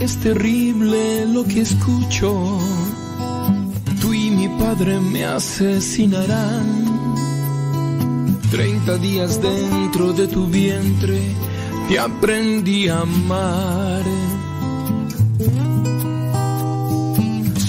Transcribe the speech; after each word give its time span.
es 0.00 0.16
terrible 0.18 1.26
lo 1.26 1.44
que 1.44 1.60
escucho. 1.62 2.58
Tú 4.00 4.12
y 4.14 4.30
mi 4.30 4.48
padre 4.48 5.00
me 5.00 5.24
asesinarán. 5.24 6.88
Treinta 8.50 8.96
días 8.96 9.40
dentro 9.42 10.12
de 10.12 10.26
tu 10.28 10.46
vientre 10.46 11.20
te 11.88 11.98
aprendí 11.98 12.88
a 12.88 13.00
amar. 13.00 14.02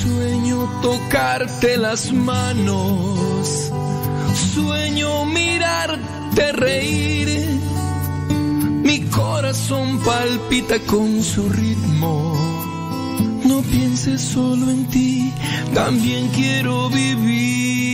Sueño 0.03 0.69
tocarte 0.81 1.77
las 1.77 2.11
manos, 2.13 3.71
sueño 4.53 5.25
mirarte 5.25 6.51
reír 6.53 7.19
mi 8.83 9.01
corazón 9.09 9.99
palpita 9.99 10.79
con 10.79 11.23
su 11.23 11.49
ritmo. 11.49 12.33
No 13.45 13.61
pienses 13.61 14.21
solo 14.21 14.69
en 14.69 14.85
ti, 14.87 15.31
también 15.73 16.27
quiero 16.29 16.89
vivir. 16.89 17.88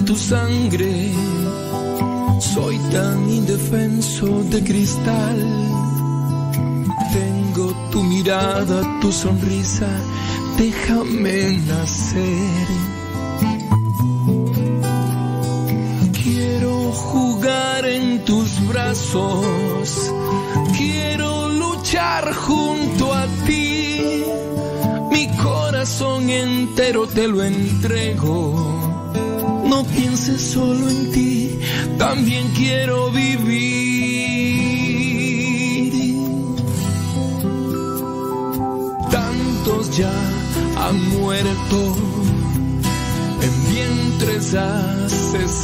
De 0.00 0.06
tu 0.06 0.16
sangre 0.16 1.12
soy 2.38 2.78
tan 2.90 3.30
indefenso 3.30 4.42
de 4.44 4.62
cristal. 4.62 5.38
Tengo 7.12 7.74
tu 7.90 8.02
mirada, 8.02 9.00
tu 9.00 9.12
sonrisa, 9.12 9.88
déjame 10.56 11.58
nacer. 11.66 12.66
Quiero 16.22 16.92
jugar 16.92 17.84
en 17.86 18.24
tus 18.24 18.48
brazos, 18.68 20.12
quiero 20.76 21.48
luchar 21.48 22.32
junto 22.34 23.12
a 23.12 23.26
ti. 23.46 24.24
Mi 25.10 25.28
corazón 25.36 26.30
entero 26.30 27.06
te 27.06 27.28
lo 27.28 27.42
entrego. 27.42 28.79
No 29.70 29.84
pienses 29.84 30.42
solo 30.42 30.90
en 30.90 31.12
ti, 31.12 31.56
también 31.96 32.48
quiero 32.56 33.12
vivir. 33.12 33.60
Tantos 39.12 39.96
ya 39.96 40.12
han 40.76 41.08
muerto 41.10 41.96
en 43.46 43.52
vientres 43.72 44.54
asesinos. 44.54 45.62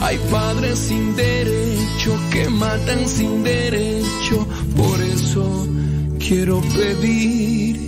Hay 0.00 0.18
padres 0.32 0.80
sin 0.80 1.14
derecho 1.14 2.18
que 2.32 2.50
matan 2.50 3.06
sin 3.06 3.44
derecho, 3.44 4.48
por 4.76 5.00
eso 5.00 5.68
quiero 6.18 6.60
pedir 6.60 7.87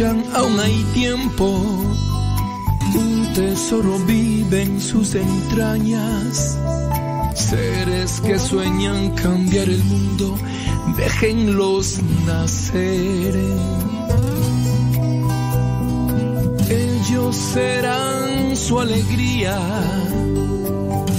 Aún 0.00 0.58
hay 0.58 0.84
tiempo. 0.94 1.46
Un 2.94 3.32
tesoro 3.34 3.98
vive 4.06 4.62
en 4.62 4.80
sus 4.80 5.14
entrañas. 5.14 6.58
Seres 7.34 8.20
que 8.20 8.38
sueñan 8.38 9.10
cambiar 9.10 9.68
el 9.68 9.84
mundo, 9.84 10.38
déjenlos 10.96 12.00
nacer. 12.26 13.34
Ellos 16.70 17.36
serán 17.36 18.56
su 18.56 18.80
alegría, 18.80 19.58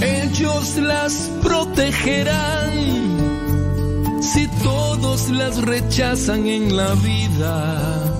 ellos 0.00 0.76
las 0.78 1.30
protegerán. 1.42 2.72
Si 4.20 4.48
todos 4.64 5.28
las 5.30 5.62
rechazan 5.62 6.48
en 6.48 6.76
la 6.76 6.94
vida, 6.94 8.13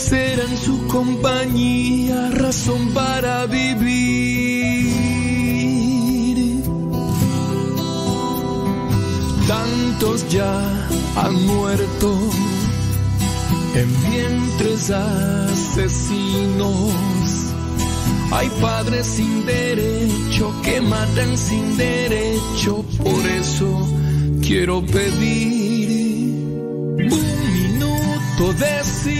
serán 0.00 0.56
su 0.56 0.86
compañía, 0.86 2.30
razón 2.30 2.94
para 2.94 3.44
vivir. 3.46 4.94
Tantos 9.46 10.26
ya 10.30 10.88
han 11.16 11.46
muerto 11.46 12.18
en 13.74 14.10
vientres 14.10 14.90
asesinos. 14.90 16.94
Hay 18.32 18.48
padres 18.60 19.06
sin 19.06 19.44
derecho 19.44 20.54
que 20.62 20.80
matan 20.80 21.36
sin 21.36 21.76
derecho, 21.76 22.84
por 23.02 23.26
eso 23.26 23.86
quiero 24.40 24.86
pedir 24.86 26.30
un 26.96 27.52
minuto 27.52 28.54
de 28.54 28.84
silencio 28.84 29.19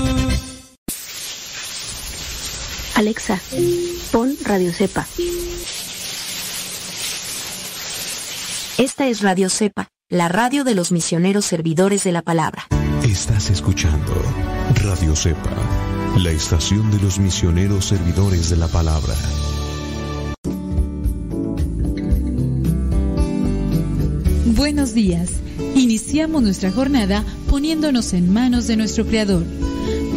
Alexa, 3.01 3.41
pon 4.11 4.37
Radio 4.43 4.71
Cepa. 4.71 5.07
Esta 8.77 9.07
es 9.07 9.21
Radio 9.21 9.49
Cepa, 9.49 9.87
la 10.07 10.29
radio 10.29 10.63
de 10.63 10.75
los 10.75 10.91
misioneros 10.91 11.45
servidores 11.45 12.03
de 12.03 12.11
la 12.11 12.21
palabra. 12.21 12.67
Estás 13.01 13.49
escuchando 13.49 14.13
Radio 14.83 15.15
Cepa, 15.15 15.49
la 16.19 16.29
estación 16.29 16.91
de 16.91 16.99
los 16.99 17.17
misioneros 17.17 17.85
servidores 17.85 18.51
de 18.51 18.57
la 18.57 18.67
palabra. 18.67 19.15
Buenos 24.45 24.93
días. 24.93 25.31
Iniciamos 25.73 26.43
nuestra 26.43 26.71
jornada 26.71 27.25
poniéndonos 27.49 28.13
en 28.13 28.31
manos 28.31 28.67
de 28.67 28.77
nuestro 28.77 29.07
Creador. 29.07 29.43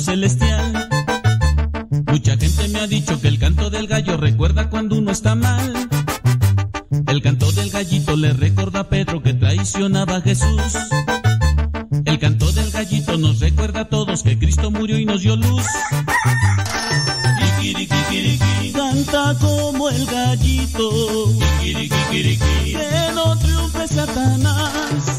celestial. 0.00 0.88
Mucha 2.06 2.36
gente 2.36 2.68
me 2.68 2.80
ha 2.80 2.86
dicho 2.86 3.20
que 3.20 3.28
el 3.28 3.38
canto 3.38 3.70
del 3.70 3.86
gallo 3.86 4.16
recuerda 4.16 4.68
cuando 4.68 4.96
uno 4.96 5.12
está 5.12 5.34
mal. 5.34 5.88
El 7.06 7.22
canto 7.22 7.50
del 7.52 7.70
gallito 7.70 8.16
le 8.16 8.32
recuerda 8.32 8.80
a 8.80 8.88
Pedro 8.88 9.22
que 9.22 9.34
traicionaba 9.34 10.16
a 10.16 10.20
Jesús. 10.20 10.60
El 12.04 12.18
canto 12.18 12.50
del 12.52 12.70
gallito 12.70 13.16
nos 13.18 13.40
recuerda 13.40 13.80
a 13.80 13.88
todos 13.88 14.22
que 14.22 14.38
Cristo 14.38 14.70
murió 14.70 14.98
y 14.98 15.04
nos 15.04 15.22
dio 15.22 15.36
luz. 15.36 15.64
Canta 18.74 19.34
como 19.40 19.88
el 19.88 20.06
gallito, 20.06 20.90
que 21.60 23.12
no 23.14 23.38
triunfe 23.38 23.88
Satanás. 23.88 25.13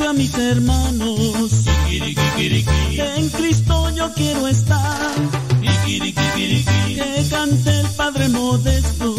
Mucho 0.00 0.10
a 0.10 0.14
mis 0.14 0.32
hermanos 0.34 1.52
en 1.90 3.28
Cristo 3.28 3.90
yo 3.94 4.10
quiero 4.14 4.48
estar. 4.48 5.10
Que 5.84 7.26
cante 7.28 7.80
el 7.80 7.86
Padre 7.88 8.30
Modesto. 8.30 9.14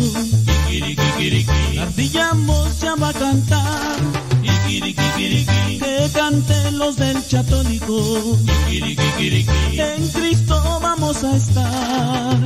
Ardillamos 1.80 2.80
ya 2.80 2.96
va 2.96 3.10
a 3.10 3.14
cantar. 3.14 4.00
Que 4.66 6.10
cante 6.14 6.72
los 6.72 6.96
del 6.96 7.28
Chatólico. 7.28 8.40
En 8.68 10.08
Cristo 10.08 10.80
vamos 10.82 11.24
a 11.24 11.36
estar. 11.36 12.40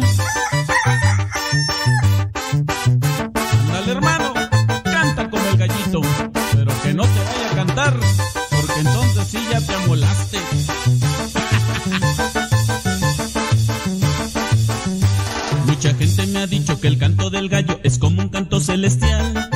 Ha 16.46 16.48
dicho 16.48 16.80
que 16.80 16.88
el 16.88 17.00
canto 17.00 17.32
del 17.32 17.50
gallo 17.50 17.80
es 17.82 17.98
como 17.98 18.22
un 18.22 18.30
canto 18.30 18.60
celestial. 18.60 19.50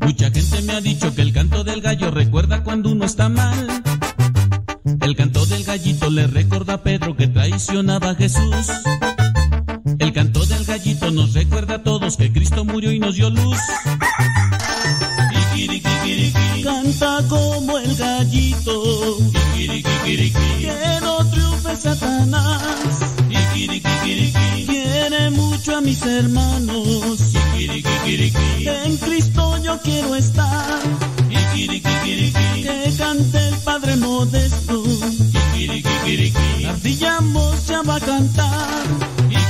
Mucha 0.00 0.28
gente 0.32 0.60
me 0.62 0.72
ha 0.72 0.80
dicho 0.80 1.14
que 1.14 1.22
el 1.22 1.32
canto 1.32 1.62
del 1.62 1.80
gallo 1.80 2.10
recuerda 2.10 2.64
cuando 2.64 2.90
uno 2.90 3.04
está 3.04 3.28
mal. 3.28 3.82
El 5.00 5.14
canto 5.14 5.46
del 5.46 5.62
gallito 5.62 6.10
le 6.10 6.26
recuerda 6.26 6.74
a 6.74 6.82
Pedro 6.82 7.14
que 7.14 7.28
traicionaba 7.28 8.10
a 8.10 8.14
Jesús. 8.16 8.72
El 10.00 10.12
canto 10.12 10.44
del 10.46 10.64
gallito 10.64 11.12
nos 11.12 11.34
recuerda 11.34 11.76
a 11.76 11.82
todos 11.84 12.16
que 12.16 12.32
Cristo 12.32 12.64
murió 12.64 12.90
y 12.90 12.98
nos 12.98 13.14
dio 13.14 13.30
luz. 13.30 13.60
Canta 16.64 17.22
como 17.28 17.78
el 17.78 17.94
gallito. 17.94 19.18
Que 19.54 20.98
no 21.02 21.24
triunfe 21.30 21.76
Satanás. 21.76 22.97
Mis 25.88 26.02
hermanos. 26.02 27.18
En 27.56 28.96
Cristo 28.98 29.56
yo 29.64 29.80
quiero 29.80 30.16
estar. 30.16 30.82
Que 31.54 32.92
cante 32.98 33.48
el 33.48 33.54
Padre 33.64 33.96
Modesto. 33.96 34.84
Ardillamos 36.68 37.66
ya 37.66 37.80
va 37.80 37.96
a 37.96 38.00
cantar. 38.00 38.84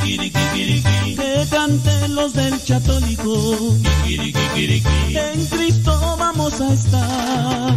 Que 0.01 1.47
canten 1.51 2.15
los 2.15 2.33
del 2.35 2.63
Chatólico. 2.63 3.75
En 4.07 5.47
Cristo 5.47 6.17
vamos 6.21 6.61
a 6.61 6.73
estar. 6.73 7.77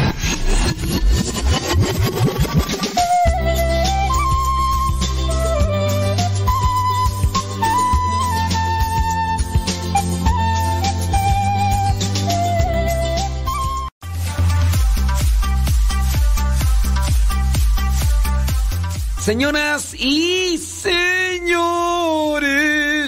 Señoras 19.31 19.93
y 19.93 20.57
señores, 20.57 21.47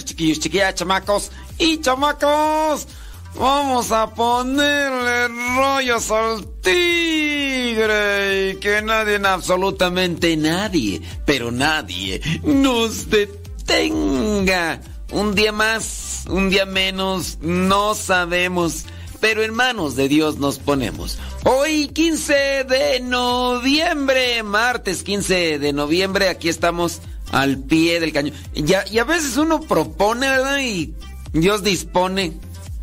chiquillos, 0.05 0.39
chiquillas, 0.39 0.73
chamacos 0.73 1.31
y 1.59 1.81
chamacos, 1.81 2.87
vamos 3.37 3.91
a 3.91 4.09
ponerle 4.13 5.27
rollos 5.57 6.09
al 6.11 6.45
tigre 6.61 8.51
y 8.51 8.55
que 8.55 8.81
nadie, 8.81 9.19
absolutamente 9.21 10.37
nadie, 10.37 11.01
pero 11.25 11.51
nadie 11.51 12.21
nos 12.41 13.09
detenga. 13.09 14.79
Un 15.11 15.35
día 15.35 15.51
más, 15.51 16.23
un 16.29 16.49
día 16.49 16.65
menos, 16.65 17.37
no 17.41 17.95
sabemos 17.95 18.85
pero 19.23 19.41
en 19.41 19.53
manos 19.53 19.95
de 19.95 20.09
Dios 20.09 20.37
nos 20.37 20.59
ponemos. 20.59 21.17
Hoy 21.45 21.87
15 21.89 22.33
de 22.63 22.99
noviembre, 23.01 24.43
martes 24.43 25.03
15 25.03 25.59
de 25.59 25.73
noviembre, 25.73 26.29
aquí 26.29 26.49
estamos 26.49 27.01
al 27.31 27.59
pie 27.59 27.99
del 27.99 28.13
cañón. 28.13 28.33
Y 28.53 28.73
a, 28.73 28.85
y 28.89 28.99
a 28.99 29.03
veces 29.03 29.37
uno 29.37 29.61
propone, 29.61 30.29
¿verdad? 30.29 30.59
Y 30.59 30.93
Dios 31.33 31.63
dispone. 31.63 32.33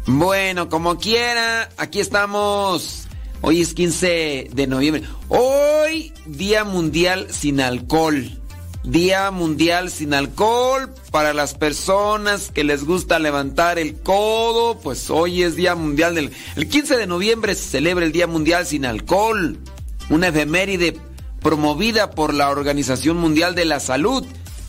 Bueno, 0.07 0.69
como 0.69 0.99
quiera, 0.99 1.71
aquí 1.77 2.01
estamos 2.01 3.09
Hoy 3.43 3.63
es 3.63 3.73
15 3.73 4.51
de 4.53 4.67
noviembre. 4.67 5.03
Hoy, 5.29 6.13
Día 6.27 6.65
Mundial 6.65 7.29
sin 7.31 7.61
Alcohol. 7.61 8.40
Día 8.85 9.31
Mundial 9.31 9.91
sin 9.91 10.15
Alcohol 10.15 10.93
para 11.11 11.35
las 11.35 11.55
personas 11.55 12.51
que 12.51 12.65
les 12.65 12.85
gusta 12.85 13.19
levantar 13.19 13.79
el 13.79 14.01
codo. 14.01 14.79
Pues 14.81 15.11
hoy 15.11 15.43
es 15.43 15.55
Día 15.55 15.75
Mundial 15.75 16.15
del... 16.15 16.33
El 16.57 16.69
15 16.69 16.97
de 16.97 17.07
noviembre 17.07 17.55
se 17.55 17.69
celebra 17.69 18.07
el 18.07 18.13
Día 18.13 18.27
Mundial 18.27 18.67
sin 18.67 18.87
Alcohol. 18.87 19.59
Una 20.09 20.29
efeméride 20.29 20.97
promovida 21.41 22.11
por 22.11 22.33
la 22.33 22.51
Organización 22.51 23.19
Mundial 23.19 23.55
de 23.55 23.67
la 23.67 23.81
Salud 23.81 24.25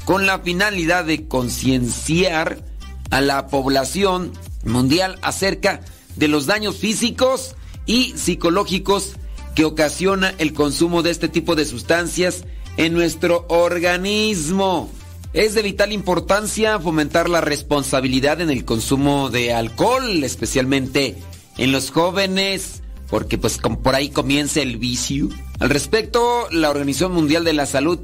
con 0.06 0.26
la 0.26 0.40
finalidad 0.40 1.06
de 1.06 1.28
concienciar 1.28 2.64
a 3.12 3.22
la 3.22 3.48
población 3.48 4.34
mundial 4.66 5.20
acerca 5.22 5.82
de 6.16 6.28
los 6.28 6.46
daños 6.46 6.78
físicos 6.78 7.56
y 7.86 8.14
psicológicos 8.18 9.14
que 9.56 9.66
ocasiona 9.66 10.34
el 10.38 10.54
consumo 10.54 11.02
de 11.02 11.12
este 11.12 11.28
tipo 11.28 11.56
de 11.56 11.66
sustancias 11.66 12.46
en 12.78 12.94
nuestro 12.94 13.46
organismo. 13.50 14.90
Es 15.34 15.54
de 15.54 15.62
vital 15.62 15.94
importancia 15.94 16.80
fomentar 16.80 17.30
la 17.30 17.42
responsabilidad 17.42 18.42
en 18.42 18.50
el 18.50 18.66
consumo 18.66 19.30
de 19.30 19.54
alcohol, 19.54 20.24
especialmente 20.24 21.16
en 21.58 21.72
los 21.72 21.92
jóvenes, 21.92 22.82
porque 23.10 23.38
pues 23.38 23.58
por 23.58 23.96
ahí 23.96 24.10
comienza 24.10 24.62
el 24.62 24.78
vicio. 24.78 25.30
Al 25.60 25.70
respecto, 25.70 26.48
la 26.52 26.70
Organización 26.70 27.14
Mundial 27.14 27.44
de 27.44 27.54
la 27.54 27.66
Salud 27.66 28.00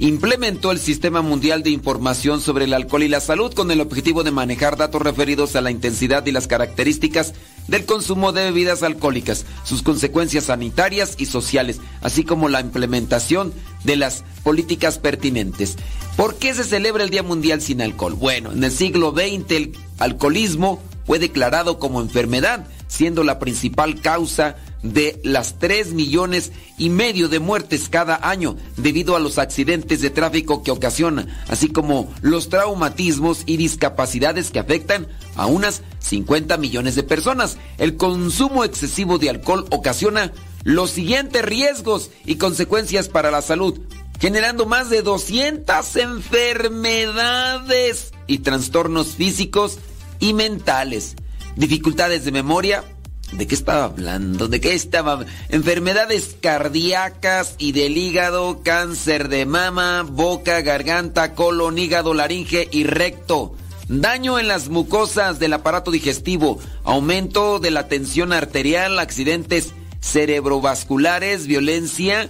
implementó 0.00 0.72
el 0.72 0.78
Sistema 0.78 1.20
Mundial 1.20 1.62
de 1.62 1.68
Información 1.68 2.40
sobre 2.40 2.64
el 2.64 2.72
Alcohol 2.72 3.02
y 3.02 3.08
la 3.08 3.20
Salud 3.20 3.52
con 3.52 3.70
el 3.70 3.82
objetivo 3.82 4.24
de 4.24 4.30
manejar 4.30 4.78
datos 4.78 5.02
referidos 5.02 5.56
a 5.56 5.60
la 5.60 5.70
intensidad 5.70 6.24
y 6.24 6.32
las 6.32 6.46
características 6.46 7.34
del 7.68 7.84
consumo 7.84 8.32
de 8.32 8.44
bebidas 8.44 8.82
alcohólicas, 8.82 9.44
sus 9.62 9.82
consecuencias 9.82 10.44
sanitarias 10.44 11.16
y 11.18 11.26
sociales, 11.26 11.80
así 12.00 12.24
como 12.24 12.48
la 12.48 12.62
implementación 12.62 13.52
de 13.84 13.96
las 13.96 14.24
políticas 14.42 14.98
pertinentes. 14.98 15.76
¿Por 16.16 16.36
qué 16.36 16.54
se 16.54 16.64
celebra 16.64 17.04
el 17.04 17.10
Día 17.10 17.22
Mundial 17.22 17.60
sin 17.60 17.82
Alcohol? 17.82 18.14
Bueno, 18.14 18.52
en 18.52 18.64
el 18.64 18.72
siglo 18.72 19.12
XX 19.12 19.50
el 19.50 19.76
alcoholismo 19.98 20.82
fue 21.04 21.18
declarado 21.18 21.78
como 21.78 22.00
enfermedad, 22.00 22.66
siendo 22.90 23.22
la 23.22 23.38
principal 23.38 24.00
causa 24.00 24.56
de 24.82 25.20
las 25.22 25.58
3 25.58 25.92
millones 25.92 26.50
y 26.76 26.90
medio 26.90 27.28
de 27.28 27.38
muertes 27.38 27.88
cada 27.88 28.28
año 28.28 28.56
debido 28.76 29.14
a 29.14 29.20
los 29.20 29.38
accidentes 29.38 30.00
de 30.00 30.10
tráfico 30.10 30.64
que 30.64 30.72
ocasiona, 30.72 31.44
así 31.48 31.68
como 31.68 32.12
los 32.20 32.48
traumatismos 32.48 33.44
y 33.46 33.56
discapacidades 33.56 34.50
que 34.50 34.58
afectan 34.58 35.06
a 35.36 35.46
unas 35.46 35.82
50 36.00 36.56
millones 36.56 36.96
de 36.96 37.04
personas. 37.04 37.58
El 37.78 37.96
consumo 37.96 38.64
excesivo 38.64 39.18
de 39.18 39.30
alcohol 39.30 39.66
ocasiona 39.70 40.32
los 40.64 40.90
siguientes 40.90 41.44
riesgos 41.44 42.10
y 42.26 42.34
consecuencias 42.36 43.08
para 43.08 43.30
la 43.30 43.42
salud, 43.42 43.78
generando 44.18 44.66
más 44.66 44.90
de 44.90 45.02
200 45.02 45.96
enfermedades 45.96 48.12
y 48.26 48.38
trastornos 48.38 49.14
físicos 49.14 49.78
y 50.18 50.34
mentales, 50.34 51.14
dificultades 51.56 52.24
de 52.24 52.32
memoria, 52.32 52.84
¿De 53.32 53.46
qué 53.46 53.54
estaba 53.54 53.84
hablando? 53.84 54.48
¿De 54.48 54.60
qué 54.60 54.74
estaba? 54.74 55.24
Enfermedades 55.50 56.36
cardíacas 56.40 57.54
y 57.58 57.70
del 57.70 57.96
hígado, 57.96 58.62
cáncer 58.64 59.28
de 59.28 59.46
mama, 59.46 60.02
boca, 60.02 60.60
garganta, 60.62 61.34
colon, 61.34 61.78
hígado, 61.78 62.12
laringe 62.12 62.68
y 62.72 62.82
recto. 62.82 63.54
Daño 63.86 64.38
en 64.38 64.48
las 64.48 64.68
mucosas 64.68 65.38
del 65.38 65.52
aparato 65.52 65.92
digestivo, 65.92 66.58
aumento 66.82 67.60
de 67.60 67.70
la 67.70 67.86
tensión 67.86 68.32
arterial, 68.32 68.98
accidentes 68.98 69.74
cerebrovasculares, 70.00 71.46
violencia, 71.46 72.28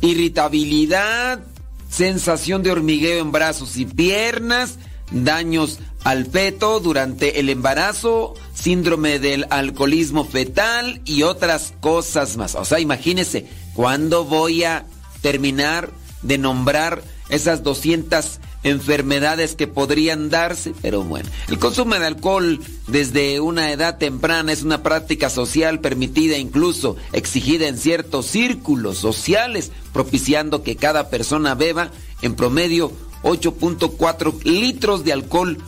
irritabilidad, 0.00 1.40
sensación 1.88 2.62
de 2.62 2.72
hormigueo 2.72 3.20
en 3.20 3.32
brazos 3.32 3.76
y 3.76 3.84
piernas, 3.84 4.78
daños 5.10 5.78
al 6.04 6.26
feto 6.26 6.80
durante 6.80 7.40
el 7.40 7.48
embarazo, 7.48 8.34
síndrome 8.54 9.18
del 9.18 9.46
alcoholismo 9.50 10.24
fetal 10.24 11.00
y 11.04 11.22
otras 11.22 11.74
cosas 11.80 12.36
más. 12.36 12.54
O 12.54 12.64
sea, 12.64 12.80
imagínense, 12.80 13.46
¿cuándo 13.74 14.24
voy 14.24 14.64
a 14.64 14.86
terminar 15.20 15.90
de 16.22 16.38
nombrar 16.38 17.02
esas 17.28 17.62
200 17.62 18.38
enfermedades 18.62 19.54
que 19.54 19.66
podrían 19.66 20.30
darse? 20.30 20.74
Pero 20.80 21.02
bueno, 21.02 21.28
el 21.48 21.58
consumo 21.58 21.94
de 21.96 22.06
alcohol 22.06 22.60
desde 22.86 23.40
una 23.40 23.72
edad 23.72 23.98
temprana 23.98 24.52
es 24.52 24.62
una 24.62 24.82
práctica 24.82 25.30
social 25.30 25.80
permitida, 25.80 26.38
incluso 26.38 26.96
exigida 27.12 27.68
en 27.68 27.78
ciertos 27.78 28.26
círculos 28.26 28.98
sociales, 28.98 29.72
propiciando 29.92 30.62
que 30.62 30.76
cada 30.76 31.10
persona 31.10 31.54
beba 31.54 31.90
en 32.22 32.34
promedio 32.34 32.92
8.4 33.26 34.42
litros 34.44 35.04
de 35.04 35.12
alcohol 35.12 35.58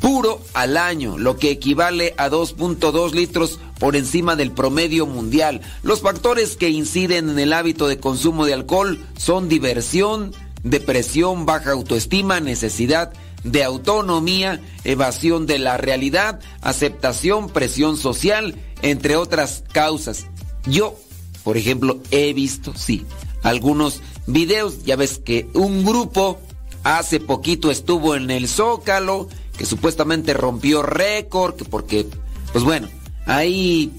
puro 0.00 0.40
al 0.54 0.76
año, 0.76 1.18
lo 1.18 1.36
que 1.36 1.50
equivale 1.50 2.14
a 2.16 2.30
2.2 2.30 3.12
litros 3.12 3.58
por 3.78 3.96
encima 3.96 4.36
del 4.36 4.52
promedio 4.52 5.06
mundial. 5.06 5.60
Los 5.82 6.00
factores 6.00 6.56
que 6.56 6.70
inciden 6.70 7.28
en 7.28 7.38
el 7.38 7.52
hábito 7.52 7.86
de 7.88 7.98
consumo 7.98 8.46
de 8.46 8.54
alcohol 8.54 9.04
son 9.18 9.48
diversión, 9.48 10.32
depresión, 10.62 11.46
baja 11.46 11.72
autoestima, 11.72 12.40
necesidad 12.40 13.12
de 13.44 13.64
autonomía, 13.64 14.60
evasión 14.84 15.46
de 15.46 15.58
la 15.58 15.76
realidad, 15.76 16.40
aceptación, 16.60 17.48
presión 17.48 17.96
social, 17.96 18.54
entre 18.82 19.16
otras 19.16 19.64
causas. 19.72 20.26
Yo, 20.66 20.98
por 21.42 21.56
ejemplo, 21.56 22.00
he 22.10 22.32
visto, 22.32 22.74
sí, 22.76 23.04
algunos 23.42 24.00
videos, 24.26 24.84
ya 24.84 24.96
ves 24.96 25.18
que 25.18 25.48
un 25.54 25.84
grupo 25.84 26.38
hace 26.82 27.20
poquito 27.20 27.70
estuvo 27.70 28.14
en 28.14 28.30
el 28.30 28.48
Zócalo, 28.48 29.28
que 29.56 29.66
supuestamente 29.66 30.34
rompió 30.34 30.82
récord, 30.82 31.54
porque, 31.68 32.06
pues 32.52 32.64
bueno, 32.64 32.88
ahí 33.26 33.92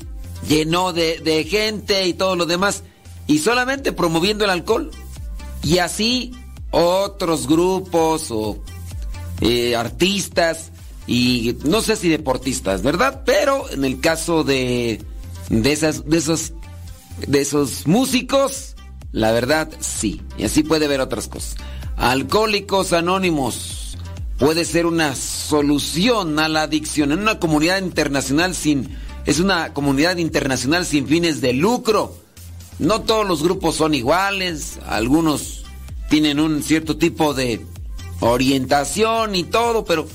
llenó 0.47 0.93
de, 0.93 1.47
gente 1.49 2.07
y 2.07 2.13
todo 2.13 2.35
lo 2.35 2.45
demás, 2.45 2.83
y 3.27 3.39
solamente 3.39 3.91
promoviendo 3.91 4.43
el 4.43 4.51
alcohol. 4.51 4.91
Y 5.63 5.77
así 5.77 6.31
otros 6.71 7.47
grupos 7.47 8.31
o 8.31 8.57
eh, 9.41 9.75
artistas 9.75 10.71
y 11.05 11.57
no 11.63 11.81
sé 11.81 11.95
si 11.95 12.09
deportistas, 12.09 12.81
¿verdad? 12.81 13.23
Pero 13.25 13.69
en 13.69 13.85
el 13.85 13.99
caso 13.99 14.43
de, 14.43 15.01
de, 15.49 15.71
esas, 15.71 16.05
de, 16.05 16.17
esos, 16.17 16.53
de 17.27 17.41
esos 17.41 17.85
músicos, 17.85 18.75
la 19.11 19.31
verdad 19.31 19.69
sí. 19.79 20.21
Y 20.37 20.45
así 20.45 20.63
puede 20.63 20.87
ver 20.87 21.01
otras 21.01 21.27
cosas. 21.27 21.55
Alcohólicos 22.01 22.93
Anónimos 22.93 23.95
puede 24.39 24.65
ser 24.65 24.87
una 24.87 25.13
solución 25.15 26.39
a 26.39 26.49
la 26.49 26.63
adicción. 26.63 27.11
En 27.11 27.19
una 27.19 27.37
comunidad 27.37 27.79
internacional 27.79 28.55
sin 28.55 28.97
es 29.27 29.39
una 29.39 29.71
comunidad 29.75 30.17
internacional 30.17 30.83
sin 30.87 31.05
fines 31.05 31.41
de 31.41 31.53
lucro. 31.53 32.17
No 32.79 33.01
todos 33.01 33.27
los 33.27 33.43
grupos 33.43 33.75
son 33.75 33.93
iguales, 33.93 34.79
algunos 34.87 35.63
tienen 36.09 36.39
un 36.39 36.63
cierto 36.63 36.97
tipo 36.97 37.35
de 37.35 37.61
orientación 38.19 39.35
y 39.35 39.43
todo, 39.43 39.85
pero 39.85 40.07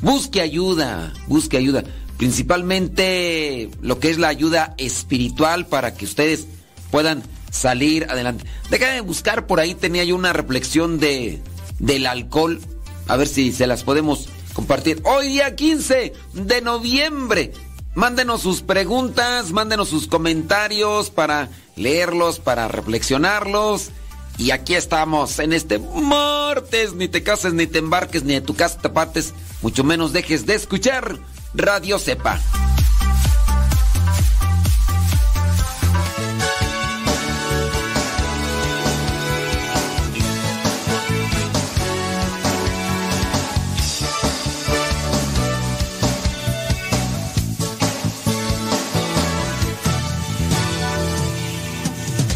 busque 0.00 0.40
ayuda, 0.40 1.12
busque 1.26 1.56
ayuda, 1.56 1.82
principalmente 2.18 3.68
lo 3.80 3.98
que 3.98 4.10
es 4.10 4.18
la 4.18 4.28
ayuda 4.28 4.74
espiritual 4.78 5.66
para 5.66 5.92
que 5.92 6.04
ustedes 6.04 6.46
puedan 6.92 7.24
salir 7.52 8.10
adelante. 8.10 8.44
Déjame 8.70 9.00
buscar 9.02 9.46
por 9.46 9.60
ahí 9.60 9.76
tenía 9.76 10.02
yo 10.02 10.16
una 10.16 10.32
reflexión 10.32 10.98
de 10.98 11.40
del 11.78 12.06
alcohol 12.06 12.60
a 13.08 13.16
ver 13.16 13.28
si 13.28 13.52
se 13.52 13.66
las 13.66 13.84
podemos 13.84 14.28
compartir. 14.52 15.00
Hoy 15.04 15.28
día 15.28 15.54
15 15.54 16.12
de 16.32 16.60
noviembre. 16.62 17.52
Mándenos 17.94 18.40
sus 18.40 18.62
preguntas, 18.62 19.52
mándenos 19.52 19.88
sus 19.88 20.06
comentarios 20.06 21.10
para 21.10 21.50
leerlos, 21.76 22.38
para 22.38 22.68
reflexionarlos. 22.68 23.90
Y 24.38 24.50
aquí 24.50 24.74
estamos 24.74 25.38
en 25.40 25.52
este 25.52 25.78
martes. 25.78 26.94
Ni 26.94 27.08
te 27.08 27.22
cases, 27.22 27.52
ni 27.52 27.66
te 27.66 27.80
embarques, 27.80 28.24
ni 28.24 28.34
de 28.34 28.40
tu 28.40 28.54
casa 28.54 28.78
te 28.80 28.88
partes, 28.88 29.34
mucho 29.60 29.84
menos 29.84 30.12
dejes 30.12 30.46
de 30.46 30.54
escuchar 30.54 31.18
Radio 31.54 31.98
Cepa. 31.98 32.40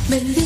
Distancias 0.08 0.45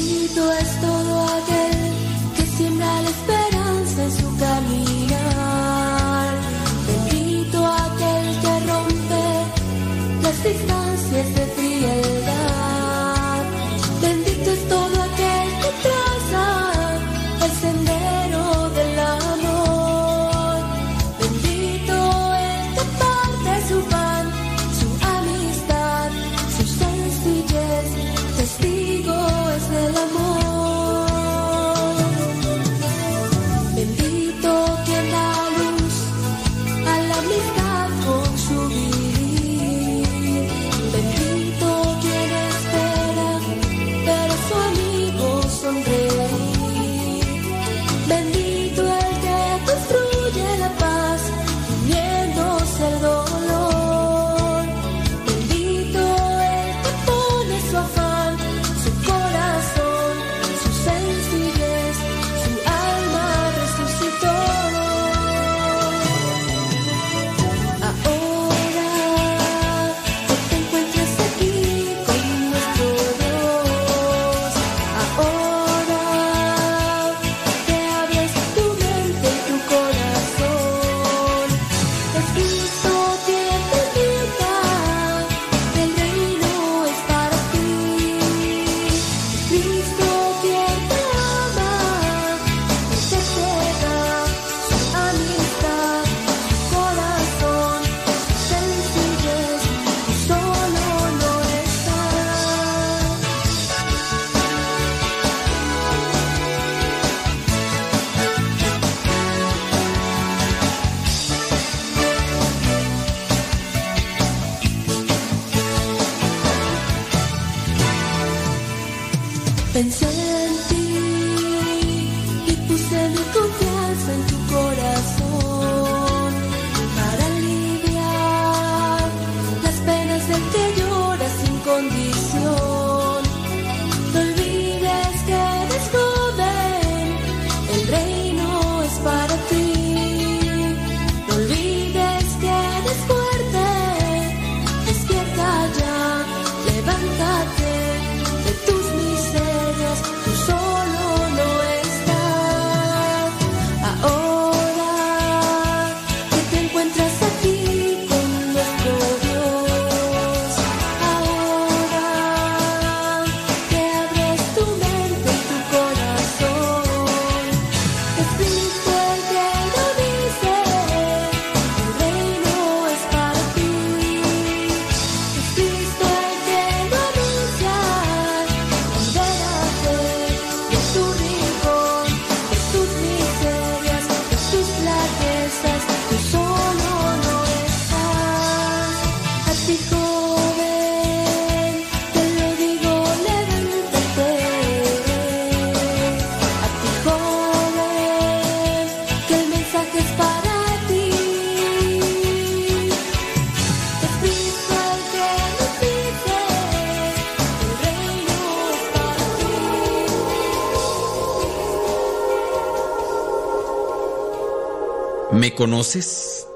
conoces? 215.61 216.47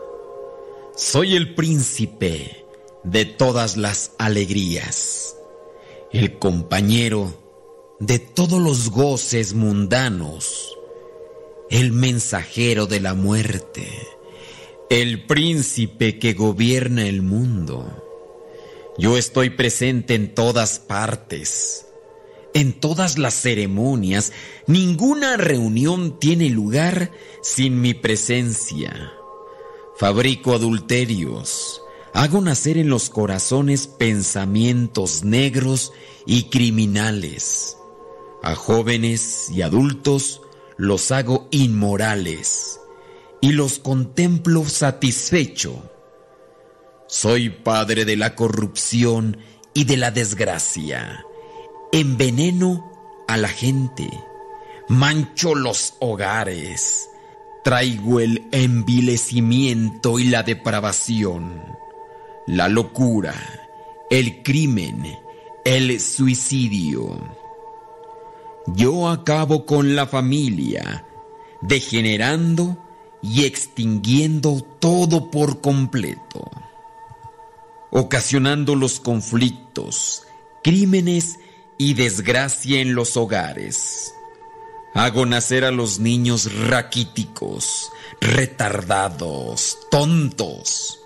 Soy 0.96 1.36
el 1.36 1.54
príncipe 1.54 2.64
de 3.02 3.26
todas 3.26 3.76
las 3.76 4.12
alegrías, 4.16 5.36
el 6.10 6.38
compañero 6.38 7.34
de 8.00 8.18
todos 8.18 8.62
los 8.62 8.88
goces 8.88 9.52
mundanos, 9.52 10.78
el 11.68 11.92
mensajero 11.92 12.86
de 12.86 13.00
la 13.00 13.12
muerte, 13.12 13.86
el 14.88 15.26
príncipe 15.26 16.18
que 16.18 16.32
gobierna 16.32 17.06
el 17.06 17.20
mundo. 17.20 17.84
Yo 18.96 19.18
estoy 19.18 19.50
presente 19.50 20.14
en 20.14 20.34
todas 20.34 20.78
partes 20.78 21.88
en 22.54 22.72
todas 22.72 23.18
las 23.18 23.34
ceremonias, 23.34 24.32
ninguna 24.68 25.36
reunión 25.36 26.18
tiene 26.20 26.48
lugar 26.50 27.10
sin 27.42 27.80
mi 27.80 27.94
presencia. 27.94 29.12
Fabrico 29.96 30.54
adulterios, 30.54 31.82
hago 32.14 32.40
nacer 32.40 32.78
en 32.78 32.88
los 32.88 33.10
corazones 33.10 33.88
pensamientos 33.88 35.24
negros 35.24 35.92
y 36.26 36.44
criminales. 36.44 37.76
A 38.42 38.54
jóvenes 38.54 39.50
y 39.50 39.62
adultos 39.62 40.40
los 40.76 41.10
hago 41.10 41.48
inmorales 41.50 42.80
y 43.40 43.52
los 43.52 43.80
contemplo 43.80 44.64
satisfecho. 44.64 45.90
Soy 47.08 47.50
padre 47.50 48.04
de 48.04 48.16
la 48.16 48.36
corrupción 48.36 49.38
y 49.74 49.84
de 49.84 49.96
la 49.96 50.12
desgracia 50.12 51.24
enveneno 51.94 52.90
a 53.28 53.36
la 53.36 53.46
gente, 53.46 54.10
mancho 54.88 55.54
los 55.54 55.94
hogares, 56.00 57.08
traigo 57.62 58.18
el 58.18 58.48
envilecimiento 58.50 60.18
y 60.18 60.24
la 60.24 60.42
depravación, 60.42 61.62
la 62.48 62.68
locura, 62.68 63.32
el 64.10 64.42
crimen, 64.42 65.16
el 65.64 66.00
suicidio. 66.00 67.16
Yo 68.66 69.08
acabo 69.08 69.64
con 69.64 69.94
la 69.94 70.08
familia, 70.08 71.06
degenerando 71.60 72.76
y 73.22 73.44
extinguiendo 73.44 74.66
todo 74.80 75.30
por 75.30 75.60
completo, 75.60 76.50
ocasionando 77.92 78.74
los 78.74 78.98
conflictos, 78.98 80.26
crímenes 80.64 81.38
y 81.78 81.94
desgracia 81.94 82.80
en 82.80 82.94
los 82.94 83.16
hogares. 83.16 84.14
Hago 84.94 85.26
nacer 85.26 85.64
a 85.64 85.72
los 85.72 85.98
niños 85.98 86.52
raquíticos, 86.68 87.90
retardados, 88.20 89.78
tontos. 89.90 91.00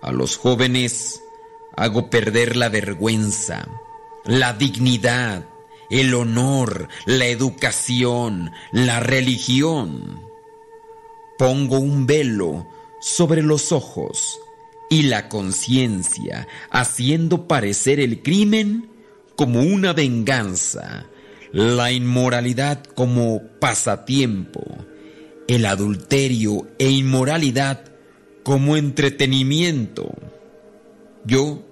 A 0.00 0.12
los 0.12 0.36
jóvenes 0.36 1.22
hago 1.76 2.08
perder 2.08 2.56
la 2.56 2.70
vergüenza, 2.70 3.68
la 4.24 4.54
dignidad, 4.54 5.46
el 5.90 6.14
honor, 6.14 6.88
la 7.04 7.26
educación, 7.26 8.52
la 8.72 9.00
religión. 9.00 10.22
Pongo 11.36 11.78
un 11.78 12.06
velo 12.06 12.66
sobre 13.00 13.42
los 13.42 13.72
ojos 13.72 14.40
y 14.88 15.02
la 15.02 15.28
conciencia, 15.28 16.48
haciendo 16.70 17.46
parecer 17.46 18.00
el 18.00 18.22
crimen 18.22 18.97
como 19.38 19.60
una 19.60 19.92
venganza, 19.92 21.06
la 21.52 21.92
inmoralidad 21.92 22.82
como 22.82 23.40
pasatiempo, 23.60 24.64
el 25.46 25.64
adulterio 25.64 26.66
e 26.76 26.90
inmoralidad 26.90 27.84
como 28.42 28.76
entretenimiento. 28.76 30.12
Yo 31.24 31.64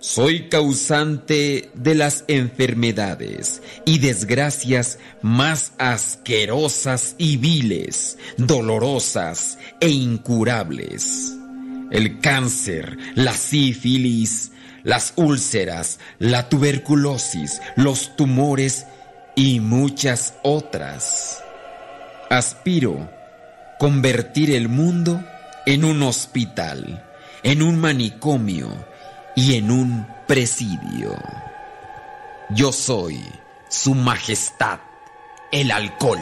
soy 0.00 0.50
causante 0.50 1.70
de 1.72 1.94
las 1.94 2.26
enfermedades 2.28 3.62
y 3.86 4.00
desgracias 4.00 4.98
más 5.22 5.72
asquerosas 5.78 7.14
y 7.16 7.38
viles, 7.38 8.18
dolorosas 8.36 9.56
e 9.80 9.88
incurables. 9.88 11.34
El 11.90 12.20
cáncer, 12.20 12.98
la 13.14 13.32
sífilis, 13.32 14.52
las 14.82 15.12
úlceras, 15.16 15.98
la 16.18 16.48
tuberculosis, 16.48 17.60
los 17.76 18.16
tumores 18.16 18.86
y 19.34 19.60
muchas 19.60 20.34
otras. 20.42 21.42
Aspiro 22.30 23.10
convertir 23.78 24.50
el 24.50 24.68
mundo 24.68 25.22
en 25.66 25.84
un 25.84 26.02
hospital, 26.02 27.04
en 27.42 27.62
un 27.62 27.78
manicomio 27.78 28.68
y 29.36 29.54
en 29.54 29.70
un 29.70 30.06
presidio. 30.26 31.16
Yo 32.50 32.72
soy 32.72 33.20
Su 33.68 33.94
Majestad, 33.94 34.80
el 35.52 35.70
alcohol. 35.70 36.18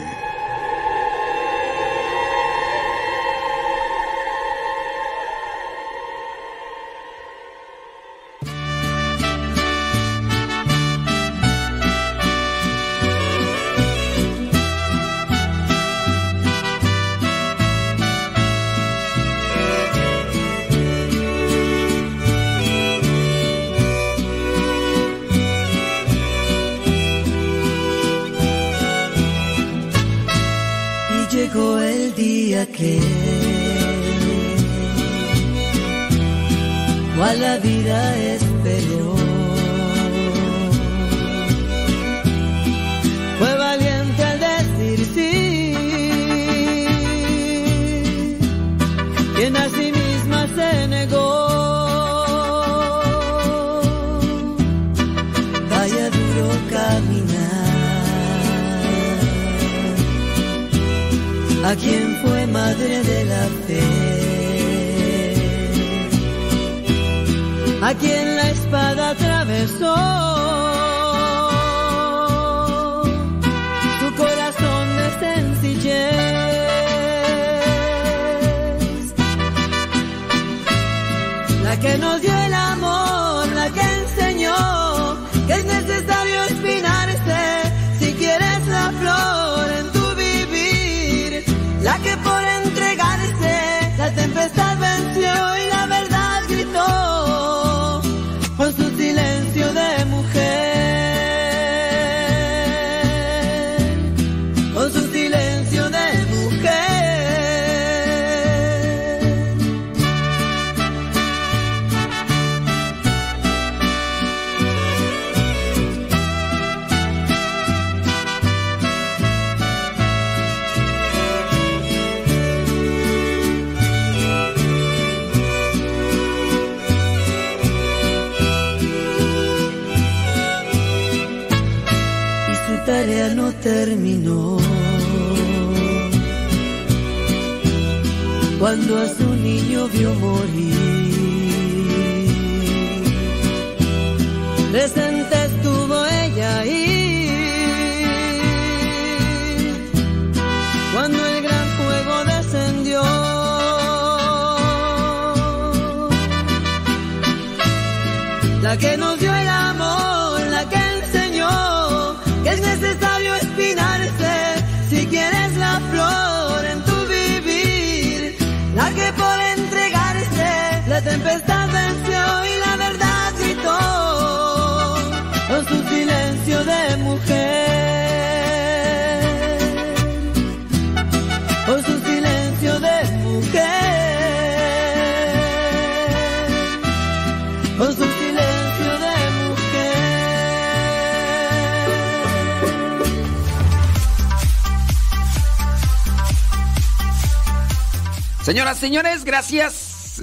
Señoras, 198.47 198.77
señores, 198.77 199.25
gracias. 199.25 200.21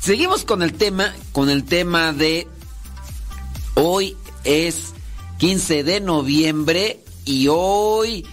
seguimos 0.00 0.46
con 0.46 0.62
el 0.62 0.72
tema, 0.72 1.14
con 1.32 1.50
el 1.50 1.64
tema 1.64 2.14
de 2.14 2.48
hoy 3.74 4.16
es 4.44 4.94
15 5.36 5.84
de 5.84 6.00
noviembre 6.00 7.04
y 7.26 7.48
hoy 7.50 8.24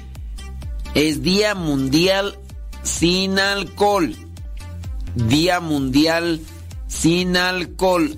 es 0.96 1.24
Día 1.24 1.56
Mundial 1.56 2.40
sin 2.84 3.38
Alcohol. 3.38 4.16
Día 5.16 5.60
Mundial 5.60 6.40
sin 6.88 7.36
Alcohol. 7.36 8.18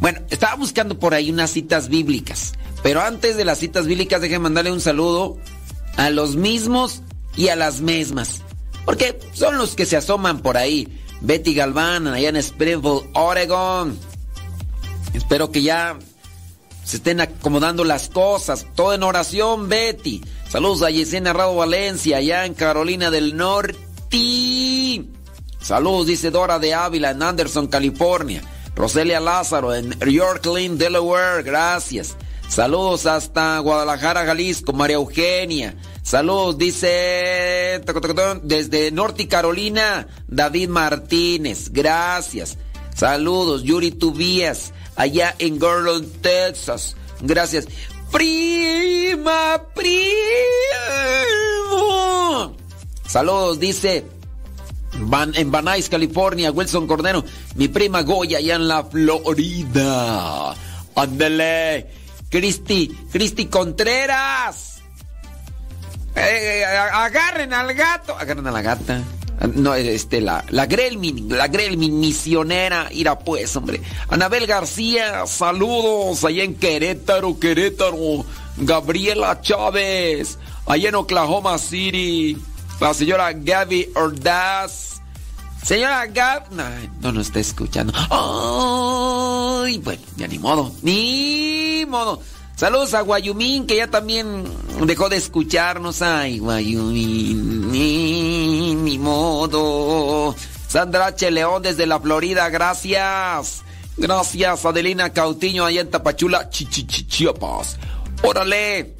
bueno, 0.00 0.20
estaba 0.28 0.56
buscando 0.56 0.98
por 0.98 1.14
ahí 1.14 1.30
unas 1.30 1.50
citas 1.50 1.88
bíblicas. 1.88 2.52
Pero 2.82 3.00
antes 3.00 3.38
de 3.38 3.46
las 3.46 3.56
citas 3.56 3.86
bíblicas, 3.86 4.20
déjenme 4.20 4.42
mandarle 4.42 4.70
un 4.70 4.82
saludo 4.82 5.38
a 5.96 6.10
los 6.10 6.36
mismos 6.36 7.00
y 7.36 7.48
a 7.48 7.56
las 7.56 7.80
mismas. 7.80 8.42
Porque 8.84 9.18
son 9.32 9.58
los 9.58 9.74
que 9.74 9.86
se 9.86 9.96
asoman 9.96 10.40
por 10.40 10.56
ahí. 10.56 11.00
Betty 11.20 11.54
Galván, 11.54 12.06
allá 12.06 12.28
en 12.28 12.36
Springfield, 12.36 13.10
Oregon. 13.14 13.98
Espero 15.14 15.50
que 15.50 15.62
ya 15.62 15.98
se 16.84 16.96
estén 16.96 17.20
acomodando 17.20 17.84
las 17.84 18.08
cosas. 18.08 18.66
Todo 18.74 18.94
en 18.94 19.02
oración, 19.02 19.68
Betty. 19.68 20.22
Saludos 20.48 20.82
a 20.82 20.90
Yesenia 20.90 21.32
Rado 21.32 21.56
Valencia, 21.56 22.18
allá 22.18 22.44
en 22.44 22.54
Carolina 22.54 23.10
del 23.10 23.36
Norte. 23.36 23.78
Saludos, 25.60 26.06
dice 26.06 26.30
Dora 26.30 26.58
de 26.58 26.74
Ávila, 26.74 27.10
en 27.10 27.22
Anderson, 27.22 27.68
California. 27.68 28.42
Roselia 28.76 29.20
Lázaro, 29.20 29.74
en 29.74 29.98
Yorkland, 29.98 30.78
Delaware. 30.78 31.42
Gracias. 31.42 32.16
Saludos 32.48 33.06
hasta 33.06 33.58
Guadalajara, 33.58 34.24
Jalisco, 34.24 34.72
María 34.72 34.96
Eugenia. 34.96 35.76
Saludos, 36.02 36.58
dice 36.58 37.80
desde 38.42 38.90
Norte 38.90 39.26
Carolina, 39.26 40.06
David 40.28 40.68
Martínez. 40.68 41.70
Gracias. 41.72 42.58
Saludos, 42.94 43.64
Yuri 43.64 43.90
Tubías, 43.90 44.72
allá 44.94 45.34
en 45.38 45.58
Garland, 45.58 46.20
Texas. 46.20 46.96
Gracias. 47.20 47.66
Prima, 48.12 49.60
primo. 49.74 50.04
Saludos, 53.06 53.58
dice 53.58 54.04
en 55.34 55.50
Van 55.50 55.66
California, 55.90 56.52
Wilson 56.52 56.86
Cordero. 56.86 57.24
Mi 57.56 57.68
prima 57.68 58.02
Goya, 58.02 58.38
allá 58.38 58.54
en 58.56 58.68
la 58.68 58.84
Florida. 58.84 60.54
Ándele. 60.94 62.03
Cristi, 62.34 62.88
Cristi 63.12 63.46
Contreras. 63.46 64.82
Eh, 66.16 66.62
eh, 66.62 66.64
agarren 66.64 67.54
al 67.54 67.72
gato. 67.74 68.18
Agarren 68.18 68.44
a 68.48 68.50
la 68.50 68.60
gata. 68.60 69.04
No, 69.54 69.72
este, 69.76 70.20
la, 70.20 70.44
la 70.48 70.66
Grelmin, 70.66 71.28
la 71.28 71.46
Grelmin 71.46 72.00
misionera. 72.00 72.88
Ira 72.90 73.20
pues, 73.20 73.54
hombre. 73.54 73.80
Anabel 74.08 74.48
García, 74.48 75.28
saludos 75.28 76.24
allá 76.24 76.42
en 76.42 76.56
Querétaro, 76.56 77.38
Querétaro. 77.38 78.26
Gabriela 78.56 79.40
Chávez, 79.40 80.36
allá 80.66 80.88
en 80.88 80.96
Oklahoma 80.96 81.56
City. 81.58 82.36
La 82.80 82.94
señora 82.94 83.32
Gaby 83.32 83.90
Ordaz. 83.94 84.93
Señora 85.64 86.06
Gab... 86.06 86.52
No, 86.52 86.62
no 87.00 87.12
nos 87.12 87.28
está 87.28 87.40
escuchando. 87.40 87.92
Ay, 88.10 89.78
bueno, 89.78 90.02
ya 90.16 90.28
ni 90.28 90.38
modo. 90.38 90.70
Ni 90.82 91.84
modo. 91.88 92.20
Saludos 92.54 92.94
a 92.94 93.00
Guayumín, 93.00 93.66
que 93.66 93.76
ya 93.76 93.88
también 93.88 94.44
dejó 94.82 95.08
de 95.08 95.16
escucharnos. 95.16 96.02
Ay, 96.02 96.38
Guayumín, 96.38 97.72
ni, 97.72 98.98
modo. 98.98 100.36
Sandra 100.68 101.06
H. 101.06 101.30
León 101.30 101.62
desde 101.62 101.86
la 101.86 101.98
Florida, 101.98 102.48
gracias. 102.50 103.62
Gracias, 103.96 104.64
Adelina 104.64 105.12
Cautiño, 105.12 105.64
allá 105.64 105.80
en 105.80 105.90
Tapachula, 105.90 106.50
Chichichichiapas. 106.50 107.78
Órale. 108.22 108.93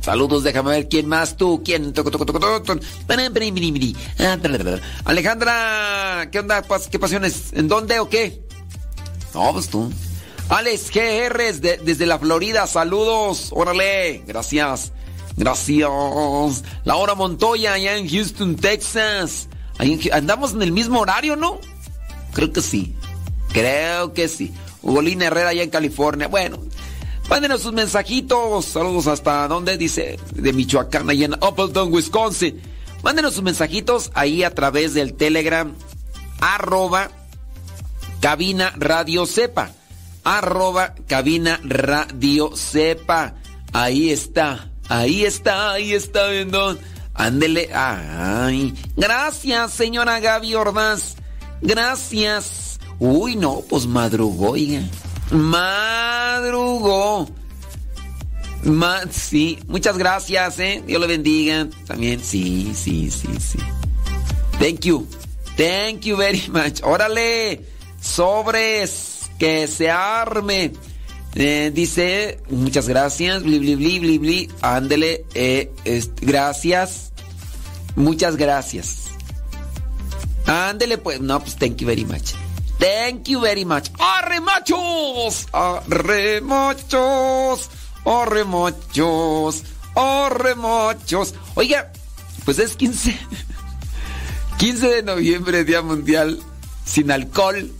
Saludos, 0.00 0.42
déjame 0.42 0.70
ver 0.70 0.88
quién 0.88 1.08
más 1.08 1.36
tú, 1.36 1.62
quién. 1.64 1.92
Alejandra, 5.04 6.28
¿qué 6.30 6.38
onda? 6.38 6.64
¿Qué 6.90 6.98
pasiones? 6.98 7.52
¿En 7.52 7.68
dónde 7.68 8.00
o 8.00 8.08
qué? 8.08 8.42
No, 9.34 9.52
pues 9.52 9.68
tú. 9.68 9.92
Alex 10.48 10.90
GR 10.90 11.52
desde 11.84 12.06
la 12.06 12.18
Florida, 12.18 12.66
saludos. 12.66 13.48
Órale, 13.50 14.22
gracias. 14.26 14.92
Gracias. 15.36 15.90
Laura 16.84 17.14
Montoya, 17.14 17.74
allá 17.74 17.96
en 17.96 18.08
Houston, 18.08 18.56
Texas. 18.56 19.48
andamos 20.12 20.52
en 20.52 20.62
el 20.62 20.72
mismo 20.72 21.00
horario, 21.00 21.36
¿no? 21.36 21.60
Creo 22.32 22.52
que 22.52 22.62
sí. 22.62 22.94
Creo 23.52 24.14
que 24.14 24.28
sí. 24.28 24.52
Ugolina 24.82 25.26
Herrera, 25.26 25.50
allá 25.50 25.62
en 25.62 25.70
California. 25.70 26.28
Bueno, 26.28 26.58
Mándenos 27.28 27.62
sus 27.62 27.72
mensajitos. 27.72 28.64
Saludos 28.64 29.06
hasta 29.06 29.46
donde 29.48 29.76
dice 29.76 30.18
de 30.34 30.52
Michoacán, 30.52 31.08
ahí 31.10 31.24
en 31.24 31.34
Appleton, 31.34 31.92
Wisconsin. 31.92 32.60
Mándenos 33.02 33.34
sus 33.34 33.42
mensajitos 33.42 34.10
ahí 34.14 34.42
a 34.42 34.54
través 34.54 34.94
del 34.94 35.14
Telegram 35.14 35.74
arroba 36.40 37.10
cabina 38.20 38.72
radio 38.76 39.26
sepa. 39.26 39.70
Arroba 40.24 40.94
cabina 41.06 41.60
radio 41.62 42.56
sepa. 42.56 43.34
Ahí 43.72 44.10
está. 44.10 44.70
Ahí 44.88 45.24
está, 45.24 45.72
ahí 45.72 45.92
está 45.92 46.28
viendo. 46.28 46.78
Ándele. 47.14 47.68
Ay. 47.74 48.74
Gracias, 48.96 49.72
señora 49.72 50.20
Gaby 50.20 50.54
Ordaz. 50.54 51.16
Gracias. 51.60 52.80
Uy, 52.98 53.36
no, 53.36 53.62
pues 53.68 53.86
madrugó, 53.86 54.50
oiga. 54.50 54.82
Madrugó. 55.30 57.28
sí, 59.10 59.58
muchas 59.66 59.98
gracias, 59.98 60.58
¿eh? 60.58 60.82
Dios 60.86 61.00
le 61.00 61.06
bendiga. 61.06 61.68
También, 61.86 62.20
sí, 62.22 62.72
sí, 62.74 63.10
sí, 63.10 63.28
sí. 63.38 63.58
Thank 64.58 64.80
you. 64.80 65.06
Thank 65.56 66.02
you 66.02 66.16
very 66.16 66.48
much. 66.48 66.82
Órale, 66.82 67.64
sobres, 68.00 69.30
que 69.38 69.66
se 69.66 69.90
arme. 69.90 70.72
Eh, 71.34 71.70
dice, 71.74 72.40
muchas 72.48 72.88
gracias, 72.88 73.42
bli, 73.42 73.58
bli, 73.58 73.76
bli, 73.76 73.98
bli, 73.98 74.18
bli. 74.18 74.50
Ándele, 74.60 75.24
eh, 75.34 75.70
gracias. 76.20 77.12
Muchas 77.96 78.36
gracias. 78.36 79.08
Ándele, 80.46 80.98
pues, 80.98 81.20
no, 81.20 81.40
pues, 81.40 81.56
thank 81.56 81.76
you 81.76 81.86
very 81.86 82.04
much. 82.04 82.34
Thank 82.78 83.28
you 83.28 83.40
very 83.40 83.64
much. 83.64 83.90
¡Arre 83.98 84.40
machos! 84.40 85.46
¡Arre 85.52 86.40
machos! 86.40 87.70
¡Arre 88.04 88.44
machos! 88.44 89.64
¡Arre 89.94 90.54
machos! 90.54 91.34
Oiga, 91.54 91.92
pues 92.44 92.58
es 92.60 92.76
15. 92.76 93.18
15 94.58 94.88
de 94.94 95.02
noviembre, 95.02 95.64
Día 95.64 95.82
Mundial 95.82 96.40
sin 96.88 97.10
alcohol. 97.10 97.70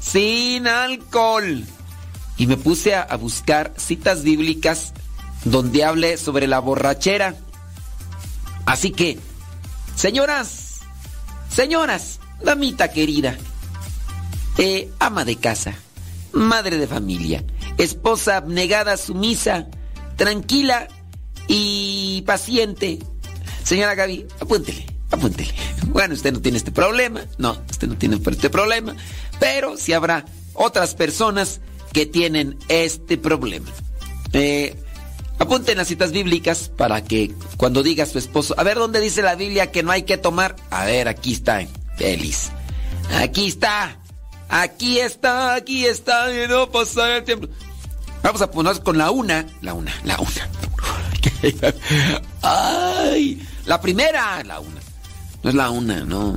Sin 0.00 0.66
alcohol. 0.66 1.64
Y 2.36 2.46
me 2.46 2.56
puse 2.56 2.94
a, 2.94 3.16
buscar 3.16 3.72
citas 3.76 4.22
bíblicas 4.22 4.92
donde 5.44 5.84
hable 5.84 6.16
sobre 6.16 6.46
la 6.46 6.60
borrachera. 6.60 7.34
Así 8.66 8.90
que, 8.90 9.18
señoras, 9.96 10.80
señoras, 11.50 12.20
damita 12.42 12.92
querida, 12.92 13.36
eh, 14.58 14.90
ama 14.98 15.24
de 15.24 15.36
casa, 15.36 15.74
madre 16.32 16.78
de 16.78 16.86
familia, 16.86 17.44
esposa 17.78 18.36
abnegada, 18.36 18.96
sumisa, 18.96 19.68
tranquila 20.16 20.88
y 21.46 22.22
paciente. 22.26 22.98
Señora 23.62 23.94
Gaby, 23.94 24.26
apúntele, 24.40 24.84
apúntele. 25.10 25.54
Bueno, 25.86 26.14
usted 26.14 26.32
no 26.32 26.40
tiene 26.40 26.58
este 26.58 26.72
problema, 26.72 27.22
no, 27.38 27.56
usted 27.70 27.88
no 27.88 27.96
tiene 27.96 28.16
este 28.16 28.50
problema, 28.50 28.94
pero 29.38 29.76
sí 29.76 29.92
habrá 29.92 30.24
otras 30.54 30.94
personas 30.94 31.60
que 31.92 32.04
tienen 32.04 32.58
este 32.68 33.16
problema. 33.16 33.70
Eh, 34.32 34.76
apunten 35.38 35.78
las 35.78 35.88
citas 35.88 36.12
bíblicas 36.12 36.68
para 36.76 37.04
que 37.04 37.32
cuando 37.56 37.82
diga 37.82 38.06
su 38.06 38.18
esposo, 38.18 38.54
a 38.58 38.64
ver 38.64 38.76
dónde 38.76 39.00
dice 39.00 39.22
la 39.22 39.36
Biblia 39.36 39.70
que 39.70 39.82
no 39.82 39.92
hay 39.92 40.02
que 40.02 40.18
tomar. 40.18 40.56
A 40.70 40.84
ver, 40.84 41.08
aquí 41.08 41.32
está, 41.32 41.66
feliz. 41.96 42.50
Aquí 43.14 43.46
está. 43.46 43.98
Aquí 44.48 44.98
está, 44.98 45.54
aquí 45.54 45.84
está, 45.84 46.32
y 46.32 46.48
no 46.48 46.70
pasa 46.70 47.18
el 47.18 47.24
tiempo. 47.24 47.48
Vamos 48.22 48.40
a 48.40 48.50
ponernos 48.50 48.80
con 48.80 48.96
la 48.96 49.10
una, 49.10 49.46
la 49.60 49.74
una, 49.74 49.94
la 50.04 50.18
una. 50.18 50.48
Ay, 52.42 53.46
la 53.66 53.80
primera, 53.80 54.42
la 54.44 54.60
una. 54.60 54.80
No 55.42 55.50
es 55.50 55.54
la 55.54 55.70
una, 55.70 56.00
no. 56.00 56.36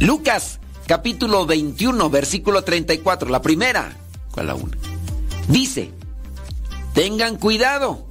Lucas, 0.00 0.60
capítulo 0.86 1.46
21, 1.46 2.10
versículo 2.10 2.62
34, 2.62 3.28
la 3.28 3.42
primera. 3.42 3.96
¿Cuál 4.30 4.46
la 4.46 4.54
una? 4.54 4.76
Dice, 5.48 5.90
tengan 6.94 7.36
cuidado 7.36 8.06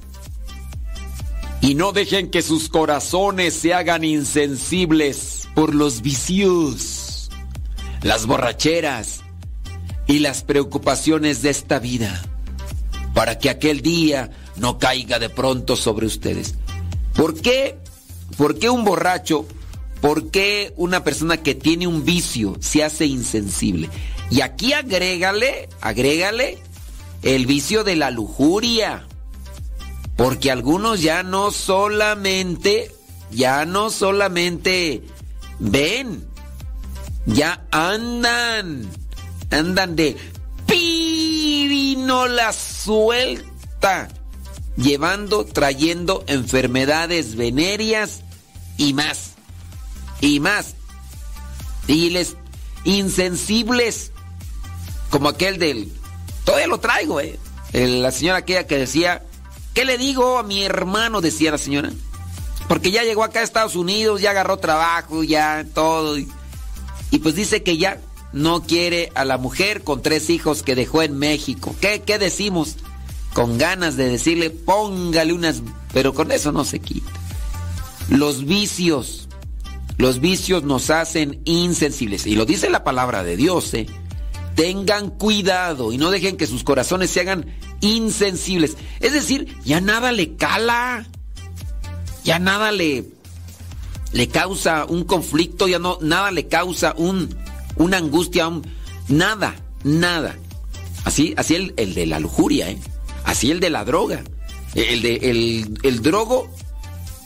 y 1.62 1.74
no 1.74 1.92
dejen 1.92 2.30
que 2.30 2.42
sus 2.42 2.68
corazones 2.68 3.54
se 3.54 3.72
hagan 3.72 4.04
insensibles 4.04 5.48
por 5.54 5.74
los 5.74 6.02
vicios 6.02 6.97
las 8.02 8.26
borracheras 8.26 9.20
y 10.06 10.20
las 10.20 10.42
preocupaciones 10.42 11.42
de 11.42 11.50
esta 11.50 11.78
vida, 11.78 12.22
para 13.14 13.38
que 13.38 13.50
aquel 13.50 13.82
día 13.82 14.30
no 14.56 14.78
caiga 14.78 15.18
de 15.18 15.28
pronto 15.28 15.76
sobre 15.76 16.06
ustedes. 16.06 16.54
¿Por 17.14 17.40
qué? 17.40 17.76
¿Por 18.36 18.58
qué 18.58 18.70
un 18.70 18.84
borracho? 18.84 19.46
¿Por 20.00 20.30
qué 20.30 20.72
una 20.76 21.02
persona 21.02 21.38
que 21.38 21.54
tiene 21.54 21.86
un 21.86 22.04
vicio 22.04 22.56
se 22.60 22.84
hace 22.84 23.06
insensible? 23.06 23.90
Y 24.30 24.42
aquí 24.42 24.72
agrégale, 24.72 25.68
agrégale 25.80 26.58
el 27.22 27.46
vicio 27.46 27.82
de 27.82 27.96
la 27.96 28.10
lujuria. 28.10 29.06
Porque 30.16 30.50
algunos 30.50 31.02
ya 31.02 31.22
no 31.22 31.50
solamente, 31.50 32.92
ya 33.30 33.64
no 33.64 33.90
solamente 33.90 35.02
ven, 35.58 36.27
ya 37.28 37.64
andan, 37.70 38.88
andan 39.50 39.96
de 39.96 40.16
no 42.08 42.26
la 42.26 42.54
suelta, 42.54 44.08
llevando, 44.78 45.44
trayendo 45.44 46.24
enfermedades 46.26 47.36
venéreas 47.36 48.22
y 48.78 48.94
más, 48.94 49.32
y 50.22 50.40
más. 50.40 50.74
Y 51.86 52.08
les 52.08 52.34
insensibles, 52.84 54.12
como 55.10 55.28
aquel 55.28 55.58
del, 55.58 55.92
todavía 56.44 56.66
lo 56.66 56.80
traigo, 56.80 57.20
eh. 57.20 57.38
La 57.74 58.10
señora 58.10 58.38
aquella 58.38 58.66
que 58.66 58.78
decía, 58.78 59.22
¿qué 59.74 59.84
le 59.84 59.98
digo 59.98 60.38
a 60.38 60.42
mi 60.42 60.64
hermano? 60.64 61.20
Decía 61.20 61.50
la 61.50 61.58
señora. 61.58 61.90
Porque 62.68 62.90
ya 62.90 63.02
llegó 63.02 63.22
acá 63.22 63.40
a 63.40 63.42
Estados 63.42 63.76
Unidos, 63.76 64.22
ya 64.22 64.30
agarró 64.30 64.56
trabajo, 64.56 65.22
ya 65.24 65.66
todo. 65.74 66.16
Y 66.16 66.26
pues 67.18 67.34
dice 67.34 67.62
que 67.62 67.78
ya 67.78 68.00
no 68.32 68.62
quiere 68.62 69.10
a 69.14 69.24
la 69.24 69.38
mujer 69.38 69.82
con 69.82 70.02
tres 70.02 70.28
hijos 70.30 70.62
que 70.62 70.74
dejó 70.74 71.02
en 71.02 71.18
México. 71.18 71.74
¿Qué, 71.80 72.02
qué 72.02 72.18
decimos? 72.18 72.76
Con 73.32 73.58
ganas 73.58 73.96
de 73.96 74.08
decirle, 74.08 74.50
póngale 74.50 75.32
unas... 75.32 75.62
Pero 75.92 76.12
con 76.12 76.30
eso 76.32 76.52
no 76.52 76.64
se 76.64 76.80
quita. 76.80 77.10
Los 78.10 78.44
vicios, 78.44 79.28
los 79.96 80.20
vicios 80.20 80.64
nos 80.64 80.90
hacen 80.90 81.40
insensibles. 81.44 82.26
Y 82.26 82.36
lo 82.36 82.44
dice 82.44 82.68
la 82.68 82.84
palabra 82.84 83.22
de 83.22 83.36
Dios, 83.36 83.72
¿eh? 83.74 83.86
Tengan 84.54 85.10
cuidado 85.10 85.92
y 85.92 85.98
no 85.98 86.10
dejen 86.10 86.36
que 86.36 86.46
sus 86.46 86.64
corazones 86.64 87.10
se 87.10 87.20
hagan 87.20 87.46
insensibles. 87.80 88.76
Es 89.00 89.12
decir, 89.12 89.56
ya 89.64 89.80
nada 89.80 90.12
le 90.12 90.34
cala. 90.36 91.06
Ya 92.24 92.38
nada 92.38 92.72
le, 92.72 93.04
le 94.12 94.28
causa 94.28 94.84
un 94.86 95.04
conflicto, 95.04 95.68
ya 95.68 95.78
no, 95.78 95.98
nada 96.00 96.30
le 96.30 96.48
causa 96.48 96.94
un, 96.96 97.34
una 97.76 97.98
angustia, 97.98 98.50
nada, 99.08 99.54
nada. 99.84 100.36
Así, 101.04 101.34
así 101.36 101.54
el, 101.54 101.74
el, 101.76 101.94
de 101.94 102.06
la 102.06 102.20
lujuria, 102.20 102.70
¿eh? 102.70 102.78
así 103.24 103.50
el 103.50 103.60
de 103.60 103.70
la 103.70 103.84
droga. 103.84 104.22
El, 104.74 105.02
de, 105.02 105.16
el, 105.16 105.78
el 105.82 106.02
drogo 106.02 106.48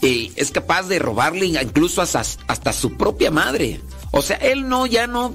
eh, 0.01 0.33
es 0.37 0.51
capaz 0.51 0.85
de 0.85 0.99
robarle 0.99 1.47
incluso 1.47 2.03
hasta, 2.03 2.23
hasta 2.47 2.73
su 2.73 2.97
propia 2.97 3.31
madre. 3.31 3.81
O 4.11 4.23
sea, 4.23 4.37
él 4.37 4.69
no, 4.69 4.87
ya 4.87 5.07
no, 5.07 5.35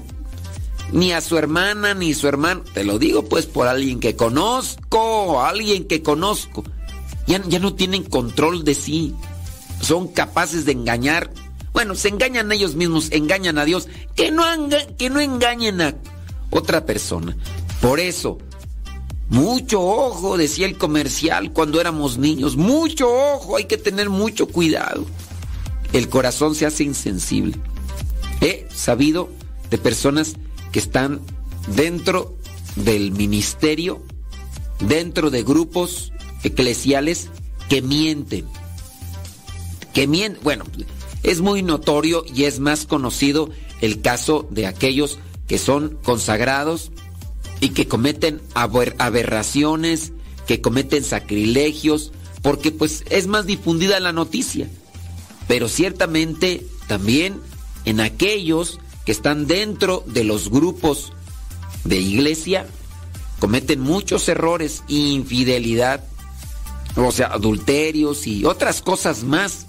ni 0.92 1.12
a 1.12 1.20
su 1.20 1.36
hermana, 1.36 1.94
ni 1.94 2.14
su 2.14 2.28
hermano. 2.28 2.62
Te 2.72 2.84
lo 2.84 2.98
digo 2.98 3.24
pues 3.24 3.46
por 3.46 3.66
alguien 3.66 4.00
que 4.00 4.16
conozco, 4.16 5.42
alguien 5.42 5.86
que 5.86 6.02
conozco. 6.02 6.64
Ya, 7.26 7.42
ya 7.46 7.58
no 7.58 7.74
tienen 7.74 8.04
control 8.04 8.64
de 8.64 8.74
sí. 8.74 9.14
Son 9.80 10.08
capaces 10.08 10.64
de 10.64 10.72
engañar. 10.72 11.30
Bueno, 11.72 11.94
se 11.94 12.08
engañan 12.08 12.50
ellos 12.52 12.74
mismos, 12.74 13.08
engañan 13.12 13.58
a 13.58 13.64
Dios. 13.64 13.88
Que 14.14 14.30
no, 14.30 14.44
que 14.96 15.10
no 15.10 15.20
engañen 15.20 15.80
a 15.80 15.94
otra 16.50 16.84
persona. 16.86 17.36
Por 17.80 18.00
eso, 18.00 18.38
mucho 19.28 19.82
ojo, 19.82 20.36
decía 20.36 20.66
el 20.66 20.78
comercial 20.78 21.52
cuando 21.52 21.80
éramos 21.80 22.18
niños. 22.18 22.56
Mucho 22.56 23.08
ojo, 23.08 23.56
hay 23.56 23.64
que 23.64 23.76
tener 23.76 24.10
mucho 24.10 24.48
cuidado. 24.48 25.06
El 25.92 26.08
corazón 26.08 26.54
se 26.54 26.66
hace 26.66 26.84
insensible. 26.84 27.56
He 28.40 28.66
sabido 28.72 29.30
de 29.70 29.78
personas 29.78 30.34
que 30.72 30.78
están 30.78 31.20
dentro 31.74 32.36
del 32.76 33.12
ministerio, 33.12 34.02
dentro 34.80 35.30
de 35.30 35.42
grupos 35.42 36.12
eclesiales 36.42 37.28
que 37.68 37.82
mienten. 37.82 38.46
Bueno, 40.06 40.64
es 41.24 41.40
muy 41.40 41.62
notorio 41.62 42.24
y 42.32 42.44
es 42.44 42.60
más 42.60 42.86
conocido 42.86 43.50
el 43.80 44.00
caso 44.00 44.46
de 44.50 44.66
aquellos 44.66 45.18
que 45.48 45.58
son 45.58 45.98
consagrados 46.04 46.92
y 47.60 47.70
que 47.70 47.88
cometen 47.88 48.40
aberraciones, 48.54 50.12
que 50.46 50.60
cometen 50.60 51.02
sacrilegios, 51.02 52.12
porque 52.42 52.70
pues 52.70 53.02
es 53.10 53.26
más 53.26 53.46
difundida 53.46 53.98
la 53.98 54.12
noticia. 54.12 54.70
Pero 55.48 55.68
ciertamente 55.68 56.64
también 56.86 57.40
en 57.84 58.00
aquellos 58.00 58.78
que 59.04 59.10
están 59.12 59.48
dentro 59.48 60.04
de 60.06 60.22
los 60.22 60.48
grupos 60.48 61.12
de 61.84 61.96
iglesia 61.98 62.66
cometen 63.40 63.80
muchos 63.80 64.28
errores, 64.28 64.84
infidelidad, 64.86 66.04
o 66.96 67.10
sea, 67.10 67.28
adulterios 67.28 68.26
y 68.26 68.44
otras 68.44 68.80
cosas 68.82 69.24
más. 69.24 69.67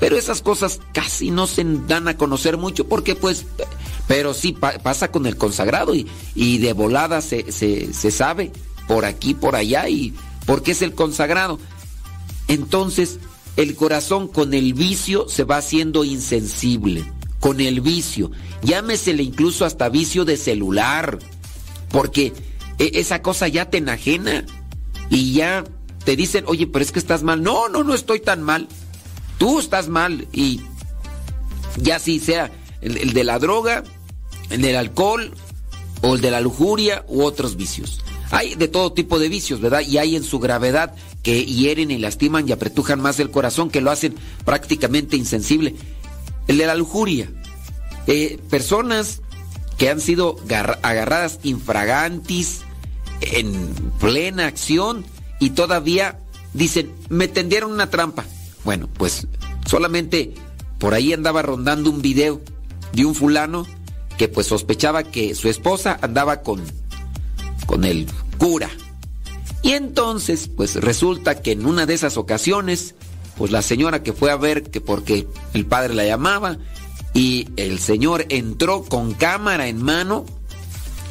Pero 0.00 0.16
esas 0.16 0.42
cosas 0.42 0.80
casi 0.92 1.30
no 1.30 1.46
se 1.46 1.64
dan 1.86 2.06
a 2.08 2.16
conocer 2.16 2.56
mucho 2.56 2.86
porque 2.86 3.16
pues, 3.16 3.46
pero 4.06 4.32
sí 4.32 4.52
pasa 4.82 5.10
con 5.10 5.26
el 5.26 5.36
consagrado 5.36 5.94
y, 5.94 6.06
y 6.34 6.58
de 6.58 6.72
volada 6.72 7.20
se, 7.20 7.50
se, 7.50 7.92
se 7.92 8.10
sabe 8.10 8.52
por 8.86 9.04
aquí, 9.04 9.34
por 9.34 9.56
allá 9.56 9.88
y 9.88 10.14
porque 10.46 10.70
es 10.72 10.82
el 10.82 10.94
consagrado. 10.94 11.58
Entonces, 12.46 13.18
el 13.56 13.74
corazón 13.74 14.28
con 14.28 14.54
el 14.54 14.72
vicio 14.72 15.28
se 15.28 15.44
va 15.44 15.56
haciendo 15.56 16.04
insensible 16.04 17.04
con 17.40 17.60
el 17.60 17.80
vicio. 17.80 18.30
Llámesele 18.62 19.22
incluso 19.22 19.64
hasta 19.64 19.88
vicio 19.88 20.24
de 20.24 20.36
celular, 20.36 21.18
porque 21.90 22.32
e, 22.78 22.92
esa 22.94 23.22
cosa 23.22 23.48
ya 23.48 23.70
te 23.70 23.78
enajena 23.78 24.44
y 25.10 25.32
ya 25.32 25.64
te 26.04 26.16
dicen, 26.16 26.44
oye, 26.46 26.66
pero 26.66 26.84
es 26.84 26.92
que 26.92 26.98
estás 26.98 27.22
mal. 27.22 27.42
No, 27.42 27.68
no, 27.68 27.84
no 27.84 27.94
estoy 27.94 28.20
tan 28.20 28.42
mal. 28.42 28.68
Tú 29.38 29.60
estás 29.60 29.88
mal 29.88 30.26
y 30.32 30.60
ya 31.76 31.98
si 31.98 32.20
sea 32.20 32.50
el, 32.80 33.12
de 33.12 33.24
la 33.24 33.38
droga, 33.38 33.84
el 34.50 34.62
del 34.62 34.76
alcohol 34.76 35.32
o 36.02 36.14
el 36.14 36.20
de 36.20 36.30
la 36.30 36.40
lujuria 36.40 37.04
u 37.08 37.22
otros 37.22 37.56
vicios. 37.56 38.02
Hay 38.30 38.56
de 38.56 38.68
todo 38.68 38.92
tipo 38.92 39.18
de 39.18 39.28
vicios, 39.28 39.60
¿verdad? 39.60 39.80
Y 39.80 39.98
hay 39.98 40.16
en 40.16 40.24
su 40.24 40.38
gravedad 40.38 40.94
que 41.22 41.44
hieren 41.44 41.90
y 41.90 41.98
lastiman 41.98 42.48
y 42.48 42.52
apretujan 42.52 43.00
más 43.00 43.20
el 43.20 43.30
corazón, 43.30 43.70
que 43.70 43.80
lo 43.80 43.90
hacen 43.90 44.14
prácticamente 44.44 45.16
insensible. 45.16 45.74
El 46.46 46.58
de 46.58 46.66
la 46.66 46.74
lujuria. 46.74 47.30
Eh, 48.06 48.38
personas 48.50 49.22
que 49.78 49.88
han 49.88 50.00
sido 50.00 50.36
agarradas 50.82 51.40
infragantis 51.42 52.62
en 53.20 53.92
plena 54.00 54.46
acción 54.46 55.04
y 55.38 55.50
todavía 55.50 56.18
dicen, 56.52 56.92
me 57.08 57.28
tendieron 57.28 57.72
una 57.72 57.90
trampa. 57.90 58.24
Bueno, 58.64 58.88
pues 58.96 59.26
solamente 59.66 60.34
por 60.78 60.94
ahí 60.94 61.12
andaba 61.12 61.42
rondando 61.42 61.90
un 61.90 62.02
video 62.02 62.40
de 62.92 63.04
un 63.04 63.14
fulano 63.14 63.66
que 64.16 64.28
pues 64.28 64.46
sospechaba 64.46 65.04
que 65.04 65.34
su 65.34 65.48
esposa 65.48 65.98
andaba 66.02 66.42
con, 66.42 66.62
con 67.66 67.84
el 67.84 68.06
cura. 68.38 68.70
Y 69.62 69.72
entonces, 69.72 70.48
pues 70.48 70.76
resulta 70.76 71.40
que 71.42 71.52
en 71.52 71.66
una 71.66 71.86
de 71.86 71.94
esas 71.94 72.16
ocasiones 72.16 72.94
pues 73.38 73.52
la 73.52 73.62
señora 73.62 74.02
que 74.02 74.12
fue 74.12 74.32
a 74.32 74.36
ver 74.36 74.64
que 74.64 74.80
porque 74.80 75.28
el 75.54 75.64
padre 75.64 75.94
la 75.94 76.04
llamaba 76.04 76.58
y 77.14 77.48
el 77.56 77.78
señor 77.78 78.26
entró 78.28 78.82
con 78.82 79.14
cámara 79.14 79.68
en 79.68 79.80
mano 79.80 80.26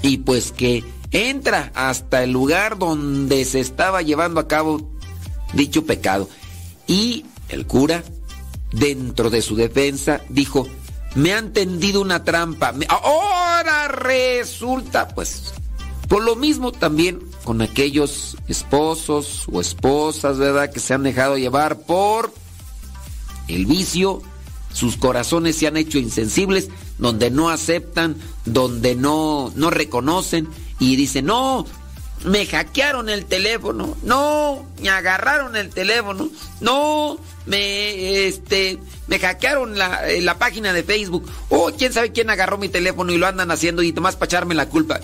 y 0.01 0.17
pues 0.17 0.51
que 0.51 0.83
entra 1.11 1.71
hasta 1.73 2.23
el 2.23 2.31
lugar 2.31 2.77
donde 2.77 3.45
se 3.45 3.61
estaba 3.61 4.01
llevando 4.01 4.41
a 4.41 4.47
cabo 4.47 4.91
dicho 5.53 5.85
pecado. 5.85 6.29
Y 6.85 7.25
el 7.49 7.65
cura, 7.65 8.03
dentro 8.71 9.29
de 9.29 9.41
su 9.41 9.55
defensa, 9.55 10.21
dijo, 10.29 10.67
me 11.15 11.33
han 11.33 11.53
tendido 11.53 12.01
una 12.01 12.23
trampa. 12.23 12.73
Ahora 12.89 13.87
resulta, 13.87 15.07
pues, 15.09 15.53
por 16.07 16.23
lo 16.23 16.35
mismo 16.35 16.71
también 16.71 17.19
con 17.43 17.61
aquellos 17.61 18.37
esposos 18.47 19.45
o 19.51 19.61
esposas, 19.61 20.37
¿verdad? 20.37 20.71
Que 20.71 20.79
se 20.79 20.93
han 20.93 21.03
dejado 21.03 21.37
llevar 21.37 21.79
por 21.79 22.33
el 23.47 23.65
vicio, 23.65 24.21
sus 24.73 24.97
corazones 24.97 25.55
se 25.55 25.67
han 25.67 25.77
hecho 25.77 25.97
insensibles, 25.97 26.69
donde 26.97 27.31
no 27.31 27.49
aceptan, 27.49 28.15
donde 28.45 28.95
no, 28.95 29.51
no 29.55 29.69
reconocen 29.69 30.47
y 30.79 30.95
dicen, 30.95 31.25
no, 31.25 31.65
me 32.26 32.45
hackearon 32.45 33.09
el 33.09 33.26
teléfono, 33.26 33.95
no, 34.03 34.65
me 34.82 34.89
agarraron 34.89 35.55
el 35.55 35.70
teléfono, 35.70 36.30
no, 36.61 37.18
me, 37.45 38.28
este, 38.28 38.80
me 39.07 39.20
hackearon 39.20 39.78
la, 39.78 40.09
eh, 40.09 40.22
la 40.22 40.38
página 40.38 40.74
de 40.74 40.84
Facebook, 40.84 41.30
oh, 41.49 41.72
quién 41.78 41.93
sabe 41.93 42.11
quién 42.11 42.30
agarró 42.30 42.57
mi 42.57 42.70
teléfono 42.70 43.11
y 43.11 43.18
lo 43.18 43.28
andan 43.28 43.51
haciendo 43.51 43.84
y 43.84 43.91
nomás 43.91 44.15
para 44.15 44.26
echarme 44.28 44.55
la 44.55 44.68
culpa. 44.68 44.99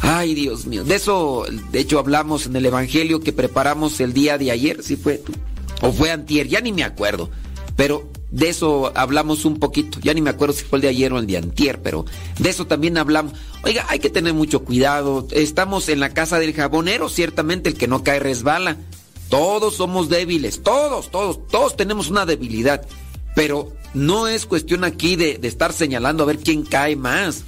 Ay, 0.00 0.34
Dios 0.34 0.66
mío. 0.66 0.84
De 0.84 0.94
eso, 0.94 1.44
de 1.70 1.80
hecho, 1.80 1.98
hablamos 1.98 2.46
en 2.46 2.56
el 2.56 2.64
Evangelio 2.64 3.20
que 3.20 3.32
preparamos 3.32 4.00
el 4.00 4.12
día 4.12 4.38
de 4.38 4.50
ayer, 4.50 4.82
si 4.82 4.96
fue 4.96 5.18
tú. 5.18 5.32
O 5.80 5.92
fue 5.92 6.10
antier, 6.10 6.48
ya 6.48 6.60
ni 6.60 6.72
me 6.72 6.84
acuerdo. 6.84 7.30
Pero 7.76 8.08
de 8.30 8.48
eso 8.48 8.92
hablamos 8.94 9.44
un 9.44 9.58
poquito. 9.58 9.98
Ya 10.00 10.12
ni 10.14 10.20
me 10.20 10.30
acuerdo 10.30 10.54
si 10.54 10.64
fue 10.64 10.78
el 10.78 10.82
de 10.82 10.88
ayer 10.88 11.12
o 11.12 11.18
el 11.18 11.26
de 11.26 11.38
antier, 11.38 11.80
pero 11.80 12.04
de 12.38 12.50
eso 12.50 12.66
también 12.66 12.98
hablamos. 12.98 13.32
Oiga, 13.62 13.86
hay 13.88 13.98
que 13.98 14.10
tener 14.10 14.34
mucho 14.34 14.64
cuidado. 14.64 15.26
Estamos 15.30 15.88
en 15.88 16.00
la 16.00 16.10
casa 16.10 16.38
del 16.38 16.54
jabonero, 16.54 17.08
ciertamente 17.08 17.70
el 17.70 17.76
que 17.76 17.88
no 17.88 18.04
cae 18.04 18.18
resbala. 18.18 18.76
Todos 19.28 19.76
somos 19.76 20.08
débiles, 20.08 20.62
todos, 20.62 21.10
todos, 21.10 21.46
todos 21.48 21.76
tenemos 21.76 22.10
una 22.10 22.26
debilidad. 22.26 22.86
Pero 23.34 23.72
no 23.94 24.28
es 24.28 24.46
cuestión 24.46 24.84
aquí 24.84 25.16
de, 25.16 25.38
de 25.38 25.48
estar 25.48 25.72
señalando 25.72 26.22
a 26.22 26.26
ver 26.26 26.38
quién 26.38 26.64
cae 26.64 26.96
más. 26.96 27.44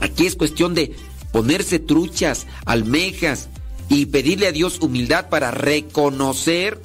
Aquí 0.00 0.26
es 0.26 0.34
cuestión 0.36 0.74
de 0.74 0.94
ponerse 1.32 1.78
truchas, 1.78 2.46
almejas 2.64 3.48
y 3.88 4.06
pedirle 4.06 4.48
a 4.48 4.52
Dios 4.52 4.80
humildad 4.80 5.28
para 5.28 5.50
reconocer 5.50 6.80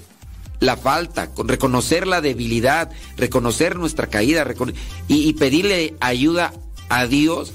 la 0.62 0.78
falta, 0.78 1.32
reconocer 1.38 2.07
la 2.07 2.22
debilidad, 2.22 2.91
reconocer 3.18 3.78
nuestra 3.78 4.07
caída 4.07 4.45
y, 5.07 5.34
pedirle 5.34 5.95
ayuda 5.99 6.53
a 6.88 7.07
Dios 7.07 7.51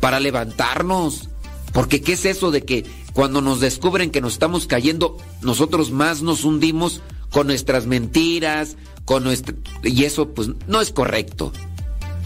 para 0.00 0.20
levantarnos. 0.20 1.28
Porque 1.72 2.00
¿qué 2.00 2.12
es 2.12 2.24
eso 2.24 2.52
de 2.52 2.62
que 2.62 2.86
cuando 3.12 3.42
nos 3.42 3.60
descubren 3.60 4.10
que 4.10 4.20
nos 4.20 4.34
estamos 4.34 4.68
cayendo, 4.68 5.16
nosotros 5.42 5.90
más 5.90 6.22
nos 6.22 6.44
hundimos 6.44 7.02
con 7.30 7.48
nuestras 7.48 7.86
mentiras, 7.86 8.76
con 9.04 9.24
nuestra... 9.24 9.56
Y 9.82 10.04
eso 10.04 10.32
pues 10.32 10.50
no 10.68 10.80
es 10.80 10.92
correcto. 10.92 11.52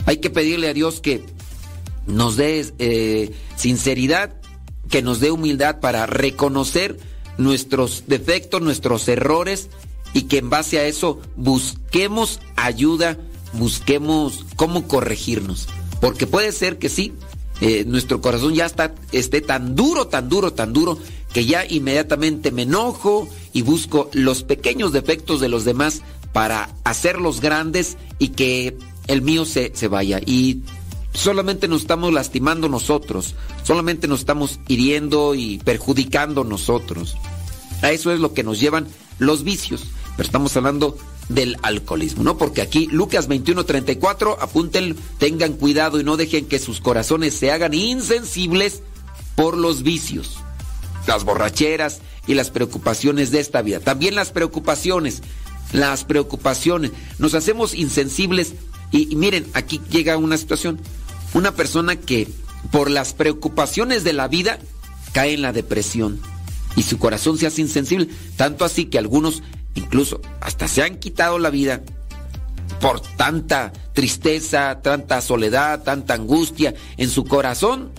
Hay 0.04 0.18
que 0.18 0.28
pedirle 0.28 0.68
a 0.68 0.74
Dios 0.74 1.00
que 1.00 1.24
nos 2.06 2.36
dé 2.36 2.70
eh, 2.78 3.32
sinceridad, 3.56 4.34
que 4.90 5.00
nos 5.00 5.18
dé 5.18 5.30
humildad 5.30 5.80
para 5.80 6.04
reconocer 6.04 6.98
nuestros 7.38 8.04
defectos, 8.06 8.60
nuestros 8.60 9.08
errores 9.08 9.70
y 10.12 10.22
que 10.22 10.38
en 10.38 10.50
base 10.50 10.78
a 10.78 10.86
eso 10.86 11.20
busquemos 11.36 12.40
ayuda, 12.56 13.18
busquemos 13.52 14.44
cómo 14.56 14.86
corregirnos. 14.86 15.68
Porque 16.00 16.26
puede 16.26 16.52
ser 16.52 16.78
que 16.78 16.88
sí, 16.88 17.12
eh, 17.60 17.84
nuestro 17.86 18.20
corazón 18.20 18.54
ya 18.54 18.66
está, 18.66 18.94
esté 19.12 19.40
tan 19.40 19.76
duro, 19.76 20.08
tan 20.08 20.28
duro, 20.28 20.52
tan 20.52 20.72
duro, 20.72 20.98
que 21.32 21.44
ya 21.44 21.64
inmediatamente 21.66 22.50
me 22.50 22.62
enojo 22.62 23.28
y 23.52 23.62
busco 23.62 24.10
los 24.12 24.42
pequeños 24.42 24.92
defectos 24.92 25.40
de 25.40 25.48
los 25.48 25.64
demás 25.64 26.02
para 26.32 26.70
hacerlos 26.84 27.40
grandes 27.40 27.96
y 28.18 28.28
que 28.28 28.76
el 29.06 29.22
mío 29.22 29.44
se, 29.44 29.72
se 29.74 29.88
vaya. 29.88 30.20
Y 30.24 30.62
solamente 31.12 31.68
nos 31.68 31.82
estamos 31.82 32.12
lastimando 32.12 32.68
nosotros, 32.68 33.34
solamente 33.62 34.08
nos 34.08 34.20
estamos 34.20 34.58
hiriendo 34.68 35.34
y 35.34 35.58
perjudicando 35.58 36.44
nosotros. 36.44 37.16
A 37.82 37.90
eso 37.90 38.12
es 38.12 38.20
lo 38.20 38.34
que 38.34 38.42
nos 38.42 38.60
llevan 38.60 38.88
los 39.18 39.44
vicios. 39.44 39.86
Pero 40.20 40.26
estamos 40.26 40.54
hablando 40.54 40.98
del 41.30 41.56
alcoholismo, 41.62 42.22
¿no? 42.22 42.36
Porque 42.36 42.60
aquí 42.60 42.88
Lucas 42.92 43.26
21:34, 43.26 44.36
apunten, 44.38 44.94
tengan 45.16 45.54
cuidado 45.54 45.98
y 45.98 46.04
no 46.04 46.18
dejen 46.18 46.44
que 46.44 46.58
sus 46.58 46.82
corazones 46.82 47.32
se 47.32 47.50
hagan 47.50 47.72
insensibles 47.72 48.82
por 49.34 49.56
los 49.56 49.82
vicios, 49.82 50.36
las 51.06 51.24
borracheras 51.24 52.02
y 52.26 52.34
las 52.34 52.50
preocupaciones 52.50 53.30
de 53.30 53.40
esta 53.40 53.62
vida. 53.62 53.80
También 53.80 54.14
las 54.14 54.30
preocupaciones, 54.30 55.22
las 55.72 56.04
preocupaciones. 56.04 56.90
Nos 57.18 57.32
hacemos 57.32 57.72
insensibles 57.72 58.52
y, 58.92 59.10
y 59.10 59.16
miren, 59.16 59.46
aquí 59.54 59.80
llega 59.90 60.18
una 60.18 60.36
situación. 60.36 60.82
Una 61.32 61.52
persona 61.52 61.96
que 61.96 62.28
por 62.70 62.90
las 62.90 63.14
preocupaciones 63.14 64.04
de 64.04 64.12
la 64.12 64.28
vida 64.28 64.58
cae 65.14 65.32
en 65.32 65.40
la 65.40 65.54
depresión 65.54 66.20
y 66.76 66.82
su 66.82 66.98
corazón 66.98 67.38
se 67.38 67.46
hace 67.46 67.62
insensible, 67.62 68.08
tanto 68.36 68.66
así 68.66 68.84
que 68.84 68.98
algunos 68.98 69.42
incluso 69.74 70.20
hasta 70.40 70.68
se 70.68 70.82
han 70.82 70.96
quitado 70.96 71.38
la 71.38 71.50
vida 71.50 71.82
por 72.80 73.00
tanta 73.00 73.72
tristeza, 73.92 74.80
tanta 74.82 75.20
soledad, 75.20 75.82
tanta 75.82 76.14
angustia 76.14 76.74
en 76.96 77.10
su 77.10 77.24
corazón. 77.24 77.90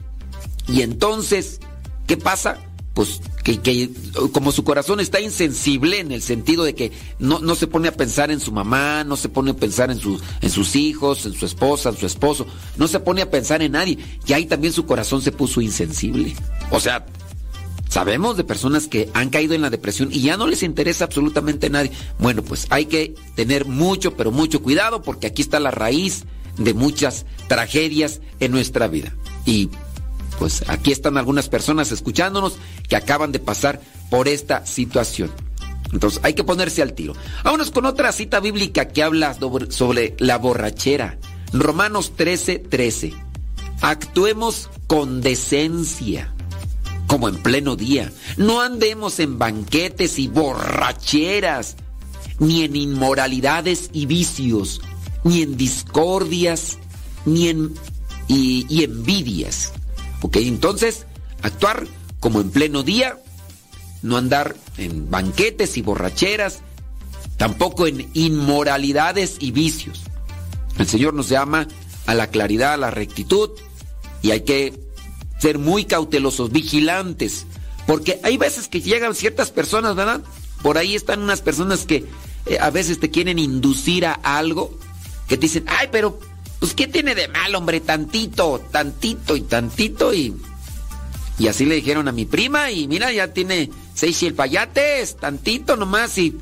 Y 0.68 0.82
entonces, 0.82 1.60
¿qué 2.08 2.18
pasa? 2.18 2.58
Pues 2.94 3.22
que, 3.44 3.90
como 4.34 4.52
su 4.52 4.64
corazón 4.64 5.00
está 5.00 5.20
insensible 5.20 6.00
en 6.00 6.12
el 6.12 6.22
sentido 6.22 6.64
de 6.64 6.76
que 6.76 6.92
no, 7.20 7.40
no, 7.40 7.56
se 7.56 7.68
pone 7.68 7.88
a 7.88 7.94
pensar 7.94 8.32
en 8.32 8.40
su 8.40 8.52
mamá, 8.52 9.04
no 9.04 9.16
se 9.18 9.30
pone 9.30 9.52
a 9.52 9.56
pensar 9.56 9.92
en, 9.92 10.00
en 10.42 10.50
sus 10.50 10.76
hijos, 10.76 11.26
en 11.26 11.34
su 11.34 11.46
esposa, 11.46 11.90
en 11.90 11.98
su 11.98 12.06
esposo, 12.06 12.46
no 12.78 12.88
se 12.88 13.00
pone 13.00 13.22
a 13.22 13.32
pensar 13.32 13.62
en 13.62 13.74
nadie. 13.74 13.98
Y 14.28 14.34
ahí 14.34 14.46
también 14.46 14.74
su 14.74 14.86
corazón 14.86 15.22
se 15.22 15.32
puso 15.32 15.62
insensible. 15.62 16.36
O 16.70 16.80
sea, 16.80 17.06
Sabemos 17.92 18.38
de 18.38 18.46
personas 18.46 18.88
que 18.88 19.10
han 19.14 19.30
caído 19.30 19.54
en 19.54 19.62
la 19.62 19.70
depresión 19.70 20.14
y 20.14 20.22
ya 20.22 20.38
no 20.38 20.48
les 20.48 20.64
interesa 20.64 21.04
absolutamente 21.04 21.68
a 21.68 21.72
nadie. 21.72 21.92
Bueno, 22.20 22.42
pues 22.42 22.68
hay 22.70 22.86
que 22.86 23.16
tener 23.36 23.66
mucho, 23.66 24.16
pero 24.16 24.32
mucho 24.32 24.64
cuidado 24.64 25.02
porque 25.02 25.28
aquí 25.28 25.42
está 25.42 25.60
la 25.60 25.72
raíz 25.72 26.24
de 26.58 26.74
muchas 26.74 27.26
tragedias 27.50 28.22
en 28.40 28.54
nuestra 28.54 28.88
vida. 28.88 29.14
Y 29.46 29.72
pues 30.40 30.64
aquí 30.70 30.94
están 30.94 31.18
algunas 31.18 31.50
personas 31.50 31.92
escuchándonos 31.92 32.54
que 32.88 32.96
acaban 32.96 33.34
de 33.34 33.40
pasar 33.40 33.82
por 34.10 34.30
esta 34.30 34.66
situación. 34.66 35.30
Entonces 35.92 36.22
hay 36.24 36.34
que 36.34 36.46
ponerse 36.46 36.82
al 36.82 36.94
tiro. 36.94 37.14
Vámonos 37.44 37.72
con 37.72 37.86
otra 37.86 38.14
cita 38.14 38.40
bíblica 38.40 38.88
que 38.88 39.04
habla 39.04 39.36
sobre 39.68 40.16
la 40.18 40.38
borrachera. 40.38 41.18
Romanos 41.52 42.14
13, 42.16 42.58
13. 42.58 43.14
Actuemos 43.82 44.70
con 44.88 45.20
decencia 45.20 46.31
como 47.12 47.28
en 47.28 47.36
pleno 47.44 47.76
día. 47.76 48.10
No 48.38 48.62
andemos 48.62 49.20
en 49.20 49.38
banquetes 49.38 50.18
y 50.18 50.30
borracheras, 50.30 51.76
ni 52.40 52.64
en 52.64 52.78
inmoralidades 52.78 53.90
y 53.92 54.06
vicios, 54.06 54.80
ni 55.26 55.42
en 55.42 55.58
discordias, 55.58 56.78
ni 57.26 57.50
en 57.50 57.74
y, 58.30 58.82
envidias. 58.86 59.74
¿Ok? 60.22 60.38
Entonces, 60.38 61.06
actuar 61.42 61.86
como 62.22 62.40
en 62.40 62.50
pleno 62.50 62.82
día, 62.82 63.18
no 64.02 64.16
andar 64.16 64.56
en 64.78 65.12
banquetes 65.12 65.76
y 65.76 65.82
borracheras, 65.82 66.60
tampoco 67.36 67.88
en 67.88 68.10
inmoralidades 68.14 69.36
y 69.42 69.52
vicios. 69.52 70.04
El 70.78 70.88
Señor 70.88 71.14
nos 71.14 71.28
llama 71.28 71.68
a 72.06 72.16
la 72.16 72.28
claridad, 72.28 72.76
a 72.76 72.78
la 72.78 72.90
rectitud, 72.90 73.50
y 74.22 74.32
hay 74.32 74.42
que 74.46 74.91
ser 75.42 75.58
muy 75.58 75.86
cautelosos, 75.86 76.52
vigilantes, 76.52 77.48
porque 77.88 78.20
hay 78.24 78.38
veces 78.38 78.68
que 78.68 78.80
llegan 78.80 79.16
ciertas 79.16 79.50
personas, 79.50 79.96
¿verdad? 79.96 80.22
Por 80.62 80.78
ahí 80.78 80.94
están 80.94 81.22
unas 81.22 81.42
personas 81.42 81.86
que 81.86 82.06
eh, 82.46 82.60
a 82.60 82.70
veces 82.70 83.00
te 83.00 83.10
quieren 83.10 83.40
inducir 83.40 84.06
a 84.06 84.14
algo, 84.14 84.78
que 85.28 85.38
te 85.38 85.42
dicen, 85.42 85.66
ay, 85.68 85.88
pero, 85.92 86.20
pues, 86.60 86.76
¿qué 86.76 86.88
tiene 86.88 87.16
de 87.16 87.28
mal, 87.28 87.56
hombre? 87.56 87.80
Tantito, 87.80 88.62
tantito 88.72 89.36
y 89.36 89.42
tantito 89.42 90.14
y... 90.14 90.36
Y 91.40 91.48
así 91.48 91.66
le 91.66 91.74
dijeron 91.76 92.08
a 92.08 92.12
mi 92.12 92.26
prima 92.26 92.70
y 92.70 92.88
mira, 92.88 93.12
ya 93.12 93.34
tiene 93.34 93.72
seis 93.96 94.24
payates, 94.36 95.18
tantito 95.18 95.76
nomás 95.76 96.20
y... 96.20 96.38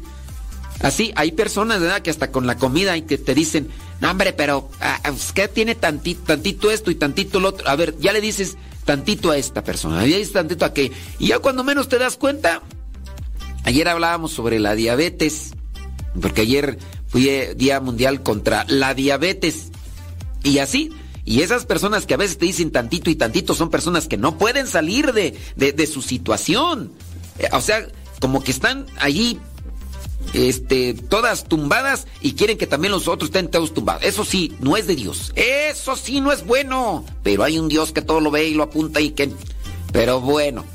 Así, 0.82 1.14
hay 1.16 1.32
personas, 1.32 1.80
¿verdad? 1.80 2.02
Que 2.02 2.10
hasta 2.10 2.32
con 2.32 2.48
la 2.48 2.58
comida 2.58 2.98
y 2.98 3.04
que 3.04 3.18
te 3.18 3.34
dicen, 3.34 3.70
no, 4.02 4.12
hombre, 4.12 4.34
pero, 4.34 4.70
ah, 4.82 5.00
¿qué 5.34 5.48
tiene 5.48 5.76
tantito, 5.76 6.24
tantito 6.24 6.70
esto 6.70 6.92
y 6.92 6.96
tantito 6.96 7.40
lo 7.40 7.50
otro? 7.50 7.68
A 7.68 7.76
ver, 7.76 7.98
ya 8.00 8.12
le 8.12 8.22
dices, 8.22 8.58
tantito 8.90 9.30
a 9.30 9.38
esta 9.38 9.64
persona, 9.64 10.08
y 10.08 10.26
tantito 10.26 10.66
a 10.66 10.74
qué. 10.74 10.92
Y 11.20 11.28
ya 11.28 11.38
cuando 11.38 11.64
menos 11.64 11.90
te 11.90 12.00
das 12.00 12.18
cuenta, 12.18 12.64
ayer 13.64 13.88
hablábamos 13.88 14.32
sobre 14.32 14.58
la 14.58 14.74
diabetes, 14.74 15.52
porque 16.20 16.42
ayer 16.42 16.80
fui 17.08 17.30
eh, 17.30 17.54
Día 17.56 17.80
Mundial 17.82 18.24
contra 18.24 18.66
la 18.68 18.96
Diabetes. 18.96 19.70
Y 20.44 20.58
así, 20.58 20.90
y 21.24 21.44
esas 21.44 21.68
personas 21.68 22.08
que 22.08 22.16
a 22.16 22.18
veces 22.18 22.40
te 22.40 22.48
dicen 22.48 22.72
tantito 22.72 23.12
y 23.12 23.16
tantito 23.16 23.54
son 23.54 23.70
personas 23.70 24.08
que 24.08 24.18
no 24.18 24.40
pueden 24.40 24.66
salir 24.66 25.14
de, 25.14 25.38
de 25.56 25.86
su 25.86 26.02
situación. 26.02 26.92
Eh, 27.38 27.48
o 27.52 27.62
sea, 27.62 27.88
como 28.20 28.44
que 28.44 28.50
están 28.50 28.88
allí 28.98 29.40
este, 30.34 30.94
todas 30.94 31.46
tumbadas 31.46 32.08
y 32.22 32.34
quieren 32.34 32.58
que 32.58 32.68
también 32.68 32.92
los 32.92 33.08
otros 33.08 33.30
estén 33.30 33.50
todos 33.50 33.74
tumbados. 33.74 34.04
Eso 34.04 34.26
sí, 34.26 34.56
no 34.60 34.78
es 34.78 34.88
de 34.88 34.96
Dios. 34.96 35.32
Eso 35.36 35.96
sí 35.96 36.22
no 36.22 36.32
es 36.32 36.46
bueno. 36.46 37.06
Pero 37.24 37.44
hay 37.44 37.58
un 37.58 37.68
Dios 37.68 37.92
que 37.92 38.02
todo 38.02 38.20
lo 38.20 38.32
ve 38.32 38.48
y 38.48 38.54
lo 38.54 38.64
apunta 38.64 39.02
y 39.02 39.12
que... 39.12 39.32
Pero 39.92 40.22
bueno, 40.22 40.66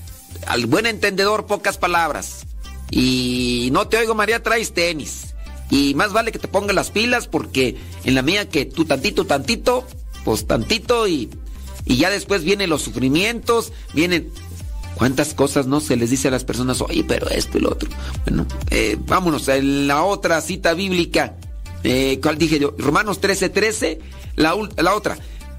al 0.46 0.66
buen 0.66 0.86
entendedor 0.86 1.46
pocas 1.46 1.78
palabras. 1.78 2.46
Y 2.90 3.68
no 3.72 3.88
te 3.88 3.96
oigo 3.96 4.14
María, 4.14 4.42
traes 4.42 4.72
tenis. 4.72 5.34
Y 5.70 5.94
más 5.94 6.12
vale 6.12 6.32
que 6.32 6.38
te 6.38 6.48
pongas 6.48 6.74
las 6.74 6.90
pilas 6.90 7.26
porque 7.26 7.76
en 8.04 8.14
la 8.14 8.22
mía 8.22 8.48
que 8.48 8.64
tú 8.64 8.84
tantito, 8.84 9.24
tantito, 9.24 9.86
pues 10.24 10.46
tantito 10.46 11.08
y, 11.08 11.30
y 11.84 11.96
ya 11.96 12.10
después 12.10 12.44
vienen 12.44 12.70
los 12.70 12.82
sufrimientos, 12.82 13.72
vienen... 13.92 14.32
¿Cuántas 14.94 15.34
cosas 15.34 15.66
no 15.66 15.80
se 15.80 15.96
les 15.96 16.10
dice 16.10 16.28
a 16.28 16.30
las 16.30 16.44
personas? 16.44 16.80
Oye, 16.80 17.04
pero 17.06 17.28
esto 17.28 17.58
y 17.58 17.60
lo 17.62 17.72
otro. 17.72 17.88
Bueno, 18.26 18.46
eh, 18.70 18.96
vámonos 19.06 19.48
a 19.48 19.56
la 19.56 20.04
otra 20.04 20.40
cita 20.40 20.74
bíblica. 20.74 21.36
Eh, 21.82 22.20
¿Cuál 22.22 22.38
dije 22.38 22.58
yo? 22.58 22.74
Romanos 22.78 23.20
13, 23.20 23.48
13. 23.48 24.00
La, 24.36 24.54
la 24.76 24.94
otra. 24.94 25.18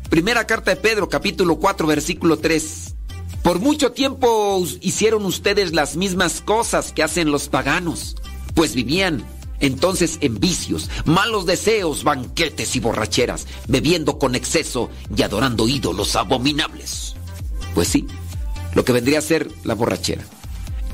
Primera 0.10 0.48
carta 0.48 0.72
de 0.72 0.78
Pedro, 0.78 1.10
capítulo 1.10 1.58
4, 1.58 1.88
versículo 1.88 2.38
3. 2.38 2.96
Por 3.44 3.60
mucho 3.60 3.92
tiempo 3.92 4.64
hicieron 4.82 5.26
ustedes 5.26 5.74
las 5.74 5.96
mismas 5.96 6.42
cosas 6.42 6.92
que 6.92 7.04
hacen 7.04 7.32
los 7.32 7.48
paganos, 7.48 8.16
pues 8.56 8.74
vivían 8.74 9.24
entonces 9.60 10.18
en 10.22 10.40
vicios, 10.40 10.90
malos 11.06 11.46
deseos, 11.46 12.04
banquetes 12.04 12.76
y 12.76 12.80
borracheras, 12.80 13.48
bebiendo 13.68 14.18
con 14.18 14.36
exceso 14.36 14.90
y 15.16 15.22
adorando 15.22 15.68
ídolos 15.68 16.16
abominables. 16.16 17.16
Pues 17.74 17.88
sí, 17.88 18.08
lo 18.76 18.86
que 18.86 18.94
vendría 18.94 19.20
a 19.20 19.24
ser 19.24 19.50
la 19.64 19.74
borrachera. 19.74 20.24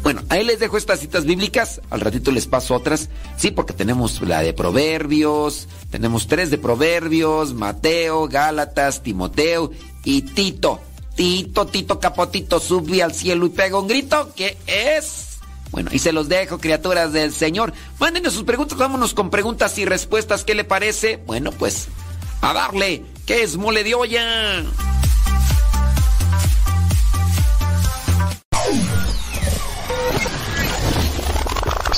Bueno, 0.04 0.24
ahí 0.30 0.44
les 0.44 0.60
dejo 0.60 0.78
estas 0.78 1.00
citas 1.00 1.26
bíblicas, 1.26 1.80
al 1.92 2.02
ratito 2.02 2.32
les 2.32 2.48
paso 2.48 2.74
otras, 2.74 3.10
sí, 3.38 3.52
porque 3.52 3.74
tenemos 3.74 4.22
la 4.22 4.42
de 4.42 4.54
Proverbios, 4.54 5.68
tenemos 5.92 6.28
tres 6.28 6.50
de 6.50 6.58
Proverbios, 6.58 7.54
Mateo, 7.54 8.28
Gálatas, 8.28 9.04
Timoteo 9.04 9.72
y 10.04 10.24
Tito. 10.24 10.82
Tito, 11.16 11.68
Tito 11.68 12.00
Capotito, 12.00 12.60
sube 12.60 13.04
al 13.04 13.14
cielo 13.14 13.46
y 13.46 13.50
pega 13.50 13.78
un 13.78 13.88
grito, 13.88 14.32
¿qué 14.36 14.58
es? 14.66 15.40
Bueno, 15.72 15.92
y 15.94 16.00
se 16.00 16.14
los 16.14 16.28
dejo, 16.28 16.58
criaturas 16.58 17.14
del 17.14 17.32
Señor. 17.32 17.74
Mándenos 18.00 18.34
sus 18.34 18.44
preguntas, 18.44 18.78
vámonos 18.78 19.14
con 19.14 19.30
preguntas 19.30 19.78
y 19.78 19.86
respuestas, 19.86 20.44
¿qué 20.44 20.56
le 20.56 20.64
parece? 20.64 21.18
Bueno, 21.28 21.52
pues, 21.52 21.90
a 22.42 22.54
darle, 22.54 23.04
¿qué 23.28 23.44
es 23.44 23.56
mole 23.56 23.84
de 23.84 23.94
olla? 23.94 24.64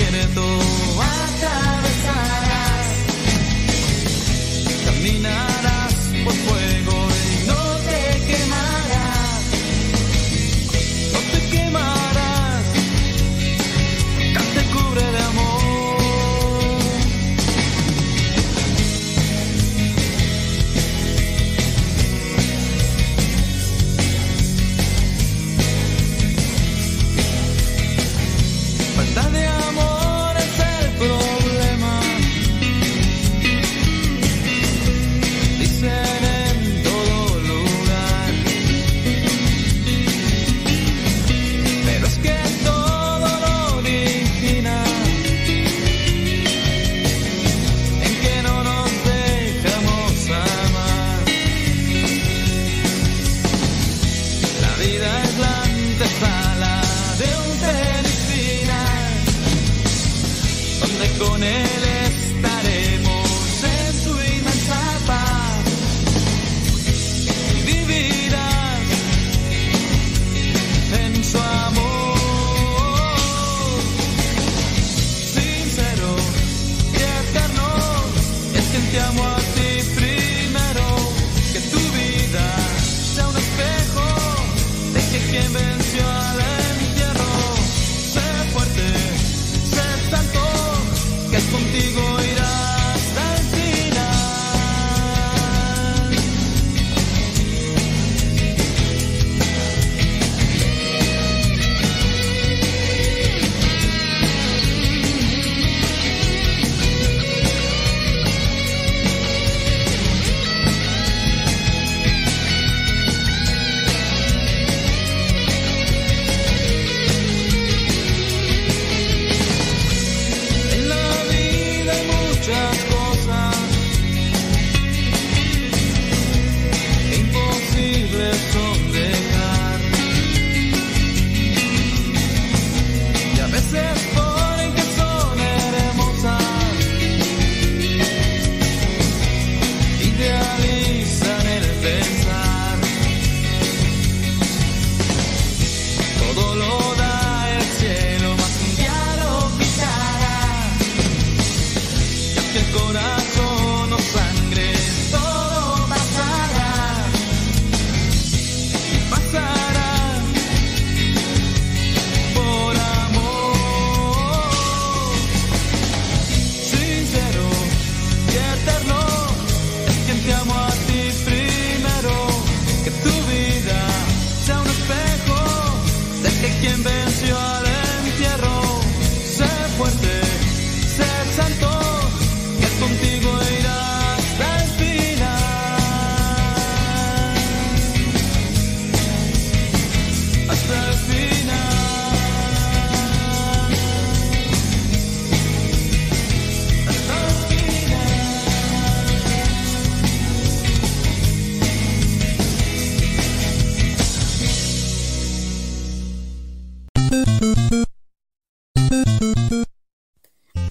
tiene 0.00 0.24
todo. 0.34 0.69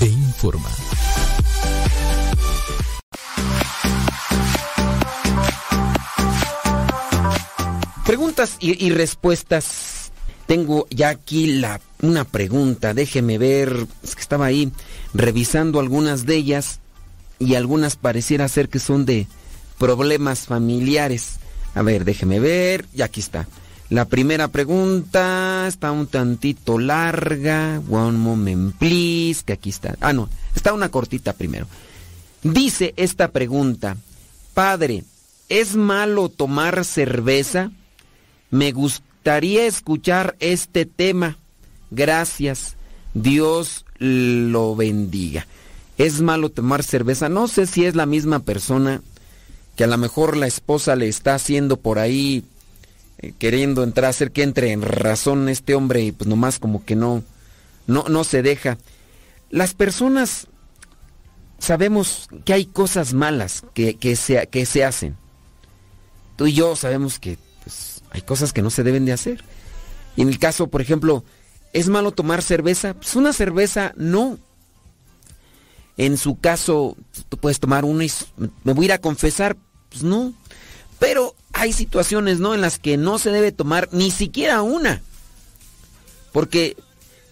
e 0.00 0.06
informa. 0.06 0.70
Preguntas 8.06 8.56
y, 8.60 8.84
y 8.84 8.90
respuestas. 8.90 10.10
Tengo 10.46 10.86
ya 10.90 11.10
aquí 11.10 11.46
la, 11.46 11.80
una 12.02 12.24
pregunta, 12.24 12.92
déjeme 12.92 13.38
ver, 13.38 13.86
es 14.02 14.16
que 14.16 14.20
estaba 14.20 14.46
ahí 14.46 14.72
revisando 15.14 15.78
algunas 15.78 16.26
de 16.26 16.34
ellas 16.34 16.80
y 17.38 17.54
algunas 17.54 17.94
pareciera 17.94 18.48
ser 18.48 18.68
que 18.68 18.80
son 18.80 19.06
de 19.06 19.28
problemas 19.78 20.40
familiares. 20.46 21.36
A 21.74 21.82
ver, 21.82 22.04
déjeme 22.04 22.40
ver, 22.40 22.84
y 22.92 23.02
aquí 23.02 23.20
está. 23.20 23.46
La 23.90 24.04
primera 24.04 24.46
pregunta 24.46 25.66
está 25.66 25.90
un 25.90 26.06
tantito 26.06 26.78
larga. 26.78 27.82
One 27.90 28.16
moment, 28.16 28.76
please. 28.76 29.42
Que 29.44 29.54
aquí 29.54 29.70
está. 29.70 29.96
Ah, 30.00 30.12
no. 30.12 30.28
Está 30.54 30.72
una 30.72 30.90
cortita 30.90 31.32
primero. 31.32 31.66
Dice 32.44 32.94
esta 32.96 33.32
pregunta. 33.32 33.96
Padre, 34.54 35.02
¿es 35.48 35.74
malo 35.74 36.28
tomar 36.28 36.84
cerveza? 36.84 37.72
Me 38.52 38.70
gustaría 38.70 39.66
escuchar 39.66 40.36
este 40.38 40.86
tema. 40.86 41.36
Gracias. 41.90 42.76
Dios 43.12 43.84
lo 43.98 44.76
bendiga. 44.76 45.48
¿Es 45.98 46.20
malo 46.20 46.50
tomar 46.50 46.84
cerveza? 46.84 47.28
No 47.28 47.48
sé 47.48 47.66
si 47.66 47.84
es 47.86 47.96
la 47.96 48.06
misma 48.06 48.38
persona 48.38 49.02
que 49.74 49.82
a 49.82 49.88
lo 49.88 49.98
mejor 49.98 50.36
la 50.36 50.46
esposa 50.46 50.94
le 50.94 51.08
está 51.08 51.34
haciendo 51.34 51.76
por 51.76 51.98
ahí 51.98 52.44
eh, 53.22 53.32
queriendo 53.38 53.82
entrar, 53.82 54.10
hacer 54.10 54.32
que 54.32 54.42
entre 54.42 54.72
en 54.72 54.82
razón 54.82 55.48
este 55.48 55.74
hombre 55.74 56.02
y 56.02 56.12
pues 56.12 56.28
nomás 56.28 56.58
como 56.58 56.84
que 56.84 56.96
no, 56.96 57.22
no, 57.86 58.04
no 58.08 58.24
se 58.24 58.42
deja. 58.42 58.78
Las 59.50 59.74
personas 59.74 60.46
sabemos 61.58 62.28
que 62.44 62.54
hay 62.54 62.66
cosas 62.66 63.12
malas 63.12 63.64
que, 63.74 63.96
que, 63.96 64.16
se, 64.16 64.46
que 64.46 64.64
se 64.64 64.84
hacen. 64.84 65.16
Tú 66.36 66.46
y 66.46 66.54
yo 66.54 66.74
sabemos 66.76 67.18
que 67.18 67.36
pues, 67.62 68.02
hay 68.10 68.22
cosas 68.22 68.52
que 68.52 68.62
no 68.62 68.70
se 68.70 68.82
deben 68.82 69.04
de 69.04 69.12
hacer. 69.12 69.44
Y 70.16 70.22
en 70.22 70.28
el 70.28 70.38
caso, 70.38 70.68
por 70.68 70.80
ejemplo, 70.80 71.24
¿es 71.72 71.88
malo 71.88 72.12
tomar 72.12 72.42
cerveza? 72.42 72.94
Pues 72.94 73.14
una 73.16 73.32
cerveza 73.32 73.92
no. 73.96 74.38
En 75.96 76.16
su 76.16 76.40
caso, 76.40 76.96
tú 77.28 77.36
puedes 77.36 77.60
tomar 77.60 77.84
una 77.84 78.04
y 78.04 78.10
me 78.64 78.72
voy 78.72 78.84
a 78.84 78.86
ir 78.86 78.92
a 78.92 78.98
confesar. 78.98 79.56
Pues 79.90 80.02
no. 80.02 80.32
Pero 81.00 81.34
hay 81.52 81.72
situaciones, 81.72 82.38
¿no? 82.38 82.54
En 82.54 82.60
las 82.60 82.78
que 82.78 82.96
no 82.96 83.18
se 83.18 83.30
debe 83.30 83.50
tomar 83.50 83.88
ni 83.90 84.12
siquiera 84.12 84.62
una. 84.62 85.02
Porque 86.30 86.76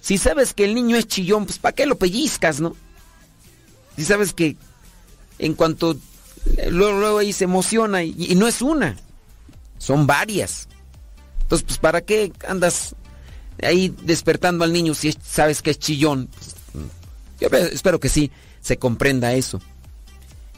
si 0.01 0.19
sabes 0.19 0.55
que 0.55 0.65
el 0.65 0.75
niño 0.75 0.97
es 0.97 1.07
chillón, 1.07 1.45
pues 1.45 1.59
¿para 1.59 1.75
qué 1.75 1.87
lo 1.87 1.99
pellizcas, 1.99 2.61
no? 2.61 2.75
Si 3.97 4.05
sabes 4.05 4.33
que 4.33 4.57
en 5.39 5.55
cuanto 5.55 5.97
luego, 6.71 6.99
luego 6.99 7.19
ahí 7.19 7.33
se 7.33 7.45
emociona 7.45 8.03
y, 8.03 8.35
no 8.35 8.49
es 8.49 8.63
una, 8.63 8.97
son 9.77 10.07
varias. 10.07 10.67
Entonces, 11.43 11.67
pues 11.67 11.79
¿para 11.79 12.01
qué 12.01 12.33
andas 12.49 12.97
ahí 13.63 13.95
despertando 14.03 14.65
al 14.65 14.73
niño 14.73 14.95
si 14.95 15.15
sabes 15.23 15.61
que 15.61 15.73
es 15.73 15.79
chillón? 15.79 16.29
Pues, 16.73 16.91
yo 17.39 17.49
espero 17.59 18.01
que 18.01 18.09
sí 18.09 18.33
se 18.63 18.79
comprenda 18.79 19.35
eso. 19.35 19.61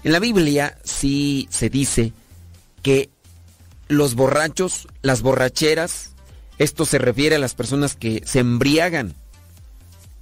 En 0.04 0.12
la 0.12 0.20
Biblia 0.20 0.78
sí 0.84 1.48
se 1.50 1.68
dice 1.68 2.12
que 2.82 3.10
los 3.88 4.14
borrachos, 4.14 4.88
las 5.02 5.22
borracheras, 5.22 6.10
esto 6.58 6.84
se 6.84 6.98
refiere 6.98 7.36
a 7.36 7.40
las 7.40 7.54
personas 7.54 7.96
que 7.96 8.22
se 8.24 8.40
embriagan. 8.40 9.14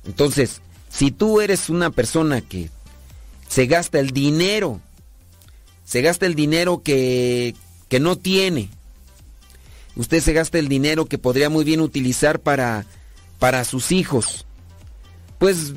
Entonces, 0.06 0.60
si 0.88 1.10
tú 1.10 1.40
eres 1.40 1.68
una 1.68 1.90
persona 1.90 2.40
que 2.40 2.70
se 3.48 3.66
gasta 3.66 3.98
el 3.98 4.10
dinero, 4.10 4.80
se 5.84 6.00
gasta 6.02 6.26
el 6.26 6.34
dinero 6.34 6.82
que, 6.82 7.54
que 7.88 8.00
no 8.00 8.16
tiene, 8.16 8.70
usted 9.96 10.20
se 10.22 10.32
gasta 10.32 10.58
el 10.58 10.68
dinero 10.68 11.06
que 11.06 11.18
podría 11.18 11.50
muy 11.50 11.64
bien 11.64 11.80
utilizar 11.80 12.40
para, 12.40 12.86
para 13.38 13.64
sus 13.64 13.92
hijos, 13.92 14.46
pues 15.38 15.74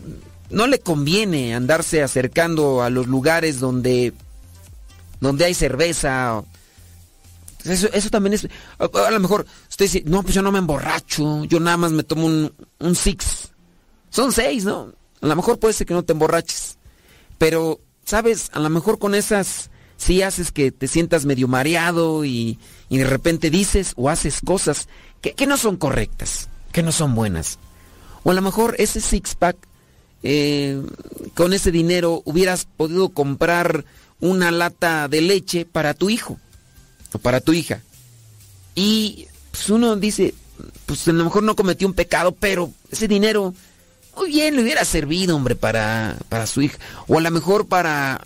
no 0.49 0.67
le 0.67 0.79
conviene 0.79 1.55
andarse 1.55 2.03
acercando 2.03 2.83
a 2.83 2.89
los 2.89 3.07
lugares 3.07 3.59
donde, 3.59 4.13
donde 5.19 5.45
hay 5.45 5.53
cerveza 5.53 6.43
eso, 7.65 7.89
eso 7.93 8.09
también 8.09 8.33
es. 8.33 8.47
A, 8.79 9.11
lo 9.11 9.19
mejor 9.19 9.45
usted 9.69 9.85
dice, 9.85 10.03
no, 10.05 10.23
pues 10.23 10.33
yo 10.33 10.41
no 10.41 10.51
me 10.51 10.59
emborracho, 10.59 11.45
yo 11.45 11.59
nada 11.59 11.77
más 11.77 11.91
me 11.91 12.03
tomo 12.03 12.27
un, 12.27 12.53
un 12.79 12.95
six. 12.95 13.51
Son 14.09 14.31
seis, 14.31 14.65
¿no? 14.65 14.93
A 15.21 15.27
lo 15.27 15.35
mejor 15.35 15.59
puede 15.59 15.73
ser 15.73 15.87
que 15.87 15.93
no 15.93 16.03
te 16.03 16.13
emborraches. 16.13 16.77
Pero, 17.37 17.79
¿sabes? 18.05 18.49
A 18.53 18.59
lo 18.59 18.69
mejor 18.69 18.99
con 18.99 19.15
esas 19.15 19.69
sí 19.97 20.21
haces 20.21 20.51
que 20.51 20.71
te 20.71 20.87
sientas 20.87 21.25
medio 21.25 21.47
mareado 21.47 22.25
y, 22.25 22.57
y 22.89 22.97
de 22.97 23.05
repente 23.05 23.49
dices 23.49 23.93
o 23.95 24.09
haces 24.09 24.41
cosas 24.43 24.87
que, 25.21 25.33
que, 25.33 25.45
no 25.45 25.57
son 25.57 25.77
correctas, 25.77 26.49
que 26.71 26.83
no 26.83 26.91
son 26.91 27.13
buenas. 27.13 27.59
O 28.23 28.31
a 28.31 28.33
lo 28.33 28.41
mejor 28.41 28.75
ese 28.79 28.99
six 28.99 29.35
pack, 29.35 29.55
eh, 30.23 30.81
con 31.35 31.53
ese 31.53 31.71
dinero 31.71 32.21
hubieras 32.25 32.65
podido 32.65 33.09
comprar 33.09 33.85
una 34.19 34.51
lata 34.51 35.07
de 35.07 35.21
leche 35.21 35.65
para 35.65 35.93
tu 35.93 36.09
hijo 36.09 36.39
o 37.13 37.19
para 37.19 37.41
tu 37.41 37.53
hija. 37.53 37.81
Y 38.75 39.27
pues 39.51 39.69
uno 39.69 39.95
dice, 39.95 40.33
pues 40.85 41.07
a 41.07 41.11
lo 41.11 41.23
mejor 41.23 41.43
no 41.43 41.55
cometió 41.55 41.87
un 41.87 41.93
pecado, 41.93 42.31
pero 42.33 42.71
ese 42.91 43.07
dinero 43.07 43.53
muy 44.15 44.29
bien 44.29 44.55
le 44.55 44.61
hubiera 44.61 44.85
servido, 44.85 45.35
hombre, 45.35 45.55
para, 45.55 46.17
para 46.29 46.47
su 46.47 46.61
hija. 46.61 46.77
O 47.07 47.17
a 47.17 47.21
lo 47.21 47.31
mejor 47.31 47.67
para, 47.67 48.21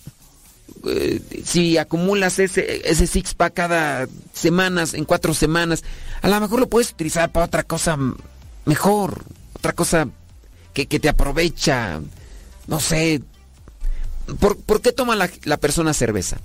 eh, 0.86 1.22
si 1.44 1.78
acumulas 1.78 2.40
ese, 2.40 2.82
ese 2.90 3.08
six 3.08 3.34
pack 3.34 3.54
cada 3.54 4.08
semanas, 4.34 4.94
en 4.94 5.06
cuatro 5.06 5.34
semanas, 5.34 5.84
a 6.22 6.30
lo 6.30 6.40
mejor 6.40 6.60
lo 6.60 6.70
puedes 6.70 6.92
utilizar 6.92 7.32
para 7.32 7.46
otra 7.46 7.64
cosa 7.64 7.98
mejor, 8.66 9.24
otra 9.54 9.74
cosa 9.74 10.08
que, 10.74 10.88
que 10.88 11.00
te 11.00 11.10
aprovecha, 11.10 12.02
no 12.68 12.80
sé. 12.80 13.22
¿Por, 14.40 14.58
¿por 14.58 14.82
qué 14.82 14.92
toma 14.92 15.16
la, 15.16 15.30
la 15.44 15.58
persona 15.58 15.94
cerveza? 15.94 16.38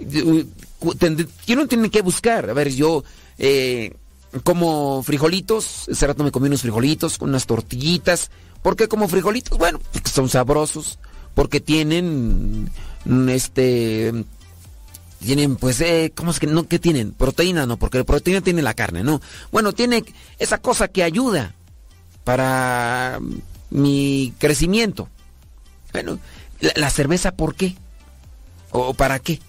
Uno 0.00 1.66
tiene 1.66 1.90
que 1.90 2.02
buscar. 2.02 2.50
A 2.50 2.54
ver, 2.54 2.74
yo 2.74 3.04
eh, 3.38 3.92
como 4.44 5.02
frijolitos, 5.02 5.88
ese 5.88 6.06
rato 6.06 6.24
me 6.24 6.30
comí 6.30 6.48
unos 6.48 6.62
frijolitos 6.62 7.18
unas 7.20 7.46
tortillitas. 7.46 8.30
¿Por 8.62 8.76
qué 8.76 8.88
como 8.88 9.08
frijolitos? 9.08 9.56
Bueno, 9.58 9.80
porque 9.92 10.10
son 10.10 10.28
sabrosos, 10.28 10.98
porque 11.34 11.60
tienen 11.60 12.70
este 13.28 14.12
tienen 15.20 15.56
pues 15.56 15.80
eh, 15.80 16.12
cómo 16.14 16.30
es 16.30 16.38
que 16.38 16.46
no 16.46 16.68
qué 16.68 16.78
tienen 16.78 17.12
proteína 17.12 17.66
no 17.66 17.76
porque 17.76 17.98
la 17.98 18.04
proteína 18.04 18.40
tiene 18.40 18.62
la 18.62 18.74
carne 18.74 19.02
no 19.02 19.20
bueno 19.50 19.72
tiene 19.72 20.04
esa 20.38 20.58
cosa 20.58 20.88
que 20.88 21.02
ayuda 21.02 21.54
para 22.22 23.18
mi 23.70 24.32
crecimiento 24.38 25.08
bueno 25.92 26.20
la 26.60 26.90
cerveza 26.90 27.32
por 27.32 27.56
qué 27.56 27.76
o 28.70 28.94
para 28.94 29.18
qué 29.18 29.40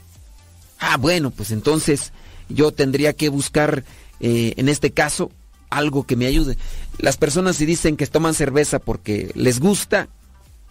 Ah, 0.79 0.97
bueno, 0.97 1.31
pues 1.31 1.51
entonces 1.51 2.13
yo 2.47 2.71
tendría 2.71 3.13
que 3.13 3.29
buscar, 3.29 3.83
eh, 4.19 4.53
en 4.57 4.69
este 4.69 4.91
caso, 4.91 5.31
algo 5.69 6.05
que 6.05 6.15
me 6.15 6.25
ayude. 6.25 6.57
Las 6.97 7.17
personas 7.17 7.57
si 7.57 7.65
dicen 7.65 7.97
que 7.97 8.07
toman 8.07 8.33
cerveza 8.33 8.79
porque 8.79 9.31
les 9.35 9.59
gusta, 9.59 10.09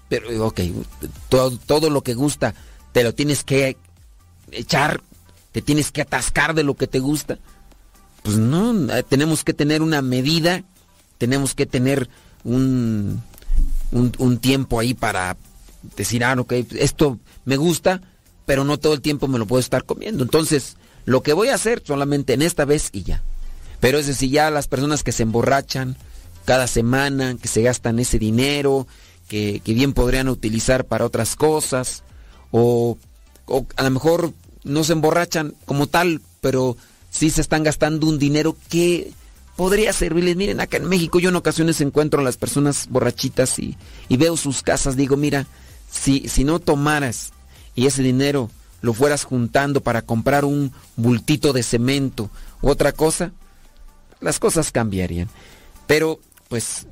pero 0.09 0.46
ok, 0.46 0.61
todo, 1.28 1.56
todo 1.59 1.90
lo 1.90 2.02
que 2.02 2.14
gusta 2.14 2.54
te 2.92 3.04
lo 3.04 3.14
tienes 3.14 3.44
que 3.44 3.76
echar, 4.50 5.02
te 5.52 5.62
tienes 5.62 5.92
que 5.92 6.02
atascar 6.02 6.54
de 6.54 6.64
lo 6.64 6.74
que 6.74 6.86
te 6.86 6.98
gusta. 6.98 7.38
Pues 8.22 8.36
no, 8.36 8.92
eh, 8.92 9.04
tenemos 9.09 9.44
que 9.44 9.54
tener 9.54 9.82
una 9.82 10.02
medida, 10.02 10.64
tenemos 11.18 11.54
que 11.54 11.66
tener 11.66 12.09
un, 12.44 13.22
un, 13.92 14.12
un 14.18 14.38
tiempo 14.38 14.80
ahí 14.80 14.94
para 14.94 15.36
decir, 15.96 16.24
ah, 16.24 16.34
ok, 16.38 16.52
esto 16.72 17.18
me 17.44 17.56
gusta, 17.56 18.02
pero 18.49 18.64
no 18.64 18.78
todo 18.78 18.94
el 18.94 19.03
tiempo 19.03 19.28
me 19.28 19.38
lo 19.38 19.44
puedo 19.44 19.61
estar 19.61 19.84
comiendo. 19.84 20.24
Entonces, 20.24 20.78
lo 21.05 21.22
que 21.22 21.34
voy 21.34 21.49
a 21.49 21.55
hacer 21.55 21.82
solamente 21.86 22.32
en 22.32 22.40
esta 22.40 22.64
vez 22.64 22.88
y 22.92 23.03
ya. 23.03 23.22
Pero 23.78 23.99
es 23.99 24.07
decir, 24.07 24.30
ya 24.30 24.51
las 24.51 24.68
personas 24.68 25.03
que 25.03 25.12
se 25.12 25.24
emborrachan 25.24 25.99
cada 26.46 26.66
semana, 26.66 27.36
que 27.36 27.46
se 27.46 27.61
gastan 27.61 27.99
ese 27.99 28.18
dinero, 28.18 28.86
que, 29.28 29.61
que 29.62 29.74
bien 29.74 29.92
podrían 29.92 30.30
utilizar 30.30 30.86
para 30.86 31.05
otras 31.05 31.36
cosas, 31.36 32.05
o, 32.51 32.96
o 33.44 33.66
a 33.76 33.82
lo 33.82 33.90
mejor 33.90 34.32
no 34.64 34.82
se 34.82 34.94
emborrachan 34.94 35.55
como 35.66 35.86
tal, 35.86 36.22
pero 36.40 36.74
sí 37.11 37.28
se 37.28 37.42
están 37.42 37.64
gastando 37.64 38.07
un 38.07 38.18
dinero 38.18 38.57
que 38.70 39.12
podría 39.57 39.92
servirles. 39.92 40.36
Miren, 40.36 40.61
acá 40.61 40.78
en 40.78 40.88
México 40.88 41.20
yo 41.20 41.28
en 41.28 41.36
ocasiones 41.36 41.82
encuentro 41.82 42.20
a 42.20 42.24
las 42.24 42.38
personas 42.38 42.86
borrachitas 42.88 43.59
y, 43.59 43.76
y 44.09 44.16
veo 44.16 44.38
sus 44.38 44.62
casas, 44.62 44.96
digo, 44.96 45.18
mira, 45.18 45.46
si, 45.92 46.30
si 46.30 46.44
no 46.44 46.61
tomaras 46.61 47.34
y 47.78 47.86
ese 47.86 48.02
dinero 48.02 48.50
lo 48.80 48.92
fueras 48.92 49.22
juntando 49.22 49.80
para 49.80 50.02
comprar 50.02 50.44
un 50.44 50.72
bultito 50.96 51.52
de 51.52 51.62
cemento 51.62 52.28
u 52.60 52.70
otra 52.70 52.90
cosa, 52.90 53.30
las 54.20 54.40
cosas 54.40 54.72
cambiarían. 54.72 55.28
Pero, 55.86 56.18
pues, 56.48 56.88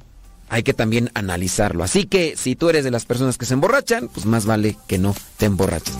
hay 0.48 0.62
que 0.62 0.74
también 0.74 1.10
analizarlo. 1.14 1.82
Así 1.82 2.06
que 2.06 2.36
si 2.36 2.54
tú 2.54 2.68
eres 2.68 2.84
de 2.84 2.92
las 2.92 3.04
personas 3.04 3.36
que 3.36 3.46
se 3.46 3.54
emborrachan, 3.54 4.06
pues 4.06 4.26
más 4.26 4.46
vale 4.46 4.76
que 4.86 4.98
no 4.98 5.12
te 5.38 5.46
emborraches. 5.46 5.96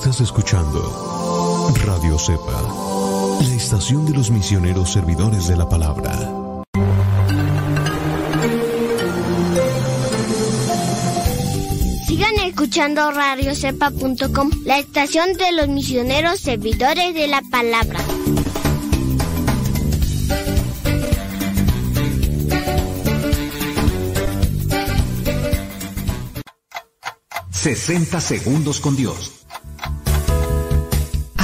Estás 0.00 0.20
escuchando 0.20 1.74
Radio 1.84 2.16
Cepa, 2.20 2.62
la 3.40 3.56
estación 3.56 4.06
de 4.06 4.12
los 4.12 4.30
misioneros 4.30 4.92
servidores 4.92 5.48
de 5.48 5.56
la 5.56 5.68
palabra. 5.68 6.12
Sigan 12.06 12.36
escuchando 12.46 13.10
radiocepa.com, 13.10 14.50
la 14.64 14.78
estación 14.78 15.32
de 15.32 15.50
los 15.50 15.66
misioneros 15.66 16.38
servidores 16.38 17.12
de 17.12 17.26
la 17.26 17.42
palabra. 17.50 17.98
...60 27.50 28.20
segundos 28.20 28.78
con 28.78 28.94
Dios. 28.94 29.37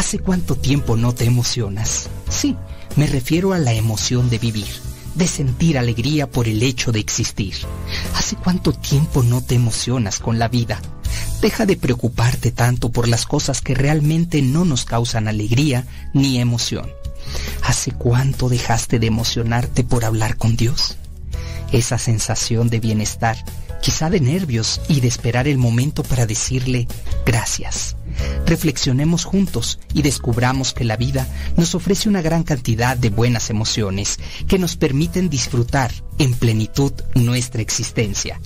¿Hace 0.05 0.19
cuánto 0.19 0.55
tiempo 0.55 0.99
no 0.99 1.15
te 1.15 1.25
emocionas? 1.25 2.11
Sí, 2.29 2.55
me 2.95 3.07
refiero 3.07 3.55
a 3.55 3.59
la 3.59 3.73
emoción 3.73 4.29
de 4.29 4.39
vivir, 4.39 4.67
de 5.15 5.27
sentir 5.27 5.79
alegría 5.79 6.31
por 6.31 6.47
el 6.47 6.63
hecho 6.63 6.93
de 6.93 7.01
existir. 7.01 7.55
¿Hace 8.15 8.37
cuánto 8.37 8.75
tiempo 8.75 9.23
no 9.23 9.41
te 9.43 9.55
emocionas 9.55 10.19
con 10.19 10.39
la 10.39 10.49
vida? 10.49 10.79
Deja 11.41 11.65
de 11.65 11.79
preocuparte 11.79 12.53
tanto 12.53 12.93
por 12.93 13.09
las 13.09 13.25
cosas 13.25 13.63
que 13.63 13.75
realmente 13.75 14.43
no 14.43 14.67
nos 14.67 14.85
causan 14.85 15.27
alegría 15.27 15.87
ni 16.13 16.39
emoción. 16.39 16.91
¿Hace 17.63 17.91
cuánto 17.93 18.51
dejaste 18.51 18.99
de 18.99 19.07
emocionarte 19.07 19.85
por 19.85 20.05
hablar 20.05 20.37
con 20.37 20.55
Dios? 20.55 20.99
Esa 21.73 21.97
sensación 21.97 22.69
de 22.69 22.79
bienestar, 22.79 23.43
quizá 23.81 24.11
de 24.11 24.21
nervios 24.21 24.83
y 24.87 25.01
de 25.01 25.09
esperar 25.09 25.49
el 25.49 25.57
momento 25.57 26.03
para 26.03 26.27
decirle 26.27 26.89
gracias. 27.25 27.97
Reflexionemos 28.47 29.25
juntos 29.25 29.79
y 29.95 30.03
descubramos 30.03 30.75
que 30.75 30.85
la 30.85 30.97
vida 30.97 31.27
nos 31.57 31.75
ofrece 31.75 32.09
una 32.09 32.21
gran 32.21 32.43
cantidad 32.43 32.97
de 32.97 33.09
buenas 33.09 33.49
emociones 33.49 34.19
que 34.47 34.59
nos 34.59 34.77
permiten 34.77 35.31
disfrutar 35.31 35.91
en 36.19 36.35
plenitud 36.35 36.93
nuestra 37.15 37.63
existencia. 37.63 38.41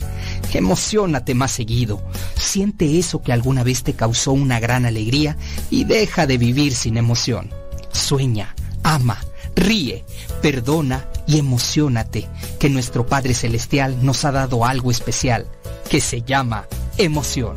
Emocionate 0.53 1.35
más 1.35 1.51
seguido, 1.51 2.03
siente 2.37 2.99
eso 2.99 3.23
que 3.23 3.33
alguna 3.33 3.65
vez 3.65 3.83
te 3.83 3.95
causó 3.95 4.33
una 4.33 4.61
gran 4.61 4.87
alegría 4.87 5.37
y 5.71 5.85
deja 5.85 6.27
de 6.27 6.39
vivir 6.39 6.75
sin 6.75 6.97
emoción. 6.97 7.51
Sueña, 7.93 8.55
ama, 8.85 9.19
ríe, 9.57 10.05
perdona 10.41 11.09
y 11.27 11.39
emocionate 11.39 12.29
que 12.61 12.71
nuestro 12.71 13.07
Padre 13.07 13.35
Celestial 13.35 14.05
nos 14.05 14.25
ha 14.25 14.33
dado 14.33 14.65
algo 14.65 14.91
especial 14.91 15.47
que 15.91 16.01
se 16.01 16.23
llama 16.23 16.67
emoción. 16.97 17.55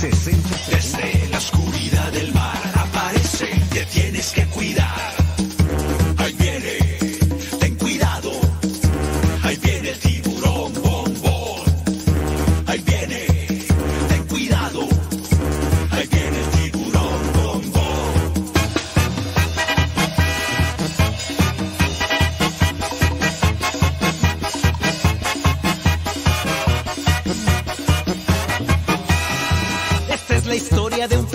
60 0.00 0.79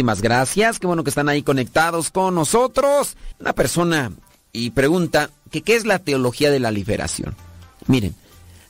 Muchísimas 0.00 0.22
gracias, 0.22 0.78
qué 0.78 0.86
bueno 0.86 1.04
que 1.04 1.10
están 1.10 1.28
ahí 1.28 1.42
conectados 1.42 2.10
con 2.10 2.34
nosotros. 2.34 3.18
Una 3.38 3.52
persona 3.52 4.10
y 4.50 4.70
pregunta 4.70 5.28
que 5.50 5.60
qué 5.60 5.76
es 5.76 5.84
la 5.84 5.98
teología 5.98 6.50
de 6.50 6.58
la 6.58 6.70
liberación. 6.70 7.36
Miren, 7.86 8.14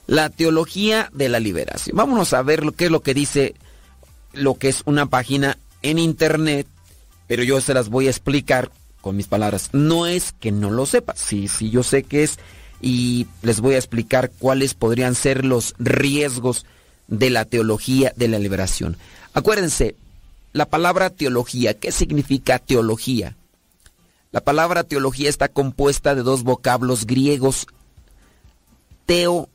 la 0.09 0.28
teología 0.31 1.09
de 1.12 1.28
la 1.28 1.39
liberación. 1.39 1.97
Vámonos 1.97 2.33
a 2.33 2.43
ver 2.43 2.64
lo 2.64 2.72
que 2.72 2.87
es 2.87 2.91
lo 2.91 3.03
que 3.03 3.14
dice 3.14 3.55
lo 4.33 4.55
que 4.55 4.70
es 4.70 4.83
una 4.87 5.07
página 5.07 5.57
en 5.83 6.01
internet, 6.01 6.66
pero 7.28 7.45
yo 7.45 7.61
se 7.61 7.74
las 7.74 7.91
voy 7.91 8.09
a 8.09 8.11
explicar 8.11 8.72
con 9.01 9.14
mis 9.14 9.28
palabras. 9.28 9.70
No 9.72 10.09
es 10.09 10.33
que 10.33 10.51
no 10.51 10.72
lo 10.72 10.85
sepa, 10.85 11.14
sí, 11.14 11.47
sí, 11.47 11.70
yo 11.70 11.85
sé 11.85 12.03
que 12.03 12.24
es 12.24 12.41
y 12.81 13.28
les 13.43 13.61
voy 13.61 13.76
a 13.76 13.78
explicar 13.78 14.33
cuáles 14.37 14.74
podrían 14.74 15.14
ser 15.14 15.45
los 15.45 15.76
riesgos 15.78 16.66
de 17.07 17.31
la 17.31 17.45
teología 17.45 18.12
de 18.16 18.26
la 18.26 18.41
liberación. 18.41 18.97
Acuérdense, 19.33 19.95
la 20.53 20.66
palabra 20.68 21.11
teología, 21.11 21.78
¿qué 21.78 21.92
significa 21.92 22.59
teología? 22.59 23.36
La 24.32 24.40
palabra 24.40 24.84
teología 24.84 25.28
está 25.28 25.48
compuesta 25.48 26.14
de 26.14 26.22
dos 26.22 26.42
vocablos 26.42 27.07
griegos. 27.07 27.66
Teo, 29.07 29.48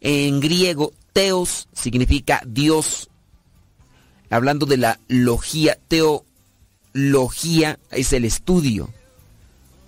en 0.00 0.40
griego, 0.40 0.92
teos 1.12 1.68
significa 1.72 2.42
Dios. 2.46 3.08
Hablando 4.28 4.66
de 4.66 4.76
la 4.76 5.00
logía, 5.08 5.78
teología 5.88 7.78
es 7.90 8.12
el 8.12 8.24
estudio. 8.24 8.90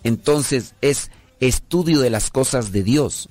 Entonces 0.02 0.74
es 0.80 1.10
estudio 1.40 2.00
de 2.00 2.10
las 2.10 2.30
cosas 2.30 2.72
de 2.72 2.82
Dios. 2.82 3.28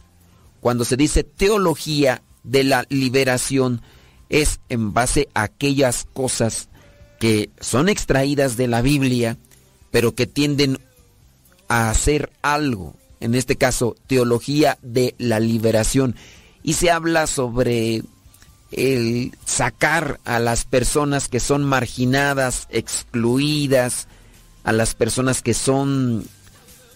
Cuando 0.60 0.86
se 0.86 0.98
dice 0.98 1.24
teología 1.24 2.22
de 2.44 2.64
la 2.64 2.86
liberación, 2.90 3.82
es 4.30 4.60
en 4.70 4.94
base 4.94 5.30
a 5.34 5.44
aquellas 5.44 6.08
cosas 6.14 6.70
que 7.20 7.50
son 7.60 7.90
extraídas 7.90 8.58
de 8.58 8.68
la 8.68 8.82
Biblia, 8.82 9.38
pero 9.92 10.16
que 10.16 10.28
tienden 10.28 10.80
a 11.68 11.90
hacer 11.90 12.32
algo, 12.42 12.96
en 13.20 13.36
este 13.36 13.56
caso 13.56 13.96
teología 14.08 14.78
de 14.82 15.16
la 15.18 15.40
liberación. 15.40 16.16
Y 16.64 16.74
se 16.74 16.92
habla 16.92 17.28
sobre 17.28 18.04
el 18.72 19.34
sacar 19.46 20.20
a 20.26 20.40
las 20.40 20.66
personas 20.66 21.30
que 21.30 21.40
son 21.40 21.64
marginadas, 21.64 22.68
excluidas, 22.70 24.08
a 24.64 24.74
las 24.74 24.94
personas 24.94 25.42
que 25.42 25.54
son 25.54 26.28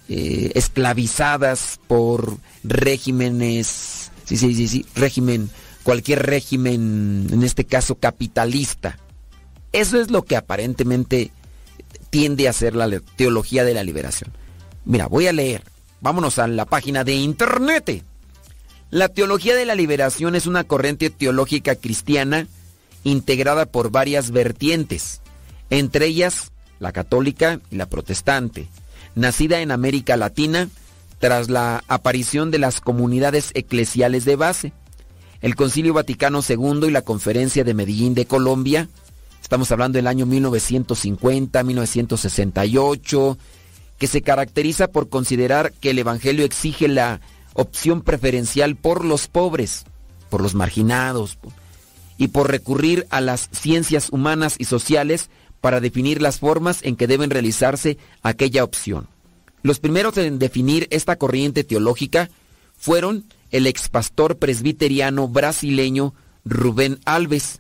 eh, 0.10 0.52
esclavizadas 0.56 1.80
por 1.88 2.38
regímenes, 2.64 4.12
sí, 4.26 4.36
sí, 4.36 4.54
sí, 4.54 4.68
sí, 4.68 4.86
régimen, 4.94 5.50
cualquier 5.84 6.26
régimen, 6.26 7.28
en 7.32 7.44
este 7.44 7.66
caso 7.66 7.96
capitalista. 7.96 8.98
Eso 9.72 10.00
es 10.00 10.12
lo 10.12 10.24
que 10.24 10.36
aparentemente 10.36 11.32
tiende 12.10 12.48
a 12.48 12.54
ser 12.54 12.76
la 12.76 12.90
teología 13.16 13.64
de 13.64 13.74
la 13.74 13.84
liberación. 13.84 14.32
Mira, 14.86 15.08
voy 15.08 15.28
a 15.28 15.34
leer. 15.34 15.64
Vámonos 16.02 16.40
a 16.40 16.48
la 16.48 16.66
página 16.66 17.04
de 17.04 17.16
internet. 17.16 18.04
La 18.90 19.08
teología 19.08 19.56
de 19.56 19.66
la 19.66 19.76
liberación 19.76 20.36
es 20.36 20.48
una 20.48 20.64
corriente 20.66 21.10
teológica 21.10 21.76
cristiana 21.76 22.48
integrada 23.04 23.66
por 23.66 23.92
varias 23.92 24.32
vertientes, 24.32 25.22
entre 25.70 26.08
ellas 26.08 26.52
la 26.80 26.92
católica 26.92 27.60
y 27.70 27.76
la 27.76 27.86
protestante, 27.86 28.68
nacida 29.16 29.62
en 29.62 29.72
América 29.72 30.18
Latina 30.18 30.68
tras 31.20 31.50
la 31.50 31.84
aparición 31.88 32.52
de 32.52 32.58
las 32.58 32.82
comunidades 32.82 33.52
eclesiales 33.54 34.26
de 34.26 34.36
base. 34.36 34.74
El 35.42 35.56
Concilio 35.56 35.94
Vaticano 35.94 36.42
II 36.48 36.88
y 36.88 36.92
la 36.92 37.02
Conferencia 37.02 37.64
de 37.64 37.74
Medellín 37.74 38.14
de 38.14 38.28
Colombia, 38.28 38.89
estamos 39.42 39.72
hablando 39.72 39.98
del 39.98 40.06
año 40.06 40.28
1950, 40.28 41.64
1968, 41.64 43.38
que 43.98 44.08
se 44.08 44.22
caracteriza 44.22 44.89
por 44.89 45.10
considerar 45.10 45.74
que 45.74 45.92
el 45.92 46.00
Evangelio 46.00 46.46
exige 46.46 46.88
la 46.88 47.22
opción 47.54 48.02
preferencial 48.02 48.76
por 48.76 49.04
los 49.04 49.28
pobres, 49.28 49.86
por 50.30 50.42
los 50.42 50.54
marginados, 50.54 51.39
y 52.20 52.28
por 52.28 52.52
recurrir 52.52 53.08
a 53.10 53.20
las 53.20 53.50
ciencias 53.52 54.10
humanas 54.12 54.56
y 54.60 54.66
sociales 54.66 55.32
para 55.60 55.80
definir 55.80 56.22
las 56.22 56.38
formas 56.38 56.84
en 56.84 56.96
que 56.96 57.08
deben 57.08 57.32
realizarse 57.32 57.98
aquella 58.22 58.64
opción. 58.64 59.08
Los 59.64 59.80
primeros 59.80 60.16
en 60.18 60.38
definir 60.38 60.88
esta 60.92 61.16
corriente 61.16 61.64
teológica 61.64 62.30
fueron 62.78 63.26
el 63.52 63.68
expastor 63.68 64.38
presbiteriano 64.38 65.28
brasileño 65.28 66.14
Rubén 66.45 66.99
Alves, 67.06 67.60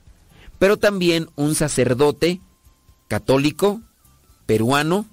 pero 0.57 0.77
también 0.77 1.29
un 1.35 1.53
sacerdote 1.55 2.39
católico 3.07 3.81
peruano 4.45 5.05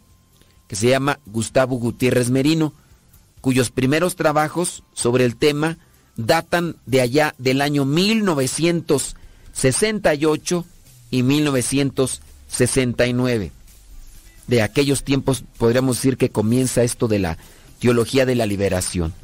que 0.69 0.77
se 0.77 0.89
llama 0.89 1.19
Gustavo 1.27 1.77
Gutiérrez 1.77 2.31
Merino, 2.31 2.73
cuyos 3.41 3.71
primeros 3.71 4.17
trabajos 4.17 4.83
sobre 4.93 5.25
el 5.25 5.37
tema 5.37 5.79
datan 6.17 6.77
de 6.87 7.01
allá 7.01 7.35
del 7.39 7.63
año 7.63 7.85
1968 7.85 10.65
y 11.11 11.23
1969. 11.23 13.53
De 14.47 14.63
aquellos 14.63 15.05
tiempos 15.05 15.45
podríamos 15.57 15.97
decir 15.97 16.17
que 16.17 16.31
comienza 16.31 16.83
esto 16.83 17.07
de 17.09 17.19
la 17.19 17.37
teología 17.81 18.25
de 18.27 18.35
la 18.35 18.47
liberación. 18.47 19.15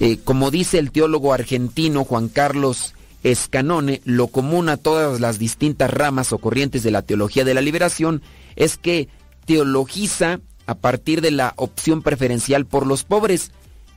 Eh, 0.00 0.18
como 0.24 0.50
dice 0.50 0.78
el 0.78 0.92
teólogo 0.92 1.34
argentino 1.34 2.04
Juan 2.04 2.28
Carlos 2.28 2.94
Escanone, 3.22 4.00
lo 4.04 4.28
común 4.28 4.70
a 4.70 4.78
todas 4.78 5.20
las 5.20 5.38
distintas 5.38 5.90
ramas 5.90 6.32
o 6.32 6.38
corrientes 6.38 6.82
de 6.82 6.90
la 6.90 7.02
teología 7.02 7.44
de 7.44 7.52
la 7.52 7.60
liberación 7.60 8.22
es 8.56 8.78
que 8.78 9.08
teologiza 9.44 10.40
a 10.64 10.74
partir 10.74 11.20
de 11.20 11.30
la 11.30 11.52
opción 11.56 12.00
preferencial 12.00 12.64
por 12.64 12.86
los 12.86 13.04
pobres 13.04 13.50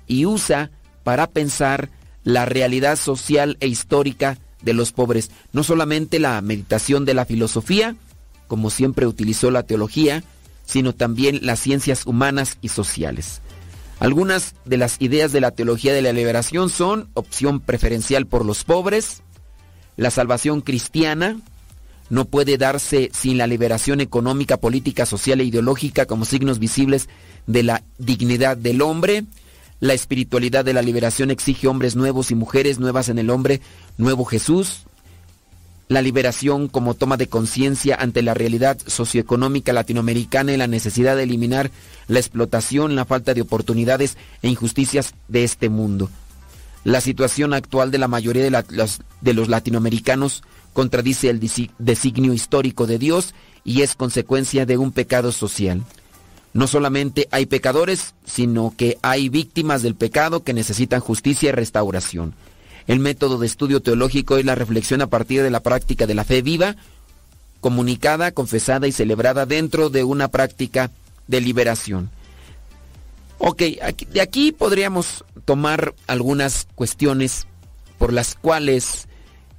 y 0.05 0.25
usa 0.25 0.71
para 1.03 1.27
pensar 1.27 1.89
la 2.23 2.43
realidad 2.45 2.97
social 2.97 3.55
e 3.61 3.67
histórica 3.67 4.37
de 4.61 4.73
los 4.73 4.91
pobres. 4.91 5.31
No 5.53 5.63
solamente 5.63 6.19
la 6.19 6.41
meditación 6.41 7.05
de 7.05 7.13
la 7.13 7.25
filosofía, 7.25 7.95
como 8.47 8.69
siempre 8.69 9.07
utilizó 9.07 9.51
la 9.51 9.63
teología, 9.63 10.23
sino 10.65 10.93
también 10.93 11.39
las 11.43 11.59
ciencias 11.59 12.05
humanas 12.05 12.57
y 12.61 12.69
sociales. 12.69 13.41
Algunas 14.03 14.55
de 14.65 14.75
las 14.75 15.01
ideas 15.01 15.31
de 15.31 15.39
la 15.39 15.51
teología 15.51 15.93
de 15.93 16.01
la 16.01 16.11
liberación 16.11 16.69
son 16.69 17.07
opción 17.13 17.61
preferencial 17.61 18.27
por 18.27 18.43
los 18.43 18.65
pobres, 18.65 19.21
la 19.95 20.11
salvación 20.11 20.59
cristiana, 20.59 21.37
no 22.09 22.25
puede 22.25 22.57
darse 22.57 23.11
sin 23.13 23.37
la 23.37 23.47
liberación 23.47 24.01
económica, 24.01 24.57
política, 24.57 25.05
social 25.05 25.39
e 25.39 25.45
ideológica 25.45 26.05
como 26.05 26.25
signos 26.25 26.59
visibles 26.59 27.07
de 27.47 27.63
la 27.63 27.81
dignidad 27.97 28.57
del 28.57 28.81
hombre. 28.81 29.23
La 29.79 29.93
espiritualidad 29.93 30.65
de 30.65 30.73
la 30.73 30.81
liberación 30.81 31.31
exige 31.31 31.69
hombres 31.69 31.95
nuevos 31.95 32.29
y 32.29 32.35
mujeres 32.35 32.79
nuevas 32.79 33.07
en 33.07 33.19
el 33.19 33.29
hombre, 33.29 33.61
nuevo 33.97 34.25
Jesús. 34.25 34.83
La 35.93 36.01
liberación 36.01 36.69
como 36.69 36.95
toma 36.95 37.17
de 37.17 37.27
conciencia 37.27 37.95
ante 37.95 38.23
la 38.23 38.33
realidad 38.33 38.79
socioeconómica 38.87 39.73
latinoamericana 39.73 40.51
y 40.51 40.57
la 40.57 40.65
necesidad 40.65 41.15
de 41.15 41.21
eliminar 41.21 41.69
la 42.07 42.17
explotación, 42.17 42.95
la 42.95 43.05
falta 43.05 43.35
de 43.35 43.41
oportunidades 43.41 44.17
e 44.41 44.49
injusticias 44.49 45.13
de 45.27 45.43
este 45.43 45.69
mundo. 45.69 46.09
La 46.83 46.99
situación 46.99 47.53
actual 47.53 47.91
de 47.91 47.99
la 47.99 48.07
mayoría 48.07 48.41
de, 48.41 48.49
los, 49.33 49.49
latinoamericanos 49.49 50.41
contradice 50.73 51.29
el 51.29 51.39
desi- 51.39 51.69
designio 51.77 52.33
histórico 52.33 52.87
de 52.87 52.97
Dios 52.97 53.35
y 53.63 53.83
es 53.83 53.93
consecuencia 53.93 54.65
de 54.65 54.77
un 54.79 54.93
pecado 54.93 55.31
social. 55.31 55.83
No 56.53 56.65
solamente 56.65 57.27
hay 57.29 57.45
pecadores, 57.45 58.15
sino 58.25 58.73
que 58.75 58.97
hay 59.03 59.29
víctimas 59.29 59.83
del 59.83 59.93
pecado 59.93 60.43
que 60.43 60.53
necesitan 60.53 61.01
justicia 61.01 61.49
y 61.49 61.51
restauración. 61.51 62.33
El 62.87 62.99
método 62.99 63.37
de 63.37 63.47
estudio 63.47 63.81
teológico 63.81 64.37
es 64.37 64.45
la 64.45 64.55
reflexión 64.55 65.01
a 65.01 65.07
partir 65.07 65.41
de 65.41 65.49
la 65.49 65.61
práctica 65.61 66.05
de 66.05 66.15
la 66.15 66.23
fe 66.23 66.41
viva, 66.41 66.75
comunicada, 67.61 68.31
confesada 68.31 68.87
y 68.87 68.91
celebrada 68.91 69.45
dentro 69.45 69.89
de 69.89 70.03
una 70.03 70.27
práctica 70.27 70.91
de 71.27 71.41
liberación. 71.41 72.09
Ok, 73.37 73.61
de 74.09 74.21
aquí 74.21 74.51
podríamos 74.51 75.23
tomar 75.45 75.93
algunas 76.07 76.67
cuestiones 76.75 77.47
por 77.97 78.13
las 78.13 78.35
cuales 78.35 79.07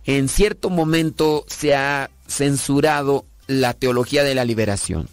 en 0.05 0.29
cierto 0.29 0.71
momento 0.71 1.45
se 1.49 1.75
ha 1.75 2.11
censurado 2.27 3.25
la 3.47 3.73
teología 3.75 4.23
de 4.23 4.35
la 4.35 4.45
liberación. 4.45 5.09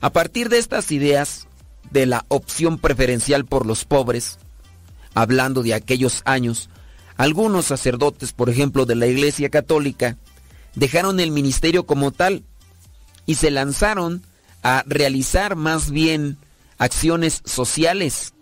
A 0.00 0.10
partir 0.10 0.48
de 0.48 0.58
estas 0.58 0.92
ideas 0.92 1.46
de 1.90 2.06
la 2.06 2.24
opción 2.28 2.78
preferencial 2.78 3.44
por 3.44 3.66
los 3.66 3.84
pobres, 3.84 4.38
hablando 5.14 5.62
de 5.62 5.74
aquellos 5.74 6.22
años, 6.24 6.68
algunos 7.16 7.66
sacerdotes, 7.66 8.32
por 8.32 8.50
ejemplo, 8.50 8.86
de 8.86 8.94
la 8.94 9.06
Iglesia 9.06 9.48
Católica, 9.48 10.16
dejaron 10.74 11.20
el 11.20 11.30
ministerio 11.30 11.86
como 11.86 12.12
tal 12.12 12.44
y 13.24 13.36
se 13.36 13.50
lanzaron 13.50 14.22
a 14.62 14.84
realizar 14.86 15.56
más 15.56 15.90
bien 15.90 16.38
acciones 16.78 17.42
sociales 17.44 18.34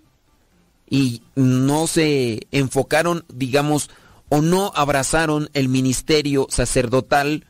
y 0.88 1.22
no 1.34 1.86
se 1.86 2.46
enfocaron, 2.50 3.24
digamos, 3.32 3.90
o 4.28 4.42
no 4.42 4.72
abrazaron 4.74 5.48
el 5.54 5.68
ministerio 5.68 6.46
sacerdotal 6.50 7.46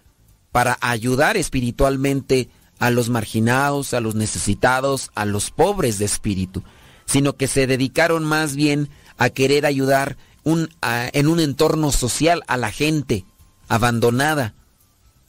para 0.52 0.78
ayudar 0.80 1.36
espiritualmente 1.36 2.48
a 2.78 2.90
los 2.90 3.08
marginados, 3.08 3.94
a 3.94 4.00
los 4.00 4.14
necesitados, 4.14 5.10
a 5.14 5.24
los 5.24 5.50
pobres 5.50 5.98
de 5.98 6.04
espíritu, 6.04 6.62
sino 7.06 7.36
que 7.36 7.48
se 7.48 7.66
dedicaron 7.66 8.24
más 8.24 8.54
bien 8.54 8.88
a 9.16 9.30
querer 9.30 9.66
ayudar 9.66 10.16
en 10.44 11.28
un 11.28 11.40
entorno 11.40 11.92
social 11.92 12.42
a 12.46 12.56
la 12.56 12.70
gente 12.70 13.24
abandonada, 13.68 14.54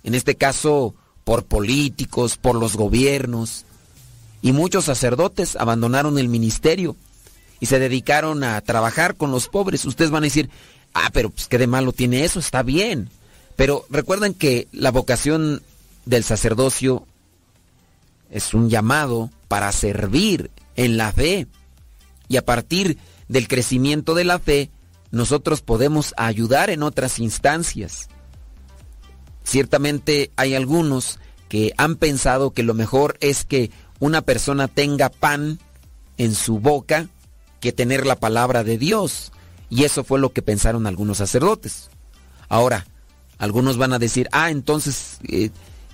en 0.04 0.16
este 0.16 0.36
caso 0.36 0.94
por 1.24 1.46
políticos, 1.46 2.38
por 2.38 2.56
los 2.56 2.76
gobiernos, 2.76 3.66
y 4.42 4.52
muchos 4.52 4.86
sacerdotes 4.86 5.56
abandonaron 5.56 6.20
el 6.20 6.28
ministerio 6.28 6.96
y 7.60 7.66
se 7.66 7.80
dedicaron 7.80 8.44
a 8.44 8.62
trabajar 8.62 9.16
con 9.16 9.32
los 9.32 9.48
pobres. 9.48 9.86
Ustedes 9.86 10.12
van 10.12 10.24
a 10.24 10.28
decir, 10.28 10.50
ah, 10.94 11.10
pero 11.14 11.32
pues 11.32 11.48
qué 11.48 11.58
de 11.58 11.66
malo 11.66 11.94
tiene 11.94 12.24
eso, 12.24 12.40
está 12.40 12.62
bien. 12.62 13.10
Pero 13.56 13.86
recuerden 13.90 14.34
que 14.34 14.68
la 14.72 14.92
vocación 14.92 15.64
del 16.06 16.24
sacerdocio 16.24 17.08
es 18.30 18.54
un 18.54 18.70
llamado 18.70 19.32
para 19.48 19.72
servir 19.72 20.52
en 20.76 20.98
la 20.98 21.12
fe. 21.12 21.48
Y 22.28 22.38
a 22.38 22.46
partir 22.46 22.98
del 23.28 23.48
crecimiento 23.48 24.14
de 24.14 24.26
la 24.26 24.38
fe, 24.40 24.70
nosotros 25.16 25.62
podemos 25.62 26.14
ayudar 26.18 26.70
en 26.70 26.84
otras 26.84 27.20
instancias. 27.20 28.10
Ciertamente 29.46 30.32
hay 30.36 30.56
algunos 30.56 31.22
que 31.48 31.74
han 31.78 31.96
pensado 31.96 32.52
que 32.52 32.64
lo 32.64 32.74
mejor 32.74 33.16
es 33.22 33.46
que 33.46 33.72
una 34.00 34.24
persona 34.24 34.68
tenga 34.68 35.08
pan 35.08 35.58
en 36.18 36.36
su 36.36 36.60
boca 36.60 37.08
que 37.62 37.72
tener 37.72 38.06
la 38.06 38.18
palabra 38.18 38.66
de 38.66 38.78
Dios. 38.78 39.32
Y 39.70 39.86
eso 39.86 40.04
fue 40.04 40.20
lo 40.20 40.34
que 40.34 40.42
pensaron 40.42 40.86
algunos 40.86 41.20
sacerdotes. 41.20 41.90
Ahora, 42.50 42.86
algunos 43.38 43.78
van 43.78 43.94
a 43.94 44.00
decir, 44.00 44.28
ah, 44.34 44.52
entonces, 44.52 45.20
eh, 45.30 45.50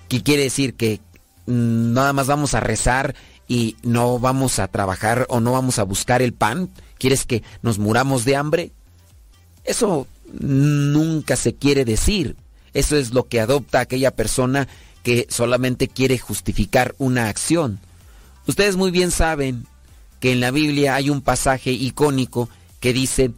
¿qué 0.10 0.23
quiere 0.23 0.41
decir? 0.41 0.73
Que 0.73 0.99
mm, 1.45 1.93
nada 1.93 2.11
más 2.14 2.26
vamos 2.26 2.56
a 2.56 2.60
rezar 2.60 3.14
y 3.48 3.77
no 3.84 4.18
vamos 4.18 4.57
a 4.57 4.68
trabajar 4.68 5.27
o 5.30 5.41
no 5.41 5.52
vamos 5.52 5.77
a 5.77 5.84
buscar 5.84 6.23
el 6.23 6.34
pan. 6.34 6.72
¿Quieres 6.98 7.27
que 7.27 7.43
nos 7.61 7.77
muramos 7.77 8.26
de 8.26 8.35
hambre? 8.35 8.72
Eso 9.63 10.07
nunca 10.31 11.35
se 11.35 11.53
quiere 11.53 11.85
decir. 11.85 12.35
Eso 12.73 12.95
es 12.95 13.13
lo 13.13 13.27
que 13.27 13.41
adopta 13.41 13.79
aquella 13.79 14.11
persona 14.11 14.67
que 15.03 15.27
solamente 15.29 15.88
quiere 15.88 16.17
justificar 16.17 16.95
una 16.97 17.27
acción. 17.27 17.79
Ustedes 18.47 18.75
muy 18.75 18.91
bien 18.91 19.11
saben 19.11 19.65
que 20.19 20.31
en 20.31 20.39
la 20.39 20.51
Biblia 20.51 20.95
hay 20.95 21.09
un 21.09 21.21
pasaje 21.21 21.71
icónico 21.71 22.49
que 22.79 22.93
dice, 22.93 23.31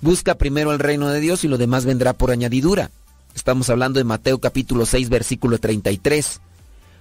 busca 0.00 0.36
primero 0.36 0.72
el 0.72 0.78
reino 0.78 1.08
de 1.08 1.20
Dios 1.20 1.44
y 1.44 1.48
lo 1.48 1.58
demás 1.58 1.84
vendrá 1.84 2.12
por 2.12 2.30
añadidura. 2.30 2.90
Estamos 3.34 3.68
hablando 3.68 3.98
de 3.98 4.04
Mateo 4.04 4.38
capítulo 4.38 4.86
6 4.86 5.08
versículo 5.08 5.58
33. 5.58 6.40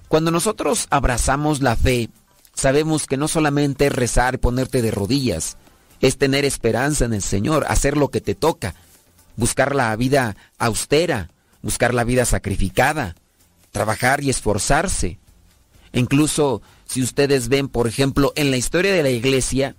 Cuando 0.07 0.31
nosotros 0.31 0.88
abrazamos 0.89 1.61
la 1.61 1.75
fe, 1.75 2.09
sabemos 2.53 3.05
que 3.05 3.17
no 3.17 3.27
solamente 3.27 3.88
es 3.88 3.93
rezar 3.93 4.39
ponerte 4.39 4.81
de 4.81 4.91
rodillas, 4.91 5.57
es 6.03 6.17
tener 6.17 6.43
esperanza 6.43 7.05
en 7.05 7.13
el 7.13 7.21
Señor, 7.21 7.65
hacer 7.69 7.95
lo 7.95 8.09
que 8.09 8.19
te 8.19 8.35
toca, 8.35 8.75
buscar 9.38 9.73
la 9.73 9.95
vida 9.95 10.35
austera, 10.57 11.30
buscar 11.61 11.93
la 11.93 12.03
vida 12.03 12.25
sacrificada, 12.25 13.15
trabajar 13.71 14.21
y 14.21 14.30
esforzarse. 14.30 15.17
Incluso 15.93 16.61
si 16.85 17.01
ustedes 17.01 17.47
ven, 17.47 17.69
por 17.69 17.88
ejemplo, 17.88 18.34
en 18.35 18.51
la 18.51 18.57
historia 18.57 18.91
de 18.91 19.01
la 19.01 19.11
iglesia, 19.11 19.77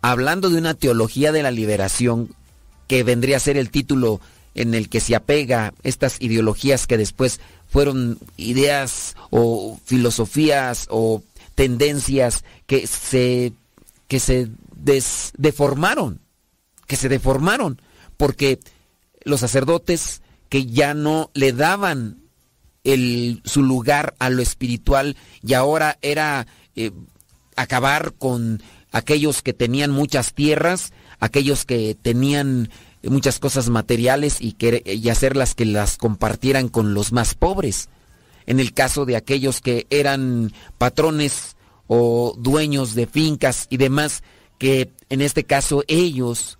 hablando 0.00 0.48
de 0.48 0.56
una 0.56 0.72
teología 0.72 1.30
de 1.30 1.42
la 1.42 1.50
liberación, 1.50 2.34
que 2.88 3.02
vendría 3.02 3.36
a 3.36 3.40
ser 3.40 3.58
el 3.58 3.68
título 3.68 4.22
en 4.54 4.72
el 4.72 4.88
que 4.88 5.00
se 5.00 5.14
apega 5.14 5.74
estas 5.82 6.22
ideologías 6.22 6.86
que 6.86 6.96
después 6.96 7.38
fueron 7.68 8.18
ideas 8.38 9.14
o 9.28 9.78
filosofías 9.84 10.86
o 10.88 11.22
tendencias 11.54 12.44
que 12.66 12.86
se, 12.86 13.52
que 14.08 14.20
se 14.20 14.48
deformaron, 15.36 16.20
que 16.86 16.96
se 16.96 17.08
deformaron, 17.08 17.80
porque 18.16 18.60
los 19.24 19.40
sacerdotes 19.40 20.22
que 20.48 20.66
ya 20.66 20.94
no 20.94 21.30
le 21.34 21.52
daban 21.52 22.22
el, 22.84 23.42
su 23.44 23.62
lugar 23.62 24.14
a 24.18 24.30
lo 24.30 24.42
espiritual 24.42 25.16
y 25.42 25.54
ahora 25.54 25.98
era 26.02 26.46
eh, 26.76 26.92
acabar 27.56 28.14
con 28.14 28.62
aquellos 28.92 29.42
que 29.42 29.52
tenían 29.52 29.90
muchas 29.90 30.32
tierras, 30.32 30.92
aquellos 31.18 31.64
que 31.64 31.96
tenían 32.00 32.70
muchas 33.02 33.38
cosas 33.38 33.68
materiales 33.68 34.38
y, 34.40 34.52
que, 34.52 34.82
y 34.84 35.08
hacerlas 35.08 35.54
que 35.54 35.64
las 35.64 35.96
compartieran 35.96 36.68
con 36.68 36.94
los 36.94 37.12
más 37.12 37.34
pobres. 37.34 37.88
En 38.46 38.60
el 38.60 38.72
caso 38.72 39.04
de 39.04 39.16
aquellos 39.16 39.60
que 39.60 39.86
eran 39.90 40.52
patrones 40.78 41.56
o 41.88 42.34
dueños 42.38 42.94
de 42.94 43.06
fincas 43.06 43.66
y 43.70 43.76
demás, 43.76 44.22
que 44.58 44.92
en 45.08 45.20
este 45.20 45.44
caso 45.44 45.84
ellos 45.88 46.58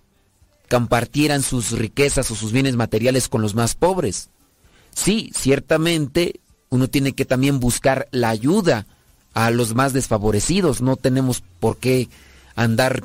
compartieran 0.69 1.43
sus 1.43 1.71
riquezas 1.71 2.29
o 2.31 2.35
sus 2.35 2.51
bienes 2.51 2.75
materiales 2.75 3.29
con 3.29 3.41
los 3.41 3.55
más 3.55 3.75
pobres. 3.75 4.29
Sí, 4.93 5.31
ciertamente 5.33 6.39
uno 6.69 6.87
tiene 6.87 7.13
que 7.13 7.25
también 7.25 7.59
buscar 7.59 8.07
la 8.11 8.29
ayuda 8.29 8.85
a 9.33 9.51
los 9.51 9.75
más 9.75 9.93
desfavorecidos. 9.93 10.81
No 10.81 10.95
tenemos 10.95 11.43
por 11.59 11.77
qué 11.77 12.09
andar 12.55 13.03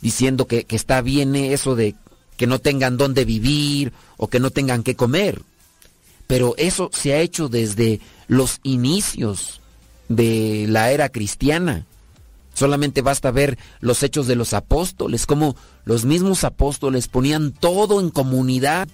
diciendo 0.00 0.46
que, 0.46 0.64
que 0.64 0.76
está 0.76 1.00
bien 1.02 1.34
eso 1.36 1.74
de 1.74 1.94
que 2.36 2.46
no 2.46 2.58
tengan 2.58 2.96
dónde 2.96 3.24
vivir 3.24 3.92
o 4.16 4.28
que 4.28 4.40
no 4.40 4.50
tengan 4.50 4.82
qué 4.82 4.96
comer. 4.96 5.42
Pero 6.26 6.54
eso 6.56 6.90
se 6.92 7.12
ha 7.12 7.20
hecho 7.20 7.48
desde 7.48 8.00
los 8.26 8.60
inicios 8.62 9.60
de 10.08 10.66
la 10.68 10.90
era 10.92 11.10
cristiana. 11.10 11.86
Solamente 12.54 13.02
basta 13.02 13.30
ver 13.30 13.58
los 13.80 14.02
hechos 14.02 14.26
de 14.26 14.36
los 14.36 14.52
apóstoles, 14.52 15.26
como 15.26 15.56
los 15.84 16.04
mismos 16.04 16.44
apóstoles 16.44 17.08
ponían 17.08 17.52
todo 17.52 18.00
en 18.00 18.10
comunidad 18.10 18.88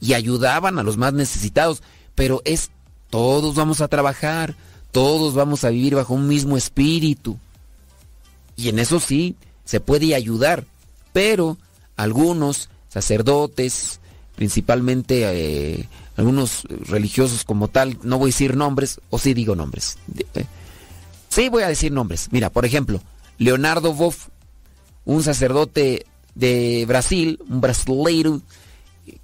y 0.00 0.14
ayudaban 0.14 0.78
a 0.78 0.82
los 0.82 0.96
más 0.96 1.12
necesitados. 1.12 1.82
Pero 2.14 2.42
es, 2.44 2.70
todos 3.10 3.54
vamos 3.54 3.80
a 3.80 3.88
trabajar, 3.88 4.56
todos 4.90 5.34
vamos 5.34 5.64
a 5.64 5.70
vivir 5.70 5.94
bajo 5.94 6.14
un 6.14 6.26
mismo 6.26 6.56
espíritu. 6.56 7.38
Y 8.56 8.68
en 8.68 8.80
eso 8.80 8.98
sí, 8.98 9.36
se 9.64 9.80
puede 9.80 10.14
ayudar. 10.14 10.64
Pero 11.12 11.56
algunos 11.96 12.68
sacerdotes, 12.88 14.00
principalmente 14.34 15.22
eh, 15.24 15.88
algunos 16.16 16.64
religiosos 16.88 17.44
como 17.44 17.68
tal, 17.68 17.98
no 18.02 18.18
voy 18.18 18.30
a 18.30 18.32
decir 18.32 18.56
nombres, 18.56 19.00
o 19.10 19.18
sí 19.18 19.34
digo 19.34 19.54
nombres. 19.54 19.98
Eh, 20.34 20.44
Sí, 21.38 21.48
voy 21.50 21.62
a 21.62 21.68
decir 21.68 21.92
nombres. 21.92 22.30
Mira, 22.32 22.50
por 22.50 22.64
ejemplo, 22.64 23.00
Leonardo 23.38 23.94
Boff, 23.94 24.26
un 25.04 25.22
sacerdote 25.22 26.04
de 26.34 26.84
Brasil, 26.88 27.38
un 27.48 27.60
brasileiro, 27.60 28.40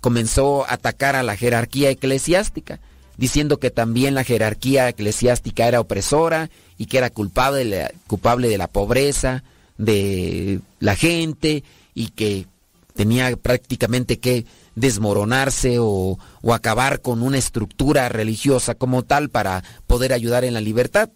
comenzó 0.01 0.65
a 0.65 0.75
atacar 0.75 1.17
a 1.17 1.25
la 1.25 1.37
jerarquía 1.37 1.91
eclesiástica, 1.91 2.79
diciendo 3.17 3.59
que 3.59 3.73
también 3.73 4.15
la 4.15 4.23
jerarquía 4.23 4.89
eclesiástica 4.89 5.67
era 5.67 5.81
opresora 5.81 6.51
y 6.79 6.87
que 6.87 6.99
era 6.99 7.11
culpable 7.11 7.65
de 7.65 7.65
la, 7.65 7.91
culpable 8.07 8.49
de 8.49 8.59
la 8.59 8.69
pobreza 8.69 9.43
de 9.77 10.61
la 10.79 10.95
gente 10.95 11.65
y 11.95 12.11
que 12.11 12.47
tenía 12.95 13.37
prácticamente 13.37 14.21
que 14.21 14.47
desmoronarse 14.77 15.81
o, 15.81 16.21
o 16.43 16.55
acabar 16.55 17.01
con 17.01 17.25
una 17.25 17.39
estructura 17.39 18.09
religiosa 18.09 18.77
como 18.77 19.03
tal 19.03 19.31
para 19.31 19.65
poder 19.89 20.13
ayudar 20.13 20.45
en 20.45 20.55
la 20.55 20.61
libertad 20.61 21.11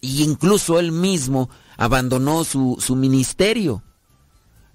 y 0.00 0.22
incluso 0.22 0.78
él 0.78 0.92
mismo 0.92 1.50
abandonó 1.76 2.44
su, 2.44 2.76
su, 2.80 2.96
ministerio. 2.96 3.82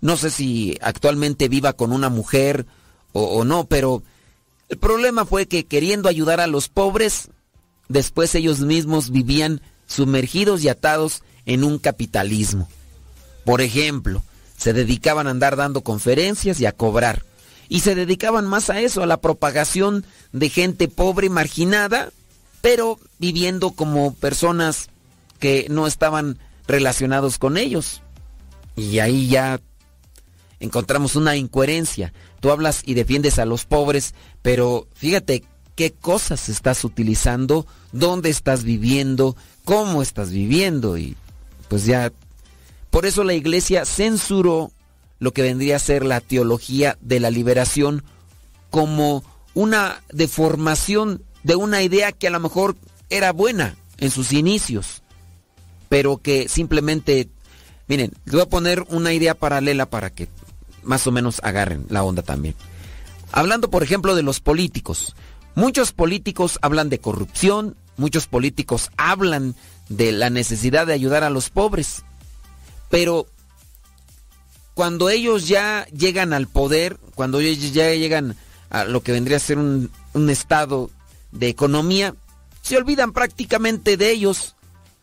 No 0.02 0.18
sé 0.18 0.30
si 0.30 0.78
actualmente 0.82 1.50
viva 1.50 1.74
con 1.74 1.92
una 1.92 2.10
mujer 2.10 2.66
o, 3.14 3.24
o, 3.24 3.46
no, 3.46 3.66
pero 3.66 4.04
el 4.70 4.78
problema 4.78 5.26
fue 5.26 5.48
que 5.48 5.66
queriendo 5.66 6.10
ayudar 6.10 6.40
a 6.40 6.48
los 6.48 6.70
pobres, 6.70 7.30
después 7.88 8.36
ellos 8.36 8.60
mismos 8.60 9.10
vivían 9.10 9.62
sumergidos 9.88 10.64
y 10.64 10.70
atados 10.70 11.24
en 11.46 11.64
un 11.64 11.80
capitalismo. 11.80 12.68
Por 13.46 13.62
ejemplo, 13.62 14.24
se 14.58 14.74
dedicaban 14.74 15.28
a 15.28 15.32
andar 15.32 15.56
dando 15.56 15.82
conferencias 15.82 16.60
y 16.60 16.66
a 16.66 16.72
cobrar. 16.72 17.24
Y 17.68 17.80
se 17.82 17.96
dedicaban 17.96 18.46
más 18.46 18.70
a 18.70 18.80
eso, 18.82 19.02
a 19.02 19.08
la 19.08 19.18
propagación 19.18 20.06
de 20.32 20.50
gente 20.50 20.88
pobre 20.88 21.28
y 21.28 21.30
marginada, 21.30 22.12
pero 22.62 23.00
viviendo 23.20 23.72
como 23.72 24.14
personas 24.14 24.90
que 25.40 25.68
no 25.70 25.88
estaban 25.88 26.40
relacionados 26.68 27.38
con 27.38 27.58
ellos. 27.58 28.02
Y 28.76 29.00
ahí 29.00 29.28
ya 29.28 29.60
encontramos 30.60 31.16
una 31.16 31.36
incoherencia. 31.36 32.14
Tú 32.40 32.52
hablas 32.52 32.82
y 32.86 32.94
defiendes 32.94 33.40
a 33.40 33.46
los 33.46 33.66
pobres, 33.66 34.14
pero 34.42 34.88
fíjate 34.94 35.44
qué 35.76 35.92
cosas 35.92 36.50
estás 36.50 36.84
utilizando, 36.84 37.68
dónde 37.92 38.30
estás 38.30 38.64
viviendo, 38.64 39.36
cómo 39.64 40.02
estás 40.02 40.32
viviendo 40.32 40.98
y 40.98 41.16
pues 41.68 41.86
ya 41.86 42.12
por 42.90 43.06
eso 43.06 43.24
la 43.24 43.34
iglesia 43.34 43.84
censuró 43.86 44.72
lo 45.20 45.34
que 45.34 45.42
vendría 45.42 45.78
a 45.78 45.80
ser 45.80 46.06
la 46.06 46.22
teología 46.22 46.98
de 47.02 47.20
la 47.20 47.30
liberación 47.30 48.04
como 48.70 49.24
una 49.54 50.02
deformación 50.12 51.24
de 51.44 51.56
una 51.56 51.82
idea 51.82 52.12
que 52.12 52.28
a 52.28 52.32
lo 52.32 52.40
mejor 52.40 52.76
era 53.10 53.32
buena 53.32 53.76
en 53.98 54.12
sus 54.12 54.34
inicios, 54.34 55.02
pero 55.90 56.18
que 56.18 56.48
simplemente, 56.50 57.30
miren, 57.88 58.12
les 58.26 58.34
voy 58.34 58.42
a 58.42 58.50
poner 58.50 58.84
una 58.90 59.14
idea 59.14 59.36
paralela 59.36 59.86
para 59.90 60.10
que 60.10 60.28
más 60.84 61.06
o 61.08 61.12
menos 61.12 61.40
agarren 61.44 61.86
la 61.90 62.04
onda 62.04 62.22
también. 62.22 62.56
Hablando, 63.32 63.70
por 63.70 63.84
ejemplo, 63.84 64.16
de 64.16 64.24
los 64.24 64.40
políticos. 64.40 65.16
Muchos 65.56 65.92
políticos 65.92 66.60
hablan 66.62 66.90
de 66.90 67.00
corrupción, 67.00 67.76
muchos 67.98 68.28
políticos 68.28 68.92
hablan 68.98 69.56
de 69.90 70.12
la 70.12 70.30
necesidad 70.30 70.88
de 70.88 70.94
ayudar 70.94 71.24
a 71.24 71.30
los 71.30 71.50
pobres, 71.50 72.04
pero 72.90 73.26
cuando 74.74 75.10
ellos 75.10 75.48
ya 75.48 75.86
llegan 75.88 76.34
al 76.34 76.48
poder, 76.48 76.98
cuando 77.16 77.40
ellos 77.40 77.74
ya 77.74 77.94
llegan 77.94 78.36
a 78.70 78.84
lo 78.84 79.02
que 79.02 79.14
vendría 79.14 79.38
a 79.38 79.40
ser 79.40 79.58
un, 79.58 79.92
un 80.14 80.30
estado 80.30 80.90
de 81.32 81.48
economía, 81.48 82.16
se 82.62 82.78
olvidan 82.78 83.14
prácticamente 83.14 83.96
de 83.96 84.12
ellos 84.12 84.55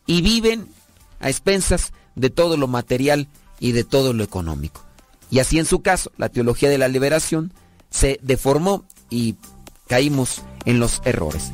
y 0.07 0.23
viven 0.23 0.69
a 1.21 1.29
expensas 1.29 1.93
de 2.15 2.31
todo 2.31 2.57
lo 2.57 2.69
material 2.69 3.29
y 3.59 3.73
de 3.73 3.85
todo 3.85 4.13
lo 4.13 4.25
económico. 4.25 4.85
Y 5.31 5.39
así 5.39 5.59
en 5.59 5.65
su 5.65 5.81
caso, 5.81 6.13
la 6.17 6.29
teología 6.29 6.69
de 6.69 6.79
la 6.79 6.89
liberación 6.89 7.53
se 7.91 8.19
deformó 8.23 8.85
y 9.09 9.37
caímos 9.87 10.43
en 10.65 10.79
los 10.79 11.01
errores. 11.05 11.51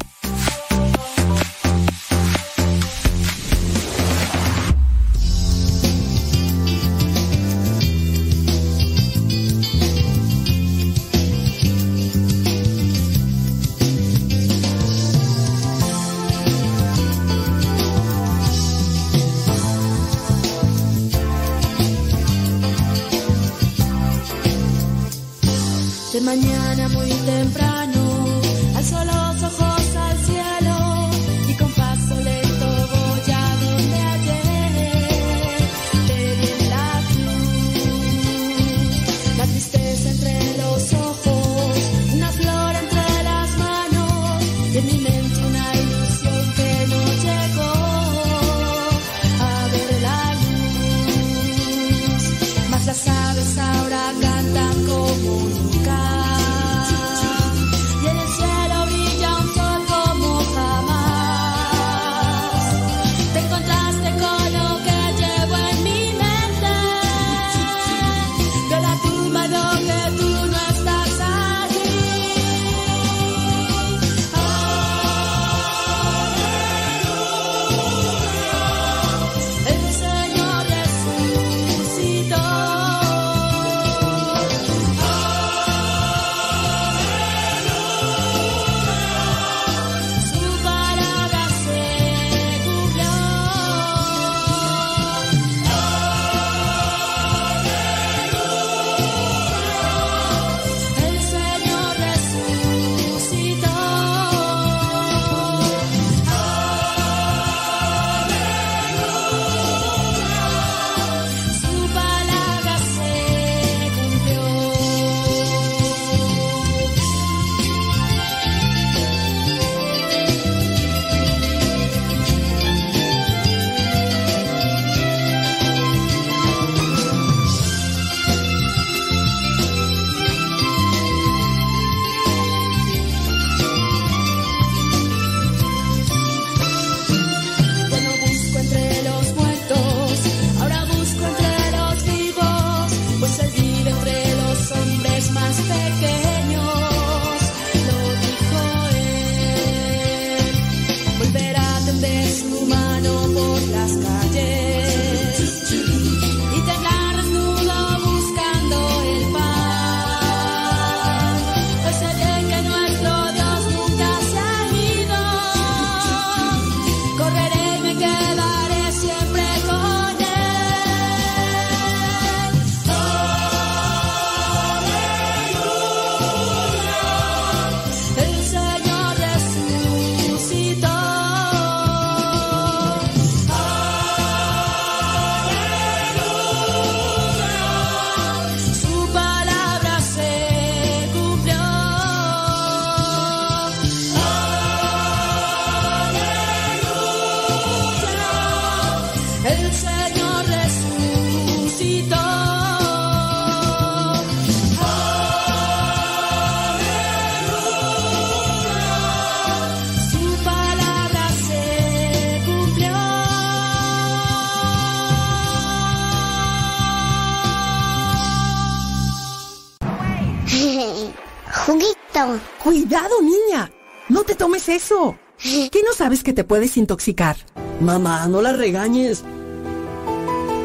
Eso. 224.69 225.17
¿Qué 225.41 225.83
no 225.85 225.95
sabes 225.95 226.23
que 226.23 226.33
te 226.33 226.45
puedes 226.45 226.77
intoxicar? 226.77 227.37
Mamá, 227.81 228.27
no 228.27 228.43
la 228.43 228.53
regañes. 228.53 229.25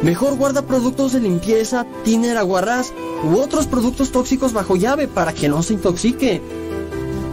Mejor 0.02 0.36
guarda 0.36 0.66
productos 0.66 1.12
de 1.12 1.20
limpieza, 1.20 1.86
tiner, 2.04 2.36
aguarrás 2.36 2.92
u 3.24 3.38
otros 3.38 3.66
productos 3.66 4.12
tóxicos 4.12 4.52
bajo 4.52 4.76
llave 4.76 5.08
para 5.08 5.32
que 5.32 5.48
no 5.48 5.62
se 5.62 5.72
intoxique. 5.72 6.42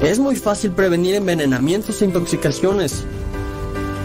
Es 0.02 0.19
muy 0.19 0.38
fácil 0.38 0.72
prevenir 0.72 1.15
envenenamientos 1.15 2.02
e 2.02 2.06
intoxicaciones. 2.06 3.03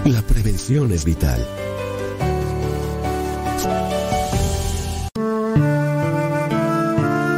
La 0.05 0.23
prevención 0.23 0.91
es 0.91 1.05
vital. 1.05 1.47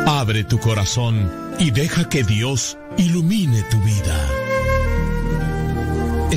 Abre 0.06 0.44
tu 0.44 0.58
corazón 0.58 1.30
y 1.58 1.70
deja 1.70 2.08
que 2.08 2.24
Dios 2.24 2.78
ilumine 2.96 3.62
tu 3.64 3.78
vida. 3.80 4.37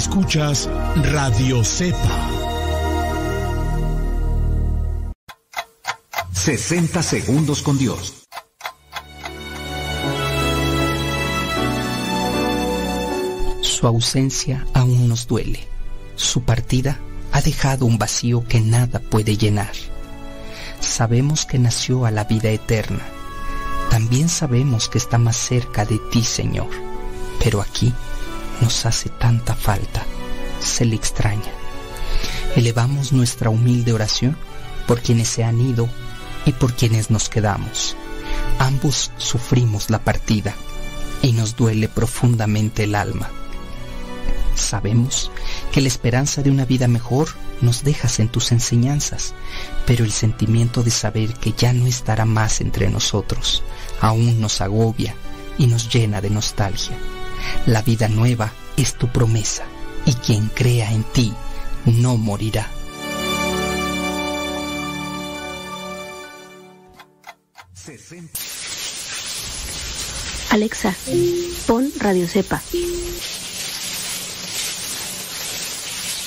Escuchas 0.01 0.67
Radio 1.13 1.63
Cepa. 1.63 1.99
60 6.31 7.03
segundos 7.03 7.61
con 7.61 7.77
Dios. 7.77 8.25
Su 13.61 13.85
ausencia 13.85 14.65
aún 14.73 15.07
nos 15.07 15.27
duele. 15.27 15.67
Su 16.15 16.41
partida 16.45 16.97
ha 17.31 17.41
dejado 17.43 17.85
un 17.85 17.99
vacío 17.99 18.43
que 18.47 18.59
nada 18.59 18.99
puede 18.99 19.37
llenar. 19.37 19.73
Sabemos 20.79 21.45
que 21.45 21.59
nació 21.59 22.07
a 22.07 22.11
la 22.11 22.23
vida 22.23 22.49
eterna. 22.49 23.05
También 23.91 24.29
sabemos 24.29 24.89
que 24.89 24.97
está 24.97 25.19
más 25.19 25.37
cerca 25.37 25.85
de 25.85 25.99
ti, 26.11 26.23
Señor. 26.23 26.71
Pero 27.43 27.61
aquí 27.61 27.93
nos 28.61 28.85
hace 28.85 29.09
tanta 29.09 29.55
falta. 29.55 30.03
Se 30.61 30.85
le 30.85 30.95
extraña. 30.95 31.51
Elevamos 32.55 33.11
nuestra 33.11 33.49
humilde 33.49 33.93
oración 33.93 34.37
por 34.87 35.01
quienes 35.01 35.27
se 35.27 35.43
han 35.43 35.59
ido 35.59 35.89
y 36.45 36.51
por 36.53 36.73
quienes 36.73 37.09
nos 37.09 37.29
quedamos. 37.29 37.95
Ambos 38.59 39.11
sufrimos 39.17 39.89
la 39.89 39.99
partida 39.99 40.53
y 41.21 41.33
nos 41.33 41.55
duele 41.55 41.87
profundamente 41.87 42.83
el 42.83 42.95
alma. 42.95 43.29
Sabemos 44.55 45.31
que 45.71 45.81
la 45.81 45.87
esperanza 45.87 46.43
de 46.43 46.51
una 46.51 46.65
vida 46.65 46.87
mejor 46.87 47.29
nos 47.61 47.83
dejas 47.83 48.19
en 48.19 48.27
tus 48.27 48.51
enseñanzas, 48.51 49.33
pero 49.85 50.03
el 50.03 50.11
sentimiento 50.11 50.83
de 50.83 50.91
saber 50.91 51.33
que 51.33 51.53
ya 51.53 51.73
no 51.73 51.87
estará 51.87 52.25
más 52.25 52.61
entre 52.61 52.89
nosotros 52.89 53.63
aún 54.01 54.41
nos 54.41 54.61
agobia 54.61 55.15
y 55.57 55.67
nos 55.67 55.93
llena 55.93 56.21
de 56.21 56.29
nostalgia. 56.29 56.97
La 57.65 57.81
vida 57.81 58.07
nueva 58.07 58.51
es 58.77 58.95
tu 58.95 59.07
promesa 59.07 59.63
y 60.05 60.13
quien 60.13 60.47
crea 60.49 60.91
en 60.91 61.03
ti 61.03 61.33
no 61.85 62.17
morirá. 62.17 62.67
Alexa, 70.49 70.93
pon 71.65 71.91
Radio 71.99 72.27
Cepa. 72.27 72.61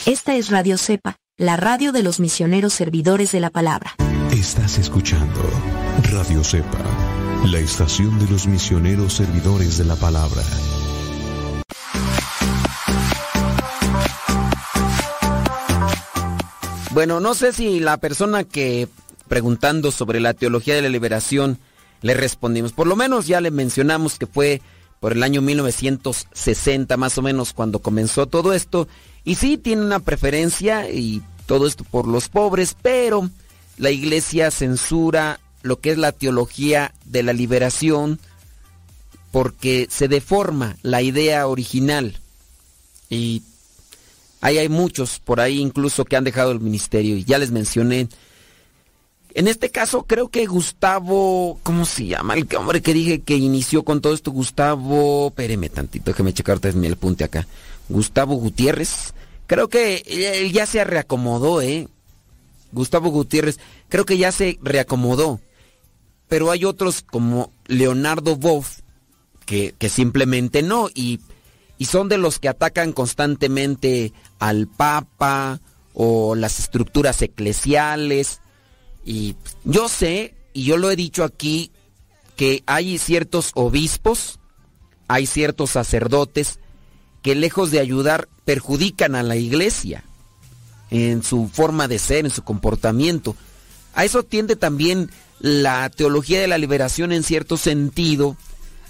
Esta 0.07 0.35
es 0.35 0.51
Radio 0.51 0.79
Cepa, 0.79 1.17
la 1.37 1.57
radio 1.57 1.93
de 1.93 2.03
los 2.03 2.21
misioneros 2.21 2.73
servidores 2.73 3.33
de 3.33 3.41
la 3.41 3.51
palabra. 3.51 3.95
Estás 4.33 4.79
escuchando 4.79 5.41
Radio 6.11 6.43
Cepa, 6.43 6.79
la 7.45 7.59
estación 7.59 8.19
de 8.19 8.31
los 8.31 8.47
misioneros 8.47 9.15
servidores 9.15 9.79
de 9.79 9.85
la 9.85 9.97
palabra. 9.97 10.43
Bueno, 16.95 17.19
no 17.19 17.35
sé 17.35 17.53
si 17.53 17.81
la 17.81 17.97
persona 17.97 18.45
que 18.45 18.87
preguntando 19.27 19.91
sobre 19.91 20.21
la 20.21 20.33
teología 20.33 20.77
de 20.77 20.83
la 20.83 20.89
liberación 20.89 21.59
le 22.03 22.15
respondimos. 22.15 22.73
Por 22.73 22.87
lo 22.87 22.95
menos 22.95 23.27
ya 23.27 23.41
le 23.41 23.51
mencionamos 23.51 24.17
que 24.17 24.29
fue 24.29 24.63
por 25.01 25.11
el 25.11 25.25
año 25.25 25.43
1960 25.43 26.97
más 26.97 27.19
o 27.19 27.23
menos 27.23 27.53
cuando 27.53 27.81
comenzó 27.81 28.27
todo 28.27 28.53
esto. 28.53 28.87
Y 29.25 29.35
sí, 29.35 29.59
tiene 29.59 29.83
una 29.83 29.99
preferencia 29.99 30.89
y 30.89 31.21
todo 31.47 31.67
esto 31.67 31.83
por 31.83 32.07
los 32.07 32.29
pobres, 32.29 32.77
pero 32.81 33.29
la 33.77 33.91
iglesia 33.91 34.53
censura 34.53 35.41
lo 35.63 35.81
que 35.81 35.91
es 35.91 35.99
la 35.99 36.13
teología 36.13 36.95
de 37.07 37.25
la 37.25 37.33
liberación 37.33 38.21
porque 39.33 39.89
se 39.91 40.07
deforma 40.07 40.77
la 40.83 41.03
idea 41.03 41.49
original. 41.49 42.21
Y 43.11 43.43
hay 44.45 44.69
muchos 44.69 45.21
por 45.21 45.41
ahí 45.41 45.59
incluso 45.59 46.05
que 46.05 46.17
han 46.17 46.25
dejado 46.25 46.53
el 46.53 46.61
ministerio 46.61 47.17
y 47.17 47.25
ya 47.25 47.39
les 47.39 47.51
mencioné. 47.51 48.09
En 49.33 49.49
este 49.49 49.71
caso 49.71 50.03
creo 50.03 50.29
que 50.29 50.45
Gustavo, 50.45 51.59
¿cómo 51.63 51.87
se 51.87 52.07
llama? 52.07 52.35
El 52.35 52.47
hombre 52.57 52.83
que 52.83 52.93
dije 52.93 53.21
que 53.23 53.37
inició 53.37 53.83
con 53.83 54.03
todo 54.03 54.13
esto, 54.13 54.31
Gustavo, 54.31 55.29
espéreme 55.29 55.71
tantito, 55.71 56.11
déjeme 56.11 56.35
checar 56.35 56.61
el 56.63 56.97
punte 56.97 57.25
acá. 57.25 57.47
Gustavo 57.89 58.35
Gutiérrez, 58.37 59.15
creo 59.47 59.69
que 59.69 60.05
él 60.07 60.53
ya 60.53 60.67
se 60.67 60.85
reacomodó, 60.85 61.63
¿eh? 61.63 61.89
Gustavo 62.71 63.09
Gutiérrez, 63.11 63.59
creo 63.89 64.05
que 64.05 64.19
ya 64.19 64.31
se 64.31 64.59
reacomodó. 64.63 65.41
Pero 66.29 66.51
hay 66.51 66.65
otros 66.65 67.03
como 67.03 67.51
Leonardo 67.67 68.37
Boff 68.37 68.81
que, 69.47 69.75
que 69.79 69.89
simplemente 69.89 70.63
no. 70.63 70.89
Y, 70.95 71.21
y 71.85 71.87
son 71.87 72.09
de 72.09 72.17
los 72.17 72.39
que 72.39 72.49
atacan 72.49 72.93
constantemente 72.93 74.15
al 74.39 74.69
Papa 74.69 75.61
o 75.93 76.35
las 76.35 76.59
estructuras 76.59 77.21
eclesiales. 77.21 78.41
Y 79.05 79.37
yo 79.65 79.91
sé, 79.91 80.35
y 80.55 80.65
yo 80.65 80.79
lo 80.79 80.91
he 80.91 80.97
dicho 80.97 81.25
aquí, 81.25 81.73
que 82.37 82.63
hay 82.65 82.97
ciertos 82.97 83.51
obispos, 83.53 84.41
hay 85.09 85.27
ciertos 85.27 85.73
sacerdotes 85.73 86.59
que 87.21 87.35
lejos 87.35 87.71
de 87.71 87.81
ayudar 87.81 88.31
perjudican 88.47 89.15
a 89.15 89.23
la 89.23 89.37
iglesia 89.37 90.05
en 90.89 91.23
su 91.23 91.51
forma 91.53 91.87
de 91.87 91.99
ser, 91.99 92.25
en 92.25 92.31
su 92.31 92.45
comportamiento. 92.45 93.37
A 93.95 94.07
eso 94.07 94.23
tiende 94.23 94.57
también 94.57 95.11
la 95.39 95.91
teología 95.91 96.41
de 96.41 96.49
la 96.49 96.57
liberación 96.57 97.13
en 97.13 97.25
cierto 97.25 97.59
sentido, 97.59 98.39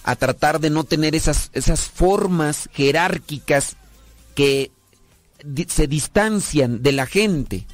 a 0.04 0.16
tratar 0.16 0.60
de 0.60 0.70
no 0.70 0.84
tener 0.84 1.14
esas, 1.14 1.50
esas 1.54 1.80
formas 1.80 2.68
jerárquicas 2.72 3.76
que 4.34 4.70
se 5.68 5.86
distancian 5.86 6.82
de 6.82 6.92
la 6.92 7.06
gente. 7.06 7.66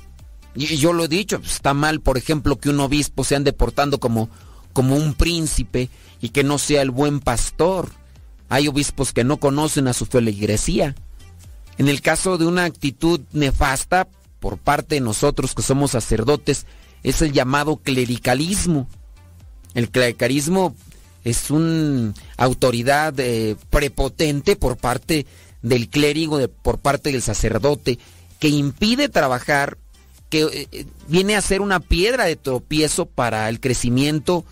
Y 0.54 0.76
yo 0.76 0.92
lo 0.92 1.04
he 1.04 1.08
dicho, 1.08 1.40
pues, 1.40 1.54
está 1.54 1.74
mal, 1.74 2.00
por 2.00 2.16
ejemplo, 2.16 2.58
que 2.58 2.70
un 2.70 2.80
obispo 2.80 3.24
se 3.24 3.36
ande 3.36 3.52
portando 3.52 3.98
como, 3.98 4.28
como 4.72 4.96
un 4.96 5.14
príncipe 5.14 5.90
y 6.20 6.30
que 6.30 6.44
no 6.44 6.58
sea 6.58 6.82
el 6.82 6.90
buen 6.90 7.20
pastor. 7.20 7.90
Hay 8.48 8.68
obispos 8.68 9.12
que 9.12 9.24
no 9.24 9.38
conocen 9.38 9.88
a 9.88 9.92
su 9.92 10.06
feligresía. 10.06 10.94
En 11.78 11.88
el 11.88 12.00
caso 12.00 12.38
de 12.38 12.46
una 12.46 12.64
actitud 12.64 13.20
nefasta 13.32 14.06
por 14.38 14.56
parte 14.56 14.96
de 14.96 15.00
nosotros 15.00 15.54
que 15.54 15.62
somos 15.62 15.92
sacerdotes, 15.92 16.66
es 17.02 17.22
el 17.22 17.32
llamado 17.32 17.76
clericalismo. 17.76 18.88
El 19.74 19.90
clericalismo 19.90 20.74
es 21.24 21.50
una 21.50 22.14
autoridad 22.36 23.18
eh, 23.18 23.56
prepotente 23.68 24.56
por 24.56 24.76
parte 24.76 25.26
del 25.62 25.88
clérigo, 25.88 26.40
por 26.62 26.78
parte 26.78 27.12
del 27.12 27.22
sacerdote, 27.22 27.98
que 28.38 28.48
impide 28.48 29.08
trabajar, 29.08 29.76
que 30.30 30.42
eh, 30.42 30.68
eh, 30.72 30.86
viene 31.08 31.36
a 31.36 31.42
ser 31.42 31.60
una 31.60 31.80
piedra 31.80 32.24
de 32.24 32.36
tropiezo 32.36 33.06
para 33.06 33.48
el 33.48 33.60
crecimiento 33.60 34.44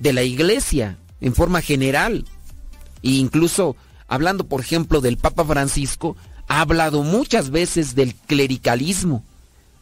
de 0.00 0.12
la 0.12 0.22
iglesia 0.22 0.98
en 1.20 1.34
forma 1.34 1.60
general. 1.60 2.24
E 3.02 3.10
incluso 3.10 3.76
hablando, 4.08 4.44
por 4.44 4.60
ejemplo, 4.60 5.00
del 5.00 5.18
Papa 5.18 5.44
Francisco, 5.44 6.16
ha 6.48 6.60
hablado 6.60 7.02
muchas 7.02 7.50
veces 7.50 7.94
del 7.94 8.14
clericalismo. 8.14 9.24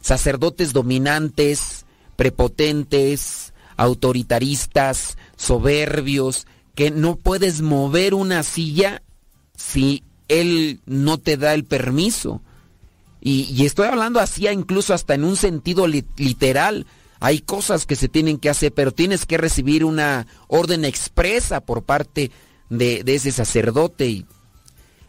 Sacerdotes 0.03 0.73
dominantes, 0.73 1.85
prepotentes, 2.17 3.53
autoritaristas, 3.77 5.17
soberbios, 5.41 6.47
que 6.75 6.91
no 6.91 7.17
puedes 7.17 7.63
mover 7.63 8.13
una 8.13 8.43
silla 8.43 9.03
si 9.57 10.05
él 10.29 10.81
no 10.85 11.17
te 11.19 11.39
da 11.39 11.55
el 11.55 11.65
permiso. 11.65 12.43
Y, 13.23 13.65
estoy 13.65 13.87
hablando 13.89 14.21
así 14.21 14.47
incluso 14.49 14.93
hasta 14.95 15.15
en 15.15 15.25
un 15.25 15.37
sentido 15.37 15.87
li- 15.87 16.05
literal. 16.17 16.87
Hay 17.21 17.41
cosas 17.41 17.87
que 17.87 17.97
se 17.97 18.09
tienen 18.09 18.39
que 18.39 18.51
hacer, 18.51 18.73
pero 18.73 18.93
tienes 18.93 19.27
que 19.27 19.39
recibir 19.39 19.85
una 19.85 20.27
orden 20.47 20.85
expresa 20.85 21.61
por 21.61 21.83
parte 21.85 22.31
de, 22.69 23.03
de 23.03 23.15
ese 23.15 23.33
sacerdote. 23.33 24.09
Y 24.09 24.27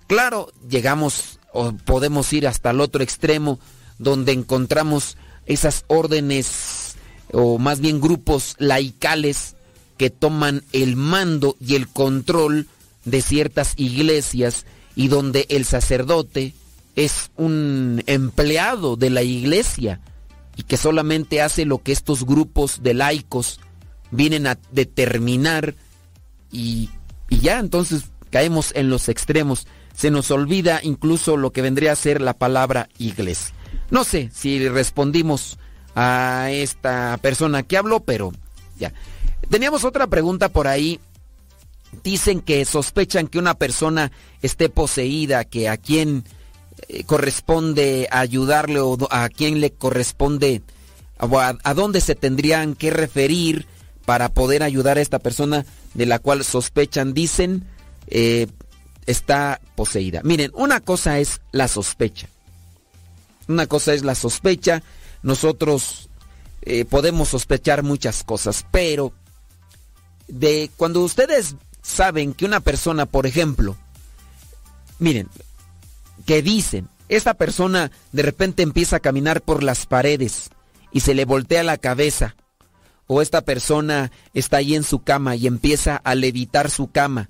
claro, 0.08 0.52
llegamos 0.70 1.40
o 1.54 1.74
podemos 1.74 2.32
ir 2.34 2.48
hasta 2.48 2.72
el 2.72 2.80
otro 2.82 3.04
extremo 3.04 3.60
donde 3.98 4.32
encontramos 4.32 5.18
esas 5.46 5.84
órdenes 5.88 6.96
o 7.34 7.58
más 7.60 7.80
bien 7.82 8.02
grupos 8.02 8.56
laicales 8.60 9.56
que 10.02 10.10
toman 10.10 10.64
el 10.74 10.96
mando 10.96 11.56
y 11.60 11.76
el 11.76 11.88
control 11.88 12.66
de 13.06 13.22
ciertas 13.22 13.74
iglesias 13.76 14.66
y 14.96 15.10
donde 15.10 15.46
el 15.50 15.64
sacerdote 15.64 16.56
es 16.96 17.30
un 17.38 18.02
empleado 18.08 18.96
de 18.96 19.12
la 19.12 19.22
iglesia 19.22 20.00
y 20.58 20.64
que 20.64 20.78
solamente 20.78 21.44
hace 21.44 21.66
lo 21.66 21.84
que 21.84 21.92
estos 21.92 22.26
grupos 22.26 22.82
de 22.82 22.96
laicos 22.96 23.60
vienen 24.10 24.48
a 24.48 24.58
determinar 24.72 25.76
y, 26.52 26.90
y 27.30 27.38
ya 27.38 27.60
entonces 27.60 28.06
caemos 28.32 28.72
en 28.74 28.90
los 28.90 29.08
extremos. 29.08 29.68
Se 29.94 30.10
nos 30.10 30.32
olvida 30.32 30.80
incluso 30.82 31.38
lo 31.38 31.52
que 31.52 31.62
vendría 31.62 31.92
a 31.92 31.96
ser 31.96 32.22
la 32.22 32.34
palabra 32.34 32.90
iglesia. 32.98 33.54
No 33.92 34.04
sé 34.04 34.32
si 34.34 34.68
respondimos 34.68 35.60
a 35.94 36.50
esta 36.50 37.20
persona 37.22 37.62
que 37.62 37.78
habló, 37.78 38.00
pero 38.00 38.32
ya. 38.80 38.92
Teníamos 39.52 39.84
otra 39.84 40.08
pregunta 40.08 40.48
por 40.48 40.70
ahí. 40.70 41.02
Dicen 42.04 42.40
que 42.40 42.64
sospechan 42.64 43.28
que 43.28 43.38
una 43.38 43.54
persona 43.54 44.14
esté 44.42 44.70
poseída, 44.70 45.44
que 45.44 45.68
a 45.68 45.76
quien 45.76 46.24
eh, 46.88 47.04
corresponde 47.04 48.08
ayudarle 48.12 48.80
o 48.80 48.98
a 49.12 49.28
quién 49.28 49.60
le 49.60 49.72
corresponde 49.72 50.62
o 51.20 51.38
a, 51.38 51.58
a 51.64 51.74
dónde 51.74 52.00
se 52.00 52.16
tendrían 52.16 52.76
que 52.76 52.92
referir 52.92 53.68
para 54.06 54.30
poder 54.30 54.64
ayudar 54.64 54.98
a 54.98 55.02
esta 55.02 55.20
persona 55.20 55.66
de 55.96 56.06
la 56.06 56.20
cual 56.20 56.46
sospechan, 56.46 57.14
dicen, 57.14 57.66
eh, 58.08 58.48
está 59.06 59.60
poseída. 59.76 60.22
Miren, 60.24 60.52
una 60.54 60.80
cosa 60.80 61.20
es 61.20 61.42
la 61.52 61.68
sospecha. 61.68 62.30
Una 63.50 63.68
cosa 63.68 63.94
es 63.94 64.04
la 64.04 64.16
sospecha. 64.16 64.82
Nosotros 65.24 66.10
eh, 66.62 66.86
podemos 66.86 67.28
sospechar 67.28 67.84
muchas 67.84 68.24
cosas, 68.24 68.66
pero 68.72 69.12
de 70.32 70.72
cuando 70.78 71.02
ustedes 71.02 71.56
saben 71.82 72.34
que 72.34 72.46
una 72.46 72.60
persona, 72.60 73.06
por 73.06 73.28
ejemplo, 73.28 73.76
miren, 75.00 75.30
que 76.26 76.42
dicen, 76.42 76.88
esta 77.10 77.34
persona 77.34 77.92
de 78.12 78.24
repente 78.24 78.64
empieza 78.64 78.98
a 78.98 79.02
caminar 79.02 79.42
por 79.42 79.64
las 79.64 79.86
paredes 79.86 80.50
y 80.92 81.02
se 81.02 81.14
le 81.14 81.26
voltea 81.26 81.64
la 81.64 81.78
cabeza, 81.78 82.36
o 83.08 83.22
esta 83.22 83.42
persona 83.42 84.12
está 84.34 84.58
ahí 84.58 84.74
en 84.74 84.84
su 84.84 85.04
cama 85.04 85.36
y 85.36 85.48
empieza 85.48 85.98
a 85.98 86.16
levitar 86.16 86.70
su 86.70 86.90
cama. 86.92 87.30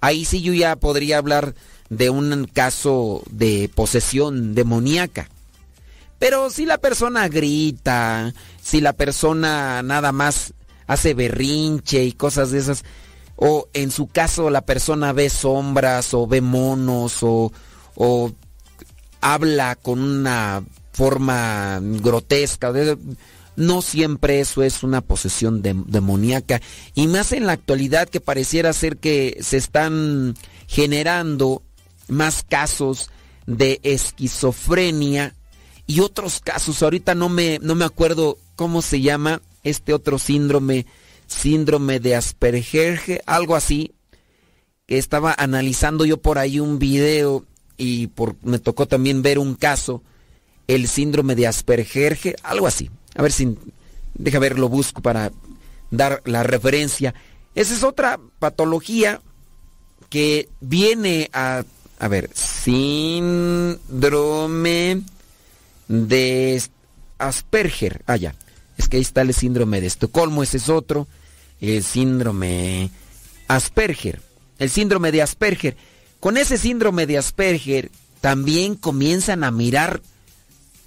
Ahí 0.00 0.24
sí 0.24 0.42
yo 0.42 0.52
ya 0.52 0.76
podría 0.76 1.18
hablar 1.18 1.54
de 1.88 2.10
un 2.10 2.44
caso 2.44 3.22
de 3.30 3.70
posesión 3.74 4.54
demoníaca. 4.54 5.30
Pero 6.18 6.50
si 6.50 6.66
la 6.66 6.78
persona 6.78 7.28
grita, 7.28 8.34
si 8.62 8.80
la 8.80 8.92
persona 8.92 9.82
nada 9.82 10.12
más 10.12 10.52
hace 10.88 11.14
berrinche 11.14 12.02
y 12.02 12.10
cosas 12.12 12.50
de 12.50 12.58
esas, 12.58 12.82
o 13.36 13.68
en 13.72 13.92
su 13.92 14.08
caso 14.08 14.50
la 14.50 14.62
persona 14.62 15.12
ve 15.12 15.30
sombras 15.30 16.12
o 16.14 16.26
ve 16.26 16.40
monos 16.40 17.18
o, 17.22 17.52
o 17.94 18.32
habla 19.20 19.76
con 19.76 20.00
una 20.00 20.64
forma 20.92 21.78
grotesca, 21.80 22.72
no 23.54 23.82
siempre 23.82 24.40
eso 24.40 24.62
es 24.64 24.82
una 24.82 25.00
posesión 25.00 25.62
dem- 25.62 25.84
demoníaca. 25.86 26.60
Y 26.94 27.06
más 27.06 27.32
en 27.32 27.46
la 27.46 27.52
actualidad 27.52 28.08
que 28.08 28.20
pareciera 28.20 28.72
ser 28.72 28.96
que 28.96 29.38
se 29.40 29.56
están 29.56 30.34
generando 30.66 31.62
más 32.08 32.44
casos 32.48 33.10
de 33.46 33.80
esquizofrenia 33.82 35.34
y 35.86 36.00
otros 36.00 36.40
casos. 36.40 36.82
Ahorita 36.82 37.14
no 37.14 37.28
me, 37.28 37.58
no 37.60 37.74
me 37.74 37.84
acuerdo 37.84 38.38
cómo 38.56 38.82
se 38.82 39.00
llama 39.00 39.42
este 39.68 39.94
otro 39.94 40.18
síndrome, 40.18 40.86
síndrome 41.26 42.00
de 42.00 42.16
Asperger, 42.16 43.22
algo 43.26 43.56
así, 43.56 43.92
que 44.86 44.98
estaba 44.98 45.34
analizando 45.36 46.04
yo 46.04 46.16
por 46.16 46.38
ahí 46.38 46.60
un 46.60 46.78
video 46.78 47.44
y 47.76 48.08
por, 48.08 48.36
me 48.42 48.58
tocó 48.58 48.86
también 48.86 49.22
ver 49.22 49.38
un 49.38 49.54
caso, 49.54 50.02
el 50.66 50.88
síndrome 50.88 51.34
de 51.34 51.46
Asperger, 51.46 52.36
algo 52.42 52.66
así. 52.66 52.90
A 53.14 53.22
ver 53.22 53.32
si, 53.32 53.56
deja 54.14 54.38
ver, 54.38 54.58
lo 54.58 54.68
busco 54.68 55.00
para 55.00 55.32
dar 55.90 56.22
la 56.24 56.42
referencia. 56.42 57.14
Esa 57.54 57.74
es 57.74 57.82
otra 57.82 58.20
patología 58.38 59.20
que 60.10 60.48
viene 60.60 61.30
a, 61.32 61.64
a 61.98 62.08
ver, 62.08 62.30
síndrome 62.34 63.82
de 65.88 66.62
Asperger. 67.18 68.02
Ah, 68.06 68.16
ya. 68.16 68.34
Es 68.78 68.88
que 68.88 68.96
ahí 68.96 69.02
está 69.02 69.22
el 69.22 69.34
síndrome 69.34 69.80
de 69.80 69.88
Estocolmo, 69.88 70.42
ese 70.42 70.56
es 70.56 70.68
otro. 70.68 71.06
El 71.60 71.82
síndrome 71.82 72.90
Asperger. 73.48 74.22
El 74.58 74.70
síndrome 74.70 75.12
de 75.12 75.22
Asperger. 75.22 75.76
Con 76.20 76.36
ese 76.36 76.56
síndrome 76.56 77.06
de 77.06 77.18
Asperger 77.18 77.90
también 78.20 78.74
comienzan 78.74 79.44
a 79.44 79.50
mirar 79.50 80.00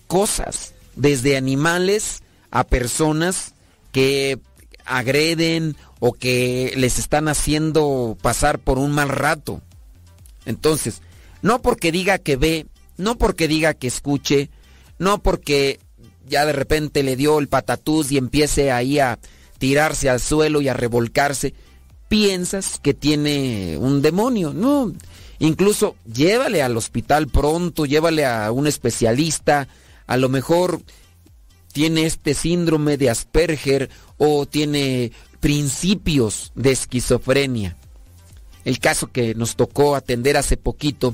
cosas, 0.08 0.74
desde 0.96 1.38
animales 1.38 2.22
a 2.50 2.66
personas 2.66 3.54
que 3.92 4.40
agreden 4.86 5.76
o 6.00 6.14
que 6.14 6.74
les 6.76 7.00
están 7.00 7.28
haciendo 7.28 8.18
pasar 8.22 8.60
por 8.60 8.78
un 8.78 8.92
mal 8.92 9.10
rato. 9.10 9.62
Entonces, 10.46 11.02
no 11.42 11.62
porque 11.62 11.92
diga 11.92 12.18
que 12.18 12.36
ve, 12.36 12.66
no 12.98 13.18
porque 13.18 13.48
diga 13.48 13.74
que 13.74 13.88
escuche, 13.88 14.50
no 15.00 15.22
porque 15.22 15.80
ya 16.32 16.46
de 16.46 16.54
repente 16.54 17.04
le 17.04 17.16
dio 17.16 17.38
el 17.38 17.50
patatús 17.50 18.12
y 18.12 18.18
empiece 18.18 18.72
ahí 18.72 18.98
a 18.98 19.20
tirarse 19.60 20.10
al 20.10 20.20
suelo 20.20 20.62
y 20.62 20.70
a 20.70 20.74
revolcarse, 20.74 21.54
piensas 22.08 22.80
que 22.82 22.96
tiene 22.96 23.78
un 23.78 24.02
demonio. 24.02 24.54
No, 24.54 24.92
incluso 25.38 25.96
llévale 26.12 26.64
al 26.64 26.76
hospital 26.78 27.28
pronto, 27.28 27.86
llévale 27.86 28.26
a 28.26 28.52
un 28.52 28.66
especialista, 28.66 29.68
a 30.08 30.18
lo 30.18 30.30
mejor 30.30 30.82
tiene 31.74 32.06
este 32.06 32.34
síndrome 32.34 32.98
de 32.98 33.10
Asperger 33.10 33.90
o 34.18 34.46
tiene 34.46 35.12
principios 35.40 36.52
de 36.56 36.72
esquizofrenia. 36.72 37.76
El 38.64 38.80
caso 38.80 39.12
que 39.12 39.36
nos 39.36 39.56
tocó 39.56 39.96
atender 39.96 40.38
hace 40.38 40.56
poquito 40.56 41.14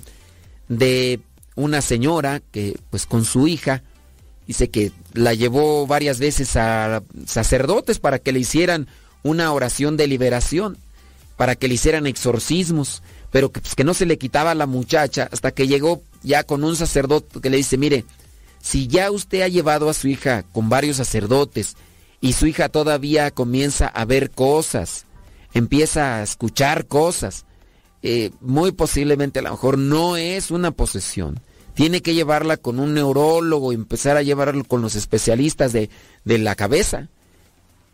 de 0.67 1.19
una 1.55 1.81
señora 1.81 2.41
que 2.51 2.77
pues 2.91 3.05
con 3.05 3.25
su 3.25 3.47
hija 3.47 3.83
dice 4.47 4.69
que 4.69 4.91
la 5.13 5.33
llevó 5.33 5.85
varias 5.85 6.19
veces 6.19 6.55
a 6.55 7.03
sacerdotes 7.25 7.99
para 7.99 8.19
que 8.19 8.31
le 8.31 8.39
hicieran 8.39 8.87
una 9.23 9.51
oración 9.51 9.97
de 9.97 10.07
liberación, 10.07 10.77
para 11.35 11.55
que 11.55 11.67
le 11.67 11.75
hicieran 11.75 12.07
exorcismos, 12.07 13.03
pero 13.31 13.51
que, 13.51 13.59
pues, 13.59 13.75
no 13.85 13.93
se 13.93 14.05
le 14.05 14.17
quitaba 14.17 14.51
a 14.51 14.55
la 14.55 14.65
muchacha 14.65 15.29
hasta 15.31 15.51
que 15.51 15.67
llegó 15.67 16.01
ya 16.23 16.43
con 16.43 16.63
un 16.63 16.75
sacerdote 16.75 17.41
que 17.41 17.49
le 17.49 17.57
dice, 17.57 17.77
mire, 17.77 18.05
si 18.61 18.87
ya 18.87 19.11
usted 19.11 19.41
ha 19.41 19.47
llevado 19.47 19.89
a 19.89 19.93
su 19.93 20.07
hija 20.07 20.43
con 20.51 20.69
varios 20.69 20.97
sacerdotes 20.97 21.75
y 22.21 22.33
su 22.33 22.47
hija 22.47 22.69
todavía 22.69 23.31
comienza 23.31 23.87
a 23.87 24.05
ver 24.05 24.31
cosas, 24.31 25.05
empieza 25.53 26.17
a 26.17 26.23
escuchar 26.23 26.87
cosas, 26.87 27.45
eh, 28.01 28.31
muy 28.41 28.71
posiblemente 28.71 29.39
a 29.39 29.43
lo 29.43 29.51
mejor 29.51 29.77
no 29.77 30.17
es 30.17 30.51
una 30.51 30.71
posesión. 30.71 31.39
Tiene 31.77 32.01
que 32.01 32.15
llevarla 32.15 32.57
con 32.57 32.79
un 32.79 32.95
neurólogo 32.95 33.71
y 33.71 33.75
empezar 33.75 34.17
a 34.17 34.23
llevarlo 34.23 34.63
con 34.63 34.81
los 34.81 34.95
especialistas 34.95 35.73
de, 35.73 35.91
de 36.25 36.39
la 36.39 36.55
cabeza. 36.55 37.07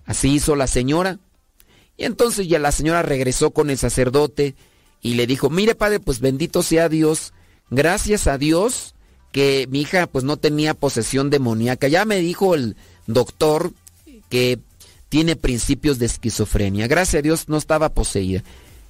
Así 0.06 0.30
hizo 0.30 0.56
la 0.56 0.68
señora. 0.68 1.20
Y 1.98 2.06
entonces 2.06 2.48
ya 2.48 2.60
la 2.60 2.72
señora 2.72 3.02
regresó 3.02 3.52
con 3.52 3.70
el 3.70 3.78
sacerdote 3.78 4.56
y 5.02 5.16
le 5.16 5.28
dijo, 5.28 5.50
mire 5.50 5.76
padre, 5.76 6.00
pues 6.00 6.22
bendito 6.22 6.64
sea 6.64 6.88
Dios, 6.88 7.34
gracias 7.72 8.28
a 8.28 8.38
Dios 8.38 8.96
que 9.34 9.68
mi 9.70 9.82
hija 9.82 10.08
pues 10.08 10.24
no 10.24 10.38
tenía 10.38 10.76
posesión 10.76 11.30
demoníaca. 11.30 11.90
Ya 11.90 12.06
me 12.06 12.20
dijo 12.20 12.56
el 12.56 12.78
doctor 13.06 13.74
que 14.30 14.60
tiene 15.10 15.36
principios 15.36 16.00
de 16.00 16.06
esquizofrenia. 16.06 16.88
Gracias 16.88 17.20
a 17.20 17.22
Dios 17.22 17.50
no 17.50 17.58
estaba 17.58 17.90
poseída. 17.90 18.46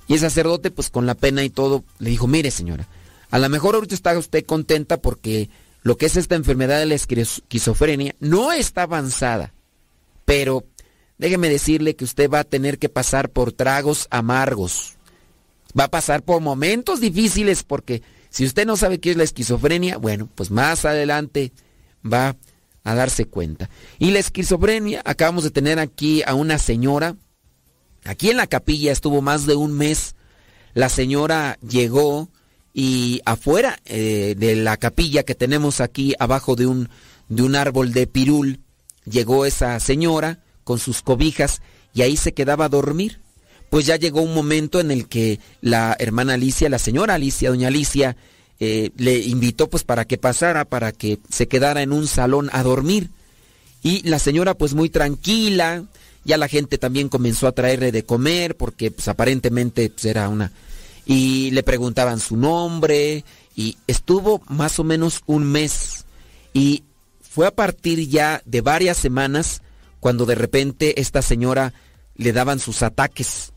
Y 0.08 0.14
el 0.14 0.20
sacerdote 0.20 0.70
pues 0.70 0.92
con 0.92 1.08
la 1.08 1.16
pena 1.16 1.44
y 1.44 1.50
todo 1.50 1.84
le 1.98 2.12
dijo, 2.12 2.28
mire 2.28 2.52
señora, 2.52 2.88
a 3.34 3.40
lo 3.40 3.50
mejor 3.50 3.74
ahorita 3.74 3.96
está 3.96 4.16
usted 4.16 4.46
contenta 4.46 5.02
porque 5.02 5.50
lo 5.82 5.98
que 5.98 6.06
es 6.06 6.18
esta 6.18 6.36
enfermedad 6.36 6.78
de 6.78 6.86
la 6.86 6.94
esquizofrenia 6.94 8.14
no 8.20 8.52
está 8.52 8.84
avanzada. 8.84 9.56
Pero 10.24 10.68
déjeme 11.18 11.50
decirle 11.50 11.96
que 11.96 12.04
usted 12.04 12.30
va 12.30 12.42
a 12.42 12.44
tener 12.44 12.78
que 12.78 12.90
pasar 12.90 13.32
por 13.32 13.52
tragos 13.52 14.06
amargos. 14.12 14.98
Va 15.78 15.86
a 15.86 15.90
pasar 15.90 16.22
por 16.22 16.42
momentos 16.42 17.00
difíciles 17.02 17.64
porque 17.64 18.04
si 18.30 18.46
usted 18.46 18.68
no 18.68 18.78
sabe 18.78 19.00
qué 19.00 19.10
es 19.10 19.18
la 19.18 19.24
esquizofrenia, 19.24 19.98
bueno, 19.98 20.30
pues 20.36 20.52
más 20.52 20.86
adelante 20.86 21.54
va 22.06 22.36
a 22.84 22.94
darse 22.94 23.26
cuenta. 23.26 23.68
Y 23.98 24.12
la 24.12 24.20
esquizofrenia, 24.20 25.02
acabamos 25.06 25.44
de 25.44 25.50
tener 25.50 25.80
aquí 25.80 26.22
a 26.28 26.36
una 26.36 26.60
señora, 26.60 27.16
aquí 28.04 28.30
en 28.30 28.38
la 28.38 28.46
capilla 28.46 28.92
estuvo 28.92 29.24
más 29.24 29.48
de 29.48 29.56
un 29.56 29.74
mes, 29.74 30.14
la 30.76 30.90
señora 30.90 31.58
llegó 31.68 32.30
y 32.74 33.22
afuera 33.26 33.80
eh, 33.86 34.36
de 34.38 34.56
la 34.56 34.78
capilla 34.78 35.24
que 35.24 35.36
tenemos 35.36 35.80
aquí 35.80 36.16
abajo 36.20 36.56
de 36.56 36.66
un, 36.66 36.90
de 37.30 37.44
un 37.44 37.56
árbol 37.56 37.94
de 37.94 38.08
pirul, 38.08 38.60
llegó 39.06 39.46
esa 39.46 39.80
señora 39.80 40.40
con 40.64 40.80
sus 40.80 41.02
cobijas 41.02 41.62
y 41.94 42.02
ahí 42.02 42.18
se 42.18 42.34
quedaba 42.34 42.66
a 42.66 42.70
dormir. 42.70 43.20
Pues 43.70 43.86
ya 43.86 43.96
llegó 43.96 44.22
un 44.22 44.34
momento 44.34 44.80
en 44.80 44.92
el 44.92 45.08
que 45.08 45.40
la 45.62 45.96
hermana 46.00 46.36
Alicia, 46.36 46.70
la 46.70 46.80
señora 46.80 47.16
Alicia, 47.16 47.50
doña 47.50 47.70
Alicia, 47.70 48.16
eh, 48.60 48.92
le 48.98 49.18
invitó 49.18 49.70
pues 49.70 49.84
para 49.84 50.06
que 50.06 50.18
pasara, 50.18 50.66
para 50.66 50.92
que 50.92 51.20
se 51.30 51.48
quedara 51.48 51.82
en 51.82 51.92
un 51.92 52.08
salón 52.08 52.50
a 52.54 52.64
dormir. 52.64 53.10
Y 53.82 54.08
la 54.08 54.20
señora 54.20 54.54
pues 54.54 54.74
muy 54.74 54.90
tranquila, 54.90 55.86
ya 56.24 56.38
la 56.38 56.48
gente 56.48 56.78
también 56.78 57.10
comenzó 57.10 57.48
a 57.48 57.52
traerle 57.52 57.92
de 57.92 58.04
comer 58.04 58.56
porque 58.56 58.92
pues 58.92 59.08
aparentemente 59.08 59.90
pues, 59.90 60.06
era 60.06 60.30
una... 60.30 60.52
Y 61.06 61.52
le 61.52 61.64
preguntaban 61.64 62.20
su 62.20 62.38
nombre 62.38 63.26
y 63.56 63.78
estuvo 63.88 64.42
más 64.48 64.80
o 64.80 64.84
menos 64.84 65.22
un 65.26 65.44
mes. 65.46 66.06
Y 66.54 66.84
fue 67.22 67.48
a 67.48 67.52
partir 67.52 68.08
ya 68.08 68.42
de 68.46 68.62
varias 68.62 68.98
semanas 68.98 69.62
cuando 70.00 70.26
de 70.26 70.36
repente 70.36 71.02
esta 71.02 71.22
señora 71.22 71.74
le 72.16 72.34
daban 72.34 72.60
sus 72.60 72.84
ataques 72.84 73.54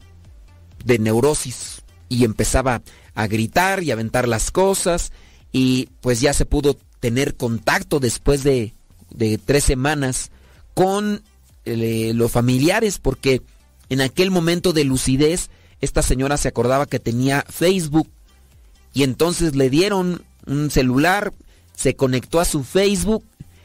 de 0.85 0.99
neurosis 0.99 1.83
y 2.09 2.25
empezaba 2.25 2.83
a 3.15 3.27
gritar 3.27 3.83
y 3.83 3.91
aventar 3.91 4.29
las 4.29 4.51
cosas 4.51 5.13
y 5.53 5.89
pues 6.01 6.21
ya 6.21 6.33
se 6.33 6.47
pudo 6.47 6.77
tener 7.01 7.37
contacto 7.37 8.01
después 8.01 8.45
de, 8.45 8.73
de 9.11 9.39
tres 9.39 9.65
semanas 9.65 10.31
con 10.75 11.23
eh, 11.65 12.13
los 12.15 12.31
familiares 12.31 12.99
porque 12.99 13.43
en 13.89 14.01
aquel 14.01 14.31
momento 14.31 14.73
de 14.73 14.85
lucidez 14.85 15.51
esta 15.81 16.03
señora 16.03 16.37
se 16.37 16.49
acordaba 16.49 16.87
que 16.87 16.99
tenía 16.99 17.45
Facebook 17.49 18.09
y 18.93 19.03
entonces 19.03 19.55
le 19.55 19.71
dieron 19.71 20.23
un 20.47 20.71
celular, 20.71 21.33
se 21.75 21.97
conectó 21.97 22.41
a 22.41 22.45
su 22.45 22.65
Facebook 22.65 23.25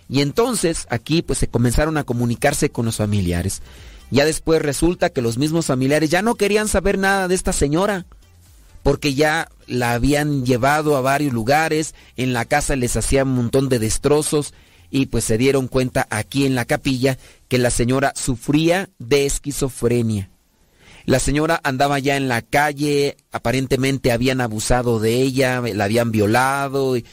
y 0.10 0.22
entonces 0.22 0.88
aquí 0.90 1.22
pues 1.22 1.40
se 1.40 1.48
comenzaron 1.48 1.98
a 1.98 2.04
comunicarse 2.04 2.70
con 2.70 2.86
los 2.86 2.98
familiares. 2.98 3.62
Ya 4.10 4.26
después 4.26 4.62
resulta 4.62 5.10
que 5.10 5.22
los 5.22 5.38
mismos 5.38 5.68
familiares 5.68 6.10
ya 6.10 6.22
no 6.22 6.36
querían 6.36 6.68
saber 6.68 6.98
nada 6.98 7.30
de 7.30 7.36
esta 7.36 7.54
señora 7.54 8.06
porque 8.84 9.14
ya 9.14 9.48
la 9.68 9.94
habían 9.94 10.46
llevado 10.46 10.98
a 10.98 11.02
varios 11.02 11.34
lugares, 11.34 11.94
en 12.18 12.34
la 12.34 12.46
casa 12.46 12.76
les 12.76 12.98
hacían 12.98 13.30
un 13.30 13.36
montón 13.36 13.70
de 13.70 13.80
destrozos 13.80 14.54
y 14.90 15.06
pues 15.06 15.24
se 15.24 15.38
dieron 15.38 15.68
cuenta 15.68 16.08
aquí 16.10 16.46
en 16.46 16.56
la 16.56 16.66
capilla 16.66 17.18
que 17.48 17.58
la 17.58 17.70
señora 17.70 18.12
sufría 18.16 18.90
de 19.00 19.26
esquizofrenia. 19.26 20.30
La 21.06 21.20
señora 21.20 21.60
andaba 21.64 22.00
ya 22.00 22.16
en 22.18 22.28
la 22.28 22.42
calle, 22.42 23.18
aparentemente 23.32 24.12
habían 24.12 24.42
abusado 24.42 25.00
de 25.00 25.16
ella, 25.16 25.62
la 25.62 25.86
habían 25.86 26.12
violado 26.12 26.96
y, 26.98 27.06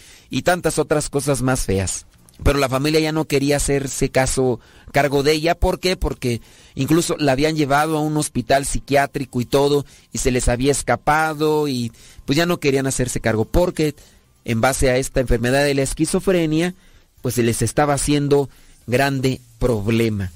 tantas 0.43 0.79
otras 0.79 1.09
cosas 1.09 1.43
más 1.43 1.65
feas. 1.65 2.07
Pero 2.45 2.59
la 2.59 2.69
familia 2.69 3.01
ya 3.01 3.13
no 3.13 3.25
quería 3.25 3.57
hacerse 3.57 4.11
caso, 4.11 4.61
cargo 4.93 5.23
de 5.23 5.33
ella. 5.33 5.57
¿Por 5.57 5.81
qué? 5.81 5.97
Porque 5.97 6.41
incluso 6.77 7.17
la 7.19 7.33
habían 7.33 7.57
llevado 7.57 7.97
a 7.97 8.01
un 8.01 8.17
hospital 8.17 8.65
psiquiátrico 8.65 9.41
y 9.41 9.45
todo, 9.45 9.85
y 10.13 10.19
se 10.19 10.31
les 10.31 10.49
había 10.49 10.71
escapado, 10.71 11.67
y 11.67 11.93
pues 12.27 12.37
ya 12.37 12.47
no 12.47 12.61
querían 12.61 12.87
hacerse 12.87 13.21
cargo. 13.21 13.45
Porque 13.45 13.97
en 14.45 14.61
base 14.61 14.91
a 14.91 14.99
esta 14.99 15.21
enfermedad 15.21 15.65
de 15.65 15.75
la 15.75 15.83
esquizofrenia, 15.83 16.75
pues 17.23 17.35
se 17.35 17.43
les 17.43 17.61
estaba 17.63 17.95
haciendo 17.95 18.49
grande 18.87 19.41
problema. 19.59 20.31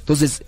Entonces, 0.00 0.42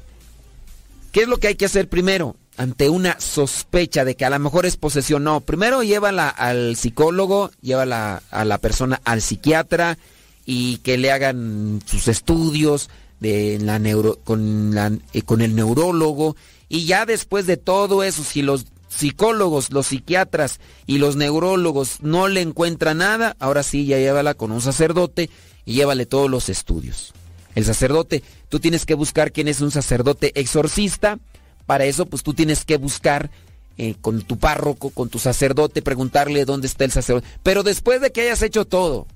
¿qué 1.17 1.23
es 1.23 1.29
lo 1.29 1.39
que 1.39 1.47
hay 1.47 1.55
que 1.55 1.65
hacer 1.65 1.89
primero? 1.89 2.37
Ante 2.59 2.91
una 2.91 3.19
sospecha 3.19 4.05
de 4.05 4.17
que 4.17 4.27
a 4.27 4.31
lo 4.31 4.39
mejor 4.39 4.67
es 4.67 4.77
posesión, 4.77 5.25
no. 5.25 5.41
Primero 5.41 5.83
llévala 5.83 6.29
al 6.29 6.77
psicólogo, 6.77 7.51
llévala 7.63 8.23
a 8.31 8.45
la 8.45 8.59
persona 8.59 9.01
al 9.03 9.23
psiquiatra 9.23 9.97
y 10.45 10.77
que 10.79 10.99
le 10.99 11.11
hagan 11.13 11.81
sus 11.87 12.09
estudios 12.09 12.91
la 13.21 13.79
neuro, 13.79 14.19
con, 14.25 14.77
eh, 15.15 15.23
con 15.23 15.41
el 15.41 15.55
neurólogo. 15.55 16.37
Y 16.69 16.85
ya 16.85 17.07
después 17.07 17.47
de 17.47 17.57
todo 17.57 18.03
eso, 18.03 18.23
si 18.23 18.43
los 18.43 18.67
psicólogos, 18.91 19.71
los 19.71 19.87
psiquiatras 19.87 20.61
y 20.85 20.99
los 20.99 21.17
neurólogos 21.17 22.03
no 22.03 22.29
le 22.29 22.43
encuentran 22.43 22.99
nada, 22.99 23.37
ahora 23.41 23.63
sí 23.63 23.87
ya 23.87 23.97
llévala 23.97 24.35
con 24.35 24.53
un 24.53 24.61
sacerdote 24.61 25.31
y 25.65 25.77
llévale 25.77 26.05
todos 26.05 26.31
los 26.31 26.51
estudios. 26.51 27.15
El 27.57 27.65
sacerdote, 27.65 28.23
tú 28.51 28.61
tienes 28.61 28.85
que 28.85 28.93
buscar 28.93 29.33
quién 29.33 29.49
es 29.49 29.63
un 29.63 29.71
sacerdote 29.71 30.39
exorcista. 30.39 31.19
Para 31.65 31.87
eso, 31.87 32.05
pues 32.05 32.23
tú 32.23 32.35
tienes 32.35 32.67
que 32.67 32.77
buscar 32.77 33.31
eh, 33.79 33.95
con 33.99 34.21
tu 34.21 34.39
párroco, 34.39 34.91
con 34.91 35.09
tu 35.09 35.19
sacerdote, 35.19 35.81
preguntarle 35.81 36.45
dónde 36.45 36.67
está 36.67 36.85
el 36.85 36.93
sacerdote. 36.93 37.27
Pero 37.43 37.63
después 37.63 38.03
de 38.03 38.13
que 38.13 38.21
hayas 38.21 38.43
hecho 38.43 38.67
todo, 38.67 39.07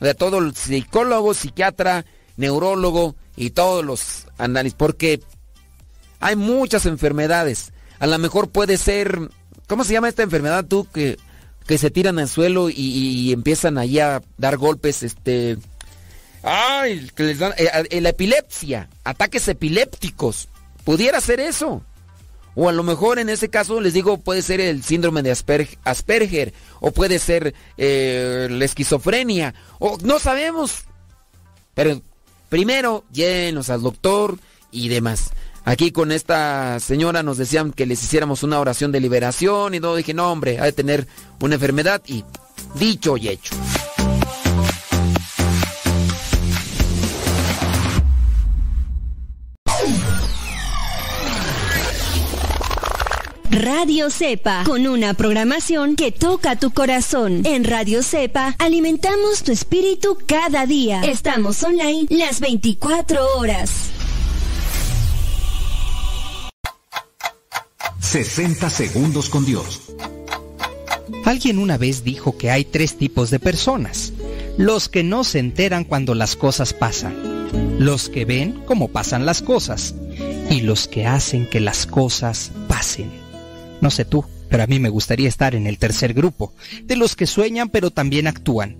de 0.00 0.14
todo 0.14 0.38
el 0.38 0.52
psicólogo, 0.56 1.32
psiquiatra, 1.32 2.04
neurólogo 2.36 3.14
y 3.36 3.50
todos 3.50 3.84
los 3.84 4.26
análisis, 4.36 4.76
porque 4.76 5.20
hay 6.18 6.34
muchas 6.34 6.86
enfermedades. 6.86 7.72
A 8.00 8.08
lo 8.08 8.18
mejor 8.18 8.48
puede 8.48 8.78
ser, 8.78 9.30
¿cómo 9.68 9.84
se 9.84 9.92
llama 9.92 10.08
esta 10.08 10.24
enfermedad 10.24 10.64
tú 10.66 10.88
que, 10.92 11.18
que 11.68 11.78
se 11.78 11.92
tiran 11.92 12.18
al 12.18 12.28
suelo 12.28 12.68
y, 12.68 12.74
y 12.74 13.32
empiezan 13.32 13.78
allí 13.78 14.00
a 14.00 14.22
dar 14.38 14.56
golpes, 14.56 15.04
este, 15.04 15.56
ay, 16.42 17.10
que 17.14 17.22
les 17.22 17.38
dan, 17.38 17.52
eh, 17.56 18.00
la 18.00 18.08
epilepsia, 18.10 18.88
ataques 19.04 19.48
epilépticos, 19.48 20.48
pudiera 20.84 21.20
ser 21.20 21.40
eso. 21.40 21.82
O 22.54 22.68
a 22.68 22.72
lo 22.72 22.82
mejor 22.82 23.18
en 23.18 23.28
ese 23.28 23.48
caso 23.48 23.80
les 23.80 23.94
digo 23.94 24.18
puede 24.18 24.42
ser 24.42 24.60
el 24.60 24.82
síndrome 24.82 25.22
de 25.22 25.30
Asperger, 25.30 25.78
Asperger 25.84 26.52
o 26.80 26.90
puede 26.90 27.18
ser 27.18 27.54
eh, 27.78 28.48
la 28.50 28.64
esquizofrenia 28.64 29.54
o 29.78 29.98
no 30.02 30.18
sabemos. 30.18 30.84
Pero 31.74 32.02
primero 32.48 33.04
llévenos 33.12 33.70
al 33.70 33.82
doctor 33.82 34.38
y 34.72 34.88
demás. 34.88 35.30
Aquí 35.64 35.92
con 35.92 36.10
esta 36.10 36.80
señora 36.80 37.22
nos 37.22 37.38
decían 37.38 37.72
que 37.72 37.86
les 37.86 38.02
hiciéramos 38.02 38.42
una 38.42 38.58
oración 38.58 38.92
de 38.92 39.00
liberación 39.00 39.74
y 39.74 39.80
todo. 39.80 39.96
Dije, 39.96 40.14
no 40.14 40.32
hombre, 40.32 40.58
ha 40.58 40.64
de 40.64 40.72
tener 40.72 41.06
una 41.40 41.54
enfermedad 41.54 42.02
y 42.06 42.24
dicho 42.74 43.16
y 43.16 43.28
hecho. 43.28 43.54
Radio 53.50 54.10
Cepa, 54.10 54.62
con 54.64 54.86
una 54.86 55.12
programación 55.14 55.96
que 55.96 56.12
toca 56.12 56.54
tu 56.54 56.70
corazón. 56.70 57.42
En 57.44 57.64
Radio 57.64 58.04
Cepa 58.04 58.54
alimentamos 58.60 59.42
tu 59.42 59.50
espíritu 59.50 60.16
cada 60.24 60.66
día. 60.66 61.00
Estamos 61.02 61.60
online 61.64 62.06
las 62.10 62.38
24 62.38 63.18
horas. 63.38 63.90
60 67.98 68.70
segundos 68.70 69.28
con 69.28 69.44
Dios. 69.44 69.94
Alguien 71.24 71.58
una 71.58 71.76
vez 71.76 72.04
dijo 72.04 72.38
que 72.38 72.52
hay 72.52 72.64
tres 72.64 72.96
tipos 72.96 73.30
de 73.30 73.40
personas. 73.40 74.12
Los 74.58 74.88
que 74.88 75.02
no 75.02 75.24
se 75.24 75.40
enteran 75.40 75.82
cuando 75.82 76.14
las 76.14 76.36
cosas 76.36 76.72
pasan. 76.72 77.80
Los 77.80 78.08
que 78.08 78.24
ven 78.24 78.62
cómo 78.64 78.88
pasan 78.88 79.26
las 79.26 79.42
cosas. 79.42 79.96
Y 80.48 80.60
los 80.60 80.86
que 80.86 81.06
hacen 81.06 81.50
que 81.50 81.58
las 81.58 81.86
cosas 81.86 82.52
pasen. 82.68 83.29
No 83.80 83.90
sé 83.90 84.04
tú, 84.04 84.24
pero 84.48 84.62
a 84.62 84.66
mí 84.66 84.78
me 84.78 84.88
gustaría 84.88 85.28
estar 85.28 85.54
en 85.54 85.66
el 85.66 85.78
tercer 85.78 86.12
grupo, 86.12 86.52
de 86.84 86.96
los 86.96 87.16
que 87.16 87.26
sueñan 87.26 87.68
pero 87.68 87.90
también 87.90 88.26
actúan. 88.26 88.76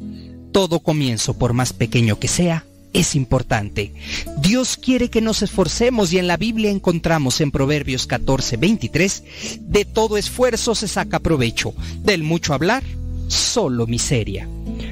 Todo 0.52 0.80
comienzo, 0.80 1.38
por 1.38 1.52
más 1.52 1.72
pequeño 1.72 2.18
que 2.18 2.28
sea, 2.28 2.64
es 2.92 3.14
importante. 3.14 3.92
Dios 4.38 4.76
quiere 4.76 5.08
que 5.10 5.20
nos 5.20 5.42
esforcemos 5.42 6.12
y 6.12 6.18
en 6.18 6.26
la 6.26 6.36
Biblia 6.36 6.70
encontramos 6.70 7.40
en 7.40 7.52
Proverbios 7.52 8.06
14, 8.06 8.56
23, 8.56 9.22
de 9.60 9.84
todo 9.84 10.16
esfuerzo 10.16 10.74
se 10.74 10.88
saca 10.88 11.20
provecho, 11.20 11.72
del 12.02 12.24
mucho 12.24 12.52
hablar, 12.52 12.82
solo 13.28 13.86
miseria. 13.86 14.48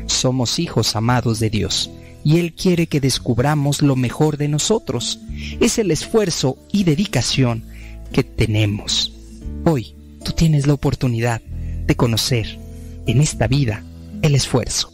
Somos 0.06 0.58
hijos 0.58 0.94
amados 0.94 1.40
de 1.40 1.50
Dios 1.50 1.90
y 2.24 2.38
Él 2.38 2.52
quiere 2.52 2.86
que 2.86 3.00
descubramos 3.00 3.82
lo 3.82 3.96
mejor 3.96 4.36
de 4.36 4.48
nosotros. 4.48 5.20
Es 5.60 5.78
el 5.78 5.90
esfuerzo 5.90 6.56
y 6.70 6.84
dedicación 6.84 7.64
que 8.12 8.22
tenemos. 8.22 9.12
Hoy 9.64 9.97
tú 10.24 10.32
tienes 10.32 10.66
la 10.66 10.74
oportunidad 10.74 11.40
de 11.40 11.96
conocer 11.96 12.58
en 13.06 13.20
esta 13.20 13.46
vida 13.46 13.82
el 14.22 14.34
esfuerzo. 14.34 14.92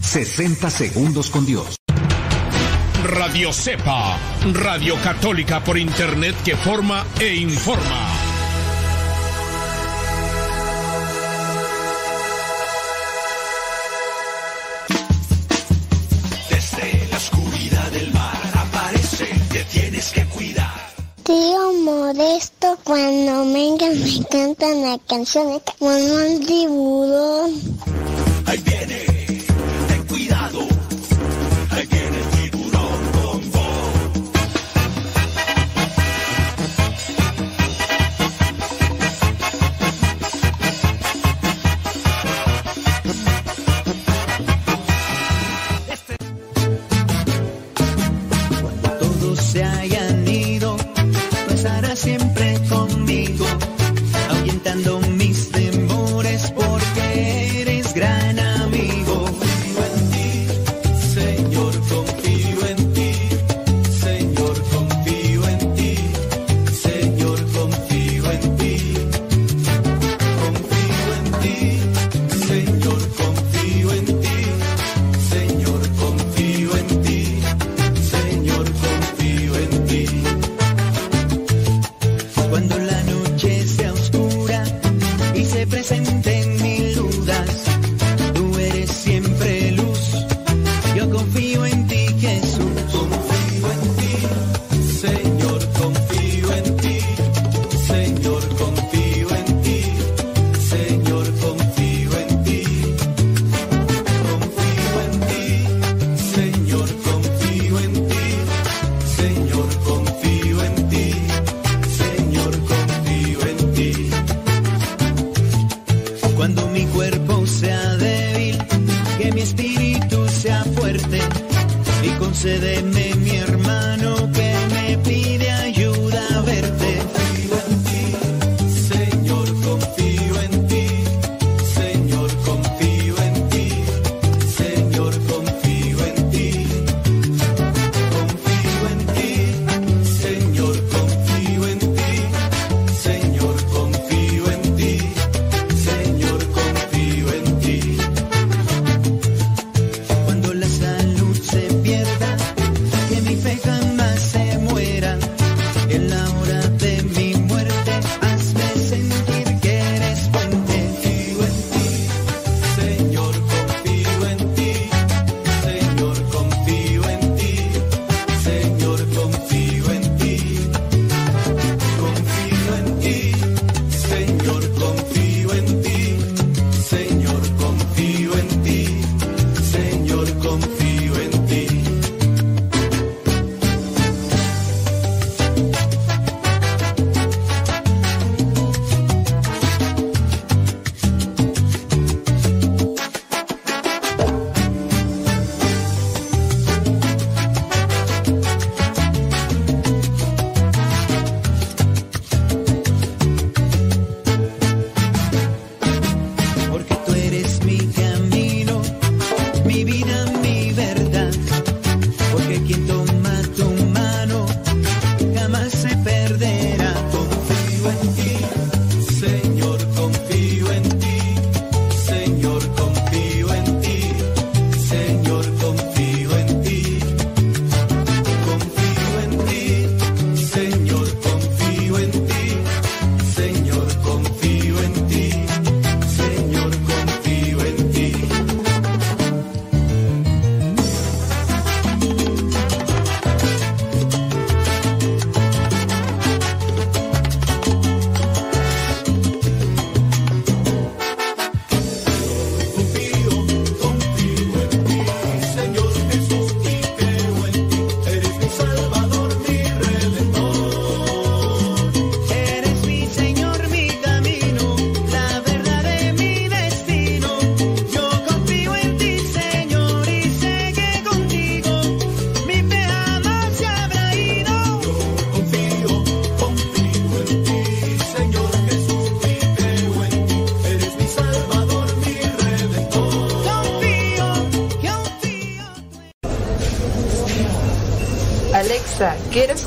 60 0.00 0.70
segundos 0.70 1.30
con 1.30 1.46
Dios. 1.46 1.76
Radio 3.04 3.52
Cepa, 3.52 4.18
Radio 4.52 4.96
Católica 5.02 5.62
por 5.62 5.78
Internet 5.78 6.34
que 6.44 6.56
forma 6.56 7.06
e 7.18 7.34
informa. 7.34 8.29
Tío 21.30 21.72
Modesto, 21.84 22.76
cuando 22.82 23.52
venga 23.52 23.86
me 23.88 24.26
cantan 24.28 24.82
la 24.82 24.98
canción 25.06 25.60
como 25.78 25.90
un 25.90 26.44
tiburón. 26.44 27.52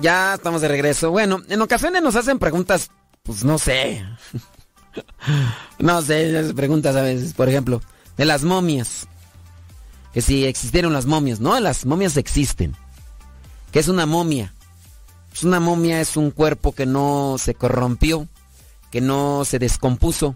Ya 0.00 0.34
estamos 0.34 0.62
de 0.62 0.68
regreso. 0.68 1.10
Bueno, 1.10 1.42
en 1.48 1.60
ocasiones 1.60 2.02
nos 2.02 2.16
hacen 2.16 2.38
preguntas, 2.38 2.90
pues 3.22 3.44
no 3.44 3.58
sé. 3.58 4.04
no 5.78 6.00
sé, 6.02 6.52
preguntas 6.54 6.96
a 6.96 7.02
veces, 7.02 7.34
por 7.34 7.48
ejemplo, 7.48 7.82
de 8.16 8.24
las 8.24 8.42
momias. 8.42 9.06
Que 10.14 10.22
si 10.22 10.46
existieron 10.46 10.92
las 10.92 11.06
momias, 11.06 11.40
¿no? 11.40 11.58
Las 11.60 11.84
momias 11.84 12.16
existen. 12.16 12.74
¿Qué 13.72 13.78
es 13.78 13.88
una 13.88 14.06
momia? 14.06 14.52
Pues 15.30 15.44
una 15.44 15.60
momia 15.60 16.00
es 16.00 16.16
un 16.16 16.30
cuerpo 16.30 16.72
que 16.72 16.86
no 16.86 17.36
se 17.38 17.54
corrompió, 17.54 18.26
que 18.90 19.00
no 19.00 19.44
se 19.44 19.58
descompuso. 19.58 20.34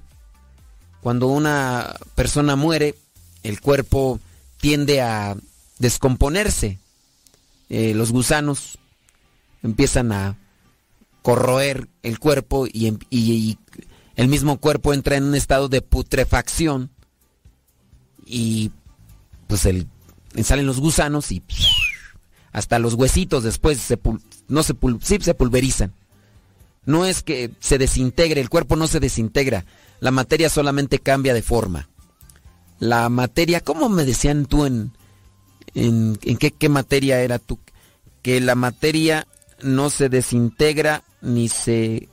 Cuando 1.00 1.26
una 1.26 1.96
persona 2.14 2.54
muere, 2.54 2.94
el 3.42 3.60
cuerpo 3.60 4.20
tiende 4.60 5.00
a 5.00 5.36
descomponerse. 5.78 6.78
Eh, 7.70 7.92
los 7.94 8.12
gusanos 8.12 8.78
empiezan 9.64 10.12
a 10.12 10.38
corroer 11.22 11.88
el 12.02 12.20
cuerpo 12.20 12.66
y, 12.70 12.86
em- 12.86 12.98
y- 13.10 13.58
el 14.14 14.28
mismo 14.28 14.58
cuerpo 14.58 14.94
entra 14.94 15.16
en 15.16 15.24
un 15.24 15.34
estado 15.34 15.68
de 15.68 15.82
putrefacción 15.82 16.90
y 18.24 18.70
pues 19.48 19.66
el, 19.66 19.88
salen 20.44 20.66
los 20.66 20.78
gusanos 20.80 21.32
y 21.32 21.42
hasta 22.52 22.78
los 22.78 22.94
huesitos 22.94 23.42
después 23.42 23.78
se 23.80 23.98
no 24.46 24.62
se 24.62 24.74
pulverizan. 24.74 25.92
No 26.86 27.06
es 27.06 27.22
que 27.22 27.50
se 27.60 27.78
desintegre, 27.78 28.40
el 28.40 28.50
cuerpo 28.50 28.76
no 28.76 28.86
se 28.86 29.00
desintegra, 29.00 29.64
la 30.00 30.10
materia 30.10 30.48
solamente 30.50 30.98
cambia 30.98 31.32
de 31.34 31.42
forma. 31.42 31.88
La 32.78 33.08
materia, 33.08 33.60
¿cómo 33.62 33.88
me 33.88 34.04
decían 34.04 34.44
tú 34.46 34.66
en, 34.66 34.92
en, 35.74 36.18
en 36.22 36.36
qué, 36.36 36.50
qué 36.52 36.68
materia 36.68 37.20
era 37.22 37.38
tú? 37.38 37.58
Que 38.22 38.40
la 38.40 38.54
materia 38.54 39.26
no 39.62 39.90
se 39.90 40.08
desintegra 40.08 41.04
ni 41.20 41.48
se 41.48 42.08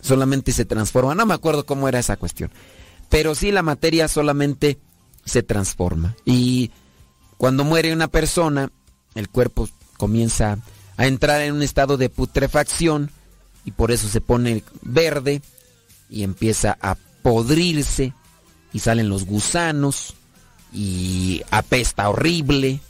solamente 0.00 0.52
se 0.52 0.64
transforma. 0.64 1.14
No 1.14 1.26
me 1.26 1.34
acuerdo 1.34 1.66
cómo 1.66 1.88
era 1.88 1.98
esa 1.98 2.16
cuestión. 2.16 2.50
Pero 3.08 3.34
sí 3.34 3.52
la 3.52 3.62
materia 3.62 4.08
solamente 4.08 4.78
se 5.24 5.42
transforma. 5.42 6.16
Y 6.24 6.70
cuando 7.36 7.64
muere 7.64 7.92
una 7.92 8.08
persona, 8.08 8.70
el 9.14 9.28
cuerpo 9.28 9.68
comienza 9.96 10.58
a 10.96 11.06
entrar 11.06 11.42
en 11.42 11.54
un 11.54 11.62
estado 11.62 11.96
de 11.96 12.08
putrefacción 12.08 13.10
y 13.64 13.72
por 13.72 13.90
eso 13.90 14.08
se 14.08 14.20
pone 14.20 14.62
verde 14.82 15.42
y 16.08 16.22
empieza 16.22 16.78
a 16.80 16.96
podrirse 17.22 18.12
y 18.72 18.78
salen 18.78 19.08
los 19.08 19.26
gusanos 19.26 20.14
y 20.72 21.42
apesta 21.50 22.08
horrible 22.08 22.80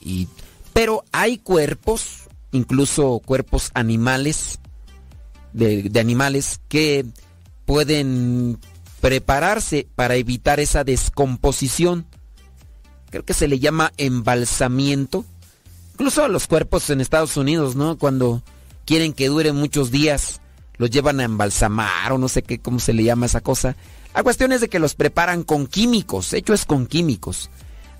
y 0.00 0.28
pero 0.72 1.04
hay 1.12 1.38
cuerpos 1.38 2.21
incluso 2.52 3.20
cuerpos 3.24 3.70
animales 3.74 4.60
de, 5.52 5.90
animales 5.98 6.60
que 6.68 7.04
pueden 7.64 8.58
prepararse 9.00 9.88
para 9.94 10.14
evitar 10.16 10.60
esa 10.60 10.84
descomposición. 10.84 12.06
Creo 13.10 13.24
que 13.24 13.34
se 13.34 13.48
le 13.48 13.58
llama 13.58 13.92
embalsamiento. 13.96 15.24
Incluso 15.94 16.24
a 16.24 16.28
los 16.28 16.46
cuerpos 16.46 16.88
en 16.90 17.00
Estados 17.00 17.36
Unidos 17.36 17.76
no 17.76 17.98
cuando 17.98 18.42
quieren 18.84 19.12
que 19.12 19.28
dure 19.28 19.52
muchos 19.52 19.90
días 19.90 20.40
los 20.78 20.90
llevan 20.90 21.20
a 21.20 21.24
embalsamar 21.24 22.12
o 22.12 22.18
no 22.18 22.28
sé 22.28 22.42
qué 22.42 22.58
cómo 22.58 22.78
se 22.78 22.92
le 22.92 23.04
llama 23.04 23.26
esa 23.26 23.40
cosa. 23.40 23.76
La 24.14 24.22
cuestión 24.22 24.52
es 24.52 24.60
de 24.60 24.68
que 24.68 24.78
los 24.78 24.94
preparan 24.94 25.42
con 25.42 25.66
químicos, 25.66 26.32
hecho 26.32 26.54
es 26.54 26.64
con 26.64 26.86
químicos. 26.86 27.50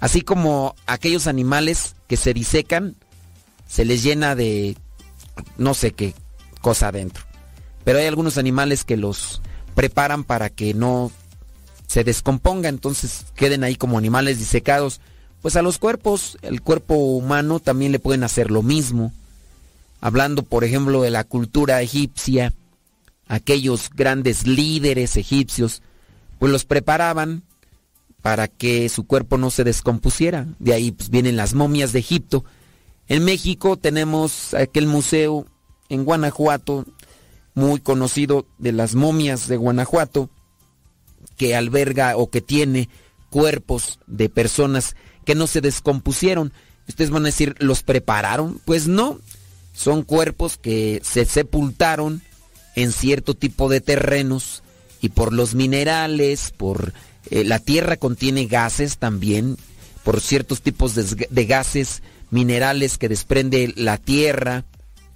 Así 0.00 0.22
como 0.22 0.74
aquellos 0.86 1.26
animales 1.26 1.94
que 2.08 2.16
se 2.16 2.34
disecan, 2.34 2.96
se 3.72 3.86
les 3.86 4.02
llena 4.02 4.34
de 4.34 4.76
no 5.56 5.72
sé 5.72 5.92
qué 5.92 6.12
cosa 6.60 6.88
adentro. 6.88 7.24
Pero 7.84 7.98
hay 7.98 8.04
algunos 8.04 8.36
animales 8.36 8.84
que 8.84 8.98
los 8.98 9.40
preparan 9.74 10.24
para 10.24 10.50
que 10.50 10.74
no 10.74 11.10
se 11.86 12.04
descomponga, 12.04 12.68
entonces 12.68 13.24
queden 13.34 13.64
ahí 13.64 13.76
como 13.76 13.96
animales 13.96 14.38
disecados. 14.38 15.00
Pues 15.40 15.56
a 15.56 15.62
los 15.62 15.78
cuerpos, 15.78 16.36
el 16.42 16.60
cuerpo 16.60 16.96
humano 16.96 17.60
también 17.60 17.92
le 17.92 17.98
pueden 17.98 18.24
hacer 18.24 18.50
lo 18.50 18.62
mismo. 18.62 19.10
Hablando, 20.02 20.42
por 20.42 20.64
ejemplo, 20.64 21.00
de 21.00 21.10
la 21.10 21.24
cultura 21.24 21.80
egipcia, 21.80 22.52
aquellos 23.26 23.88
grandes 23.88 24.46
líderes 24.46 25.16
egipcios, 25.16 25.80
pues 26.38 26.52
los 26.52 26.66
preparaban 26.66 27.42
para 28.20 28.48
que 28.48 28.90
su 28.90 29.06
cuerpo 29.06 29.38
no 29.38 29.50
se 29.50 29.64
descompusiera. 29.64 30.46
De 30.58 30.74
ahí 30.74 30.92
pues, 30.92 31.08
vienen 31.08 31.36
las 31.36 31.54
momias 31.54 31.94
de 31.94 32.00
Egipto. 32.00 32.44
En 33.12 33.26
México 33.26 33.76
tenemos 33.76 34.54
aquel 34.54 34.86
museo 34.86 35.44
en 35.90 36.06
Guanajuato, 36.06 36.86
muy 37.52 37.78
conocido 37.78 38.46
de 38.56 38.72
las 38.72 38.94
momias 38.94 39.48
de 39.48 39.58
Guanajuato, 39.58 40.30
que 41.36 41.54
alberga 41.54 42.16
o 42.16 42.30
que 42.30 42.40
tiene 42.40 42.88
cuerpos 43.28 43.98
de 44.06 44.30
personas 44.30 44.96
que 45.26 45.34
no 45.34 45.46
se 45.46 45.60
descompusieron. 45.60 46.54
Ustedes 46.88 47.10
van 47.10 47.24
a 47.24 47.26
decir, 47.26 47.54
¿los 47.58 47.82
prepararon? 47.82 48.62
Pues 48.64 48.88
no, 48.88 49.20
son 49.74 50.04
cuerpos 50.04 50.56
que 50.56 51.02
se 51.04 51.26
sepultaron 51.26 52.22
en 52.76 52.92
cierto 52.92 53.34
tipo 53.34 53.68
de 53.68 53.82
terrenos 53.82 54.62
y 55.02 55.10
por 55.10 55.34
los 55.34 55.54
minerales, 55.54 56.50
por 56.56 56.94
eh, 57.28 57.44
la 57.44 57.58
tierra 57.58 57.98
contiene 57.98 58.46
gases 58.46 58.96
también, 58.96 59.58
por 60.02 60.22
ciertos 60.22 60.62
tipos 60.62 60.94
de, 60.94 61.26
de 61.28 61.44
gases 61.44 62.02
minerales 62.32 62.98
que 62.98 63.08
desprende 63.08 63.72
la 63.76 63.98
tierra, 63.98 64.64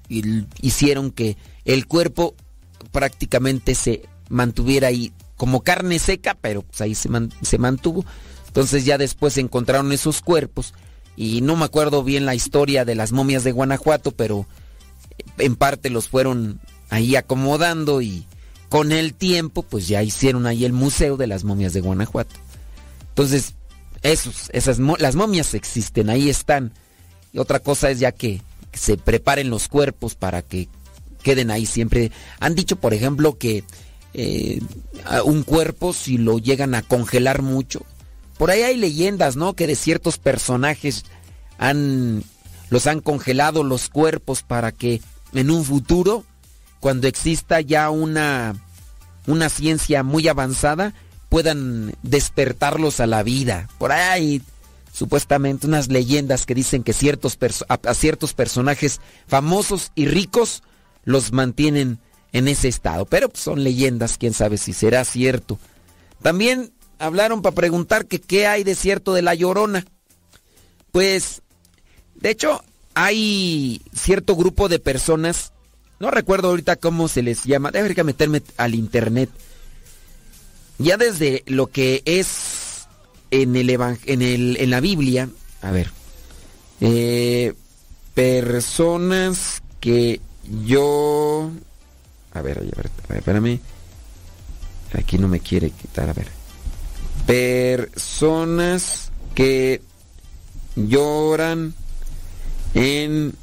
y 0.09 0.45
hicieron 0.61 1.11
que 1.11 1.37
el 1.65 1.87
cuerpo 1.89 2.37
prácticamente 2.93 3.75
se 3.75 4.03
mantuviera 4.29 4.89
ahí 4.89 5.13
como 5.37 5.63
carne 5.63 5.99
seca, 5.99 6.37
pero 6.41 6.63
pues 6.63 6.81
ahí 6.81 6.95
se, 6.95 7.09
man, 7.09 7.33
se 7.43 7.59
mantuvo. 7.59 8.05
Entonces 8.47 8.85
ya 8.85 8.99
después 8.99 9.37
encontraron 9.39 9.91
esos 9.93 10.23
cuerpos 10.23 10.75
y 11.17 11.41
no 11.41 11.57
me 11.57 11.65
acuerdo 11.65 12.05
bien 12.05 12.27
la 12.27 12.35
historia 12.35 12.85
de 12.85 12.95
las 12.95 13.13
momias 13.13 13.43
de 13.43 13.53
Guanajuato, 13.53 14.13
pero 14.13 14.47
en 15.39 15.57
parte 15.57 15.91
los 15.91 16.09
fueron 16.09 16.61
ahí 16.91 17.17
acomodando 17.17 18.03
y 18.03 18.27
con 18.69 18.93
el 18.93 19.15
tiempo 19.15 19.63
pues 19.63 19.89
ya 19.89 20.03
hicieron 20.03 20.47
ahí 20.47 20.65
el 20.65 20.73
Museo 20.73 21.17
de 21.17 21.27
las 21.27 21.45
Momias 21.45 21.73
de 21.73 21.81
Guanajuato. 21.81 22.37
Entonces, 23.09 23.55
esos, 24.03 24.51
esas, 24.53 24.79
las 24.79 25.17
momias 25.17 25.55
existen, 25.55 26.11
ahí 26.11 26.29
están. 26.29 26.73
Otra 27.37 27.61
cosa 27.61 27.91
es 27.91 27.99
ya 27.99 28.13
que 28.13 28.43
se 28.73 28.97
preparen 28.97 29.51
los 29.51 29.69
cuerpos 29.69 30.15
para 30.15 30.43
que 30.43 30.69
queden 31.23 31.51
ahí 31.51 31.67
siempre. 31.67 32.13
Han 32.41 32.55
dicho, 32.55 32.77
por 32.77 32.95
ejemplo, 32.95 33.39
que 33.39 33.65
eh, 34.15 34.61
un 35.25 35.43
cuerpo 35.43 35.93
si 35.93 36.19
lo 36.19 36.39
llegan 36.39 36.75
a 36.75 36.83
congelar 36.83 37.43
mucho. 37.43 37.85
Por 38.39 38.51
ahí 38.51 38.63
hay 38.63 38.77
leyendas, 38.77 39.37
¿no? 39.37 39.55
Que 39.55 39.67
de 39.67 39.77
ciertos 39.77 40.19
personajes 40.19 41.05
han 41.59 42.23
los 42.69 42.87
han 42.87 43.01
congelado 43.01 43.63
los 43.63 43.89
cuerpos 43.89 44.43
para 44.43 44.73
que 44.73 45.01
en 45.33 45.51
un 45.51 45.65
futuro 45.65 46.25
cuando 46.81 47.09
exista 47.09 47.61
ya 47.61 47.91
una, 47.91 48.55
una 49.27 49.49
ciencia 49.49 50.03
muy 50.03 50.29
avanzada, 50.29 50.93
puedan 51.29 51.95
despertarlos 52.03 53.01
a 53.01 53.07
la 53.07 53.23
vida. 53.23 53.69
Por 53.79 53.93
ahí 53.93 54.43
supuestamente 54.97 55.67
unas 55.67 55.89
leyendas 55.89 56.47
que 56.47 56.55
dicen 56.55 56.83
que 56.83 56.95
ciertos 56.95 57.37
a, 57.69 57.95
ciertos 57.95 58.33
personajes 58.33 59.03
famosos 59.27 59.93
y 59.95 60.07
ricos 60.07 60.63
los 61.05 61.33
mantienen 61.33 61.99
en 62.33 62.49
ese 62.49 62.69
estado. 62.69 63.05
Pero 63.05 63.29
pues, 63.29 63.43
son 63.43 63.63
leyendas, 63.63 64.17
quién 64.17 64.33
sabe 64.33 64.57
si 64.57 64.73
será 64.73 65.05
cierto. 65.05 65.59
También 66.23 66.73
hablaron 66.99 67.43
para 67.43 67.55
preguntar 67.55 68.07
que 68.07 68.23
qué 68.23 68.47
hay 68.47 68.65
de 68.65 68.75
cierto 68.75 69.13
de 69.13 69.21
la 69.21 69.35
llorona. 69.35 69.85
Pues, 70.93 71.43
de 72.15 72.31
hecho, 72.31 72.65
hay 72.95 73.83
cierto 73.93 74.35
grupo 74.35 74.71
de 74.71 74.79
personas 74.79 75.53
no 75.99 76.11
recuerdo 76.11 76.49
ahorita 76.49 76.77
cómo 76.77 77.09
se 77.09 77.23
les 77.23 77.45
llama. 77.45 77.71
Debería 77.71 78.03
meterme 78.03 78.43
al 78.57 78.75
internet. 78.75 79.29
Ya 80.79 80.97
desde 80.97 81.43
lo 81.47 81.67
que 81.69 82.03
es 82.05 82.56
en 83.43 83.57
el, 83.57 83.71
en, 83.71 84.23
el 84.23 84.57
en 84.59 84.71
la 84.71 84.81
Biblia. 84.81 85.29
A 85.63 85.71
ver. 85.71 85.91
Eh, 86.81 87.55
personas 88.15 89.63
que 89.81 90.21
yo. 90.65 91.51
A 92.33 92.43
ver, 92.43 92.59
a 92.59 92.61
ver, 92.61 92.91
a 93.05 93.09
ver, 93.09 93.19
espérame. 93.19 93.61
Aquí 94.95 95.19
no 95.19 95.29
me 95.29 95.41
quiere 95.41 95.71
quitar, 95.71 96.09
a 96.09 96.13
ver. 96.13 96.29
Personas 97.27 99.11
que 99.35 99.83
lloran 100.77 101.75
en 102.75 103.35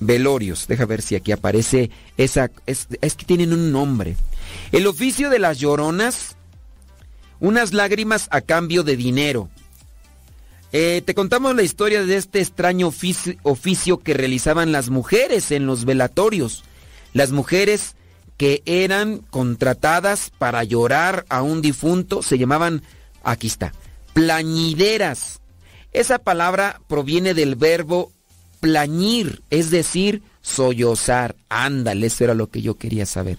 velorios. 0.00 0.66
Deja 0.66 0.86
ver 0.86 1.02
si 1.02 1.14
aquí 1.14 1.32
aparece 1.32 1.90
esa. 2.16 2.50
Es, 2.66 2.88
es, 3.00 3.14
que 3.14 3.24
tienen 3.24 3.52
un 3.52 3.72
nombre. 3.72 4.16
El 4.72 4.86
oficio 4.86 5.30
de 5.30 5.38
las 5.38 5.58
lloronas. 5.58 6.36
Unas 7.40 7.72
lágrimas 7.72 8.28
a 8.30 8.42
cambio 8.42 8.82
de 8.82 8.96
dinero. 8.96 9.48
Eh, 10.72 11.02
te 11.04 11.14
contamos 11.14 11.56
la 11.56 11.62
historia 11.62 12.04
de 12.04 12.16
este 12.16 12.40
extraño 12.40 12.86
oficio, 12.86 13.98
que 13.98 14.14
realizaban 14.14 14.70
las 14.70 14.88
mujeres 14.88 15.50
en 15.50 15.66
los 15.66 15.84
velatorios. 15.84 16.62
Las 17.12 17.32
mujeres 17.32 17.96
que 18.36 18.62
eran 18.66 19.18
contratadas 19.18 20.30
para 20.38 20.62
llorar 20.62 21.26
a 21.28 21.42
un 21.42 21.60
difunto 21.60 22.22
se 22.22 22.38
llamaban, 22.38 22.82
aquí 23.24 23.48
está, 23.48 23.72
plañideras. 24.12 25.40
Esa 25.92 26.18
palabra 26.18 26.80
proviene 26.86 27.34
del 27.34 27.56
verbo 27.56 28.12
plañir, 28.60 29.42
es 29.50 29.70
decir, 29.70 30.22
sollozar. 30.40 31.34
Ándale, 31.48 32.06
eso 32.06 32.24
era 32.24 32.34
lo 32.34 32.48
que 32.48 32.62
yo 32.62 32.76
quería 32.76 33.06
saber. 33.06 33.38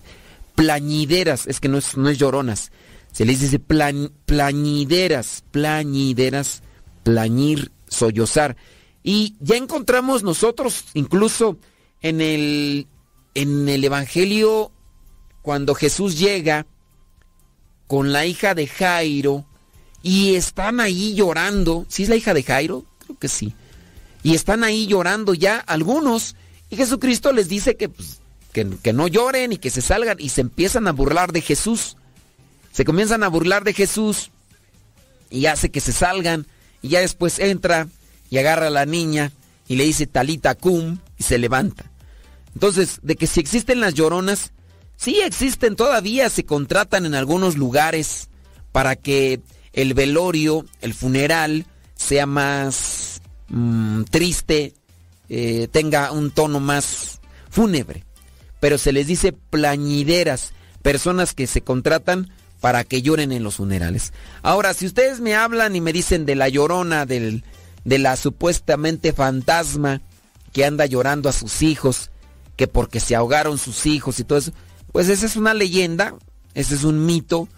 Plañideras, 0.56 1.48
es 1.48 1.62
que 1.62 1.70
no 1.70 1.78
es, 1.78 1.96
no 1.96 2.10
es 2.10 2.18
lloronas. 2.18 2.72
Se 3.12 3.26
les 3.26 3.42
dice 3.42 3.60
plañideras, 3.60 5.44
plañideras, 5.52 6.64
plañir, 7.04 7.72
sollozar. 7.88 8.56
Y 9.04 9.36
ya 9.40 9.58
encontramos 9.58 10.24
nosotros, 10.24 10.86
incluso 10.94 11.58
en 12.02 12.22
el, 12.22 12.88
en 13.34 13.68
el 13.68 13.84
Evangelio, 13.84 14.72
cuando 15.42 15.76
Jesús 15.76 16.18
llega 16.20 16.66
con 17.88 18.14
la 18.14 18.26
hija 18.26 18.56
de 18.56 18.68
Jairo 18.68 19.46
y 20.02 20.36
están 20.36 20.80
ahí 20.80 21.14
llorando. 21.16 21.86
¿Sí 21.90 22.04
es 22.04 22.10
la 22.10 22.16
hija 22.16 22.34
de 22.34 22.44
Jairo? 22.44 22.86
Creo 23.00 23.20
que 23.20 23.28
sí 23.28 23.54
y 24.24 24.36
están 24.36 24.64
ahí 24.64 24.88
llorando 24.88 25.34
ya 25.34 25.58
algunos. 25.58 26.36
Y 26.70 26.76
Jesucristo 26.76 27.32
les 27.32 27.50
dice 27.50 27.76
que, 27.76 27.90
pues, 27.90 28.20
que, 28.54 28.94
no 28.94 29.08
lloren 29.08 29.54
y 29.54 29.58
que 29.58 29.70
se 29.70 29.82
salgan 29.82 30.18
y 30.20 30.30
se 30.30 30.42
empiezan 30.42 30.88
a 30.88 30.92
burlar 30.92 31.32
de 31.32 31.42
Jesús. 31.42 31.98
Se 32.72 32.86
comienzan 32.86 33.24
a 33.24 33.28
burlar 33.28 33.64
de 33.64 33.74
Jesús 33.74 34.32
y 35.30 35.46
hace 35.46 35.72
que 35.72 35.82
se 35.82 35.92
salgan 35.92 36.46
y 36.82 36.90
ya 36.90 37.02
después 37.02 37.40
entra 37.40 37.88
y 38.30 38.38
agarra 38.38 38.68
a 38.68 38.72
la 38.72 38.86
niña 38.86 39.32
y 39.68 39.76
le 39.76 39.86
dice 39.86 40.08
talita 40.08 40.56
cum 40.56 41.00
y 41.18 41.24
se 41.24 41.38
levanta. 41.38 41.92
Entonces, 42.54 43.00
de 43.02 43.16
que 43.16 43.28
si 43.28 43.40
existen 43.40 43.80
las 43.80 43.94
lloronas, 43.94 44.52
sí 44.98 45.22
existen 45.22 45.76
todavía, 45.76 46.30
se 46.30 46.46
contratan 46.46 47.06
en 47.06 47.16
algunos 47.16 47.58
lugares 47.58 48.30
para 48.72 48.96
que 48.96 49.42
el 49.74 49.94
velorio, 49.94 50.66
el 50.82 50.94
funeral, 50.94 51.66
sea 51.96 52.26
más 52.26 53.22
mm, 53.48 54.04
triste, 54.04 54.74
eh, 55.30 55.68
tenga 55.72 56.12
un 56.12 56.32
tono 56.32 56.60
más 56.60 57.22
fúnebre. 57.50 58.04
Pero 58.60 58.78
se 58.78 58.92
les 58.92 59.08
dice 59.08 59.34
plañideras, 59.34 60.54
personas 60.82 61.34
que 61.34 61.48
se 61.48 61.62
contratan 61.62 62.30
para 62.62 62.84
que 62.84 63.02
lloren 63.02 63.32
en 63.34 63.44
los 63.44 63.56
funerales. 63.56 64.14
Ahora, 64.44 64.74
si 64.74 64.86
ustedes 64.86 65.20
me 65.20 65.36
hablan 65.36 65.76
y 65.76 65.82
me 65.82 65.92
dicen 65.92 66.26
de 66.26 66.36
la 66.36 66.48
llorona, 66.48 67.06
del, 67.06 67.44
de 67.84 68.00
la 68.00 68.16
supuestamente 68.16 69.12
fantasma 69.12 70.02
que 70.54 70.64
anda 70.64 70.86
llorando 70.86 71.28
a 71.28 71.34
sus 71.34 71.64
hijos, 71.64 72.12
que 72.56 72.68
porque 72.68 73.00
se 73.00 73.16
ahogaron 73.16 73.58
sus 73.58 73.86
hijos 73.88 74.20
y 74.20 74.24
todo 74.24 74.38
eso, 74.38 74.52
pues 74.92 75.10
esa 75.10 75.26
es 75.26 75.36
una 75.36 75.54
leyenda, 75.54 76.14
ese 76.54 76.76
es 76.76 76.84
un 76.84 77.06
mito 77.06 77.50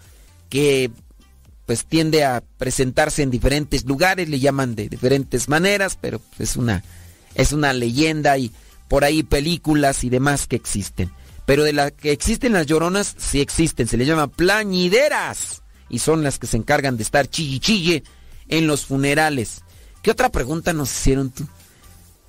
que 0.48 0.90
pues 1.66 1.84
tiende 1.84 2.24
a 2.24 2.42
presentarse 2.58 3.22
en 3.22 3.30
diferentes 3.30 3.84
lugares, 3.84 4.28
le 4.28 4.40
llaman 4.40 4.74
de 4.74 4.88
diferentes 4.88 5.48
maneras, 5.48 5.98
pero 6.00 6.20
es 6.38 6.56
una 6.56 6.82
es 7.34 7.52
una 7.52 7.72
leyenda 7.72 8.38
y 8.38 8.52
por 8.88 9.04
ahí 9.04 9.22
películas 9.22 10.04
y 10.04 10.10
demás 10.10 10.46
que 10.46 10.56
existen. 10.56 11.10
Pero 11.46 11.62
de 11.62 11.72
las 11.72 11.92
que 11.92 12.12
existen 12.12 12.52
las 12.52 12.66
lloronas, 12.66 13.14
sí 13.18 13.40
existen, 13.40 13.86
se 13.86 13.96
les 13.96 14.06
llama 14.06 14.28
plañideras 14.28 15.62
y 15.88 15.98
son 15.98 16.22
las 16.22 16.38
que 16.38 16.46
se 16.46 16.56
encargan 16.56 16.96
de 16.96 17.02
estar 17.02 17.28
chille 17.28 18.02
en 18.48 18.66
los 18.66 18.86
funerales. 18.86 19.62
¿Qué 20.02 20.10
otra 20.10 20.30
pregunta 20.30 20.72
nos 20.72 20.90
hicieron 20.90 21.30
tú? 21.30 21.46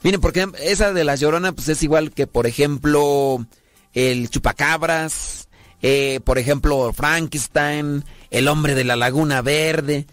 Miren, 0.04 0.22
porque 0.22 0.48
esa 0.62 0.94
de 0.94 1.04
las 1.04 1.20
lloronas 1.20 1.54
pues 1.54 1.70
es 1.70 1.82
igual 1.82 2.12
que 2.12 2.28
por 2.28 2.46
ejemplo 2.46 3.46
el 3.94 4.30
chupacabras, 4.30 5.48
eh, 5.82 6.20
por 6.24 6.38
ejemplo 6.38 6.94
Frankenstein, 6.94 8.04
el 8.30 8.48
hombre 8.48 8.76
de 8.76 8.84
la 8.84 8.96
laguna 8.96 9.42
verde, 9.42 10.06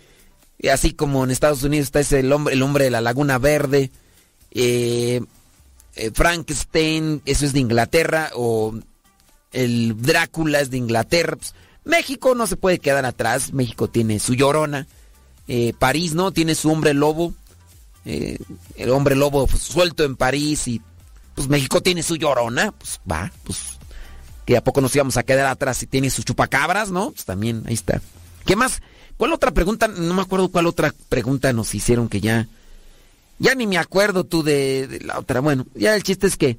así 0.73 0.93
como 0.95 1.25
en 1.25 1.31
Estados 1.31 1.63
Unidos 1.63 1.87
está 1.87 2.01
ese 2.01 2.21
el 2.21 2.33
hombre, 2.33 2.55
el 2.55 2.63
hombre 2.63 2.85
de 2.85 2.91
la 2.91 3.01
laguna 3.01 3.39
verde, 3.39 3.91
eh, 4.53 5.21
eh, 5.95 6.11
Frankenstein, 6.15 7.21
eso 7.27 7.45
es 7.45 7.53
de 7.53 7.61
Inglaterra, 7.61 8.31
o 8.35 8.75
el 9.53 10.01
Drácula 10.01 10.61
es 10.61 10.71
de 10.71 10.79
Inglaterra. 10.79 11.37
Pues, 11.37 11.55
México 11.85 12.35
no 12.35 12.47
se 12.47 12.57
puede 12.57 12.79
quedar 12.79 13.05
atrás, 13.05 13.53
México 13.53 13.89
tiene 13.89 14.19
su 14.19 14.35
llorona, 14.35 14.87
eh, 15.49 15.73
París 15.79 16.15
no, 16.15 16.31
tiene 16.31 16.55
su 16.55 16.71
hombre 16.71 16.95
lobo, 16.95 17.35
eh, 18.05 18.39
el 18.77 18.91
hombre 18.91 19.17
lobo 19.17 19.47
pues, 19.47 19.63
suelto 19.63 20.05
en 20.05 20.17
París 20.17 20.69
y 20.69 20.81
pues 21.35 21.49
México 21.49 21.81
tiene 21.81 22.03
su 22.03 22.17
llorona, 22.17 22.73
pues 22.73 23.01
va, 23.11 23.33
pues 23.43 23.59
que 24.45 24.57
a 24.57 24.65
poco 24.65 24.81
nos 24.81 24.95
íbamos 24.95 25.17
a 25.17 25.23
quedar 25.23 25.47
atrás 25.47 25.79
si 25.79 25.87
tiene 25.87 26.11
sus 26.11 26.25
chupacabras, 26.25 26.91
¿no? 26.91 27.11
Pues 27.11 27.25
también 27.25 27.63
ahí 27.67 27.75
está. 27.75 28.01
¿Qué 28.45 28.57
más? 28.57 28.81
¿Cuál 29.17 29.33
otra 29.33 29.53
pregunta? 29.53 29.89
No 29.89 30.15
me 30.15 30.23
acuerdo 30.23 30.49
cuál 30.51 30.67
otra 30.67 30.93
pregunta 31.09 31.53
nos 31.53 31.75
hicieron 31.75 32.09
que 32.09 32.21
ya 32.21 32.49
ya 33.39 33.55
ni 33.55 33.67
me 33.67 33.79
acuerdo 33.79 34.25
tú 34.25 34.43
de, 34.43 34.87
de 34.87 35.01
la 35.01 35.19
otra. 35.19 35.41
Bueno, 35.41 35.67
ya 35.75 35.95
el 35.97 36.03
chiste 36.03 36.29
es 36.29 36.37
que 36.37 36.59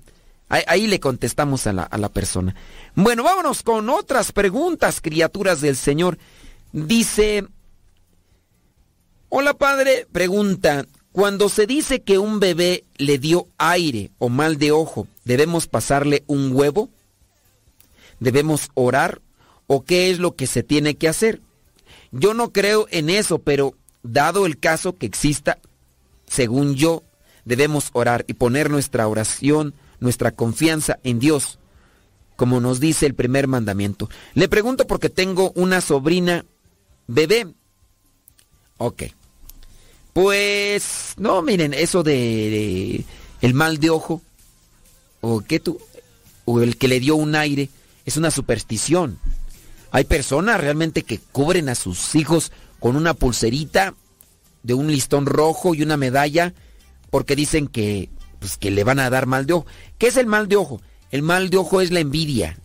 ahí, 0.67 0.87
le 0.87 0.99
contestamos 0.99 1.67
a 1.67 1.73
la, 1.73 1.83
a 1.83 1.97
la 1.97 2.09
persona. 2.09 2.55
Bueno, 2.95 3.23
vámonos 3.23 3.63
con 3.63 3.89
otras 3.89 4.31
preguntas, 4.31 5.01
criaturas 5.01 5.61
del 5.61 5.75
Señor. 5.75 6.17
Dice, 6.71 7.45
hola 9.29 9.53
padre, 9.53 10.07
pregunta, 10.11 10.85
cuando 11.13 11.47
se 11.47 11.67
dice 11.67 12.01
que 12.01 12.17
un 12.17 12.39
bebé 12.39 12.85
le 12.97 13.19
dio 13.19 13.47
aire 13.59 14.09
o 14.17 14.29
mal 14.29 14.57
de 14.57 14.71
ojo, 14.71 15.07
¿debemos 15.23 15.67
pasarle 15.67 16.23
un 16.25 16.51
huevo? 16.53 16.89
¿Debemos 18.19 18.69
orar? 18.73 19.21
¿O 19.67 19.83
qué 19.83 20.09
es 20.09 20.17
lo 20.17 20.35
que 20.35 20.47
se 20.47 20.63
tiene 20.63 20.95
que 20.95 21.07
hacer? 21.07 21.39
Yo 22.11 22.33
no 22.33 22.51
creo 22.51 22.87
en 22.89 23.11
eso, 23.11 23.39
pero 23.39 23.75
dado 24.01 24.45
el 24.45 24.59
caso 24.59 24.97
que 24.97 25.05
exista, 25.05 25.59
según 26.27 26.75
yo, 26.75 27.03
debemos 27.45 27.89
orar 27.93 28.25
y 28.27 28.33
poner 28.33 28.71
nuestra 28.71 29.07
oración, 29.07 29.73
nuestra 30.03 30.31
confianza 30.31 30.99
en 31.03 31.19
Dios, 31.19 31.57
como 32.35 32.59
nos 32.59 32.79
dice 32.79 33.05
el 33.05 33.15
primer 33.15 33.47
mandamiento. 33.47 34.09
Le 34.33 34.47
pregunto 34.47 34.85
porque 34.85 35.09
tengo 35.09 35.51
una 35.55 35.81
sobrina 35.81 36.45
bebé. 37.07 37.47
Ok. 38.77 39.03
Pues, 40.11 41.13
no, 41.17 41.41
miren, 41.41 41.73
eso 41.73 42.03
de, 42.03 42.13
de 42.13 43.05
el 43.41 43.53
mal 43.53 43.79
de 43.79 43.89
ojo, 43.89 44.21
o 45.21 45.41
que 45.41 45.59
tú, 45.59 45.79
o 46.45 46.61
el 46.61 46.77
que 46.77 46.87
le 46.87 46.99
dio 46.99 47.15
un 47.15 47.35
aire, 47.35 47.69
es 48.05 48.17
una 48.17 48.29
superstición. 48.29 49.17
Hay 49.91 50.03
personas 50.03 50.59
realmente 50.59 51.03
que 51.03 51.19
cubren 51.19 51.69
a 51.69 51.75
sus 51.75 52.15
hijos 52.15 52.51
con 52.79 52.95
una 52.95 53.13
pulserita 53.13 53.95
de 54.63 54.73
un 54.73 54.87
listón 54.87 55.25
rojo 55.25 55.73
y 55.73 55.81
una 55.81 55.97
medalla 55.97 56.53
porque 57.09 57.35
dicen 57.35 57.67
que, 57.67 58.09
pues, 58.43 58.57
que 58.57 58.71
le 58.71 58.83
van 58.83 58.99
a 58.99 59.09
dar 59.09 59.25
mal 59.25 59.45
de 59.45 59.53
ojo. 59.53 59.65
¿Qué 59.97 60.07
es 60.07 60.17
el 60.17 60.25
mal 60.25 60.49
de 60.49 60.57
ojo? 60.57 60.81
El 61.11 61.21
mal 61.21 61.49
de 61.49 61.55
ojo 61.55 61.79
es 61.79 61.91
la 61.91 62.01
envidia. 62.01 62.57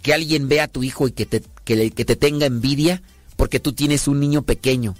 Que 0.00 0.14
alguien 0.14 0.46
vea 0.46 0.64
a 0.64 0.68
tu 0.68 0.84
hijo 0.84 1.08
y 1.08 1.10
que 1.10 1.26
te, 1.26 1.42
que, 1.64 1.90
te 1.90 2.14
tenga 2.14 2.46
envidia 2.46 3.02
porque 3.34 3.58
tú 3.58 3.72
tienes 3.72 4.06
un 4.06 4.20
niño 4.20 4.42
pequeño 4.42 4.94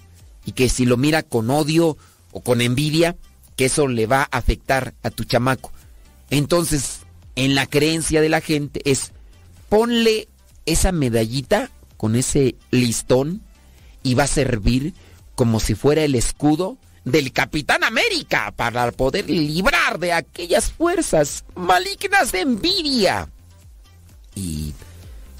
y 0.44 0.50
que 0.50 0.68
si 0.68 0.86
lo 0.86 0.96
mira 0.96 1.22
con 1.22 1.50
odio 1.50 1.96
o 2.32 2.40
con 2.40 2.60
envidia, 2.60 3.16
que 3.54 3.66
eso 3.66 3.86
le 3.86 4.08
va 4.08 4.22
a 4.22 4.38
afectar 4.38 4.94
a 5.04 5.10
tu 5.10 5.22
chamaco. 5.22 5.70
Entonces, 6.30 7.02
en 7.36 7.54
la 7.54 7.66
creencia 7.66 8.20
de 8.20 8.28
la 8.28 8.40
gente 8.40 8.80
es 8.84 9.12
ponle 9.68 10.26
esa 10.66 10.90
medallita 10.90 11.70
con 11.96 12.16
ese 12.16 12.56
listón 12.72 13.40
y 14.02 14.14
va 14.14 14.24
a 14.24 14.26
servir 14.26 14.94
como 15.36 15.60
si 15.60 15.76
fuera 15.76 16.02
el 16.02 16.16
escudo 16.16 16.76
del 17.04 17.32
Capitán 17.32 17.84
América 17.84 18.52
para 18.56 18.90
poder 18.92 19.28
librar 19.28 19.98
de 19.98 20.12
aquellas 20.12 20.72
fuerzas 20.72 21.44
malignas 21.54 22.32
de 22.32 22.40
envidia. 22.40 23.28
Y, 24.34 24.74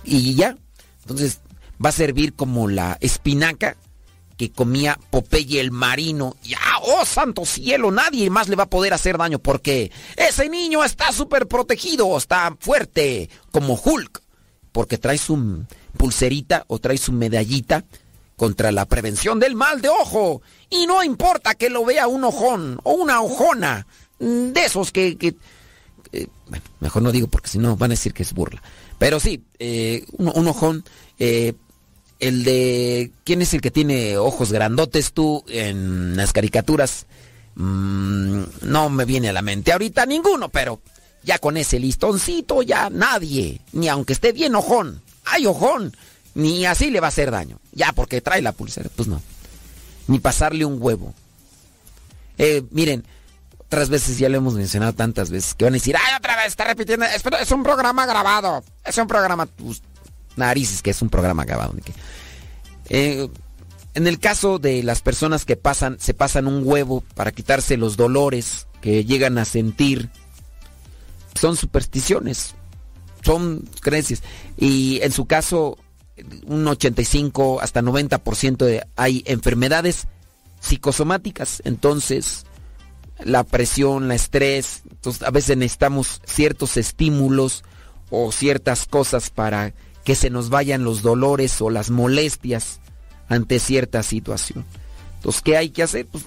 y 0.05 0.35
ya, 0.35 0.57
entonces 1.03 1.41
va 1.85 1.89
a 1.89 1.93
servir 1.93 2.35
como 2.35 2.69
la 2.69 2.99
espinaca 3.01 3.77
que 4.37 4.51
comía 4.51 4.99
Popeye 5.11 5.61
el 5.61 5.71
marino. 5.71 6.37
Ya, 6.43 6.59
oh 6.83 7.05
santo 7.05 7.45
cielo, 7.45 7.91
nadie 7.91 8.31
más 8.31 8.49
le 8.49 8.57
va 8.57 8.65
a 8.65 8.71
poder 8.71 8.93
hacer 8.93 9.17
daño 9.17 9.39
porque 9.39 9.91
ese 10.17 10.49
niño 10.49 10.85
está 10.85 11.13
súper 11.13 11.47
protegido, 11.47 12.17
está 12.17 12.57
fuerte 12.61 13.31
como 13.51 13.75
Hulk, 13.75 14.23
porque 14.73 14.99
trae 14.99 15.19
su 15.19 15.65
pulserita 15.97 16.65
o 16.69 16.79
trae 16.79 16.99
su 16.99 17.13
medallita 17.13 17.85
contra 18.37 18.73
la 18.73 18.85
prevención 18.87 19.39
del 19.41 19.55
mal 19.55 19.81
de 19.81 19.89
ojo. 19.89 20.43
Y 20.71 20.87
no 20.87 21.03
importa 21.03 21.55
que 21.55 21.71
lo 21.71 21.85
vea 21.85 22.07
un 22.07 22.25
ojón 22.25 22.81
o 22.83 22.93
una 22.93 23.21
ojona, 23.21 23.87
de 24.19 24.65
esos 24.65 24.93
que... 24.93 25.17
eh, 26.13 26.27
bueno, 26.49 26.65
mejor 26.81 27.03
no 27.03 27.13
digo 27.13 27.27
porque 27.27 27.49
si 27.49 27.59
no 27.59 27.77
van 27.77 27.91
a 27.91 27.95
decir 27.95 28.13
que 28.13 28.23
es 28.23 28.33
burla. 28.33 28.63
Pero 28.99 29.21
sí, 29.21 29.43
eh, 29.59 30.05
un, 30.13 30.33
un 30.35 30.49
ojón, 30.49 30.85
eh, 31.19 31.55
el 32.21 32.45
de... 32.45 33.11
¿Quién 33.25 33.43
es 33.43 33.55
el 33.55 33.61
que 33.61 33.71
tiene 33.71 34.17
ojos 34.17 34.53
grandotes 34.53 35.13
tú 35.13 35.45
en 35.49 36.17
las 36.17 36.33
caricaturas? 36.33 37.07
Mm, 37.57 38.43
no 38.63 38.91
me 38.91 39.05
viene 39.05 39.29
a 39.29 39.33
la 39.33 39.43
mente 39.43 39.73
ahorita 39.73 40.07
ninguno, 40.07 40.49
pero 40.49 40.81
ya 41.23 41.39
con 41.39 41.57
ese 41.57 41.79
listoncito 41.79 42.63
ya 42.63 42.91
nadie, 42.91 43.61
ni 43.73 43.89
aunque 43.89 44.13
esté 44.13 44.33
bien 44.33 44.55
ojón, 44.55 45.03
hay 45.25 45.47
ojón, 45.47 45.97
ni 46.35 46.67
así 46.67 46.91
le 46.91 47.01
va 47.01 47.07
a 47.07 47.09
hacer 47.09 47.31
daño. 47.31 47.59
Ya 47.73 47.93
porque 47.93 48.21
trae 48.21 48.43
la 48.43 48.53
pulsera, 48.53 48.91
pues 48.95 49.09
no. 49.09 49.21
Ni 50.07 50.19
pasarle 50.19 50.65
un 50.65 50.79
huevo. 50.81 51.15
Eh, 52.39 52.63
miren, 52.71 53.05
otras 53.61 53.89
veces 53.89 54.19
ya 54.19 54.29
lo 54.29 54.37
hemos 54.37 54.55
mencionado 54.55 54.93
tantas 54.93 55.31
veces 55.31 55.55
que 55.55 55.65
van 55.65 55.75
a 55.75 55.79
decir, 55.79 55.97
ay, 55.97 56.15
otra 56.17 56.37
vez 56.37 56.47
está 56.47 56.65
repitiendo, 56.65 57.07
es, 57.07 57.51
un 57.51 57.63
programa 57.63 58.07
grabado, 58.07 58.63
es 58.85 58.97
un 58.99 59.07
programa, 59.07 59.47
pues, 59.47 59.83
narices 60.37 60.83
que 60.83 60.91
es 60.91 61.03
un 61.03 61.09
programa 61.09 61.45
grabado. 61.45 61.75
Eh, 62.89 63.29
en 63.95 64.07
el 64.07 64.19
caso 64.19 64.59
de 64.59 64.83
las 64.83 65.03
personas 65.03 65.45
que 65.45 65.57
pasan, 65.57 65.99
se 66.01 66.15
pasan 66.15 66.47
un 66.47 66.63
huevo 66.65 67.03
para 67.15 67.33
quitarse 67.33 67.77
los 67.77 67.97
dolores 67.97 68.67
que 68.81 69.05
llegan 69.05 69.39
a 69.39 69.45
sentir, 69.45 70.11
son 71.35 71.57
supersticiones, 71.57 72.55
son 73.23 73.69
creencias. 73.81 74.23
Y 74.57 75.01
en 75.03 75.13
su 75.13 75.27
caso, 75.27 75.79
un 76.47 76.67
85 76.67 77.61
hasta 77.61 77.83
90% 77.83 78.57
de, 78.65 78.87
hay 78.97 79.23
enfermedades 79.27 80.07
psicosomáticas. 80.61 81.63
Entonces, 81.65 82.47
la 83.23 83.45
presión, 83.45 84.09
la 84.09 84.15
estrés, 84.15 84.83
entonces 84.91 85.23
a 85.23 85.31
veces 85.31 85.57
necesitamos 85.57 86.21
ciertos 86.25 86.77
estímulos 86.77 87.65
o 88.11 88.33
ciertas 88.33 88.87
cosas 88.87 89.31
para 89.31 89.75
que 90.05 90.15
se 90.15 90.31
nos 90.31 90.51
vayan 90.51 90.85
los 90.85 91.03
dolores 91.03 91.61
o 91.61 91.71
las 91.71 91.91
molestias 91.91 92.81
ante 93.29 93.59
cierta 93.59 94.03
situación. 94.03 94.65
Entonces, 95.17 95.43
¿qué 95.43 95.57
hay 95.57 95.71
que 95.71 95.83
hacer? 95.83 96.07
Pues 96.07 96.25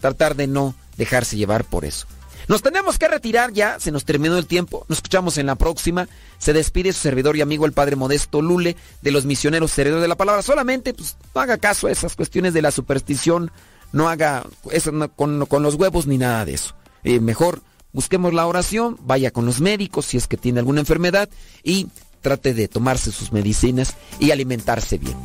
tratar 0.00 0.36
de 0.36 0.46
no 0.46 0.74
dejarse 0.96 1.36
llevar 1.36 1.64
por 1.64 1.84
eso. 1.84 2.06
Nos 2.48 2.62
tenemos 2.62 2.98
que 2.98 3.08
retirar 3.08 3.52
ya, 3.52 3.80
se 3.80 3.90
nos 3.90 4.04
terminó 4.04 4.36
el 4.36 4.46
tiempo. 4.46 4.84
Nos 4.88 4.98
escuchamos 4.98 5.38
en 5.38 5.46
la 5.46 5.54
próxima. 5.54 6.08
Se 6.38 6.52
despide 6.52 6.92
su 6.92 7.00
servidor 7.00 7.36
y 7.36 7.40
amigo 7.40 7.66
el 7.66 7.72
Padre 7.72 7.96
Modesto 7.96 8.42
Lule 8.42 8.76
de 9.02 9.10
los 9.10 9.24
misioneros 9.24 9.70
servidores 9.70 10.02
de 10.02 10.08
la 10.08 10.16
palabra. 10.16 10.42
Solamente 10.42 10.94
pues, 10.94 11.16
no 11.34 11.40
haga 11.40 11.58
caso 11.58 11.86
a 11.86 11.92
esas 11.92 12.16
cuestiones 12.16 12.54
de 12.54 12.62
la 12.62 12.70
superstición, 12.70 13.50
no 13.92 14.08
haga 14.08 14.44
eso 14.70 14.92
con 15.16 15.62
los 15.62 15.74
huevos 15.74 16.06
ni 16.06 16.18
nada 16.18 16.44
de 16.44 16.54
eso. 16.54 16.74
Eh, 17.04 17.20
mejor 17.20 17.62
busquemos 17.92 18.34
la 18.34 18.46
oración, 18.46 18.98
vaya 19.02 19.30
con 19.30 19.46
los 19.46 19.60
médicos 19.60 20.06
si 20.06 20.16
es 20.16 20.26
que 20.26 20.36
tiene 20.36 20.58
alguna 20.58 20.80
enfermedad 20.80 21.28
y 21.62 21.88
trate 22.22 22.54
de 22.54 22.68
tomarse 22.68 23.12
sus 23.12 23.32
medicinas 23.32 23.94
y 24.18 24.30
alimentarse 24.30 24.98
bien. 24.98 25.16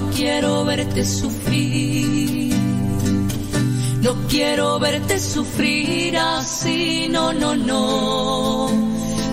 No, 0.00 0.10
quiero 0.10 0.64
verte 0.64 1.04
sufrir. 1.04 2.54
No 4.02 4.14
quiero 4.28 4.78
verte 4.78 5.18
sufrir 5.18 6.16
así. 6.16 7.08
No, 7.10 7.32
no, 7.32 7.56
no. 7.56 8.70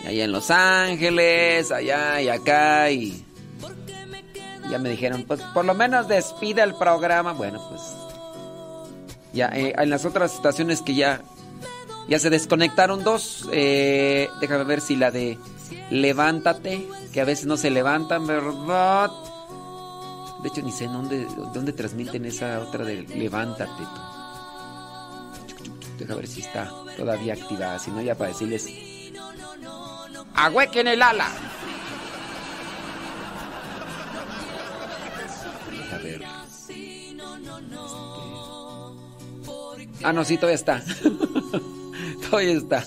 Allá 0.06 0.26
en 0.26 0.31
Los 0.31 0.52
Ángeles, 0.52 1.72
allá 1.72 2.22
y 2.22 2.30
acá 2.30 2.91
y... 2.91 3.26
Ya 4.69 4.80
me 4.80 4.90
dijeron, 4.90 5.26
pues 5.27 5.41
por 5.53 5.65
lo 5.65 5.73
menos 5.73 6.07
despide 6.07 6.61
el 6.64 6.73
programa. 6.76 7.34
Bueno, 7.34 7.61
pues 7.69 7.81
ya, 9.34 9.47
eh, 9.47 9.73
en 9.77 9.89
las 9.89 10.05
otras 10.05 10.34
estaciones 10.34 10.81
que 10.81 10.95
ya, 10.95 11.22
ya 12.07 12.19
se 12.19 12.30
desconectaron 12.30 13.03
dos. 13.03 13.49
eh, 13.51 14.30
déjame 14.39 14.64
ver 14.64 14.81
si 14.81 14.95
la 14.95 15.11
de 15.11 15.38
Levántate, 15.89 16.88
que 17.11 17.22
a 17.22 17.26
veces 17.26 17.45
no 17.45 17.57
se 17.57 17.69
levantan, 17.69 18.26
¿verdad? 18.27 19.11
De 20.41 20.49
hecho, 20.49 20.61
ni 20.61 20.72
sé 20.72 20.85
en 20.85 20.93
dónde, 20.93 21.27
dónde 21.53 21.73
transmiten 21.73 22.26
esa 22.26 22.60
otra 22.60 22.84
de 22.84 23.03
Levántate. 23.03 23.84
Deja 25.97 26.15
ver 26.15 26.27
si 26.27 26.41
está 26.41 26.69
todavía 26.97 27.34
activada. 27.34 27.80
Si 27.80 27.91
no, 27.91 28.01
ya 28.01 28.15
para 28.15 28.31
decirles. 28.31 28.68
¡Ahuequen 30.35 30.88
el 30.88 31.01
ala! 31.01 31.27
Deja 35.72 35.97
ver. 35.99 36.32
Ah, 40.02 40.14
no, 40.14 40.26
sí, 40.26 40.38
todavía 40.38 40.56
está. 40.56 40.84
todavía 42.30 42.53
está. 42.53 42.84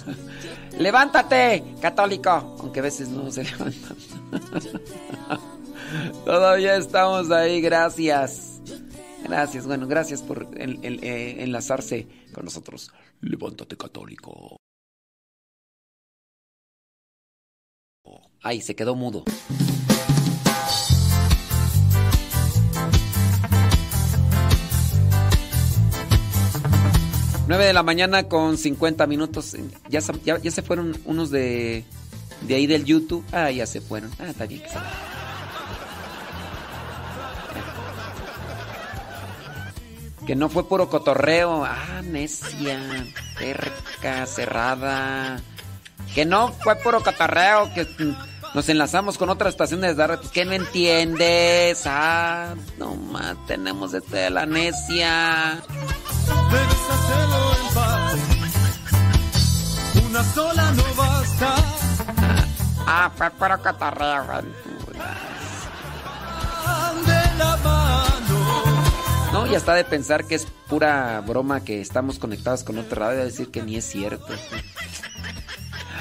¡Levántate, 0.79 1.65
católico! 1.81 2.31
Aunque 2.31 2.81
a 2.81 2.83
veces 2.83 3.09
no 3.09 3.31
se 3.31 3.45
levantan. 3.45 3.97
todavía 6.25 6.77
estamos 6.77 7.31
ahí, 7.31 7.61
gracias. 7.61 8.61
Gracias, 9.23 9.67
bueno, 9.67 9.87
gracias 9.87 10.23
por 10.23 10.49
eh, 10.57 11.37
enlazarse 11.39 12.07
con 12.33 12.45
nosotros. 12.45 12.93
Levántate, 13.21 13.77
católico. 13.77 14.57
Ay, 18.43 18.61
se 18.61 18.77
quedó 18.77 18.95
mudo. 18.95 19.25
Nueve 27.49 27.67
de 27.67 27.73
la 27.73 27.85
mañana 27.85 28.25
con 28.25 28.59
50 28.59 29.07
minutos. 29.07 29.57
Ya, 29.89 30.01
ya, 30.25 30.51
se 30.51 30.63
fueron 30.63 30.99
unos 31.05 31.31
de, 31.31 31.85
de 32.43 32.55
ahí 32.55 32.67
del 32.67 32.85
YouTube. 32.85 33.25
Ah, 33.33 33.53
ya 33.53 33.67
se 33.67 33.81
fueron. 33.81 34.11
Ah, 34.19 34.27
está 34.27 34.47
bien 34.47 34.63
que 34.63 34.69
se. 34.69 34.79
Que 40.27 40.35
no 40.35 40.49
fue 40.49 40.69
puro 40.69 40.89
cotorreo. 40.89 41.65
Ah, 41.65 42.03
necia, 42.03 42.81
terca, 43.39 44.27
cerrada. 44.27 45.41
Que 46.17 46.25
no 46.25 46.49
fue 46.53 46.75
puro 46.77 47.01
cotorreo, 47.01 47.73
que 47.75 47.87
nos 48.57 48.69
enlazamos 48.71 49.19
con 49.19 49.29
otra 49.29 49.51
estación 49.51 49.83
de 49.83 49.93
radio. 49.93 50.19
Pues, 50.19 50.31
¿Qué 50.31 50.47
no 50.47 50.53
entiendes? 50.53 51.83
Ah, 51.85 52.55
no 52.79 52.97
más, 52.97 53.37
tenemos 53.47 53.93
este 53.93 54.17
de 54.17 54.31
la 54.31 54.47
necia. 54.47 55.63
Debes 56.51 56.91
hacerlo 56.91 57.53
en 57.61 57.75
paz. 57.75 58.15
Una 60.09 60.25
sola 60.25 60.73
no 60.73 60.85
basta. 60.97 61.55
Ah, 62.87 63.13
fue 63.15 63.31
la 63.51 63.57
mano. 64.27 64.49
No, 69.35 69.47
ya 69.47 69.59
está 69.59 69.75
de 69.75 69.85
pensar 69.85 70.25
que 70.25 70.37
es 70.37 70.47
pura 70.67 71.21
broma 71.21 71.63
que 71.63 71.83
estamos 71.83 72.19
conectados 72.19 72.65
con 72.65 72.79
otra 72.79 73.09
radio, 73.09 73.23
decir 73.23 73.51
que 73.51 73.61
ni 73.61 73.77
es 73.77 73.85
cierto. 73.85 74.33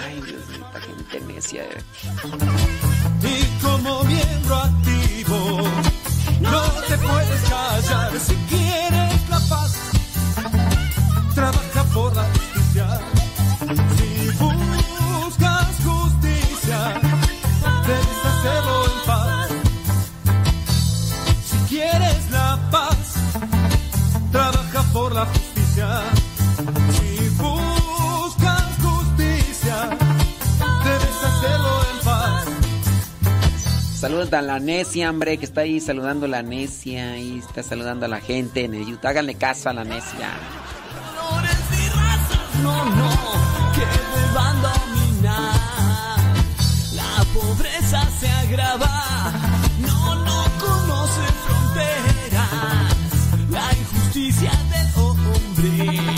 Ay, 0.03 0.21
Dios 0.21 0.47
mío, 0.49 0.65
esta 0.65 0.81
gente 0.81 1.19
necia. 1.21 1.63
Y 3.23 3.61
como 3.61 4.03
miembro 4.03 4.55
activo, 4.55 5.61
no 6.41 6.61
te 6.87 6.97
puedes 6.97 7.41
callar 7.49 8.11
si 8.19 8.35
quieres 8.49 9.29
la 9.29 9.39
paz. 9.49 9.73
Trabaja 11.33 11.83
por 11.93 12.15
la 12.15 12.23
justicia. 12.23 12.99
Si 13.97 14.29
buscas 14.37 15.67
justicia, 15.83 17.01
debes 17.87 18.25
hacerlo 18.25 18.85
en 18.85 19.05
paz. 19.05 19.49
Si 21.49 21.57
quieres 21.75 22.31
la 22.31 22.59
paz, 22.71 22.97
trabaja 24.31 24.83
por 24.93 25.13
la 25.13 25.25
justicia. 25.25 25.44
Saludos 34.05 34.31
a 34.33 34.43
la 34.43 34.59
necia, 34.59 35.09
hombre, 35.09 35.39
que 35.39 35.45
está 35.45 35.61
ahí 35.61 35.79
saludando 35.79 36.27
a 36.27 36.29
la 36.29 36.43
necia. 36.43 37.17
Y 37.17 37.39
está 37.39 37.63
saludando 37.63 38.05
a 38.05 38.07
la 38.07 38.21
gente 38.21 38.63
en 38.63 38.75
el 38.75 38.85
YouTube. 38.85 39.07
Háganle 39.07 39.33
caso 39.33 39.67
a 39.69 39.73
la 39.73 39.83
necia. 39.83 40.29
no, 42.61 42.85
no, 42.85 43.09
que 43.73 43.81
deban 43.81 44.61
dominar. 44.61 45.55
La 46.93 47.25
pobreza 47.33 48.07
se 48.19 48.29
agrava, 48.29 49.33
no, 49.79 50.15
no 50.23 50.43
conoce 50.59 51.21
fronteras. 51.47 52.93
La 53.49 53.73
injusticia 53.73 54.51
del 54.69 55.03
hombre 55.03 56.14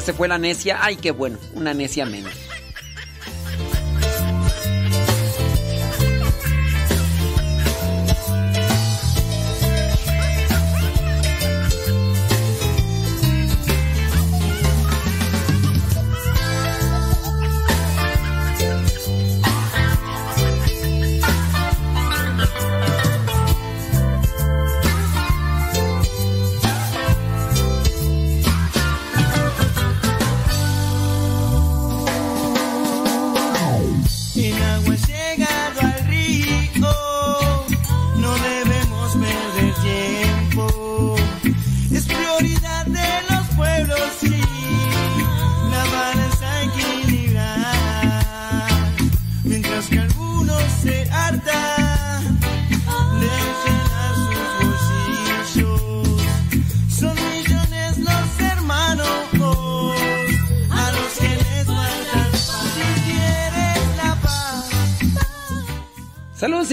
Se 0.00 0.12
fue 0.12 0.28
la 0.28 0.38
necia. 0.38 0.78
Ay, 0.82 0.96
qué 0.96 1.10
bueno. 1.10 1.38
Una 1.54 1.74
necia 1.74 2.06
menos. 2.06 2.32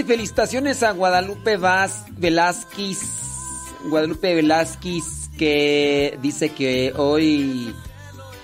Felicitaciones 0.07 0.81
a 0.83 0.91
Guadalupe 0.91 1.57
Vaz 1.57 2.05
Velázquez. 2.17 2.99
Guadalupe 3.89 4.33
Velázquez 4.33 5.29
que 5.37 6.17
dice 6.21 6.47
que 6.49 6.93
hoy 6.95 7.75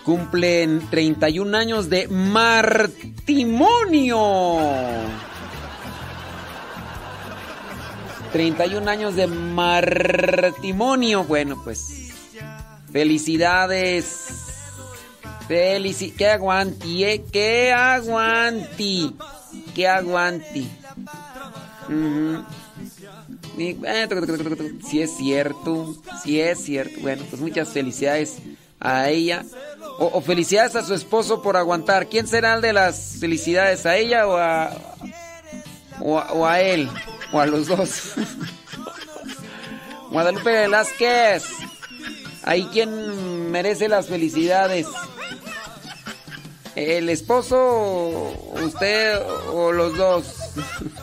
cumplen 0.04 0.86
31 0.90 1.58
años 1.58 1.90
de 1.90 2.10
martimonio. 2.10 4.20
31 8.34 8.92
años 8.92 9.16
de 9.16 9.28
martimonio. 9.28 11.24
Bueno, 11.24 11.62
pues 11.64 12.12
felicidades. 12.92 14.28
Felici 15.48 16.12
que 16.12 16.28
aguanti, 16.28 17.06
eh, 17.06 17.24
que 17.32 17.72
aguanti. 17.72 19.16
Que 19.74 19.88
aguanti. 19.88 20.70
Eh. 21.90 22.42
Sí 24.90 25.02
es 25.02 25.18
cierto, 25.18 25.96
sí 26.24 26.42
es 26.42 26.64
cierto. 26.64 27.00
Bueno, 27.02 27.24
pues 27.30 27.42
muchas 27.42 27.70
felicidades 27.70 28.38
a 28.80 29.10
ella. 29.10 29.44
O, 30.00 30.22
felicidades 30.22 30.76
a 30.76 30.84
su 30.84 30.94
esposo 30.94 31.42
por 31.42 31.56
aguantar. 31.56 32.08
¿Quién 32.08 32.28
será 32.28 32.56
el 32.56 32.62
de 32.62 32.74
las 32.74 33.18
felicidades? 33.20 33.86
¿A 33.86 33.98
ella 33.98 34.28
o 34.28 34.38
a, 34.38 34.72
o 36.02 36.20
a, 36.20 36.32
o 36.34 36.46
a 36.46 36.62
él? 36.62 36.90
¿O 37.32 37.40
a 37.40 37.46
los 37.46 37.68
dos? 37.68 38.14
Guadalupe 40.12 40.52
Velázquez. 40.52 41.44
Ahí 42.44 42.68
quien 42.74 43.52
merece 43.52 43.88
las 43.88 44.08
felicidades. 44.08 44.88
¿El 46.76 47.10
esposo, 47.10 48.34
usted 48.64 49.22
o 49.52 49.72
los 49.72 49.96
dos? 49.96 50.26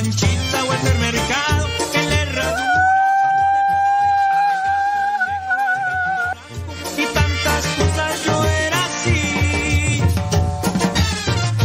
Panchita 0.00 0.64
o 0.64 0.72
el 0.72 0.98
mercado, 0.98 1.68
en 1.92 2.08
la 2.08 2.22
herradura. 2.22 2.64
Y 6.96 7.04
tantas 7.04 7.66
cosas 7.76 8.24
yo 8.24 8.44
era 8.44 8.84
así. 8.86 10.00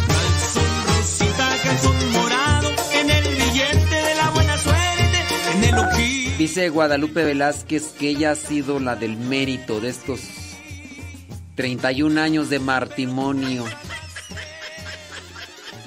Calzón 0.09 0.71
rosita, 0.85 1.47
calzón 1.63 2.11
morado, 2.11 2.71
en 2.91 3.09
el 3.09 3.35
billete 3.35 3.95
de 3.95 4.15
la 4.15 4.29
buena 4.31 4.57
suerte, 4.57 5.17
en 5.53 5.63
el 5.63 5.77
ojillo. 5.79 6.37
Dice 6.37 6.67
Guadalupe 6.67 7.23
Velázquez 7.23 7.93
que 7.97 8.09
ella 8.09 8.31
ha 8.31 8.35
sido 8.35 8.81
la 8.81 8.97
del 8.97 9.15
mérito 9.15 9.79
de 9.79 9.91
estos 9.91 10.19
31 11.55 12.19
años 12.19 12.49
de 12.49 12.59
matrimonio. 12.59 13.63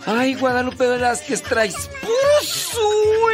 Ay, 0.06 0.32
Guadalupe 0.32 0.86
Velázquez, 0.86 1.42
traes 1.42 1.90
puro 2.70 3.27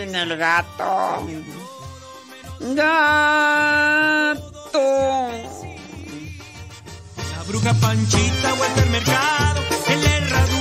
agarren 0.00 0.14
el 0.14 0.36
gato. 0.36 1.26
Gato. 2.74 3.20
La 7.36 7.42
bruja 7.46 7.74
Panchita 7.74 8.52
vuelve 8.54 8.80
al 8.82 8.90
mercado 8.90 9.60
en 9.88 10.04
la 10.04 10.16
herradura, 10.16 10.59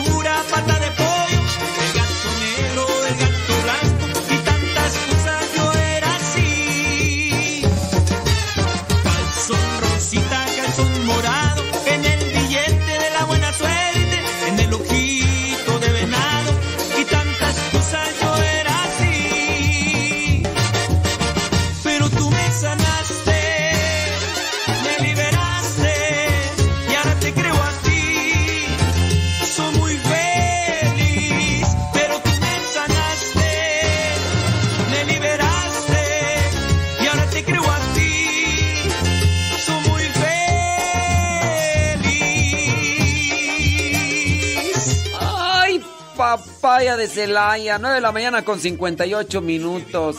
de 46.98 47.07
Celaya, 47.07 47.78
9 47.80 47.95
de 47.95 48.02
la 48.02 48.11
mañana 48.11 48.44
con 48.44 48.60
58 48.60 49.41
minutos. 49.41 50.18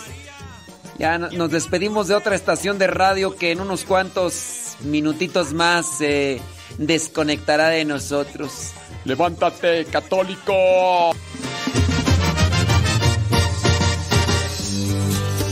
Ya 0.98 1.18
no- 1.18 1.30
nos 1.30 1.50
despedimos 1.50 2.08
de 2.08 2.14
otra 2.14 2.34
estación 2.36 2.78
de 2.78 2.86
radio 2.86 3.34
que 3.36 3.52
en 3.52 3.60
unos 3.60 3.84
cuantos 3.84 4.76
minutitos 4.80 5.52
más 5.52 5.86
se 5.98 6.40
desconectará 6.78 7.68
de 7.68 7.84
nosotros. 7.84 8.72
Levántate, 9.04 9.86
católico. 9.86 10.52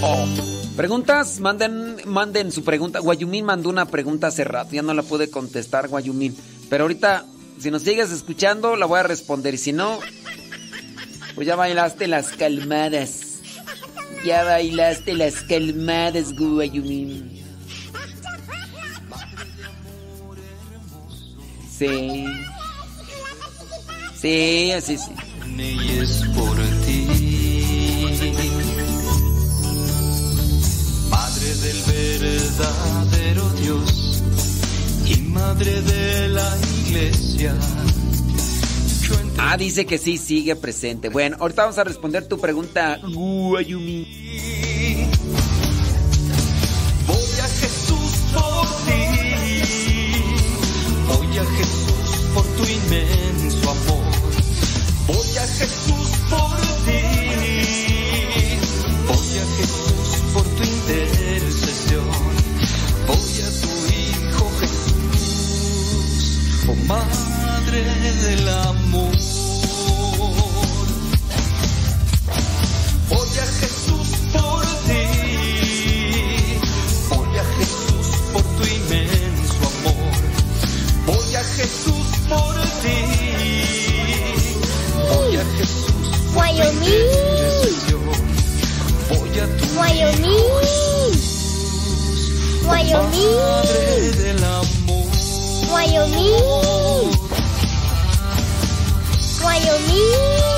Oh. 0.02 0.26
Preguntas, 0.76 1.40
manden, 1.40 1.96
manden 2.04 2.52
su 2.52 2.62
pregunta. 2.62 3.00
Guayumín 3.00 3.44
mandó 3.44 3.68
una 3.68 3.86
pregunta 3.86 4.28
hace 4.28 4.44
rato, 4.44 4.70
ya 4.72 4.82
no 4.82 4.94
la 4.94 5.02
pude 5.02 5.28
contestar, 5.30 5.88
Guayumín. 5.88 6.36
Pero 6.70 6.84
ahorita, 6.84 7.24
si 7.58 7.70
nos 7.70 7.82
sigues 7.82 8.12
escuchando, 8.12 8.76
la 8.76 8.86
voy 8.86 9.00
a 9.00 9.02
responder. 9.02 9.54
Y 9.54 9.58
si 9.58 9.72
no, 9.72 9.98
pues 11.38 11.46
ya 11.46 11.54
bailaste 11.54 12.08
las 12.08 12.30
calmadas. 12.30 13.38
Ya 14.24 14.42
bailaste 14.42 15.14
las 15.14 15.36
calmadas, 15.42 16.32
Guayumín. 16.36 17.40
Sí. 21.70 22.24
Sí, 24.20 24.72
así 24.72 24.98
sí. 24.98 25.12
Es 26.00 26.24
por 26.34 26.56
ti, 26.84 27.06
Madre 31.08 31.54
del 31.54 31.82
verdadero 31.86 33.48
Dios 33.60 34.24
y 35.06 35.20
Madre 35.20 35.82
de 35.82 36.28
la 36.30 36.56
Iglesia. 36.84 37.54
Ah, 39.40 39.56
dice 39.56 39.86
que 39.86 39.98
sí, 39.98 40.18
sigue 40.18 40.56
presente. 40.56 41.08
Bueno, 41.08 41.36
ahorita 41.38 41.62
vamos 41.62 41.78
a 41.78 41.84
responder 41.84 42.26
tu 42.26 42.40
pregunta, 42.40 42.98
Guayumín. 43.02 44.06
Voy 47.06 47.40
a 47.40 47.48
Jesús 47.48 48.16
por 48.34 48.66
ti, 48.84 49.04
voy 51.06 51.38
a 51.38 51.44
Jesús 51.44 52.18
por 52.34 52.44
tu 52.44 52.64
inmenso 52.64 53.70
amor, 53.70 54.04
voy 55.06 55.38
a 55.38 55.46
Jesús 55.46 56.10
por 56.28 56.56
ti, 56.84 57.02
voy 59.06 59.38
a 59.38 59.46
Jesús 59.56 60.08
por 60.34 60.44
tu 60.44 60.62
intercesión, 60.64 62.10
voy 63.06 63.40
a 63.40 63.48
tu 63.62 63.72
Hijo 63.94 64.44
Jesús, 64.60 66.18
oh 66.68 66.74
del 67.84 68.48
amor. 68.48 69.12
Voy 73.08 73.38
a 73.38 73.46
Jesús 73.60 74.08
por 74.32 74.64
ti, 74.86 75.04
voy 77.08 77.38
a 77.38 77.44
Jesús 77.56 78.06
por 78.32 78.42
tu 78.42 78.62
inmenso 78.64 79.62
amor, 79.72 80.20
voy 81.06 81.34
a 81.34 81.44
Jesús 81.44 82.06
por 82.28 82.54
ti, 82.82 82.98
voy 85.08 85.36
a 85.36 85.44
Jesús 85.56 85.92
por 86.34 86.46
intercesión, 86.48 88.02
voy 89.08 89.38
a 89.38 89.46
tu 89.56 89.64
Wyoming. 89.78 90.48
Wyoming. 92.66 93.36
Madre 93.36 94.10
del 94.12 94.44
amor. 94.44 95.08
Wyoming. 95.72 97.27
Wyoming. 99.48 100.57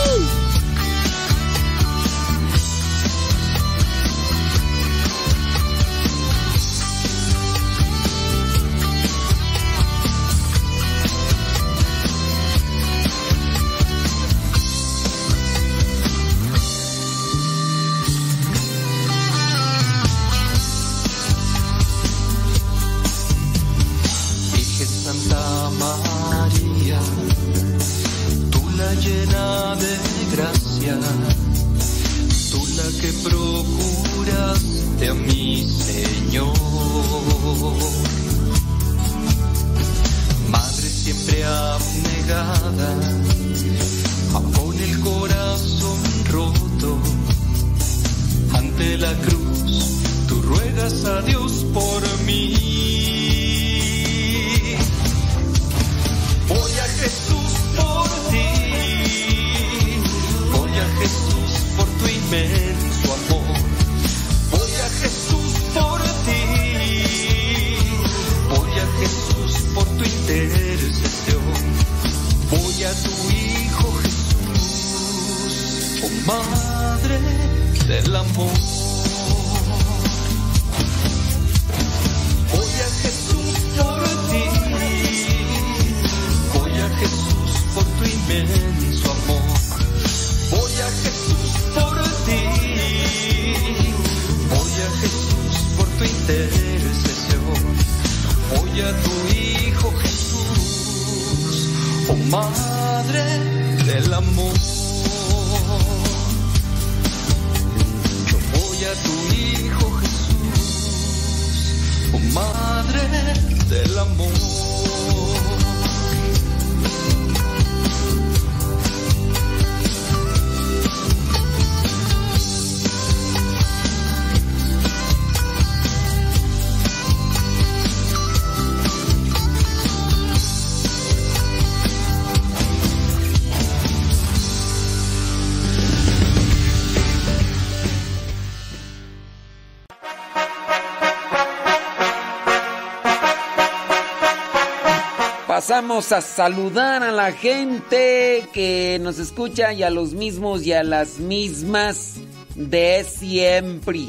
Pasamos 145.71 146.11
a 146.11 146.21
saludar 146.21 147.05
a 147.05 147.13
la 147.13 147.31
gente 147.31 148.45
que 148.53 148.99
nos 149.01 149.21
escucha 149.21 149.73
y 149.73 149.85
a 149.85 149.91
los 149.91 150.15
mismos 150.15 150.67
y 150.67 150.73
a 150.73 150.83
las 150.83 151.21
mismas 151.21 152.15
de 152.57 153.07
siempre. 153.09 154.07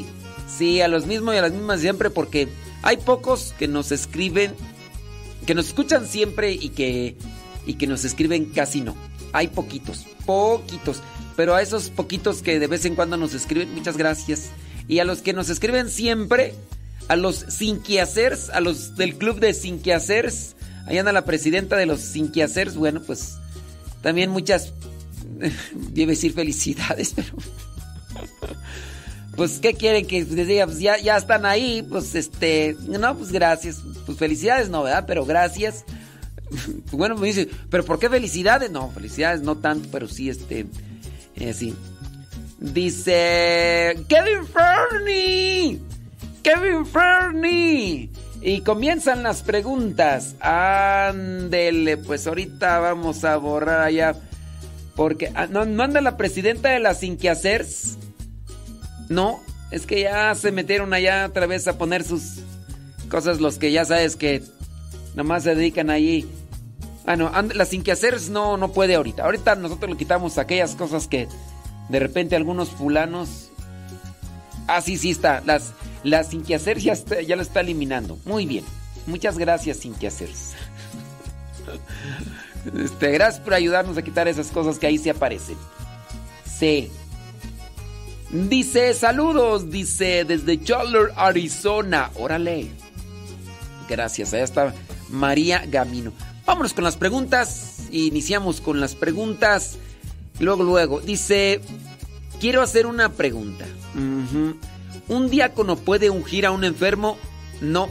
Sí, 0.48 0.82
a 0.82 0.88
los 0.88 1.06
mismos 1.06 1.36
y 1.36 1.38
a 1.38 1.44
las 1.44 1.52
mismas 1.52 1.82
siempre 1.82 2.10
porque 2.10 2.48
hay 2.82 2.98
pocos 2.98 3.54
que 3.60 3.68
nos 3.68 3.92
escriben, 3.92 4.56
que 5.46 5.54
nos 5.54 5.68
escuchan 5.68 6.08
siempre 6.08 6.52
y 6.52 6.70
que, 6.70 7.16
y 7.68 7.76
que 7.76 7.86
nos 7.86 8.06
escriben 8.06 8.46
casi 8.46 8.82
no. 8.82 8.96
Hay 9.32 9.50
poquitos, 9.50 10.08
poquitos. 10.26 11.04
Pero 11.36 11.54
a 11.54 11.62
esos 11.62 11.92
poquitos 11.92 12.42
que 12.42 12.58
de 12.58 12.66
vez 12.66 12.86
en 12.86 12.96
cuando 12.96 13.18
nos 13.18 13.36
escriben, 13.36 13.72
muchas 13.76 13.98
gracias. 13.98 14.50
Y 14.88 14.98
a 14.98 15.06
los 15.06 15.22
que 15.22 15.34
nos 15.34 15.48
escriben 15.50 15.92
siempre, 15.92 16.56
a 17.08 17.16
los 17.16 17.36
sinquiacers, 17.36 18.50
a 18.50 18.62
los 18.62 18.96
del 18.96 19.16
club 19.16 19.40
de 19.40 19.54
sinquiacers, 19.54 20.56
ahí 20.86 20.98
anda 20.98 21.12
la 21.12 21.26
presidenta 21.26 21.78
de 21.78 21.86
los 21.86 22.02
sinquiacers, 22.02 22.76
bueno, 22.76 23.02
pues 23.02 23.38
también 24.02 24.30
muchas, 24.30 24.74
debe 25.74 26.12
decir 26.12 26.34
felicidades, 26.34 27.14
pero... 27.16 27.30
Pues, 29.36 29.60
¿qué 29.60 29.74
quieren 29.74 30.06
que 30.06 30.24
les 30.24 30.48
diga? 30.48 30.66
Pues 30.66 30.80
ya, 30.80 30.98
ya 30.98 31.18
están 31.18 31.46
ahí, 31.46 31.82
pues 31.82 32.16
este, 32.16 32.76
no, 32.88 33.18
pues 33.18 33.32
gracias. 33.32 33.82
Pues 34.06 34.18
felicidades, 34.18 34.70
no, 34.70 34.84
¿verdad? 34.84 35.06
Pero 35.08 35.26
gracias. 35.26 35.84
Bueno, 36.92 37.16
me 37.16 37.28
dice, 37.28 37.50
¿pero 37.70 37.86
por 37.86 37.98
qué 37.98 38.10
felicidades? 38.10 38.70
No, 38.70 38.92
felicidades 38.92 39.42
no 39.42 39.58
tanto, 39.58 39.88
pero 39.90 40.08
sí, 40.08 40.30
este, 40.30 40.66
eh, 41.38 41.54
sí. 41.54 41.74
Dice, 42.60 44.06
Kevin 44.10 44.46
Fernie, 44.46 45.80
Kevin 46.44 46.86
Fernie. 46.86 48.10
Y 48.42 48.62
comienzan 48.62 49.24
las 49.24 49.44
preguntas. 49.44 50.36
Ándele, 50.40 51.98
pues 51.98 52.26
ahorita 52.26 52.80
vamos 52.80 53.24
a 53.24 53.38
borrar 53.38 53.82
allá. 53.82 54.16
Porque, 54.96 55.32
ah, 55.36 55.48
¿no, 55.48 55.66
¿no 55.66 55.84
anda 55.84 56.02
la 56.02 56.18
presidenta 56.18 56.70
de 56.70 56.80
las 56.80 57.04
Inquiacers? 57.04 57.98
No, 59.10 59.40
es 59.72 59.86
que 59.86 60.02
ya 60.02 60.34
se 60.36 60.52
metieron 60.52 60.94
allá 60.94 61.26
otra 61.28 61.46
vez 61.46 61.68
a 61.68 61.78
poner 61.78 62.04
sus 62.04 62.40
cosas 63.10 63.42
los 63.42 63.58
que 63.58 63.72
ya 63.72 63.86
sabes 63.86 64.16
que 64.16 64.42
nomás 65.16 65.44
se 65.44 65.54
dedican 65.56 65.90
allí. 65.90 66.28
Ah, 67.06 67.16
no, 67.16 67.32
las 67.54 67.74
inquiacers 67.74 68.30
no, 68.30 68.58
no 68.58 68.72
puede 68.72 68.96
ahorita. 68.96 69.24
Ahorita 69.24 69.56
nosotros 69.56 69.92
le 69.92 69.98
quitamos 69.98 70.38
aquellas 70.38 70.76
cosas 70.76 71.08
que 71.08 71.28
de 71.90 72.00
repente 72.00 72.36
algunos 72.36 72.70
fulanos... 72.70 73.50
Ah, 74.68 74.82
sí, 74.82 74.98
sí 74.98 75.12
está. 75.12 75.42
Las, 75.46 75.74
las 76.04 76.34
inquiacers 76.34 76.84
ya, 76.84 76.94
está- 76.94 77.22
ya 77.22 77.36
lo 77.36 77.42
está 77.42 77.62
eliminando. 77.62 78.18
Muy 78.26 78.46
bien. 78.46 78.64
Muchas 79.08 79.38
gracias, 79.38 79.86
inquiacers. 79.86 80.54
Este, 82.78 83.12
gracias 83.12 83.42
por 83.44 83.54
ayudarnos 83.54 83.98
a 83.98 84.02
quitar 84.04 84.28
esas 84.28 84.48
cosas 84.48 84.78
que 84.78 84.88
ahí 84.88 84.98
se 84.98 85.10
aparecen. 85.10 85.58
Sí. 86.46 86.92
Dice, 88.32 88.94
saludos, 88.94 89.70
dice, 89.72 90.24
desde 90.26 90.64
Chandler, 90.64 91.12
Arizona. 91.16 92.12
Órale. 92.16 92.70
Gracias, 93.90 94.34
allá 94.34 94.44
está 94.44 94.74
María 95.10 95.66
Gamino. 95.68 96.14
Vámonos 96.46 96.74
con 96.74 96.84
las 96.84 96.96
preguntas. 96.96 97.88
Iniciamos 97.92 98.62
con 98.62 98.80
las 98.80 98.96
preguntas. 98.96 99.78
Luego, 100.40 100.64
luego, 100.64 101.02
dice, 101.02 101.60
quiero 102.40 102.62
hacer 102.62 102.86
una 102.86 103.10
pregunta. 103.10 103.66
¿Un 105.12 105.30
diácono 105.30 105.76
puede 105.76 106.10
ungir 106.10 106.46
a 106.46 106.52
un 106.52 106.64
enfermo? 106.64 107.18
No. 107.60 107.90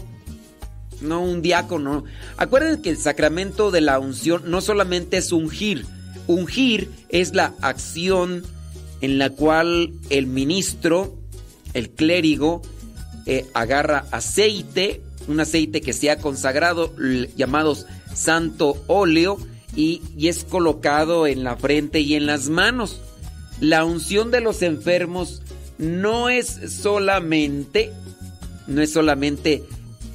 No, 1.02 1.22
un 1.22 1.42
diácono. 1.42 2.04
Acuérdense 2.38 2.80
que 2.80 2.88
el 2.88 2.96
sacramento 2.96 3.70
de 3.70 3.82
la 3.82 3.98
unción 3.98 4.50
no 4.50 4.62
solamente 4.62 5.18
es 5.18 5.30
ungir. 5.30 5.84
Ungir 6.26 6.90
es 7.10 7.34
la 7.34 7.52
acción 7.60 8.42
en 9.02 9.18
la 9.18 9.28
cual 9.28 9.92
el 10.08 10.26
ministro, 10.26 11.14
el 11.74 11.90
clérigo, 11.90 12.62
eh, 13.26 13.46
agarra 13.52 14.06
aceite, 14.12 15.02
un 15.28 15.40
aceite 15.40 15.82
que 15.82 15.92
sea 15.92 16.16
consagrado, 16.16 16.94
l- 16.98 17.28
llamados 17.36 17.84
santo 18.14 18.82
óleo, 18.86 19.36
y, 19.76 20.00
y 20.16 20.28
es 20.28 20.44
colocado 20.44 21.26
en 21.26 21.44
la 21.44 21.56
frente 21.56 22.00
y 22.00 22.14
en 22.14 22.24
las 22.24 22.48
manos. 22.48 23.02
La 23.60 23.84
unción 23.84 24.30
de 24.30 24.40
los 24.40 24.62
enfermos 24.62 25.42
no 25.80 26.28
es 26.28 26.46
solamente, 26.68 27.92
no 28.66 28.82
es 28.82 28.92
solamente 28.92 29.64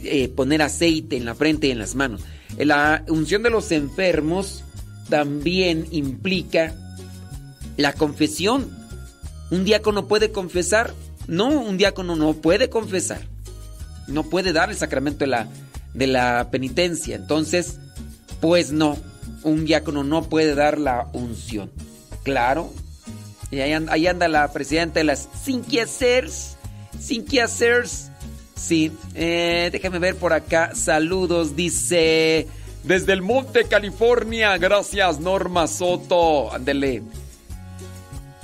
eh, 0.03 0.29
poner 0.29 0.61
aceite 0.61 1.17
en 1.17 1.25
la 1.25 1.35
frente 1.35 1.67
y 1.67 1.71
en 1.71 1.79
las 1.79 1.95
manos. 1.95 2.21
La 2.57 3.03
unción 3.09 3.43
de 3.43 3.49
los 3.49 3.71
enfermos 3.71 4.63
también 5.09 5.87
implica 5.91 6.75
la 7.77 7.93
confesión. 7.93 8.69
¿Un 9.49 9.65
diácono 9.65 10.07
puede 10.07 10.31
confesar? 10.31 10.93
No, 11.27 11.49
un 11.49 11.77
diácono 11.77 12.15
no 12.15 12.33
puede 12.33 12.69
confesar. 12.69 13.21
No 14.07 14.23
puede 14.23 14.53
dar 14.53 14.69
el 14.69 14.77
sacramento 14.77 15.19
de 15.19 15.27
la, 15.27 15.47
de 15.95 16.07
la 16.07 16.49
penitencia. 16.51 17.15
Entonces, 17.15 17.79
pues 18.39 18.71
no, 18.71 18.97
un 19.41 19.65
diácono 19.65 20.03
no 20.03 20.29
puede 20.29 20.53
dar 20.53 20.79
la 20.79 21.09
unción. 21.13 21.71
Claro. 22.23 22.71
Y 23.55 23.61
ahí, 23.61 24.07
anda 24.07 24.27
la 24.27 24.51
presidenta 24.51 24.99
de 24.99 25.05
las 25.05 25.29
Sin 25.41 25.63
Quehaceres. 25.63 26.57
Sin 26.99 27.23
Quehaceres. 27.23 28.11
Sí, 28.53 28.91
déjame 29.13 29.99
ver 29.99 30.17
por 30.17 30.33
acá. 30.33 30.75
Saludos, 30.75 31.55
dice. 31.55 32.47
Desde 32.83 33.13
el 33.13 33.21
Monte 33.21 33.63
California, 33.63 34.57
gracias 34.57 35.21
Norma 35.21 35.67
Soto. 35.67 36.53
Ándele. 36.53 37.01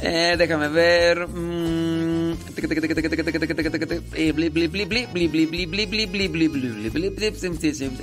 Déjame 0.01 0.69
ver. 0.69 1.27
Mm. 1.27 2.37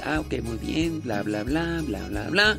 Ah, 0.05 0.21
ok, 0.21 0.43
muy 0.43 0.59
bien. 0.59 1.01
Bla, 1.01 1.23
bla, 1.23 1.43
bla, 1.43 1.83
bla, 1.87 2.07
bla, 2.07 2.29
bla. 2.29 2.59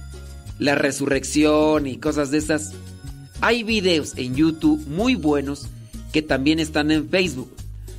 la 0.61 0.75
resurrección 0.75 1.87
y 1.87 1.97
cosas 1.97 2.29
de 2.29 2.37
esas, 2.37 2.73
hay 3.41 3.63
videos 3.63 4.13
en 4.15 4.35
YouTube 4.35 4.85
muy 4.85 5.15
buenos 5.15 5.65
que 6.13 6.21
también 6.21 6.59
están 6.59 6.91
en 6.91 7.09
Facebook, 7.09 7.51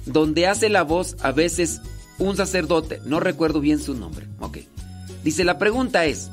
donde 0.06 0.46
hace 0.46 0.68
la 0.68 0.84
voz 0.84 1.16
a 1.22 1.32
veces 1.32 1.80
un 2.18 2.36
sacerdote, 2.36 3.00
no 3.04 3.18
recuerdo 3.18 3.60
bien 3.60 3.80
su 3.80 3.94
nombre. 3.94 4.28
Ok. 4.38 4.58
Dice, 5.24 5.42
la 5.42 5.58
pregunta 5.58 6.04
es, 6.04 6.30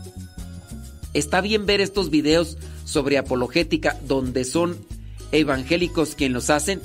¿está 1.16 1.42
bien 1.42 1.66
ver 1.66 1.82
estos 1.82 2.12
videos 2.12 2.60
sobre 2.86 3.18
apologética 3.18 4.00
donde 4.08 4.44
son 4.44 4.78
evangélicos 5.32 6.14
quien 6.14 6.34
los 6.34 6.52
hacen? 6.52 6.80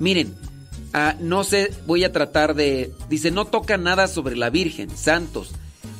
Miren, 0.00 0.34
ah, 0.92 1.16
no 1.18 1.44
sé, 1.44 1.72
voy 1.86 2.04
a 2.04 2.12
tratar 2.12 2.54
de... 2.54 2.92
Dice, 3.08 3.30
no 3.30 3.46
toca 3.46 3.78
nada 3.78 4.06
sobre 4.06 4.36
la 4.36 4.50
Virgen, 4.50 4.94
santos, 4.94 5.52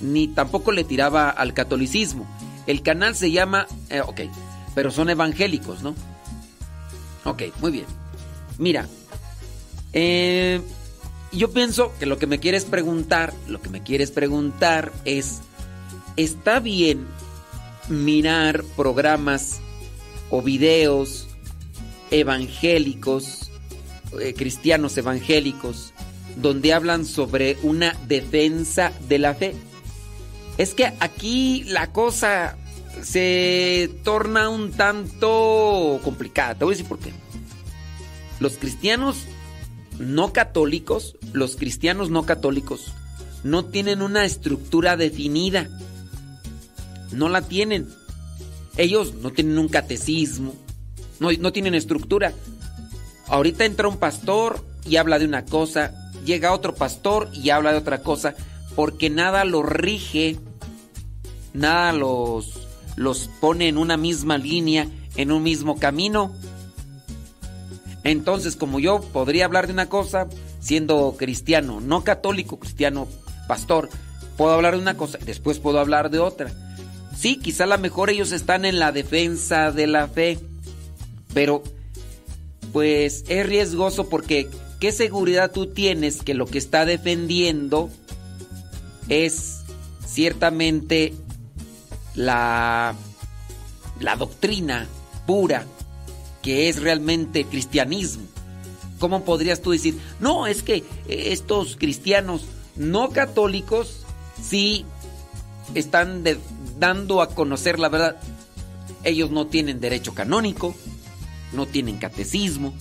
ni 0.02 0.28
tampoco 0.28 0.72
le 0.72 0.84
tiraba 0.84 1.30
al 1.30 1.54
catolicismo. 1.54 2.26
El 2.66 2.82
canal 2.82 3.14
se 3.16 3.30
llama... 3.30 3.66
eh, 3.88 4.02
ok, 4.02 4.20
pero 4.74 4.90
son 4.90 5.10
evangélicos, 5.10 5.82
¿no? 5.82 5.94
Ok, 7.24 7.44
muy 7.60 7.72
bien. 7.72 7.86
Mira, 8.58 8.86
eh, 9.92 10.60
yo 11.32 11.50
pienso 11.52 11.92
que 11.98 12.06
lo 12.06 12.18
que 12.18 12.26
me 12.26 12.40
quieres 12.40 12.64
preguntar, 12.64 13.32
lo 13.48 13.60
que 13.60 13.70
me 13.70 13.82
quieres 13.82 14.10
preguntar 14.10 14.92
es, 15.04 15.40
¿está 16.16 16.60
bien 16.60 17.06
mirar 17.88 18.64
programas 18.76 19.60
o 20.30 20.42
videos 20.42 21.28
evangélicos, 22.10 23.50
eh, 24.20 24.34
cristianos 24.34 24.96
evangélicos, 24.98 25.94
donde 26.36 26.72
hablan 26.72 27.04
sobre 27.04 27.56
una 27.62 27.96
defensa 28.08 28.92
de 29.08 29.18
la 29.18 29.34
fe? 29.34 29.54
Es 30.58 30.74
que 30.74 30.92
aquí 31.00 31.64
la 31.64 31.92
cosa 31.92 32.56
se 33.02 33.90
torna 34.04 34.48
un 34.48 34.72
tanto 34.72 36.00
complicada. 36.04 36.54
Te 36.54 36.64
voy 36.64 36.74
a 36.74 36.76
decir 36.76 36.88
por 36.88 36.98
qué. 36.98 37.12
Los 38.38 38.58
cristianos 38.58 39.24
no 39.98 40.32
católicos, 40.32 41.16
los 41.32 41.56
cristianos 41.56 42.10
no 42.10 42.24
católicos, 42.24 42.92
no 43.44 43.64
tienen 43.66 44.02
una 44.02 44.24
estructura 44.24 44.96
definida. 44.96 45.68
no 47.12 47.28
la 47.28 47.42
tienen. 47.42 47.88
Ellos 48.78 49.14
no 49.14 49.32
tienen 49.32 49.58
un 49.58 49.68
catecismo, 49.68 50.54
no, 51.20 51.30
no 51.30 51.52
tienen 51.52 51.74
estructura. 51.74 52.32
Ahorita 53.28 53.66
entra 53.66 53.86
un 53.86 53.98
pastor 53.98 54.64
y 54.86 54.96
habla 54.96 55.18
de 55.18 55.26
una 55.26 55.44
cosa, 55.44 55.92
llega 56.24 56.54
otro 56.54 56.74
pastor 56.74 57.28
y 57.34 57.50
habla 57.50 57.72
de 57.72 57.78
otra 57.78 58.02
cosa, 58.02 58.34
porque 58.74 59.10
nada 59.10 59.44
los 59.44 59.64
rige, 59.64 60.38
nada 61.52 61.92
los, 61.92 62.66
los 62.96 63.28
pone 63.40 63.68
en 63.68 63.78
una 63.78 63.96
misma 63.96 64.38
línea, 64.38 64.88
en 65.16 65.32
un 65.32 65.42
mismo 65.42 65.78
camino. 65.78 66.34
Entonces, 68.04 68.56
como 68.56 68.80
yo 68.80 69.00
podría 69.00 69.44
hablar 69.44 69.66
de 69.66 69.72
una 69.72 69.88
cosa 69.88 70.28
siendo 70.60 71.14
cristiano, 71.18 71.80
no 71.80 72.04
católico, 72.04 72.58
cristiano, 72.58 73.08
pastor, 73.46 73.88
puedo 74.36 74.52
hablar 74.52 74.74
de 74.74 74.82
una 74.82 74.96
cosa, 74.96 75.18
después 75.24 75.58
puedo 75.58 75.78
hablar 75.78 76.10
de 76.10 76.18
otra. 76.18 76.52
Sí, 77.16 77.36
quizá 77.36 77.64
a 77.64 77.68
lo 77.68 77.78
mejor 77.78 78.10
ellos 78.10 78.32
están 78.32 78.64
en 78.64 78.78
la 78.78 78.90
defensa 78.90 79.70
de 79.70 79.86
la 79.86 80.08
fe, 80.08 80.38
pero 81.34 81.62
pues 82.72 83.24
es 83.28 83.46
riesgoso 83.46 84.08
porque 84.08 84.48
¿qué 84.80 84.92
seguridad 84.92 85.52
tú 85.52 85.66
tienes 85.66 86.22
que 86.22 86.34
lo 86.34 86.46
que 86.46 86.58
está 86.58 86.84
defendiendo 86.84 87.90
es 89.08 89.60
ciertamente 90.06 91.14
la, 92.14 92.94
la 94.00 94.16
doctrina 94.16 94.86
pura 95.26 95.66
que 96.42 96.68
es 96.68 96.80
realmente 96.80 97.44
cristianismo? 97.44 98.24
¿Cómo 98.98 99.24
podrías 99.24 99.62
tú 99.62 99.70
decir, 99.70 99.98
no, 100.20 100.46
es 100.46 100.62
que 100.62 100.84
estos 101.08 101.76
cristianos 101.76 102.44
no 102.76 103.10
católicos 103.10 104.04
sí 104.40 104.84
están 105.74 106.22
dando 106.78 107.20
a 107.20 107.30
conocer 107.30 107.78
la 107.78 107.88
verdad? 107.88 108.16
Ellos 109.02 109.30
no 109.30 109.48
tienen 109.48 109.80
derecho 109.80 110.14
canónico, 110.14 110.74
no 111.52 111.66
tienen 111.66 111.98
catecismo, 111.98 112.74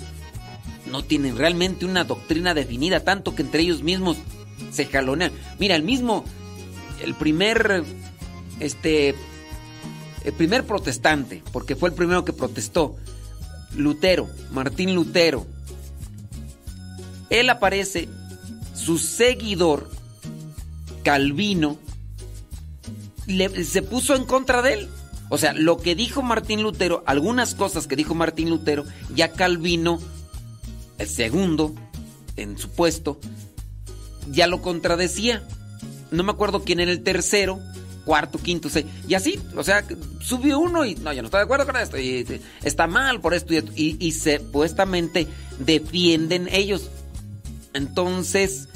no 0.91 1.03
tienen 1.03 1.37
realmente 1.37 1.85
una 1.85 2.03
doctrina 2.03 2.53
definida, 2.53 2.99
tanto 2.99 3.33
que 3.33 3.41
entre 3.41 3.63
ellos 3.63 3.81
mismos 3.81 4.17
se 4.71 4.85
jalonean. 4.85 5.31
Mira, 5.59 5.75
el 5.75 5.83
mismo, 5.83 6.23
el 7.03 7.13
primer, 7.15 7.83
este, 8.59 9.15
el 10.23 10.33
primer 10.33 10.65
protestante, 10.65 11.43
porque 11.51 11.75
fue 11.75 11.89
el 11.89 11.95
primero 11.95 12.23
que 12.25 12.33
protestó, 12.33 12.95
Lutero, 13.75 14.29
Martín 14.51 14.95
Lutero, 14.95 15.45
él 17.29 17.49
aparece, 17.49 18.09
su 18.75 18.97
seguidor, 18.97 19.89
Calvino, 21.03 21.77
le- 23.27 23.63
se 23.63 23.81
puso 23.81 24.15
en 24.15 24.25
contra 24.25 24.61
de 24.61 24.73
él. 24.73 24.89
O 25.29 25.37
sea, 25.37 25.53
lo 25.53 25.77
que 25.77 25.95
dijo 25.95 26.21
Martín 26.21 26.61
Lutero, 26.61 27.03
algunas 27.05 27.55
cosas 27.55 27.87
que 27.87 27.95
dijo 27.95 28.13
Martín 28.15 28.49
Lutero, 28.49 28.83
ya 29.15 29.31
Calvino, 29.31 29.99
el 30.97 31.07
segundo 31.07 31.73
en 32.35 32.57
su 32.57 32.69
puesto, 32.69 33.17
ya 34.29 34.47
lo 34.47 34.61
contradecía. 34.61 35.43
No 36.11 36.23
me 36.23 36.31
acuerdo 36.31 36.63
quién 36.63 36.79
era 36.79 36.91
el 36.91 37.03
tercero, 37.03 37.59
cuarto, 38.05 38.39
quinto, 38.39 38.69
seis. 38.69 38.85
Y 39.07 39.13
así, 39.13 39.39
o 39.55 39.63
sea, 39.63 39.85
subió 40.19 40.59
uno 40.59 40.85
y 40.85 40.95
no, 40.95 41.13
yo 41.13 41.21
no 41.21 41.27
estoy 41.27 41.39
de 41.39 41.45
acuerdo 41.45 41.65
con 41.65 41.77
esto. 41.77 41.97
Y, 41.97 42.41
está 42.63 42.87
mal 42.87 43.21
por 43.21 43.33
esto 43.33 43.53
y, 43.53 43.57
esto", 43.57 43.71
y, 43.75 43.97
y 43.99 44.11
supuestamente 44.11 45.27
defienden 45.59 46.49
ellos. 46.51 46.89
Entonces, 47.73 48.67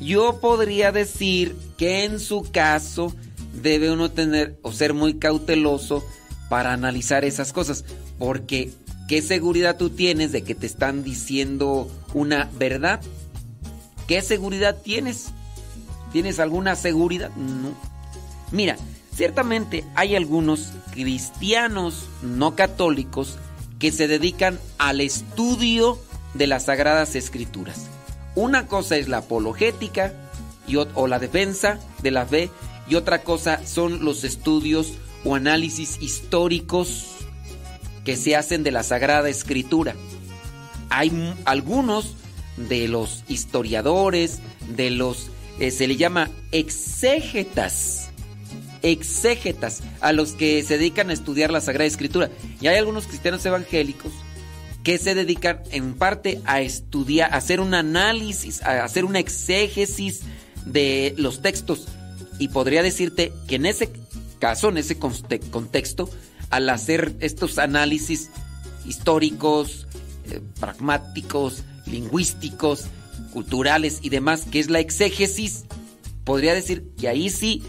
yo 0.00 0.40
podría 0.40 0.92
decir 0.92 1.56
que 1.76 2.04
en 2.04 2.20
su 2.20 2.42
caso 2.50 3.14
debe 3.62 3.90
uno 3.90 4.10
tener 4.10 4.58
o 4.62 4.72
ser 4.72 4.94
muy 4.94 5.14
cauteloso 5.14 6.04
para 6.48 6.72
analizar 6.72 7.24
esas 7.24 7.52
cosas, 7.52 7.84
porque 8.18 8.70
¿qué 9.08 9.22
seguridad 9.22 9.76
tú 9.76 9.90
tienes 9.90 10.32
de 10.32 10.42
que 10.42 10.54
te 10.54 10.66
están 10.66 11.02
diciendo 11.02 11.90
una 12.14 12.48
verdad? 12.58 13.00
¿Qué 14.08 14.20
seguridad 14.22 14.78
tienes? 14.82 15.26
¿Tienes 16.12 16.40
alguna 16.40 16.74
seguridad? 16.74 17.30
No. 17.36 17.70
Mira, 18.50 18.76
ciertamente 19.14 19.84
hay 19.94 20.16
algunos 20.16 20.72
cristianos 20.92 22.06
no 22.22 22.56
católicos 22.56 23.36
que 23.78 23.92
se 23.92 24.08
dedican 24.08 24.58
al 24.78 25.00
estudio 25.00 25.98
de 26.34 26.46
las 26.48 26.64
sagradas 26.64 27.14
escrituras. 27.14 27.86
Una 28.34 28.66
cosa 28.66 28.96
es 28.96 29.08
la 29.08 29.18
apologética 29.18 30.14
y, 30.66 30.74
ot- 30.74 30.90
o 30.94 31.06
la 31.06 31.18
defensa 31.18 31.78
de 32.02 32.10
la 32.10 32.24
fe 32.26 32.50
y 32.88 32.94
otra 32.94 33.22
cosa 33.22 33.64
son 33.66 34.04
los 34.04 34.24
estudios 34.24 34.94
o 35.24 35.34
análisis 35.34 35.98
históricos 36.00 37.04
que 38.04 38.16
se 38.16 38.36
hacen 38.36 38.62
de 38.62 38.70
la 38.70 38.82
Sagrada 38.82 39.28
Escritura. 39.28 39.94
Hay 40.88 41.34
algunos 41.44 42.14
de 42.68 42.88
los 42.88 43.24
historiadores, 43.28 44.40
de 44.74 44.90
los, 44.90 45.30
eh, 45.60 45.70
se 45.70 45.86
le 45.86 45.96
llama 45.96 46.30
exégetas, 46.52 48.10
exégetas, 48.82 49.80
a 50.00 50.12
los 50.12 50.32
que 50.32 50.62
se 50.62 50.78
dedican 50.78 51.10
a 51.10 51.12
estudiar 51.12 51.50
la 51.50 51.60
Sagrada 51.60 51.86
Escritura. 51.86 52.30
Y 52.60 52.66
hay 52.66 52.76
algunos 52.76 53.06
cristianos 53.06 53.44
evangélicos 53.46 54.12
que 54.82 54.98
se 54.98 55.14
dedican 55.14 55.62
en 55.70 55.94
parte 55.94 56.40
a 56.44 56.60
estudiar, 56.60 57.32
a 57.32 57.36
hacer 57.36 57.60
un 57.60 57.74
análisis, 57.74 58.62
a 58.62 58.84
hacer 58.84 59.04
una 59.04 59.18
exégesis 59.18 60.22
de 60.64 61.14
los 61.16 61.42
textos. 61.42 61.88
Y 62.38 62.48
podría 62.48 62.82
decirte 62.82 63.32
que 63.46 63.56
en 63.56 63.66
ese 63.66 63.90
caso, 64.38 64.68
en 64.68 64.78
ese 64.78 64.98
conte- 64.98 65.40
contexto, 65.50 66.08
al 66.50 66.68
hacer 66.70 67.14
estos 67.20 67.58
análisis 67.58 68.30
históricos, 68.86 69.86
eh, 70.30 70.40
pragmáticos, 70.60 71.64
lingüísticos, 71.88 72.84
culturales 73.32 73.98
y 74.02 74.08
demás, 74.10 74.46
que 74.50 74.60
es 74.60 74.70
la 74.70 74.80
exégesis, 74.80 75.64
podría 76.24 76.54
decir 76.54 76.90
que 76.98 77.08
ahí 77.08 77.30
sí 77.30 77.62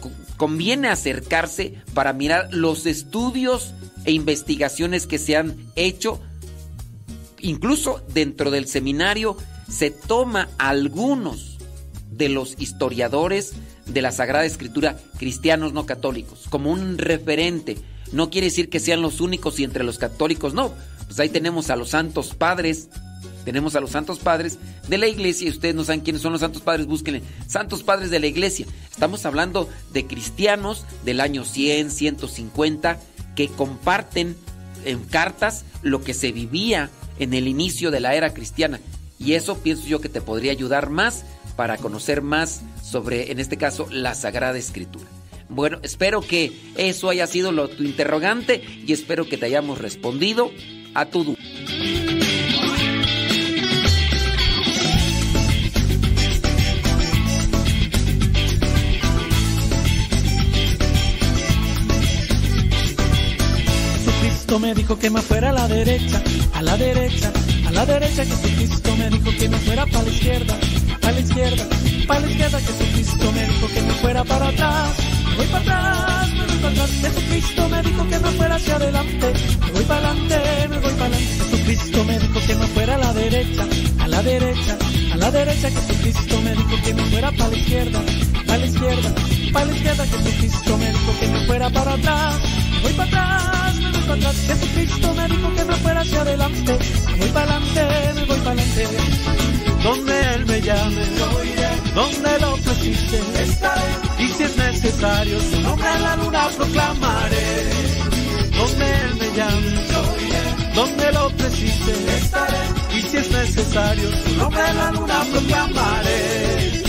co- 0.00 0.10
conviene 0.36 0.88
acercarse 0.88 1.74
para 1.94 2.12
mirar 2.12 2.48
los 2.52 2.86
estudios 2.86 3.72
e 4.04 4.12
investigaciones 4.12 5.06
que 5.06 5.18
se 5.18 5.36
han 5.36 5.56
hecho. 5.76 6.20
Incluso 7.40 8.02
dentro 8.12 8.50
del 8.50 8.66
seminario 8.66 9.36
se 9.68 9.90
toma 9.90 10.48
algunos 10.58 11.58
de 12.10 12.28
los 12.28 12.56
historiadores 12.58 13.52
de 13.86 14.02
la 14.02 14.12
Sagrada 14.12 14.44
Escritura 14.44 14.98
cristianos 15.18 15.72
no 15.72 15.86
católicos 15.86 16.44
como 16.50 16.70
un 16.70 16.98
referente. 16.98 17.78
No 18.12 18.28
quiere 18.30 18.48
decir 18.48 18.68
que 18.68 18.80
sean 18.80 19.02
los 19.02 19.20
únicos 19.20 19.58
y 19.58 19.64
entre 19.64 19.84
los 19.84 19.98
católicos 19.98 20.52
no. 20.52 20.74
Pues 21.10 21.18
ahí 21.18 21.28
tenemos 21.28 21.70
a 21.70 21.76
los 21.76 21.88
santos 21.88 22.36
padres. 22.36 22.88
Tenemos 23.44 23.74
a 23.74 23.80
los 23.80 23.90
santos 23.90 24.20
padres 24.20 24.58
de 24.86 24.96
la 24.96 25.08
iglesia 25.08 25.48
y 25.48 25.50
ustedes 25.50 25.74
no 25.74 25.82
saben 25.82 26.02
quiénes 26.02 26.22
son 26.22 26.30
los 26.30 26.40
santos 26.40 26.62
padres, 26.62 26.86
búsquenle. 26.86 27.22
Santos 27.48 27.82
padres 27.82 28.12
de 28.12 28.20
la 28.20 28.28
iglesia. 28.28 28.64
Estamos 28.92 29.26
hablando 29.26 29.68
de 29.92 30.06
cristianos 30.06 30.84
del 31.04 31.20
año 31.20 31.44
100, 31.44 31.90
150 31.90 33.00
que 33.34 33.48
comparten 33.48 34.36
en 34.84 35.02
cartas 35.02 35.64
lo 35.82 36.00
que 36.00 36.14
se 36.14 36.30
vivía 36.30 36.90
en 37.18 37.34
el 37.34 37.48
inicio 37.48 37.90
de 37.90 37.98
la 37.98 38.14
era 38.14 38.32
cristiana. 38.32 38.78
Y 39.18 39.32
eso 39.32 39.58
pienso 39.58 39.88
yo 39.88 40.00
que 40.00 40.08
te 40.08 40.20
podría 40.20 40.52
ayudar 40.52 40.90
más 40.90 41.24
para 41.56 41.76
conocer 41.76 42.22
más 42.22 42.62
sobre, 42.84 43.32
en 43.32 43.40
este 43.40 43.56
caso, 43.56 43.88
la 43.90 44.14
Sagrada 44.14 44.58
Escritura. 44.58 45.06
Bueno, 45.48 45.80
espero 45.82 46.20
que 46.20 46.52
eso 46.76 47.10
haya 47.10 47.26
sido 47.26 47.50
lo, 47.50 47.66
tu 47.66 47.82
interrogante 47.82 48.62
y 48.86 48.92
espero 48.92 49.28
que 49.28 49.38
te 49.38 49.46
hayamos 49.46 49.78
respondido 49.78 50.52
a 50.94 51.04
tu 51.06 51.24
duda. 51.24 51.38
Jesucristo 63.94 64.58
me 64.58 64.74
dijo 64.74 64.98
que 64.98 65.10
me 65.10 65.22
fuera 65.22 65.50
a 65.50 65.52
la 65.52 65.68
derecha, 65.68 66.22
a 66.54 66.62
la 66.62 66.76
derecha, 66.76 67.32
a 67.66 67.70
la 67.70 67.86
derecha. 67.86 68.24
Jesucristo 68.24 68.96
me 68.96 69.10
dijo 69.10 69.30
que 69.38 69.48
me 69.48 69.58
fuera 69.58 69.86
para 69.86 70.02
la 70.02 70.10
izquierda, 70.10 70.58
para 71.00 71.12
la 71.12 71.20
izquierda, 71.20 71.66
para 72.06 72.20
la 72.20 72.30
izquierda. 72.30 72.60
Jesucristo 72.60 73.32
me 73.32 73.46
dijo 73.46 73.68
que 73.68 73.82
me 73.82 73.92
fuera 73.94 74.24
para 74.24 74.48
atrás, 74.48 74.90
voy 75.40 75.48
para 75.48 75.62
atrás, 75.62 76.32
me 76.34 76.46
voy 76.46 76.56
para 76.56 76.68
atrás. 76.68 76.90
Jesucristo 77.00 77.68
me 77.68 77.82
dijo 77.82 78.08
que 78.08 78.18
me 78.18 78.30
fuera 78.30 78.54
hacia 78.56 78.76
adelante, 78.76 79.32
me 79.60 79.72
voy 79.72 79.84
para 79.84 80.10
adelante, 80.10 80.68
me 80.68 80.78
voy 80.78 80.92
para 80.92 81.06
adelante. 81.06 81.44
Jesucristo 81.50 82.04
me 82.04 82.18
dijo 82.18 82.40
que 82.46 82.54
me 82.56 82.66
fuera 82.66 82.94
a 82.94 82.98
la 82.98 83.12
derecha, 83.14 83.66
a 83.98 84.08
la 84.08 84.22
derecha, 84.22 84.78
a 85.12 85.16
la 85.16 85.30
derecha. 85.30 85.70
Jesucristo 85.70 86.40
me 86.42 86.50
dijo 86.54 86.82
que 86.84 86.94
me 86.94 87.02
fuera 87.04 87.32
para 87.32 87.48
la 87.48 87.56
izquierda, 87.56 88.00
para 88.46 88.58
la 88.58 88.66
izquierda, 88.66 89.14
para 89.52 89.66
la 89.66 89.72
izquierda. 89.72 90.06
Jesucristo 90.06 90.78
me 90.78 90.88
dijo 90.92 91.12
que 91.20 91.28
me 91.28 91.46
fuera 91.46 91.70
para 91.70 91.92
atrás, 91.94 92.34
voy 92.82 92.92
para 92.92 93.08
atrás, 93.08 93.74
me 93.76 93.90
voy 93.90 94.02
para 94.02 94.14
atrás. 94.14 94.36
Jesucristo 94.46 95.14
me 95.14 95.28
dijo 95.28 95.54
que 95.54 95.64
me 95.64 95.74
fuera 95.76 96.00
hacia 96.00 96.20
adelante, 96.20 96.78
me 97.06 97.16
voy 97.16 97.28
para 97.30 97.56
adelante, 97.56 98.14
me 98.14 98.24
voy 98.26 98.38
para 98.38 98.50
adelante. 98.50 98.88
Donde 99.82 100.34
Él 100.34 100.46
me 100.46 100.60
llame, 100.60 101.02
donde 102.00 102.38
lo 102.40 102.56
precise, 102.56 103.20
estaré. 103.42 103.90
Y 104.18 104.28
si 104.28 104.42
es 104.44 104.56
necesario, 104.56 104.70
necesario, 104.72 105.40
su 105.40 105.60
nombre 105.60 105.88
en 105.96 106.02
la 106.02 106.16
luna 106.16 106.48
proclamaré. 106.56 107.46
Donde 108.58 108.86
Él 109.02 109.14
me 109.20 109.28
llame, 109.36 109.70
yo 109.90 110.02
iré. 110.26 110.74
Donde 110.74 111.12
lo 111.12 111.30
precise, 111.30 111.92
estaré. 112.16 112.62
Y 112.96 113.02
si 113.02 113.16
es 113.18 113.30
necesario, 113.30 114.08
su 114.24 114.36
nombre 114.36 114.62
en 114.70 114.76
la 114.76 114.90
luna 114.92 115.26
proclamaré. 115.32 116.80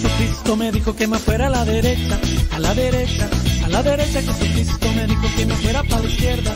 Jesucristo 0.00 0.56
me 0.56 0.72
dijo 0.72 0.96
que 0.96 1.06
me 1.06 1.18
fuera 1.18 1.46
a 1.48 1.50
la 1.50 1.64
derecha, 1.64 2.18
a 2.52 2.58
la 2.58 2.74
derecha, 2.74 3.28
a 3.64 3.68
la 3.68 3.82
derecha. 3.82 4.22
Jesucristo 4.22 4.92
me 4.94 5.06
dijo 5.06 5.26
que 5.36 5.46
me 5.46 5.54
fuera 5.56 5.82
para 5.82 6.02
la 6.02 6.08
izquierda, 6.08 6.54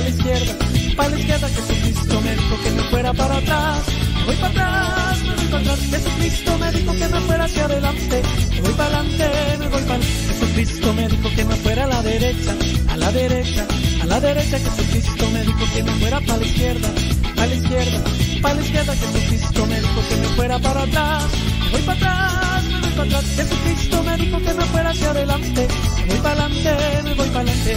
para 0.00 0.10
la 0.10 0.16
izquierda, 0.16 0.56
para 0.96 1.08
la 1.10 1.18
izquierda. 1.18 1.48
Jesucristo 1.48 2.20
me 2.22 2.34
dijo 2.34 2.62
que 2.62 2.70
me 2.70 2.82
fuera 2.84 3.12
para 3.12 3.36
atrás, 3.36 3.82
voy 4.26 4.36
para 4.36 4.48
atrás, 4.48 5.22
me 5.22 5.34
voy 5.34 5.46
para 5.46 5.60
atrás. 5.60 5.78
Jesucristo 5.90 6.58
me 6.58 6.72
dijo 6.72 6.92
que 6.92 7.08
me 7.08 7.20
fuera 7.20 7.44
hacia 7.44 7.64
adelante, 7.64 8.22
me 8.50 8.60
voy 8.60 8.72
para 8.72 8.98
adelante, 8.98 9.58
me 9.58 9.68
voy 9.68 9.82
para 9.82 10.00
Jesucristo 10.00 10.94
me 10.94 11.08
dijo 11.08 11.30
que 11.36 11.44
me 11.44 11.54
fuera 11.56 11.84
a 11.84 11.86
la 11.86 12.02
derecha, 12.02 12.54
a 12.88 12.96
la 12.96 13.12
derecha, 13.12 13.66
a 14.02 14.06
la 14.06 14.20
derecha. 14.20 14.58
Jesucristo 14.58 15.30
me 15.30 15.42
dijo 15.42 15.64
que 15.74 15.82
me 15.82 15.92
fuera 15.92 16.20
para 16.20 16.38
la 16.38 16.46
izquierda, 16.46 16.88
para 17.36 17.46
la 17.46 17.54
izquierda, 17.54 18.04
para 18.42 18.54
la 18.54 18.62
izquierda. 18.62 18.94
Jesucristo 18.96 19.66
me 19.66 19.80
dijo 19.80 20.00
que 20.08 20.16
me 20.16 20.26
fuera 20.28 20.58
para 20.58 20.82
atrás, 20.82 21.24
voy 21.72 21.82
para 21.82 21.98
atrás, 21.98 22.64
me 22.64 22.80
voy 22.80 22.89
Jesucristo 23.08 24.02
me 24.02 24.16
dijo 24.16 24.38
que 24.38 24.52
me 24.52 24.64
fuera 24.66 24.90
hacia 24.90 25.10
adelante, 25.10 25.68
me 25.98 26.06
voy 26.06 26.18
para 26.18 26.44
adelante, 26.44 27.02
me 27.04 27.14
voy 27.14 27.28
para 27.28 27.40
adelante. 27.40 27.76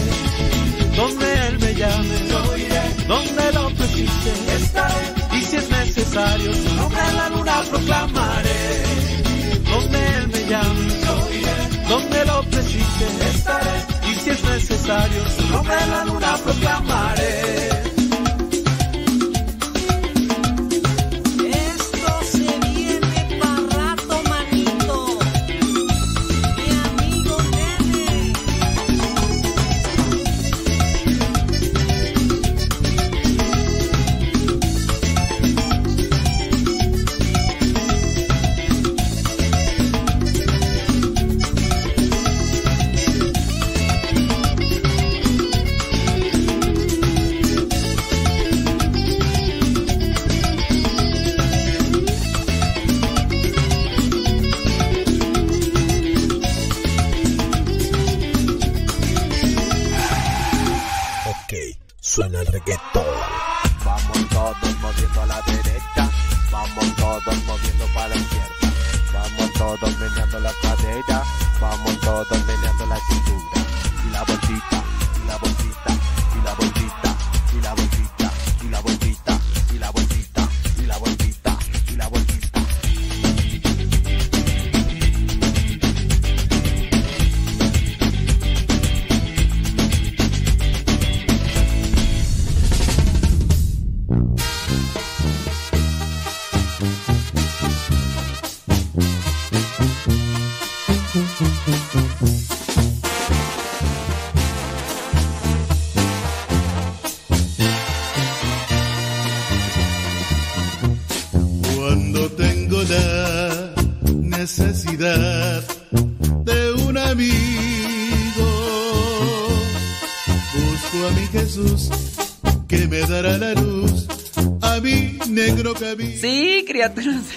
Donde 0.96 1.46
Él 1.46 1.58
me 1.58 1.74
llame, 1.74 2.28
yo 2.28 2.56
iré. 2.56 2.82
Donde 3.08 3.52
lo 3.52 3.70
precise, 3.70 4.32
estaré. 4.56 5.14
Y 5.32 5.40
si 5.42 5.56
es 5.56 5.70
necesario, 5.70 6.52
su 6.52 6.74
nombre 6.74 7.00
la 7.16 7.28
luna 7.30 7.62
proclamaré. 7.70 8.82
Donde 9.70 10.08
Él 10.16 10.28
me 10.28 10.44
llame, 10.46 10.88
yo 11.04 11.34
iré. 11.34 11.88
Donde 11.88 12.24
lo 12.26 12.42
precise, 12.44 13.06
estaré. 13.34 13.70
Y 14.10 14.14
si 14.14 14.30
es 14.30 14.44
necesario, 14.44 15.22
su 15.36 15.46
nombre 15.48 15.86
la 15.86 16.04
luna 16.04 16.36
proclamaré. 16.44 17.73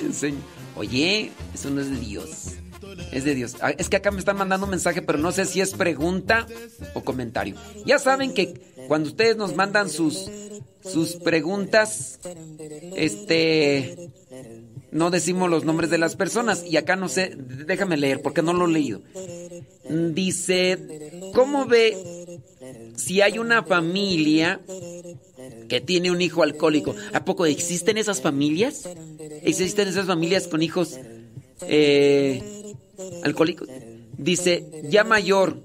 Oye, 0.76 1.32
eso 1.54 1.70
no 1.70 1.82
es 1.82 1.90
de 1.90 2.00
Dios. 2.00 2.30
Es 3.12 3.24
de 3.24 3.36
Dios. 3.36 3.56
Ah, 3.62 3.72
Es 3.72 3.90
que 3.90 3.98
acá 3.98 4.12
me 4.12 4.20
están 4.20 4.38
mandando 4.38 4.66
un 4.66 4.72
mensaje, 4.72 5.02
pero 5.02 5.18
no 5.18 5.32
sé 5.32 5.46
si 5.46 5.62
es 5.62 5.74
pregunta 5.74 6.46
o 6.94 7.04
comentario. 7.04 7.56
Ya 7.86 8.00
saben 8.00 8.34
que 8.34 8.54
cuando 8.88 9.10
ustedes 9.10 9.36
nos 9.38 9.56
mandan 9.56 9.90
sus 9.90 10.30
sus 10.84 11.16
preguntas, 11.16 12.20
este 12.96 14.12
no 14.92 15.12
decimos 15.12 15.50
los 15.50 15.66
nombres 15.66 15.90
de 15.90 15.98
las 15.98 16.16
personas 16.16 16.64
y 16.66 16.78
acá 16.78 16.96
no 16.96 17.10
sé, 17.10 17.36
déjame 17.38 17.98
leer 17.98 18.22
porque 18.22 18.42
no 18.42 18.54
lo 18.54 18.66
he 18.66 18.72
leído. 18.72 19.02
Dice, 19.90 21.32
¿cómo 21.34 21.66
ve 21.66 22.40
si 22.96 23.22
hay 23.22 23.38
una 23.38 23.64
familia 23.64 24.62
que 25.68 25.82
tiene 25.82 26.10
un 26.10 26.22
hijo 26.22 26.44
alcohólico? 26.44 26.96
¿A 27.14 27.26
poco 27.26 27.46
existen 27.46 27.98
esas 27.98 28.22
familias? 28.22 28.88
¿Existen 29.48 29.88
esas 29.88 30.08
familias 30.08 30.48
con 30.48 30.62
hijos 30.62 31.00
eh, 31.62 32.44
alcohólicos? 33.24 33.70
Dice, 34.18 34.66
ya 34.90 35.06
mayor. 35.06 35.58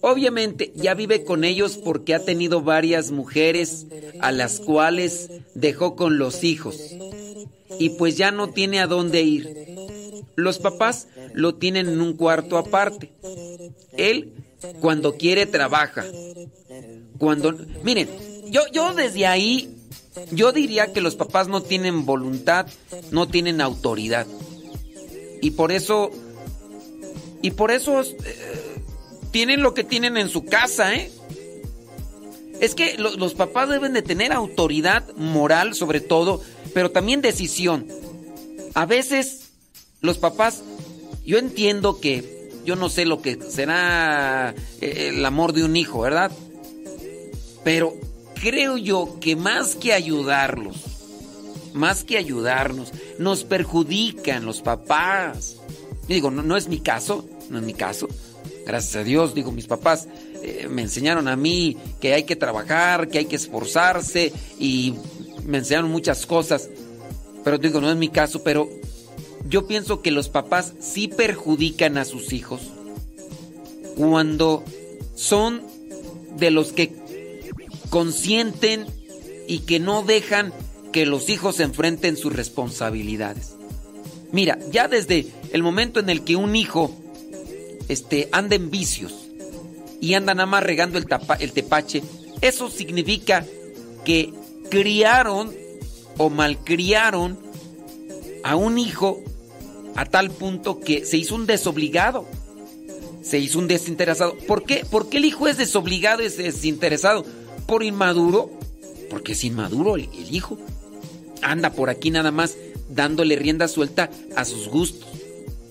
Obviamente 0.00 0.72
ya 0.74 0.94
vive 0.94 1.22
con 1.22 1.44
ellos 1.44 1.76
porque 1.76 2.14
ha 2.14 2.24
tenido 2.24 2.62
varias 2.62 3.10
mujeres 3.10 3.86
a 4.20 4.32
las 4.32 4.60
cuales 4.60 5.28
dejó 5.54 5.94
con 5.94 6.16
los 6.16 6.42
hijos. 6.42 6.80
Y 7.78 7.90
pues 7.90 8.16
ya 8.16 8.30
no 8.30 8.48
tiene 8.48 8.80
a 8.80 8.86
dónde 8.86 9.22
ir. 9.22 10.24
Los 10.34 10.58
papás 10.58 11.08
lo 11.34 11.56
tienen 11.56 11.88
en 11.88 12.00
un 12.00 12.14
cuarto 12.14 12.56
aparte. 12.56 13.12
Él 13.92 14.32
cuando 14.80 15.16
quiere 15.18 15.44
trabaja. 15.44 16.04
Cuando 17.18 17.54
miren, 17.82 18.08
yo 18.50 18.62
yo 18.72 18.94
desde 18.94 19.26
ahí 19.26 19.81
yo 20.30 20.52
diría 20.52 20.92
que 20.92 21.00
los 21.00 21.16
papás 21.16 21.48
no 21.48 21.62
tienen 21.62 22.04
voluntad, 22.04 22.66
no 23.10 23.28
tienen 23.28 23.60
autoridad. 23.60 24.26
Y 25.40 25.52
por 25.52 25.72
eso 25.72 26.10
y 27.40 27.50
por 27.52 27.70
eso 27.72 28.00
eh, 28.02 28.14
tienen 29.32 29.62
lo 29.62 29.74
que 29.74 29.84
tienen 29.84 30.16
en 30.16 30.28
su 30.28 30.44
casa, 30.44 30.94
¿eh? 30.94 31.10
Es 32.60 32.74
que 32.76 32.96
lo- 32.98 33.16
los 33.16 33.34
papás 33.34 33.68
deben 33.68 33.92
de 33.92 34.02
tener 34.02 34.32
autoridad 34.32 35.04
moral 35.16 35.74
sobre 35.74 36.00
todo, 36.00 36.40
pero 36.74 36.90
también 36.92 37.20
decisión. 37.20 37.88
A 38.74 38.86
veces 38.86 39.48
los 40.00 40.18
papás, 40.18 40.62
yo 41.26 41.38
entiendo 41.38 41.98
que 42.00 42.50
yo 42.64 42.76
no 42.76 42.88
sé 42.88 43.04
lo 43.04 43.20
que 43.20 43.38
será 43.50 44.54
eh, 44.80 45.10
el 45.12 45.24
amor 45.26 45.52
de 45.52 45.64
un 45.64 45.74
hijo, 45.74 46.00
¿verdad? 46.02 46.30
Pero 47.64 47.94
creo 48.42 48.76
yo 48.76 49.18
que 49.20 49.36
más 49.36 49.76
que 49.76 49.92
ayudarlos, 49.92 50.76
más 51.74 52.02
que 52.02 52.18
ayudarnos, 52.18 52.92
nos 53.18 53.44
perjudican 53.44 54.44
los 54.44 54.62
papás. 54.62 55.58
Y 56.08 56.14
digo, 56.14 56.32
no, 56.32 56.42
no 56.42 56.56
es 56.56 56.66
mi 56.66 56.80
caso, 56.80 57.24
no 57.50 57.58
es 57.58 57.64
mi 57.64 57.72
caso. 57.72 58.08
Gracias 58.66 58.96
a 58.96 59.04
Dios, 59.04 59.32
digo, 59.34 59.52
mis 59.52 59.68
papás 59.68 60.08
eh, 60.42 60.66
me 60.68 60.82
enseñaron 60.82 61.28
a 61.28 61.36
mí 61.36 61.76
que 62.00 62.14
hay 62.14 62.24
que 62.24 62.34
trabajar, 62.34 63.08
que 63.08 63.18
hay 63.18 63.24
que 63.26 63.36
esforzarse 63.36 64.32
y 64.58 64.94
me 65.44 65.58
enseñaron 65.58 65.92
muchas 65.92 66.26
cosas. 66.26 66.68
Pero 67.44 67.58
digo, 67.58 67.80
no 67.80 67.92
es 67.92 67.96
mi 67.96 68.08
caso, 68.08 68.42
pero 68.42 68.68
yo 69.48 69.68
pienso 69.68 70.02
que 70.02 70.10
los 70.10 70.28
papás 70.28 70.72
sí 70.80 71.06
perjudican 71.06 71.96
a 71.96 72.04
sus 72.04 72.32
hijos 72.32 72.60
cuando 73.96 74.64
son 75.14 75.62
de 76.36 76.50
los 76.50 76.72
que 76.72 77.01
consienten 77.92 78.86
y 79.46 79.58
que 79.60 79.78
no 79.78 80.02
dejan 80.02 80.50
que 80.94 81.04
los 81.04 81.28
hijos 81.28 81.60
enfrenten 81.60 82.16
sus 82.16 82.32
responsabilidades. 82.32 83.50
Mira, 84.32 84.58
ya 84.70 84.88
desde 84.88 85.26
el 85.52 85.62
momento 85.62 86.00
en 86.00 86.08
el 86.08 86.24
que 86.24 86.36
un 86.36 86.56
hijo 86.56 86.90
este, 87.88 88.30
anda 88.32 88.56
en 88.56 88.70
vicios 88.70 89.12
y 90.00 90.14
anda 90.14 90.32
nada 90.32 90.46
más 90.46 90.62
regando 90.62 90.96
el, 90.96 91.04
tapa- 91.04 91.36
el 91.38 91.52
tepache, 91.52 92.02
eso 92.40 92.70
significa 92.70 93.44
que 94.06 94.32
criaron 94.70 95.52
o 96.16 96.30
malcriaron 96.30 97.38
a 98.42 98.56
un 98.56 98.78
hijo 98.78 99.20
a 99.96 100.06
tal 100.06 100.30
punto 100.30 100.80
que 100.80 101.04
se 101.04 101.18
hizo 101.18 101.34
un 101.34 101.44
desobligado. 101.44 102.26
Se 103.22 103.38
hizo 103.38 103.58
un 103.58 103.68
desinteresado. 103.68 104.34
¿Por 104.48 104.64
qué? 104.64 104.86
¿Por 104.90 105.10
qué 105.10 105.18
el 105.18 105.26
hijo 105.26 105.46
es 105.46 105.58
desobligado 105.58 106.22
y 106.22 106.26
es 106.26 106.38
desinteresado? 106.38 107.26
¿Por 107.72 107.84
inmaduro? 107.84 108.50
Porque 109.08 109.32
es 109.32 109.44
inmaduro 109.44 109.96
el, 109.96 110.10
hijo. 110.30 110.58
Anda 111.40 111.72
por 111.72 111.88
aquí 111.88 112.10
nada 112.10 112.30
más 112.30 112.58
dándole 112.90 113.34
rienda 113.34 113.66
suelta 113.66 114.10
a 114.36 114.44
sus 114.44 114.68
gustos. 114.68 115.08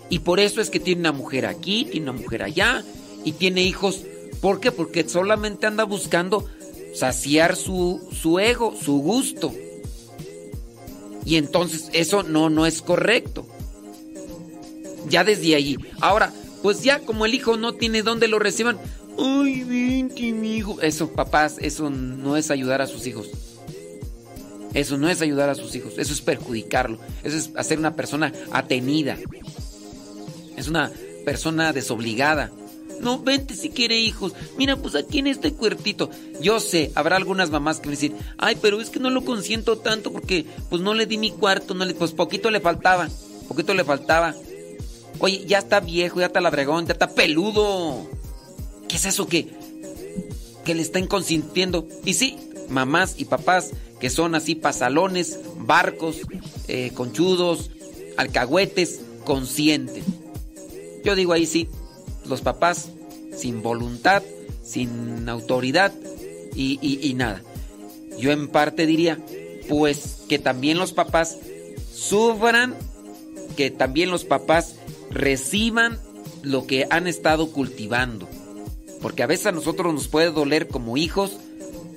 Y 0.10 0.18
por 0.18 0.40
eso 0.40 0.62
es 0.62 0.72
que 0.72 0.80
tiene 0.80 1.02
una 1.02 1.12
mujer 1.12 1.46
aquí, 1.46 1.86
tiene 1.86 2.10
una 2.10 2.20
mujer 2.20 2.42
allá 2.42 2.84
y 3.24 3.34
tiene 3.34 3.62
hijos. 3.62 4.02
¿Por 4.42 4.60
qué? 4.60 4.72
Porque 4.72 5.08
solamente 5.08 5.68
anda 5.68 5.84
buscando 5.84 6.48
saciar 6.96 7.56
su, 7.56 8.02
su 8.20 8.40
ego, 8.40 8.74
su 8.76 8.94
gusto. 8.98 9.54
Y 11.24 11.36
entonces 11.36 11.88
eso 11.94 12.24
no, 12.24 12.50
no 12.50 12.66
es 12.66 12.82
correcto. 12.82 13.46
Ya 15.08 15.24
desde 15.24 15.54
allí. 15.54 15.78
Ahora, 16.00 16.34
pues 16.64 16.82
ya 16.82 16.98
como 16.98 17.28
el 17.28 17.36
hijo 17.36 17.58
no 17.58 17.74
tiene 17.74 18.02
dónde 18.02 18.28
lo 18.28 18.40
reciban. 18.40 18.80
Ay, 19.22 19.64
vente, 19.64 20.32
mi 20.32 20.58
hijo. 20.58 20.82
Eso, 20.82 21.12
papás, 21.12 21.58
eso 21.60 21.90
no 21.90 22.38
es 22.38 22.50
ayudar 22.50 22.82
a 22.82 22.88
sus 22.88 23.06
hijos. 23.06 23.30
Eso 24.74 24.98
no 24.98 25.10
es 25.10 25.22
ayudar 25.22 25.50
a 25.50 25.56
sus 25.56 25.76
hijos. 25.76 25.94
Eso 25.98 26.14
es 26.14 26.22
perjudicarlo. 26.22 26.98
Eso 27.24 27.38
es 27.38 27.52
hacer 27.56 27.78
una 27.78 27.96
persona 27.96 28.34
atenida. 28.52 29.18
Es 30.58 30.68
una 30.68 30.92
persona 31.26 31.74
desobligada. 31.74 32.52
No, 33.00 33.20
vente 33.20 33.56
si 33.56 33.70
quiere 33.70 34.00
hijos. 34.00 34.34
Mira, 34.58 34.78
pues 34.78 34.96
aquí 34.96 35.20
en 35.20 35.28
este 35.28 35.54
cuartito. 35.54 36.10
Yo 36.42 36.60
sé, 36.60 36.92
habrá 36.96 37.18
algunas 37.18 37.50
mamás 37.50 37.80
que 37.80 37.90
me 37.90 37.96
dicen, 37.96 38.16
ay, 38.38 38.58
pero 38.62 38.80
es 38.80 38.90
que 38.90 39.00
no 39.00 39.10
lo 39.10 39.26
consiento 39.26 39.78
tanto 39.78 40.12
porque 40.12 40.46
pues 40.70 40.82
no 40.82 40.94
le 40.94 41.06
di 41.06 41.18
mi 41.18 41.32
cuarto, 41.32 41.74
no 41.74 41.84
le, 41.84 41.94
pues 41.96 42.12
poquito 42.12 42.52
le 42.52 42.60
faltaba, 42.60 43.10
poquito 43.48 43.74
le 43.74 43.84
faltaba. 43.84 44.36
Oye, 45.20 45.46
ya 45.46 45.60
está 45.60 45.80
viejo, 45.80 46.20
ya 46.20 46.28
está 46.28 46.42
labregón, 46.42 46.86
ya 46.86 46.94
está 46.94 47.10
peludo. 47.10 48.08
¿Qué 48.92 48.98
es 48.98 49.06
eso 49.06 49.26
que, 49.26 49.48
que 50.66 50.76
le 50.76 50.82
están 50.82 51.08
consintiendo? 51.08 51.88
Y 52.04 52.14
sí, 52.16 52.38
mamás 52.68 53.16
y 53.18 53.24
papás 53.24 53.72
que 54.02 54.10
son 54.10 54.36
así 54.36 54.54
pasalones, 54.54 55.40
barcos, 55.60 56.18
eh, 56.68 56.92
conchudos, 56.94 57.72
alcahuetes, 58.18 59.00
consienten. 59.24 60.04
Yo 61.06 61.16
digo 61.16 61.32
ahí 61.32 61.46
sí, 61.46 61.70
los 62.26 62.42
papás 62.42 62.90
sin 63.34 63.62
voluntad, 63.62 64.24
sin 64.62 65.30
autoridad 65.30 65.94
y- 66.54 66.78
y 66.82 67.14
nada. 67.14 67.42
Yo 68.20 68.34
en 68.34 68.50
parte 68.50 68.86
diría, 68.86 69.18
pues 69.70 70.18
que 70.28 70.38
también 70.38 70.78
los 70.78 70.92
papás 70.92 71.38
sufran, 71.94 72.76
que 73.56 73.72
también 73.72 74.12
los 74.12 74.26
papás 74.26 74.76
reciban 75.12 75.98
lo 76.42 76.68
que 76.68 76.88
han 76.90 77.08
estado 77.08 77.52
cultivando. 77.52 78.28
Porque 79.02 79.24
a 79.24 79.28
veces 79.28 79.48
a 79.48 79.52
nosotros 79.52 79.94
nos 79.94 80.08
puede 80.08 80.32
doler 80.32 80.68
como 80.68 80.98
hijos, 80.98 81.38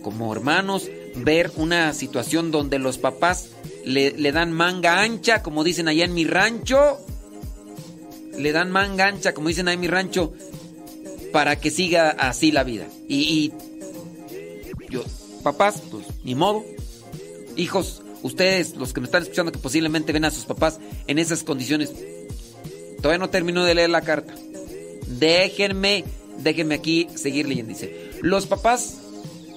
como 0.02 0.32
hermanos, 0.32 0.88
ver 1.16 1.50
una 1.56 1.92
situación 1.92 2.50
donde 2.50 2.78
los 2.78 2.98
papás 2.98 3.50
le, 3.84 4.32
dan 4.32 4.52
manga 4.52 5.00
ancha, 5.00 5.42
como 5.42 5.64
dicen 5.64 5.88
allá 5.88 6.04
en 6.04 6.14
mi 6.14 6.24
rancho, 6.24 6.98
le 8.38 8.52
dan 8.52 8.70
manga 8.70 9.06
ancha, 9.06 9.34
como 9.34 9.48
dicen 9.48 9.68
ahí 9.68 9.74
en 9.74 9.80
mi 9.80 9.88
rancho, 9.88 10.32
para 11.32 11.56
que 11.56 11.70
siga 11.70 12.10
así 12.10 12.52
la 12.52 12.64
vida. 12.64 12.86
Y, 13.08 13.16
y 13.16 13.52
yo, 14.90 15.04
papás, 15.42 15.82
pues 15.90 16.06
ni 16.24 16.34
modo. 16.34 16.64
Hijos, 17.56 18.02
ustedes, 18.22 18.76
los 18.76 18.92
que 18.92 19.00
me 19.00 19.06
están 19.06 19.22
escuchando, 19.22 19.52
que 19.52 19.58
posiblemente 19.58 20.12
ven 20.12 20.24
a 20.24 20.30
sus 20.30 20.44
papás 20.44 20.80
en 21.06 21.18
esas 21.18 21.44
condiciones, 21.44 21.92
todavía 22.96 23.18
no 23.18 23.30
termino 23.30 23.64
de 23.64 23.74
leer 23.74 23.90
la 23.90 24.00
carta. 24.00 24.34
Déjenme, 25.06 26.04
déjenme 26.38 26.74
aquí 26.74 27.08
seguir 27.14 27.48
leyendo. 27.48 27.72
Dice, 27.72 28.10
los 28.20 28.46
papás 28.46 28.98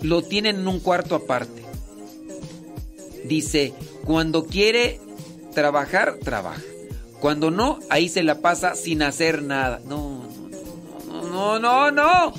lo 0.01 0.21
tienen 0.21 0.57
en 0.57 0.67
un 0.67 0.79
cuarto 0.79 1.15
aparte. 1.15 1.63
Dice, 3.25 3.73
cuando 4.05 4.45
quiere 4.45 4.99
trabajar, 5.53 6.17
trabaja. 6.23 6.61
Cuando 7.19 7.51
no, 7.51 7.79
ahí 7.89 8.09
se 8.09 8.23
la 8.23 8.41
pasa 8.41 8.75
sin 8.75 9.01
hacer 9.01 9.41
nada. 9.41 9.81
No, 9.85 10.23
no, 11.07 11.21
no, 11.23 11.59
no, 11.59 11.59
no, 11.59 11.91
no. 11.91 12.33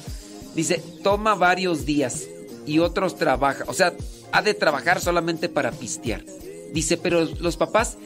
Dice, 0.55 0.83
toma 1.02 1.34
varios 1.34 1.84
días 1.84 2.26
y 2.67 2.78
otros 2.78 3.17
trabaja. 3.17 3.65
O 3.67 3.75
sea, 3.75 3.92
ha 4.33 4.42
de 4.42 4.55
trabajar 4.55 5.00
solamente 5.00 5.49
para 5.49 5.73
pistear. 5.73 6.25
Dice, 6.73 6.97
pero 6.97 7.25
los 7.25 7.57
papás 7.57 7.97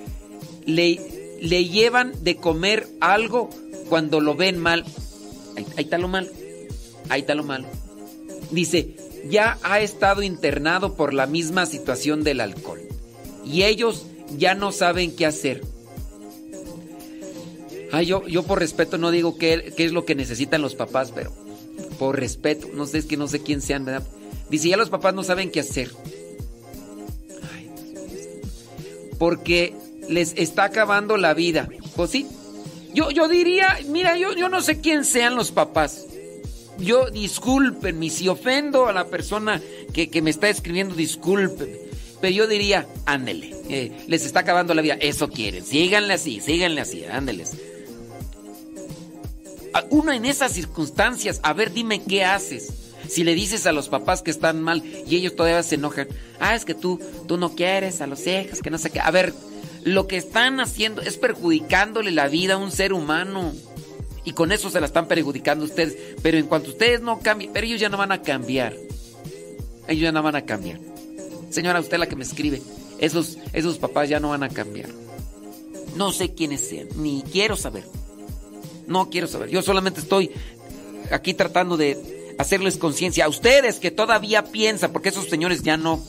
le, 0.65 1.39
le 1.41 1.65
llevan 1.67 2.13
de 2.23 2.37
comer 2.37 2.89
algo 3.01 3.51
cuando 3.89 4.21
lo 4.21 4.35
ven 4.35 4.59
mal. 4.59 4.85
Ahí, 5.57 5.67
está 5.77 5.99
lo 5.99 6.09
malo. 6.09 6.29
Ahí 7.09 7.21
está 7.21 7.35
lo 7.35 7.45
malo. 7.45 7.67
Dice, 8.51 8.97
ya 9.29 9.59
ha 9.63 9.81
estado 9.81 10.23
internado 10.23 10.95
por 10.95 11.15
la 11.15 11.27
misma 11.27 11.67
situación 11.67 12.25
del 12.25 12.41
alcohol. 12.41 12.81
Y 13.45 13.65
ellos 13.65 14.07
ya 14.37 14.55
no 14.55 14.73
saben 14.73 15.15
qué 15.15 15.27
hacer. 15.27 15.63
Ay, 17.93 18.07
yo, 18.07 18.27
yo 18.27 18.43
por 18.45 18.59
respeto 18.59 18.97
no 18.97 19.11
digo 19.11 19.37
qué, 19.37 19.75
es 19.77 19.93
lo 19.93 20.05
que 20.05 20.15
necesitan 20.15 20.63
los 20.63 20.75
papás, 20.75 21.13
pero 21.15 21.33
por 21.99 22.19
respeto, 22.19 22.69
no 22.73 22.87
sé, 22.87 22.99
es 22.99 23.05
que 23.05 23.17
no 23.19 23.29
sé 23.29 23.43
quién 23.43 23.61
sean. 23.61 23.87
Dice, 24.49 24.69
ya 24.69 24.77
los 24.77 24.91
papás 24.91 25.15
no 25.15 25.23
saben 25.23 25.51
qué 25.51 25.61
hacer. 25.61 25.91
Ay, 27.55 27.71
porque 29.19 29.75
les 30.09 30.33
está 30.37 30.65
acabando 30.65 31.17
la 31.17 31.35
vida. 31.35 31.69
Pues 31.95 32.11
sí. 32.11 32.27
Yo, 32.95 33.11
yo 33.11 33.29
diría, 33.29 33.79
mira, 33.89 34.17
yo, 34.17 34.35
yo 34.35 34.49
no 34.49 34.61
sé 34.61 34.81
quién 34.81 35.05
sean 35.05 35.35
los 35.35 35.51
papás. 35.51 36.07
Yo, 36.79 37.11
discúlpenme, 37.11 38.11
si 38.11 38.29
ofendo 38.29 38.87
a 38.87 38.93
la 38.93 39.07
persona 39.07 39.61
que, 39.93 40.11
que 40.11 40.23
me 40.23 40.31
está 40.31 40.49
escribiendo, 40.49 40.95
discúlpenme. 40.95 41.93
Pero 42.23 42.35
yo 42.35 42.47
diría, 42.47 42.87
ándele, 43.05 43.55
eh, 43.69 44.05
les 44.07 44.25
está 44.25 44.41
acabando 44.41 44.75
la 44.75 44.83
vida. 44.83 44.97
Eso 45.01 45.29
quieren, 45.29 45.65
síganle 45.65 46.15
así, 46.15 46.41
síganle 46.41 46.81
así, 46.81 47.05
ándeles. 47.05 47.57
Uno 49.91 50.13
en 50.13 50.25
esas 50.25 50.53
circunstancias, 50.53 51.41
a 51.43 51.53
ver, 51.53 51.73
dime 51.73 52.03
qué 52.03 52.25
haces. 52.25 52.73
Si 53.09 53.25
le 53.25 53.35
dices 53.35 53.67
a 53.67 53.73
los 53.73 53.89
papás 53.89 54.23
que 54.23 54.31
están 54.31 54.63
mal 54.63 54.85
y 54.85 55.17
ellos 55.17 55.35
todavía 55.35 55.63
se 55.65 55.75
enojan, 55.75 56.09
ah, 56.39 56.55
es 56.55 56.65
que 56.65 56.75
tú, 56.75 57.01
tú 57.27 57.37
no 57.37 57.55
quieres 57.55 58.01
a 58.01 58.07
los 58.07 58.25
hijos, 58.27 58.61
que 58.63 58.71
no 58.71 58.79
sé 58.79 58.91
qué. 58.91 59.01
A 59.01 59.11
ver, 59.11 59.35
lo 59.85 60.07
que 60.07 60.17
están 60.17 60.61
haciendo 60.61 61.03
es 61.03 61.17
perjudicándole 61.17 62.11
la 62.11 62.29
vida 62.29 62.55
a 62.55 62.59
un 62.59 62.71
ser 62.71 62.93
humano. 62.93 63.53
Y 64.25 64.33
con 64.33 64.53
eso 64.53 64.71
se 64.71 64.81
la 64.81 64.87
están 64.87 65.09
perjudicando 65.09 65.65
ustedes. 65.65 65.97
Pero 66.23 66.39
en 66.39 66.47
cuanto 66.47 66.71
ustedes 66.71 67.01
no 67.01 67.21
cambien, 67.21 67.53
pero 67.53 67.67
ellos 67.67 67.81
ya 67.81 67.89
no 67.89 67.97
van 67.97 68.13
a 68.13 68.23
cambiar. 68.23 68.75
Ellos 69.89 70.03
ya 70.03 70.13
no 70.13 70.23
van 70.23 70.37
a 70.37 70.43
cambiar. 70.43 70.79
Señora, 71.51 71.81
usted 71.81 71.99
la 71.99 72.09
que 72.09 72.17
me 72.17 72.25
escribe, 72.25 72.63
esos, 72.99 73.37
esos 73.53 73.79
papás 73.79 74.09
ya 74.09 74.21
no 74.21 74.31
van 74.31 74.43
a 74.43 74.49
cambiar. 74.49 74.89
No 75.97 76.13
sé 76.13 76.33
quiénes 76.33 76.67
sean, 76.67 76.89
ni 76.97 77.23
quiero 77.23 77.57
saber. 77.57 77.85
No 78.87 79.11
quiero 79.11 79.27
saber. 79.27 79.51
Yo 79.51 79.61
solamente 79.61 80.01
estoy 80.01 80.31
aquí 81.11 81.35
tratando 81.35 81.77
de 81.77 82.35
hacerles 82.39 82.79
conciencia 82.79 83.27
a 83.27 83.29
ustedes 83.29 83.79
que 83.79 83.91
todavía 83.91 84.45
piensan, 84.45 84.93
porque 84.93 85.11
esos 85.11 85.29
señores 85.29 85.63
ya 85.63 85.77
no, 85.77 86.03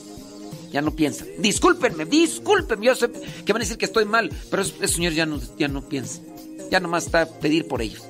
ya 0.74 0.82
no 0.82 0.96
piensan. 0.96 1.28
Discúlpenme, 1.38 2.06
discúlpenme. 2.06 2.88
Yo 2.88 2.96
sé 2.96 3.10
que 3.46 3.54
van 3.54 3.62
a 3.62 3.66
decir 3.66 3.78
que 3.78 3.86
estoy 3.86 4.06
mal, 4.06 4.32
pero 4.50 4.64
esos, 4.64 4.76
esos 4.82 4.96
señores 4.96 5.16
ya 5.16 5.28
no, 5.28 5.40
ya 5.58 5.68
no 5.68 5.88
piensan. 5.88 6.24
Ya 6.72 6.80
nomás 6.80 7.06
está 7.06 7.28
pedir 7.28 7.68
por 7.68 7.84
ellos. 7.84 8.02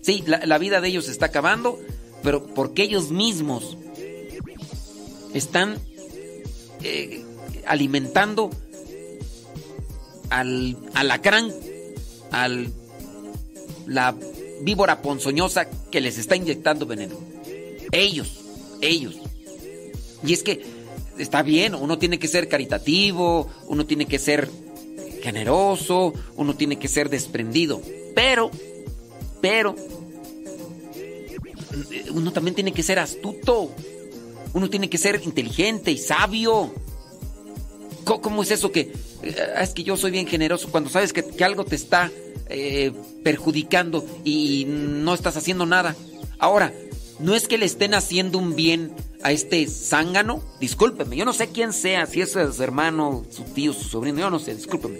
Sí, 0.00 0.22
la, 0.26 0.58
vida 0.58 0.80
de 0.80 0.88
ellos 0.88 1.06
se 1.06 1.10
está 1.10 1.26
acabando, 1.26 1.80
pero 2.22 2.46
porque 2.46 2.82
ellos 2.82 3.10
mismos 3.10 3.76
están 5.32 5.78
eh, 6.82 7.24
alimentando 7.66 8.50
al 10.30 10.76
alacrán, 10.94 11.52
al 12.30 12.72
la 13.86 14.14
víbora 14.60 15.02
ponzoñosa 15.02 15.68
que 15.90 16.00
les 16.00 16.18
está 16.18 16.36
inyectando 16.36 16.86
veneno. 16.86 17.16
Ellos, 17.90 18.40
ellos. 18.80 19.16
Y 20.24 20.32
es 20.32 20.42
que 20.42 20.73
está 21.18 21.42
bien, 21.42 21.74
uno 21.74 21.98
tiene 21.98 22.18
que 22.18 22.28
ser 22.28 22.48
caritativo, 22.48 23.48
uno 23.66 23.86
tiene 23.86 24.06
que 24.06 24.18
ser 24.18 24.50
generoso, 25.22 26.12
uno 26.36 26.54
tiene 26.54 26.78
que 26.78 26.88
ser 26.88 27.08
desprendido, 27.08 27.80
pero, 28.14 28.50
pero, 29.40 29.74
uno 32.12 32.32
también 32.32 32.54
tiene 32.54 32.72
que 32.72 32.82
ser 32.82 32.98
astuto, 32.98 33.70
uno 34.52 34.70
tiene 34.70 34.88
que 34.88 34.98
ser 34.98 35.20
inteligente 35.24 35.90
y 35.90 35.98
sabio. 35.98 36.72
¿Cómo, 38.04 38.42
es 38.42 38.50
eso 38.50 38.70
que 38.70 38.92
eh, 39.22 39.36
es 39.60 39.70
que 39.70 39.82
yo 39.82 39.96
soy 39.96 40.10
bien 40.10 40.26
generoso 40.26 40.70
cuando 40.70 40.90
sabes 40.90 41.14
que, 41.14 41.24
que 41.24 41.42
algo 41.42 41.64
te 41.64 41.74
está 41.74 42.10
eh, 42.50 42.92
perjudicando 43.22 44.04
y 44.24 44.66
no 44.68 45.14
estás 45.14 45.38
haciendo 45.38 45.64
nada? 45.64 45.96
Ahora, 46.38 46.72
no 47.18 47.34
es 47.34 47.46
que 47.48 47.58
le 47.58 47.66
estén 47.66 47.94
haciendo 47.94 48.38
un 48.38 48.54
bien 48.56 48.92
a 49.22 49.32
este 49.32 49.66
zángano, 49.66 50.42
discúlpeme, 50.60 51.16
yo 51.16 51.24
no 51.24 51.32
sé 51.32 51.48
quién 51.48 51.72
sea, 51.72 52.06
si 52.06 52.20
es 52.20 52.32
su 52.32 52.62
hermano, 52.62 53.24
su 53.30 53.42
tío, 53.44 53.72
su 53.72 53.84
sobrino, 53.84 54.18
yo 54.20 54.30
no 54.30 54.38
sé, 54.38 54.54
discúlpeme. 54.54 54.98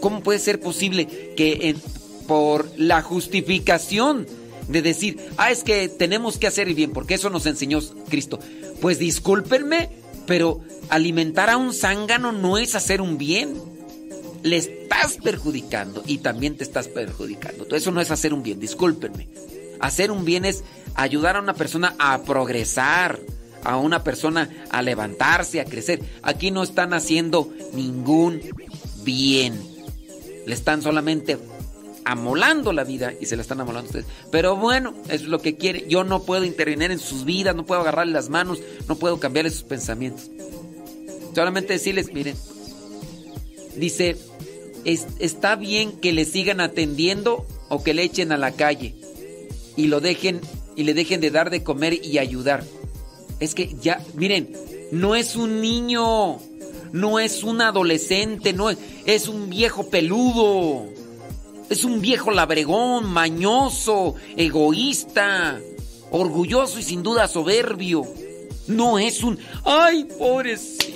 ¿Cómo 0.00 0.22
puede 0.22 0.38
ser 0.38 0.60
posible 0.60 1.06
que 1.36 1.68
en- 1.68 1.82
por 2.26 2.68
la 2.76 3.02
justificación 3.02 4.26
de 4.68 4.82
decir, 4.82 5.18
ah, 5.36 5.50
es 5.50 5.62
que 5.64 5.88
tenemos 5.88 6.38
que 6.38 6.46
hacer 6.46 6.68
el 6.68 6.74
bien, 6.74 6.92
porque 6.92 7.14
eso 7.14 7.30
nos 7.30 7.46
enseñó 7.46 7.80
Cristo? 8.08 8.38
Pues 8.80 8.98
discúlpenme, 8.98 9.90
pero 10.26 10.60
alimentar 10.88 11.50
a 11.50 11.56
un 11.56 11.72
zángano 11.74 12.32
no 12.32 12.58
es 12.58 12.74
hacer 12.74 13.00
un 13.00 13.18
bien. 13.18 13.54
Le 14.42 14.56
estás 14.56 15.18
perjudicando 15.22 16.02
y 16.06 16.18
también 16.18 16.56
te 16.56 16.64
estás 16.64 16.88
perjudicando. 16.88 17.64
Todo 17.64 17.76
eso 17.76 17.92
no 17.92 18.00
es 18.00 18.10
hacer 18.10 18.34
un 18.34 18.42
bien, 18.42 18.58
discúlpenme. 18.58 19.28
Hacer 19.82 20.10
un 20.10 20.24
bien 20.24 20.44
es 20.46 20.64
ayudar 20.94 21.36
a 21.36 21.40
una 21.40 21.54
persona 21.54 21.94
a 21.98 22.22
progresar, 22.22 23.20
a 23.64 23.76
una 23.76 24.02
persona 24.02 24.48
a 24.70 24.80
levantarse, 24.80 25.60
a 25.60 25.64
crecer. 25.64 26.00
Aquí 26.22 26.50
no 26.50 26.62
están 26.62 26.94
haciendo 26.94 27.52
ningún 27.74 28.40
bien. 29.04 29.60
Le 30.46 30.54
están 30.54 30.82
solamente 30.82 31.36
amolando 32.04 32.72
la 32.72 32.84
vida 32.84 33.12
y 33.20 33.26
se 33.26 33.36
la 33.36 33.42
están 33.42 33.60
amolando 33.60 33.86
ustedes. 33.88 34.06
Pero 34.30 34.56
bueno, 34.56 34.94
es 35.08 35.22
lo 35.22 35.40
que 35.40 35.56
quiere. 35.56 35.86
Yo 35.88 36.04
no 36.04 36.22
puedo 36.22 36.44
intervenir 36.44 36.90
en 36.90 36.98
sus 36.98 37.24
vidas, 37.24 37.54
no 37.54 37.66
puedo 37.66 37.80
agarrarle 37.80 38.12
las 38.12 38.28
manos, 38.28 38.60
no 38.88 38.96
puedo 38.96 39.20
cambiarle 39.20 39.50
sus 39.50 39.62
pensamientos. 39.64 40.30
Solamente 41.34 41.72
decirles, 41.74 42.12
miren, 42.12 42.36
dice, 43.76 44.16
"Es- 44.84 45.06
está 45.18 45.56
bien 45.56 45.92
que 45.92 46.12
le 46.12 46.24
sigan 46.24 46.60
atendiendo 46.60 47.46
o 47.68 47.82
que 47.82 47.94
le 47.94 48.02
echen 48.02 48.32
a 48.32 48.36
la 48.36 48.52
calle 48.52 48.94
y 49.76 49.86
lo 49.86 50.00
dejen 50.00 50.40
y 50.76 50.84
le 50.84 50.94
dejen 50.94 51.20
de 51.20 51.30
dar 51.30 51.50
de 51.50 51.62
comer 51.62 52.04
y 52.04 52.18
ayudar. 52.18 52.64
Es 53.40 53.54
que 53.54 53.74
ya, 53.80 54.04
miren, 54.14 54.52
no 54.92 55.14
es 55.14 55.36
un 55.36 55.60
niño, 55.60 56.38
no 56.92 57.18
es 57.18 57.42
un 57.42 57.60
adolescente, 57.60 58.52
no 58.52 58.70
es, 58.70 58.78
es 59.04 59.28
un 59.28 59.50
viejo 59.50 59.88
peludo. 59.88 60.86
Es 61.68 61.84
un 61.84 62.00
viejo 62.00 62.30
labregón, 62.30 63.10
mañoso, 63.10 64.14
egoísta, 64.36 65.58
orgulloso 66.10 66.78
y 66.78 66.82
sin 66.82 67.02
duda 67.02 67.28
soberbio. 67.28 68.04
No 68.66 68.98
es 68.98 69.22
un, 69.22 69.38
ay, 69.64 70.04
pobrecito 70.04 70.92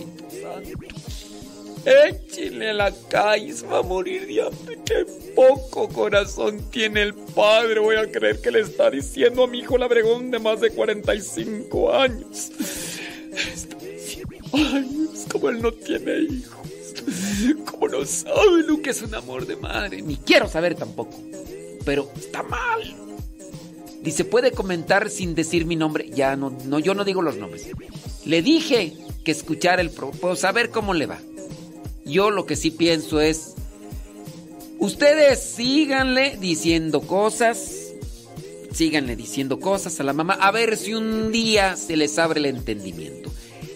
a 1.87 2.73
la 2.73 2.93
calle, 3.09 3.55
va 3.71 3.79
a 3.79 3.83
morir 3.83 4.27
de 4.27 4.43
hambre. 4.43 4.79
Qué 4.85 5.07
poco 5.35 5.89
corazón 5.89 6.61
tiene 6.71 7.03
el 7.03 7.15
padre. 7.15 7.79
Voy 7.79 7.97
a 7.97 8.11
creer 8.11 8.41
que 8.41 8.51
le 8.51 8.61
está 8.61 8.91
diciendo 8.91 9.45
a 9.45 9.47
mi 9.47 9.61
hijo 9.61 9.79
labregón 9.79 10.31
de 10.31 10.39
más 10.39 10.61
de 10.61 10.71
45 10.71 11.93
años. 11.95 12.51
Ay, 14.53 15.09
es 15.15 15.27
como 15.31 15.49
él 15.51 15.63
no 15.63 15.73
tiene 15.73 16.19
hijos. 16.19 16.57
Como 17.71 17.89
no 17.89 18.05
sabe 18.05 18.63
lo 18.67 18.83
que 18.83 18.91
es 18.91 19.03
un 19.03 19.15
amor 19.15 19.47
de 19.47 19.57
madre. 19.57 20.03
Ni 20.03 20.17
quiero 20.17 20.49
saber 20.49 20.75
tampoco. 20.75 21.17
Pero 21.85 22.11
está 22.17 22.43
mal. 22.43 22.83
Dice, 24.03 24.25
puede 24.25 24.51
comentar 24.51 25.09
sin 25.11 25.35
decir 25.35 25.67
mi 25.67 25.77
nombre. 25.77 26.11
Ya 26.11 26.37
no, 26.37 26.57
no, 26.65 26.79
yo 26.79 26.95
no 26.95 27.05
digo 27.05 27.23
los 27.23 27.37
nombres. 27.37 27.69
Le 28.25 28.43
dije 28.43 28.93
que 29.25 29.31
escuchara 29.31 29.83
el 29.83 29.91
pro, 29.91 30.11
a 30.43 30.53
ver 30.53 30.71
cómo 30.71 30.95
le 30.95 31.07
va. 31.07 31.19
Yo 32.07 32.31
lo 32.31 32.47
que 32.47 32.55
sí 32.55 32.71
pienso 32.71 33.21
es, 33.21 33.55
ustedes 34.79 35.41
síganle 35.41 36.37
diciendo 36.41 37.01
cosas, 37.01 37.89
síganle 38.73 39.17
diciendo 39.17 39.59
cosas 39.59 39.99
a 39.99 40.05
la 40.05 40.13
mamá, 40.13 40.35
a 40.35 40.53
ver 40.53 40.77
si 40.77 40.95
un 40.95 41.33
día 41.33 41.75
se 41.77 41.97
les 41.97 42.17
abre 42.19 42.39
el 42.39 42.47
entendimiento. 42.47 43.33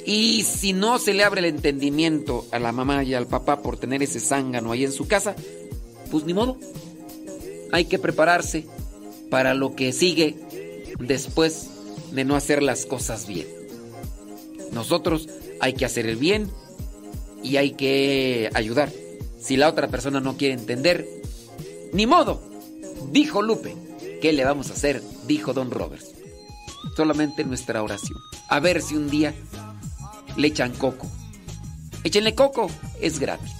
Y 0.07 0.45
si 0.45 0.73
no 0.73 1.01
se 1.01 1.13
le 1.13 1.25
abre 1.25 1.41
el 1.41 1.47
entendimiento 1.47 2.47
a 2.53 2.61
la 2.61 2.71
mamá 2.71 3.03
y 3.03 3.15
al 3.15 3.27
papá 3.27 3.63
por 3.63 3.77
tener 3.77 4.03
ese 4.03 4.21
zángano 4.21 4.71
ahí 4.71 4.85
en 4.85 4.93
su 4.93 5.09
casa, 5.09 5.35
pues 6.11 6.25
ni 6.25 6.33
modo. 6.33 6.57
Hay 7.73 7.87
que 7.87 7.99
prepararse 7.99 8.65
para 9.29 9.55
lo 9.55 9.75
que 9.75 9.93
sigue 9.93 10.37
después 11.01 11.67
de 12.13 12.25
no 12.25 12.37
hacer 12.37 12.63
las 12.63 12.87
cosas 12.87 13.27
bien. 13.27 13.47
Nosotros 14.73 15.29
hay 15.61 15.75
que 15.75 15.85
hacer 15.85 16.07
el 16.07 16.17
bien 16.17 16.51
y 17.43 17.57
hay 17.57 17.73
que 17.73 18.51
ayudar. 18.55 18.91
Si 19.41 19.57
la 19.57 19.69
otra 19.69 19.89
persona 19.89 20.21
no 20.21 20.37
quiere 20.37 20.55
entender, 20.55 21.07
ni 21.93 22.07
modo, 22.07 22.43
dijo 23.11 23.43
Lupe. 23.43 23.77
¿Qué 24.21 24.33
le 24.33 24.45
vamos 24.45 24.71
a 24.71 24.75
hacer? 24.75 25.03
Dijo 25.27 25.55
Don 25.55 25.71
Roberts. 25.71 26.13
Solamente 26.95 27.45
nuestra 27.45 27.83
oración. 27.83 28.19
A 28.49 28.61
ver 28.61 28.83
si 28.83 28.97
un 28.97 29.09
día 29.09 29.35
le 30.37 30.49
echan 30.49 30.73
coco. 30.73 31.07
Échenle 32.05 32.35
coco, 32.35 32.71
es 33.01 33.19
gratis. 33.19 33.60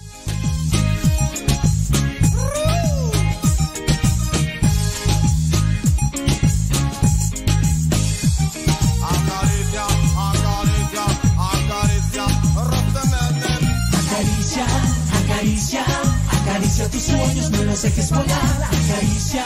Acaricia 16.81 16.91
tus 16.91 17.03
sueños, 17.03 17.51
no 17.51 17.65
los 17.65 17.83
dejes 17.83 18.11
volar. 18.11 18.69
Acaricia, 18.73 19.45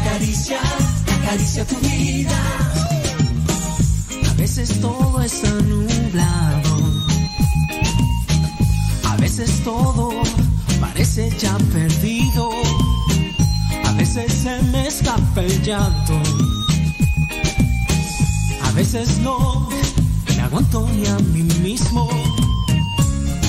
acaricia, 0.00 0.58
acaricia 1.22 1.64
tu 1.66 1.76
vida. 1.76 2.38
A 4.30 4.34
veces 4.34 4.80
todo 4.80 5.22
está 5.22 5.50
nublado. 5.50 6.76
A 9.04 9.16
veces 9.16 9.62
todo 9.64 10.10
parece 10.80 11.30
ya 11.38 11.56
perdido. 11.72 12.50
A 13.84 13.92
veces 13.92 14.32
se 14.32 14.62
me 14.64 14.86
escapa 14.86 15.40
el 15.40 15.62
llanto. 15.62 16.20
A 18.62 18.70
veces 18.72 19.18
no 19.18 19.68
me 20.36 20.42
aguanto 20.42 20.86
ni 20.90 21.06
a 21.06 21.16
mí 21.32 21.42
mismo. 21.62 22.08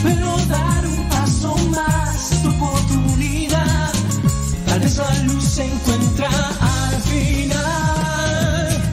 Pero 0.03 0.37
dar 0.47 0.85
un 0.85 1.09
paso 1.09 1.16
más, 1.55 2.29
tu 2.41 2.49
oportunidad. 2.49 3.91
Tal 4.65 4.79
vez 4.79 4.97
la 4.97 5.13
luz 5.23 5.43
se 5.43 5.65
encuentra 5.65 6.29
al 6.29 7.01
final. 7.01 8.83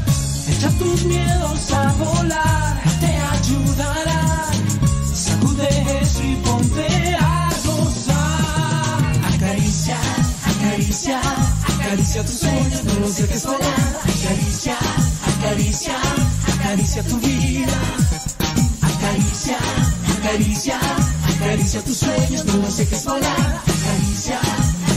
Echa 0.48 0.70
tus 0.78 1.04
miedos 1.04 1.72
a 1.72 1.92
volar, 1.92 2.82
te 3.00 3.16
ayudará. 3.36 4.46
Sacude 5.14 5.68
eso 6.00 6.22
y 6.22 6.36
ponte 6.36 7.16
a 7.20 7.50
gozar. 7.66 9.34
Acaricia, 9.34 9.96
acaricia, 10.46 11.20
acaricia 11.74 12.22
tus 12.24 12.38
sueños, 12.38 12.84
no 12.84 12.94
los 13.00 13.16
dejes 13.16 13.44
volar. 13.44 14.00
Acaricia, 14.02 14.76
acaricia, 15.36 15.96
acaricia 16.54 17.02
tu 17.04 17.18
vida. 17.18 17.78
Acaricia, 18.82 19.58
acaricia, 20.18 20.78
acaricia 21.44 21.84
tus 21.84 21.98
sueños, 21.98 22.44
no 22.46 22.56
los 22.56 22.76
dejes 22.76 23.04
volar. 23.04 23.62
Acaricia, 23.66 24.40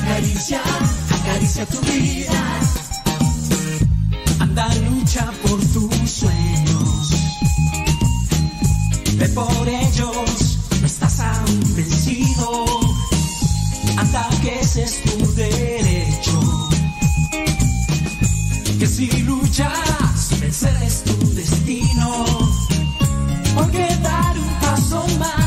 acaricia, 0.01 0.61
acaricia 1.19 1.65
tu 1.65 1.79
vida. 1.81 2.59
Anda, 4.39 4.67
lucha 4.89 5.29
por 5.43 5.59
tus 5.59 6.09
sueños. 6.09 7.11
Ve 9.17 9.27
por 9.29 9.67
ellos, 9.67 10.57
no 10.79 10.87
estás 10.87 11.19
aún 11.19 11.75
vencido. 11.75 12.65
Anda, 13.97 14.29
que 14.41 14.59
ese 14.61 14.83
es 14.83 15.01
tu 15.03 15.33
derecho. 15.33 16.69
Que 18.79 18.87
si 18.87 19.07
luchas, 19.23 20.29
vencer 20.39 20.77
es 20.81 21.03
tu 21.03 21.33
destino. 21.33 22.25
Porque 23.53 23.85
dar 24.01 24.37
un 24.37 24.59
paso 24.61 25.05
más, 25.19 25.46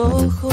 Ojos, 0.00 0.49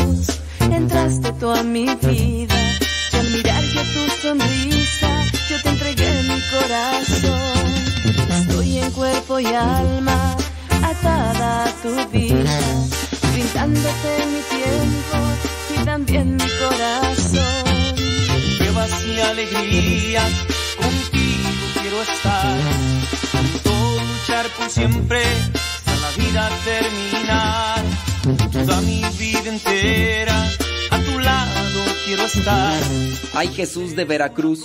de 33.97 34.05
Veracruz. 34.05 34.61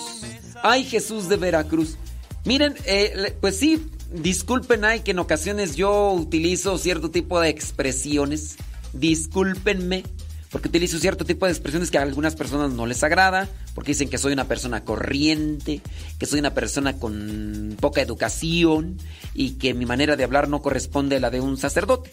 Ay 0.63 0.85
Jesús 0.85 1.29
de 1.29 1.37
Veracruz. 1.37 1.97
Miren, 2.45 2.75
eh, 2.85 3.37
pues 3.41 3.57
sí, 3.57 3.85
disculpen, 4.13 4.85
ay 4.85 5.01
que 5.01 5.11
en 5.11 5.19
ocasiones 5.19 5.75
yo 5.75 6.13
utilizo 6.13 6.79
cierto 6.79 7.11
tipo 7.11 7.41
de 7.41 7.49
expresiones. 7.49 8.57
Discúlpenme, 8.93 10.05
porque 10.51 10.69
utilizo 10.69 10.99
cierto 10.99 11.25
tipo 11.25 11.47
de 11.47 11.53
expresiones 11.53 11.91
que 11.91 11.99
a 11.99 12.03
algunas 12.03 12.37
personas 12.37 12.73
no 12.73 12.85
les 12.87 13.03
agrada, 13.03 13.49
porque 13.75 13.93
dicen 13.93 14.11
que 14.11 14.19
soy 14.19 14.35
una 14.35 14.49
persona 14.49 14.85
corriente, 14.85 15.81
que 16.19 16.27
soy 16.27 16.41
una 16.41 16.53
persona 16.53 16.99
con 16.99 17.77
poca 17.81 18.03
educación 18.03 18.99
y 19.35 19.53
que 19.53 19.73
mi 19.73 19.87
manera 19.87 20.15
de 20.15 20.25
hablar 20.25 20.49
no 20.49 20.61
corresponde 20.61 21.17
a 21.17 21.21
la 21.21 21.31
de 21.31 21.41
un 21.41 21.57
sacerdote. 21.57 22.11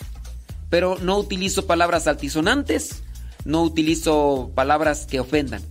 Pero 0.69 0.97
no 1.01 1.17
utilizo 1.17 1.67
palabras 1.67 2.07
altisonantes, 2.07 3.03
no 3.43 3.63
utilizo 3.63 4.51
palabras 4.55 5.05
que 5.05 5.19
ofendan. 5.19 5.61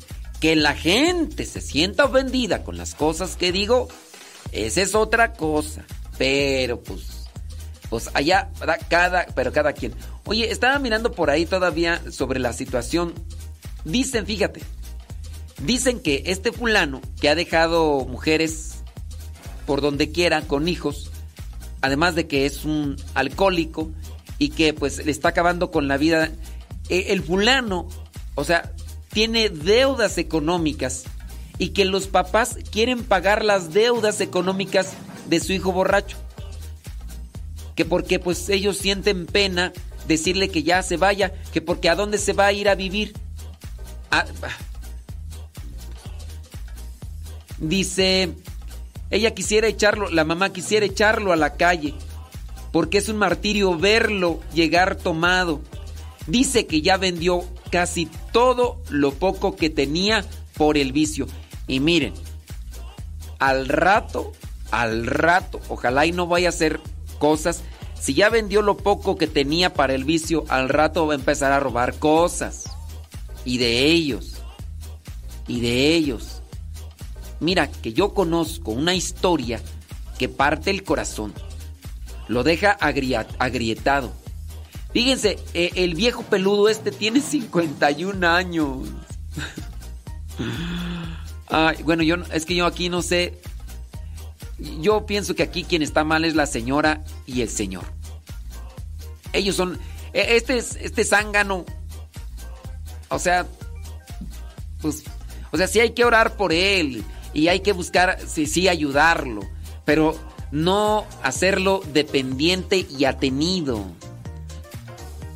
Que 0.41 0.57
la 0.57 0.75
gente 0.75 1.45
se 1.45 1.61
sienta 1.61 2.05
ofendida 2.05 2.63
con 2.65 2.77
las 2.77 2.95
cosas 2.95 3.37
que 3.37 3.53
digo, 3.53 3.89
esa 4.53 4.83
es 4.83 4.95
otra 4.95 5.33
cosa. 5.33 5.85
Pero 6.17 6.83
pues, 6.83 7.29
pues 7.91 8.11
allá, 8.15 8.51
cada, 8.89 9.27
pero 9.35 9.53
cada 9.53 9.73
quien. 9.73 9.95
Oye, 10.25 10.51
estaba 10.51 10.79
mirando 10.79 11.13
por 11.13 11.31
ahí 11.31 11.47
todavía 11.47 12.03
sobre 12.11 12.41
la 12.41 12.53
situación. 12.53 13.15
Dicen, 13.85 14.27
fíjate, 14.27 14.61
dicen 15.65 16.01
que 16.01 16.25
este 16.27 16.53
fulano 16.53 17.01
que 17.21 17.29
ha 17.29 17.35
dejado 17.35 18.05
mujeres 18.05 18.79
por 19.67 19.81
donde 19.81 20.11
quiera 20.11 20.43
con 20.43 20.69
hijos, 20.69 21.11
además 21.81 22.15
de 22.15 22.27
que 22.27 22.47
es 22.47 22.65
un 22.65 22.97
alcohólico 23.15 23.91
y 24.39 24.51
que 24.51 24.73
pues 24.73 25.05
le 25.05 25.11
está 25.11 25.29
acabando 25.29 25.71
con 25.71 25.89
la 25.89 25.97
vida, 25.97 26.31
eh, 26.89 27.07
el 27.09 27.23
fulano, 27.23 27.89
o 28.35 28.45
sea, 28.45 28.73
tiene 29.13 29.49
deudas 29.49 30.19
económicas 30.19 31.05
y 31.59 31.71
que 31.71 31.85
los 31.85 32.07
papás 32.07 32.59
quieren 32.71 33.03
pagar 33.05 33.45
las 33.45 33.73
deudas 33.73 34.21
económicas 34.21 34.93
de 35.29 35.41
su 35.41 35.53
hijo 35.53 35.73
borracho. 35.73 36.17
Que 37.75 37.85
porque 37.85 38.19
pues 38.19 38.49
ellos 38.49 38.79
sienten 38.79 39.27
pena 39.27 39.73
decirle 40.07 40.49
que 40.49 40.63
ya 40.63 40.83
se 40.83 40.97
vaya, 40.97 41.33
que 41.53 41.61
porque 41.61 41.89
a 41.89 41.95
dónde 41.95 42.19
se 42.19 42.33
va 42.33 42.47
a 42.47 42.53
ir 42.53 42.69
a 42.69 42.75
vivir. 42.75 43.15
Ah. 44.11 44.25
Dice, 47.59 48.31
ella 49.11 49.35
quisiera 49.35 49.67
echarlo, 49.67 50.11
la 50.11 50.25
mamá 50.25 50.53
quisiera 50.53 50.87
echarlo 50.87 51.33
a 51.33 51.37
la 51.37 51.55
calle, 51.55 51.95
porque 52.73 52.99
es 52.99 53.09
un 53.09 53.17
martirio 53.17 53.77
verlo 53.77 54.41
llegar 54.55 54.97
tomado. 54.97 55.61
Dice 56.27 56.67
que 56.67 56.83
ya 56.83 56.97
vendió 56.97 57.45
casi 57.71 58.09
todo 58.33 58.83
lo 58.91 59.13
poco 59.13 59.57
que 59.57 59.71
tenía 59.71 60.25
por 60.57 60.77
el 60.77 60.93
vicio. 60.93 61.27
Y 61.67 61.81
miren, 61.81 62.15
al 63.39 63.69
rato, 63.69 64.33
al 64.71 65.07
rato, 65.07 65.61
ojalá 65.69 66.07
y 66.07 66.13
no 66.13 66.27
vaya 66.27 66.49
a 66.49 66.51
hacer 66.51 66.81
cosas. 67.19 67.63
Si 68.01 68.15
ya 68.15 68.29
vendió 68.31 68.63
lo 68.63 68.77
poco 68.77 69.17
que 69.17 69.27
tenía 69.27 69.75
para 69.75 69.95
el 69.95 70.05
vicio, 70.05 70.45
al 70.49 70.69
rato 70.69 71.07
va 71.07 71.15
a 71.15 71.17
empezar 71.17 71.53
a 71.53 71.61
robar 71.61 71.99
cosas. 71.99 72.65
Y 73.45 73.59
de 73.59 73.87
ellos. 73.87 74.35
Y 75.47 75.61
de 75.61 75.95
ellos. 75.95 76.43
Mira, 77.41 77.71
que 77.71 77.93
yo 77.93 78.15
conozco 78.15 78.73
una 78.73 78.95
historia 78.95 79.61
que 80.19 80.29
parte 80.29 80.71
el 80.71 80.83
corazón. 80.83 81.33
Lo 82.27 82.43
deja 82.43 82.73
agrietado. 82.73 84.13
Fíjense, 84.93 85.39
eh, 85.55 85.71
el 85.75 85.95
viejo 85.95 86.23
peludo 86.23 86.69
este 86.69 86.91
tiene 86.91 87.21
51 87.21 88.27
años. 88.27 88.89
Ay, 91.49 91.83
bueno, 91.83 92.03
yo 92.03 92.17
es 92.33 92.47
que 92.47 92.55
yo 92.55 92.67
aquí 92.67 92.89
no 92.89 93.03
sé. 93.03 93.41
Yo 94.81 95.07
pienso 95.07 95.35
que 95.35 95.43
aquí 95.43 95.65
quien 95.65 95.83
está 95.83 96.05
mal 96.05 96.25
es 96.25 96.35
la 96.35 96.47
señora 96.47 97.05
y 97.27 97.43
el 97.43 97.49
señor. 97.49 97.85
Ellos 99.33 99.57
son. 99.57 99.79
e- 100.13 100.37
Este 100.37 100.57
es 100.59 100.77
este 100.77 101.05
zángano. 101.05 101.65
O 103.09 103.19
sea, 103.19 103.47
pues, 104.81 105.05
o 105.51 105.57
sea, 105.57 105.67
sí 105.69 105.81
hay 105.81 105.91
que 105.91 106.05
orar 106.05 106.37
por 106.37 106.53
él 106.53 107.05
y 107.33 107.49
hay 107.49 107.61
que 107.61 107.73
buscar, 107.73 108.19
sí, 108.27 108.47
sí, 108.47 108.69
ayudarlo. 108.69 109.41
Pero 109.85 110.19
no 110.51 111.07
hacerlo 111.23 111.83
dependiente 111.93 112.87
y 112.91 113.05
atenido. 113.05 113.85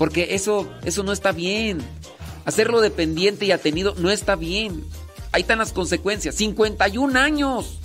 Porque 0.02 0.34
eso, 0.34 0.68
eso 0.82 1.04
no 1.04 1.12
está 1.12 1.30
bien. 1.30 1.78
Hacerlo 2.44 2.80
dependiente 2.80 3.44
y 3.44 3.52
atenido 3.52 3.94
no 3.96 4.10
está 4.10 4.34
bien. 4.34 4.84
Ahí 5.30 5.42
están 5.42 5.58
las 5.58 5.72
consecuencias. 5.72 6.34
51 6.34 7.16
años. 7.20 7.78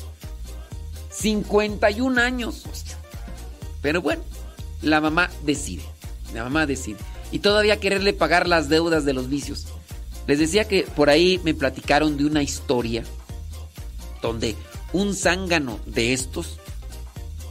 51 1.12 2.20
años. 2.20 2.64
Pero 3.84 4.02
bueno, 4.02 4.24
la 4.82 5.00
mamá 5.00 5.30
decide. 5.44 5.84
La 6.34 6.44
mamá 6.44 6.66
decide. 6.66 6.98
Y 7.32 7.38
todavía 7.38 7.80
quererle 7.80 8.14
pagar 8.14 8.48
las 8.48 8.68
deudas 8.68 9.06
de 9.06 9.14
los 9.14 9.30
vicios. 9.30 9.68
Les 10.26 10.40
decía 10.40 10.68
que 10.68 10.88
por 10.96 11.12
ahí 11.12 11.40
me 11.44 11.54
platicaron 11.54 12.18
de 12.18 12.26
una 12.26 12.42
historia 12.42 13.04
donde 14.24 14.56
un 14.92 15.14
zángano 15.14 15.80
de 15.86 16.14
estos, 16.14 16.58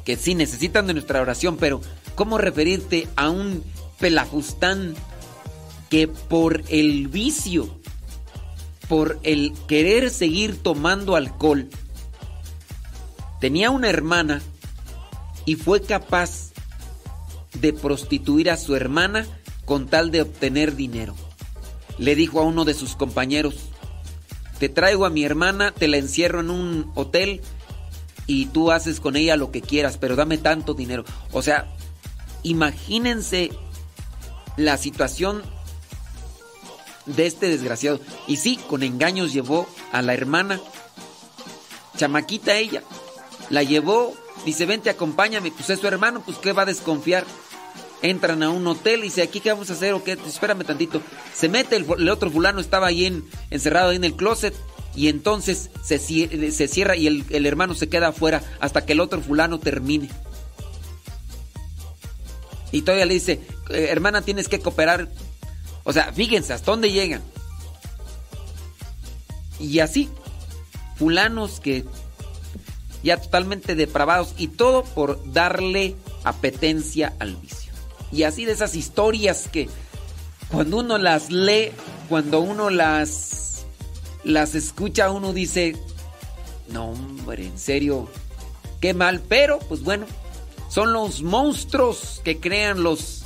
que 0.05 0.17
sí 0.17 0.35
necesitan 0.35 0.89
de 0.89 0.95
nuestra 0.95 1.21
oración, 1.21 1.57
pero 1.57 1.83
¿cómo 2.17 2.37
referirte 2.37 3.07
a 3.15 3.31
un 3.31 3.63
pelafustán 3.99 4.95
que 5.91 6.09
por 6.09 6.63
el 6.69 7.09
vicio, 7.09 7.69
por 8.89 9.19
el 9.23 9.53
querer 9.67 10.11
seguir 10.11 10.63
tomando 10.63 11.17
alcohol, 11.17 11.69
tenía 13.41 13.71
una 13.71 13.89
hermana 13.89 14.43
y 15.45 15.55
fue 15.55 15.81
capaz 15.81 16.53
de 17.61 17.73
prostituir 17.73 18.51
a 18.51 18.57
su 18.57 18.75
hermana 18.75 19.27
con 19.65 19.87
tal 19.87 20.11
de 20.11 20.23
obtener 20.23 20.77
dinero. 20.77 21.15
Le 21.99 22.15
dijo 22.15 22.41
a 22.41 22.45
uno 22.45 22.65
de 22.65 22.75
sus 22.75 22.97
compañeros, 22.97 23.55
te 24.59 24.69
traigo 24.69 25.07
a 25.07 25.11
mi 25.11 25.25
hermana, 25.25 25.73
te 25.73 25.89
la 25.89 25.97
encierro 25.97 26.41
en 26.41 26.51
un 26.51 26.91
hotel 26.95 27.41
y 28.27 28.47
tú 28.47 28.73
haces 28.73 29.01
con 29.01 29.17
ella 29.17 29.37
lo 29.37 29.51
que 29.51 29.61
quieras, 29.61 29.99
pero 29.99 30.17
dame 30.17 30.39
tanto 30.39 30.75
dinero. 30.75 31.05
O 31.33 31.43
sea, 31.43 31.73
imagínense 32.43 33.51
la 34.57 34.77
situación 34.77 35.43
de 37.07 37.27
este 37.27 37.49
desgraciado. 37.49 38.01
Y 38.27 38.37
sí, 38.37 38.59
con 38.69 38.83
engaños 38.83 39.33
llevó 39.33 39.69
a 39.93 40.03
la 40.03 40.15
hermana, 40.15 40.61
chamaquita 41.97 42.57
ella, 42.57 42.83
la 43.51 43.63
llevó, 43.63 44.15
dice, 44.45 44.67
vente, 44.67 44.91
acompáñame, 44.91 45.51
pues 45.51 45.71
es 45.71 45.81
su 45.81 45.87
hermano, 45.87 46.23
pues 46.25 46.39
qué 46.39 46.53
va 46.53 46.63
a 46.63 46.67
desconfiar. 46.67 47.25
Entran 48.03 48.43
a 48.43 48.51
un 48.51 48.67
hotel 48.67 49.01
y 49.01 49.05
dice, 49.05 49.23
¿aquí 49.23 49.41
qué 49.41 49.51
vamos 49.51 49.71
a 49.71 49.73
hacer 49.73 49.95
o 49.95 50.05
qué? 50.05 50.13
Espérame 50.13 50.65
tantito. 50.65 51.01
Se 51.35 51.49
mete, 51.49 51.77
el, 51.77 52.09
otro 52.11 52.31
fulano 52.31 52.61
estaba 52.61 52.89
ahí 52.89 53.07
en, 53.07 53.25
encerrado 53.51 53.93
en 53.93 54.05
el 54.05 54.15
closet 54.15 54.55
y 54.95 55.09
entonces 55.09 55.71
se, 55.83 55.99
se 55.99 56.69
cierra 56.69 56.95
y 56.95 57.07
el, 57.07 57.25
el 57.31 57.47
hermano 57.47 57.75
se 57.75 57.89
queda 57.89 58.09
afuera 58.09 58.43
hasta 58.61 58.85
que 58.85 58.93
el 58.93 59.01
otro 59.01 59.23
fulano 59.23 59.59
termine. 59.59 60.11
Y 62.73 62.83
todavía 62.83 63.07
le 63.07 63.15
dice, 63.15 63.41
"Eh, 63.71 63.89
hermana, 63.91 64.23
tienes 64.23 64.49
que 64.49 64.61
cooperar. 64.61 65.09
O 65.85 65.93
sea, 65.93 66.13
fíjense 66.13 66.53
hasta 66.53 66.71
dónde 66.71 66.91
llegan. 66.91 67.23
Y 69.59 69.81
así, 69.81 70.09
fulanos 70.97 71.61
que 71.61 71.85
ya 73.03 73.17
totalmente 73.19 73.75
depravados 73.75 74.35
y 74.37 74.49
todo 74.49 74.83
por 74.85 75.33
darle 75.33 75.95
apetencia 76.25 77.15
al 77.19 77.37
vicio. 77.37 77.73
Y 78.11 78.25
así 78.25 78.45
de 78.45 78.53
esas 78.53 78.75
historias 78.75 79.49
que 79.51 79.69
cuando 80.51 80.79
uno 80.79 80.99
las 80.99 81.31
lee, 81.31 81.71
cuando 82.09 82.41
uno 82.41 82.71
las 82.71 83.65
las 84.25 84.57
escucha, 84.57 85.11
uno 85.11 85.33
dice, 85.33 85.77
no 86.69 86.91
hombre, 86.91 87.47
en 87.47 87.59
serio, 87.59 88.09
qué 88.81 88.93
mal, 88.93 89.21
pero 89.21 89.61
pues 89.61 89.83
bueno, 89.83 90.07
son 90.69 90.93
los 90.93 91.23
monstruos 91.23 92.21
que 92.25 92.39
crean 92.39 92.83
los 92.83 93.23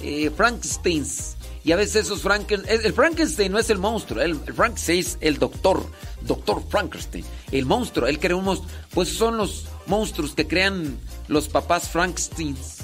eh, 0.00 0.30
Frankensteins. 0.30 1.36
Y 1.64 1.72
a 1.72 1.76
veces 1.76 2.06
esos 2.06 2.22
Franken... 2.22 2.62
El 2.66 2.92
Frankenstein 2.92 3.52
no 3.52 3.58
es 3.58 3.70
el 3.70 3.78
monstruo, 3.78 4.20
el, 4.20 4.40
el 4.46 4.54
Frankenstein 4.54 4.98
es 4.98 5.18
el 5.20 5.38
doctor, 5.38 5.84
doctor 6.22 6.62
Frankenstein. 6.68 7.24
El 7.52 7.66
monstruo, 7.66 8.08
él 8.08 8.18
crea 8.18 8.36
un 8.36 8.44
monstruo. 8.44 8.70
Pues 8.92 9.08
son 9.08 9.36
los 9.36 9.66
monstruos 9.86 10.34
que 10.34 10.48
crean 10.48 10.98
los 11.28 11.48
papás 11.48 11.88
Frankensteins. 11.88 12.78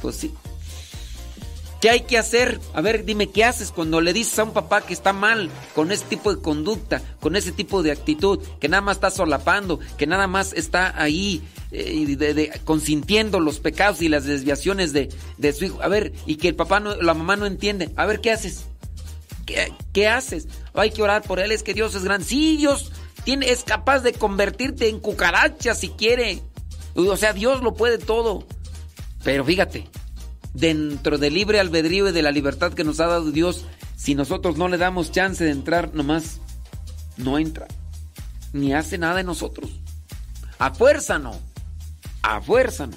Pues 0.00 0.16
sí. 0.16 0.32
¿Qué 1.82 1.90
hay 1.90 2.02
que 2.02 2.16
hacer? 2.16 2.60
A 2.74 2.80
ver, 2.80 3.04
dime, 3.04 3.30
¿qué 3.30 3.42
haces 3.42 3.72
cuando 3.72 4.00
le 4.00 4.12
dices 4.12 4.38
a 4.38 4.44
un 4.44 4.52
papá 4.52 4.82
que 4.82 4.92
está 4.92 5.12
mal 5.12 5.50
con 5.74 5.90
ese 5.90 6.04
tipo 6.04 6.32
de 6.32 6.40
conducta, 6.40 7.02
con 7.18 7.34
ese 7.34 7.50
tipo 7.50 7.82
de 7.82 7.90
actitud, 7.90 8.38
que 8.60 8.68
nada 8.68 8.82
más 8.82 8.98
está 8.98 9.10
solapando, 9.10 9.80
que 9.98 10.06
nada 10.06 10.28
más 10.28 10.52
está 10.52 10.94
ahí 11.02 11.42
eh, 11.72 12.52
consintiendo 12.64 13.40
los 13.40 13.58
pecados 13.58 14.00
y 14.00 14.08
las 14.08 14.26
desviaciones 14.26 14.92
de, 14.92 15.08
de 15.38 15.52
su 15.52 15.64
hijo? 15.64 15.82
A 15.82 15.88
ver, 15.88 16.12
y 16.24 16.36
que 16.36 16.46
el 16.46 16.54
papá, 16.54 16.78
no, 16.78 16.94
la 16.94 17.14
mamá 17.14 17.34
no 17.34 17.46
entiende. 17.46 17.90
A 17.96 18.06
ver, 18.06 18.20
¿qué 18.20 18.30
haces? 18.30 18.66
¿Qué, 19.44 19.72
qué 19.92 20.06
haces? 20.06 20.46
Hay 20.74 20.92
que 20.92 21.02
orar 21.02 21.22
por 21.22 21.40
él, 21.40 21.50
es 21.50 21.64
que 21.64 21.74
Dios 21.74 21.96
es 21.96 22.04
grande. 22.04 22.24
Sí, 22.24 22.58
Dios 22.58 22.92
tiene, 23.24 23.50
es 23.50 23.64
capaz 23.64 24.04
de 24.04 24.12
convertirte 24.12 24.88
en 24.88 25.00
cucaracha 25.00 25.74
si 25.74 25.88
quiere. 25.88 26.44
O 26.94 27.16
sea, 27.16 27.32
Dios 27.32 27.60
lo 27.60 27.74
puede 27.74 27.98
todo. 27.98 28.46
Pero 29.24 29.44
fíjate, 29.44 29.88
dentro 30.54 31.18
del 31.18 31.34
libre 31.34 31.60
albedrío 31.60 32.08
y 32.08 32.12
de 32.12 32.22
la 32.22 32.30
libertad 32.30 32.72
que 32.74 32.84
nos 32.84 33.00
ha 33.00 33.06
dado 33.06 33.30
Dios, 33.30 33.64
si 33.96 34.14
nosotros 34.14 34.56
no 34.56 34.68
le 34.68 34.78
damos 34.78 35.10
chance 35.12 35.44
de 35.44 35.50
entrar, 35.50 35.94
nomás 35.94 36.40
no 37.16 37.38
entra. 37.38 37.68
Ni 38.52 38.74
hace 38.74 38.98
nada 38.98 39.20
en 39.20 39.26
nosotros. 39.26 39.70
A 40.58 40.72
fuerza 40.74 41.18
no. 41.18 41.38
A 42.22 42.40
fuerza 42.40 42.86
no. 42.86 42.96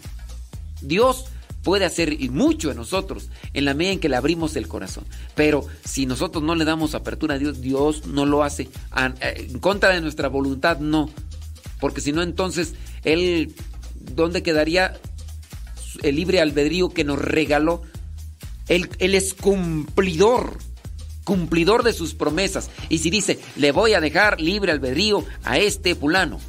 Dios 0.82 1.26
puede 1.64 1.86
hacer 1.86 2.18
mucho 2.30 2.70
en 2.70 2.78
nosotros 2.78 3.30
en 3.54 3.66
la 3.66 3.74
medida 3.74 3.94
en 3.94 4.00
que 4.00 4.10
le 4.10 4.18
abrimos 4.18 4.56
el 4.56 4.68
corazón. 4.68 5.06
Pero 5.34 5.66
si 5.84 6.06
nosotros 6.06 6.44
no 6.44 6.54
le 6.56 6.66
damos 6.66 6.94
apertura 6.94 7.36
a 7.36 7.40
Dios, 7.40 7.62
Dios 7.62 8.06
no 8.06 8.26
lo 8.26 8.44
hace. 8.44 8.70
A- 8.92 9.14
eh, 9.22 9.48
En 9.50 9.60
contra 9.60 9.90
de 9.90 10.02
nuestra 10.02 10.28
voluntad, 10.28 10.80
no. 10.80 11.10
Porque 11.80 12.02
si 12.02 12.12
no, 12.12 12.22
entonces, 12.22 12.74
Él, 13.04 13.56
¿dónde 13.96 14.44
quedaría 14.44 15.00
el 16.04 16.16
libre 16.16 16.42
albedrío 16.42 16.90
que 16.90 17.04
nos 17.04 17.20
regaló? 17.20 17.82
Él, 18.68 18.90
él 19.00 19.16
es 19.16 19.34
cumplidor, 19.34 20.58
cumplidor 21.24 21.84
de 21.84 21.94
sus 21.94 22.14
promesas. 22.14 22.70
Y 22.90 23.00
si 23.00 23.10
dice, 23.10 23.40
le 23.56 23.72
voy 23.72 23.94
a 23.94 24.02
dejar 24.02 24.40
libre 24.40 24.72
albedrío 24.72 25.24
a 25.44 25.58
este 25.58 25.96
fulano, 25.96 26.40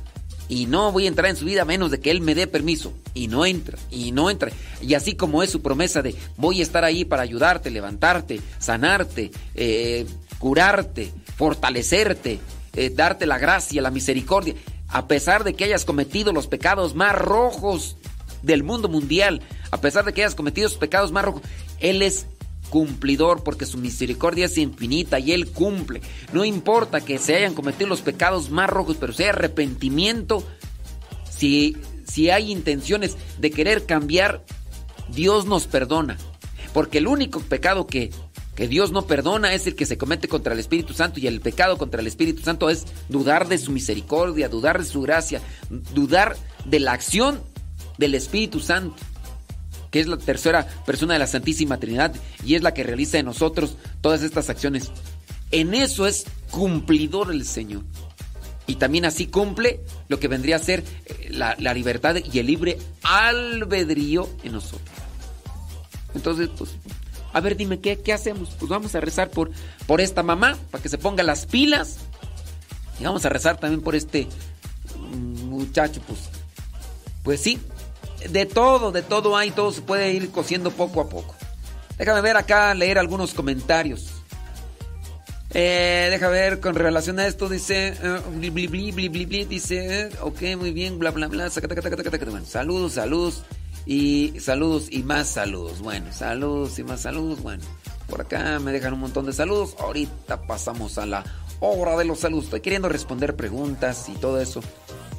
y 0.49 0.67
no 0.67 0.93
voy 0.93 1.07
a 1.07 1.09
entrar 1.09 1.29
en 1.29 1.37
su 1.37 1.45
vida 1.45 1.65
menos 1.65 1.91
de 1.91 1.99
que 1.99 2.11
él 2.11 2.21
me 2.21 2.35
dé 2.35 2.47
permiso, 2.47 2.93
y 3.15 3.29
no 3.29 3.45
entra, 3.45 3.79
y 3.91 4.13
no 4.13 4.31
entra. 4.31 4.51
Y 4.81 4.95
así 4.95 5.15
como 5.15 5.43
es 5.43 5.51
su 5.51 5.61
promesa 5.61 6.03
de, 6.03 6.15
voy 6.37 6.61
a 6.61 6.63
estar 6.63 6.85
ahí 6.85 7.05
para 7.05 7.23
ayudarte, 7.23 7.71
levantarte, 7.71 8.41
sanarte, 8.59 9.31
eh, 9.55 10.07
curarte, 10.39 11.13
fortalecerte, 11.37 12.39
eh, 12.75 12.91
darte 12.95 13.27
la 13.27 13.39
gracia, 13.39 13.83
la 13.83 13.91
misericordia, 13.91 14.55
a 14.89 15.09
pesar 15.09 15.43
de 15.45 15.55
que 15.55 15.65
hayas 15.65 15.85
cometido 15.85 16.33
los 16.33 16.47
pecados 16.47 16.95
más 16.95 17.15
rojos 17.17 17.97
del 18.47 18.63
mundo 18.63 18.89
mundial, 18.89 19.43
a 19.71 19.81
pesar 19.81 20.05
de 20.05 20.13
que 20.13 20.23
hayas 20.23 20.35
cometido 20.35 20.69
los 20.69 20.79
pecados 20.79 21.13
más 21.13 21.25
rojos, 21.25 21.43
Él 21.81 22.01
es 22.01 22.27
cumplidor 22.71 23.45
porque 23.45 23.67
su 23.67 23.79
misericordia 23.79 24.47
es 24.47 24.59
infinita 24.59 25.19
y 25.19 25.33
Él 25.33 25.51
cumple. 25.51 26.01
No 26.33 26.45
importa 26.45 27.01
que 27.01 27.19
se 27.19 27.37
hayan 27.37 27.55
cometido 27.55 27.89
los 27.89 28.01
pecados 28.01 28.51
más 28.51 28.71
rojos, 28.71 28.97
pero 28.99 29.13
si 29.13 29.25
hay 29.25 29.31
arrepentimiento, 29.31 30.45
si, 31.29 31.77
si 32.07 32.31
hay 32.31 32.51
intenciones 32.51 33.17
de 33.39 33.51
querer 33.51 33.85
cambiar, 33.85 34.45
Dios 35.09 35.47
nos 35.47 35.67
perdona. 35.67 36.17
Porque 36.73 36.99
el 36.99 37.07
único 37.07 37.41
pecado 37.41 37.87
que, 37.87 38.11
que 38.55 38.69
Dios 38.69 38.93
no 38.93 39.07
perdona 39.07 39.55
es 39.55 39.67
el 39.67 39.75
que 39.75 39.87
se 39.87 39.99
comete 39.99 40.29
contra 40.29 40.53
el 40.53 40.61
Espíritu 40.61 40.93
Santo 40.93 41.21
y 41.21 41.27
el 41.27 41.41
pecado 41.41 41.79
contra 41.79 42.01
el 42.01 42.07
Espíritu 42.07 42.43
Santo 42.43 42.71
es 42.71 42.85
dudar 43.09 43.49
de 43.49 43.59
su 43.59 43.73
misericordia, 43.73 44.49
dudar 44.49 44.79
de 44.79 44.85
su 44.85 45.01
gracia, 45.01 45.41
dudar 45.71 46.37
de 46.65 46.81
la 46.81 46.93
acción 46.93 47.41
del 47.99 48.15
Espíritu 48.15 48.61
Santo, 48.61 48.97
que 49.91 50.01
es 50.01 50.07
la 50.07 50.17
tercera 50.17 50.67
persona 50.85 51.15
de 51.15 51.21
la 51.21 51.27
Santísima 51.27 51.79
Trinidad 51.79 52.15
y 52.45 52.55
es 52.55 52.63
la 52.63 52.75
que 52.75 52.83
realiza 52.83 53.19
en 53.19 53.27
nosotros 53.27 53.77
todas 54.01 54.23
estas 54.23 54.51
acciones. 54.51 54.91
En 55.51 55.75
eso 55.75 56.07
es 56.07 56.27
cumplidor 56.51 57.33
el 57.33 57.45
Señor. 57.45 57.83
Y 58.67 58.77
también 58.77 59.05
así 59.05 59.27
cumple 59.27 59.81
lo 60.09 60.19
que 60.19 60.29
vendría 60.29 60.57
a 60.57 60.61
ser 60.61 60.83
eh, 61.07 61.29
la, 61.31 61.55
libertad 61.73 62.17
y 62.17 62.39
el 62.39 62.47
libre 62.47 62.79
albedrío 63.03 64.29
en 64.43 64.53
nosotros. 64.53 64.91
Entonces, 66.15 66.49
pues, 66.57 66.71
a 67.33 67.41
ver, 67.41 67.57
dime, 67.57 67.79
¿qué, 67.81 68.01
qué 68.01 68.13
hacemos? 68.13 68.51
Pues 68.59 68.69
vamos 68.69 68.95
a 68.95 69.01
rezar 69.01 69.31
por, 69.31 69.51
por 69.87 70.01
esta 70.01 70.23
mamá, 70.23 70.57
para 70.71 70.83
que 70.83 70.89
se 70.89 70.99
ponga 70.99 71.23
las 71.23 71.47
pilas. 71.47 71.99
Y 72.99 73.05
vamos 73.05 73.25
a 73.25 73.29
rezar 73.29 73.59
también 73.61 73.83
por 73.83 73.95
este 73.95 74.27
mm, 74.99 75.45
muchacho, 75.45 76.01
pues. 76.07 76.21
Pues 77.23 77.41
sí, 77.41 77.59
de 78.31 78.47
todo, 78.47 78.93
de 78.93 79.03
todo 79.03 79.37
hay, 79.37 79.51
todo 79.51 79.73
se 79.73 79.83
puede 79.83 80.13
ir 80.13 80.31
cociendo 80.31 80.71
poco 80.71 81.01
a 81.01 81.09
poco. 81.09 81.35
Déjame 81.99 82.21
ver 82.21 82.37
acá, 82.37 82.75
leer 82.75 82.99
algunos 82.99 83.35
comentarios. 83.35 84.13
Eh, 85.51 86.09
deja 86.11 86.29
ver, 86.29 86.61
con 86.61 86.75
relación 86.75 87.19
a 87.19 87.27
esto, 87.27 87.49
dice. 87.49 87.95
eh, 88.03 88.21
bli, 88.35 88.51
bli, 88.51 88.91
bli, 88.91 89.45
dice. 89.45 90.03
eh, 90.03 90.11
ok, 90.21 90.43
muy 90.59 90.73
bien, 90.73 90.99
bla, 90.99 91.11
bla, 91.13 91.29
bla. 91.29 91.49
Bueno, 91.51 92.47
saludos, 92.47 92.93
saludos. 92.93 93.43
Y 93.87 94.35
saludos 94.41 94.89
y 94.91 95.05
más 95.05 95.29
saludos. 95.29 95.81
Bueno, 95.81 96.13
saludos 96.13 96.79
y 96.79 96.85
más 96.85 97.01
saludos. 97.03 97.41
Bueno, 97.41 97.63
por 98.09 98.21
acá 98.21 98.59
me 98.59 98.73
dejan 98.73 98.93
un 98.95 99.01
montón 99.01 99.27
de 99.27 99.33
saludos. 99.33 99.77
Ahorita 99.79 100.43
pasamos 100.43 100.99
a 100.99 101.07
la 101.07 101.25
hora 101.61 101.97
de 101.97 102.05
los 102.05 102.19
saludos. 102.21 102.47
Estoy 102.47 102.61
queriendo 102.61 102.89
responder 102.89 103.37
preguntas 103.37 104.09
y 104.09 104.15
todo 104.15 104.41
eso. 104.41 104.61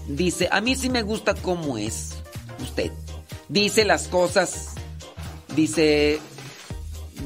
Dice, 0.07 0.49
a 0.51 0.61
mí 0.61 0.75
sí 0.75 0.89
me 0.89 1.01
gusta 1.01 1.33
cómo 1.33 1.77
es 1.77 2.17
usted. 2.59 2.91
Dice 3.49 3.85
las 3.85 4.07
cosas. 4.07 4.71
Dice, 5.55 6.19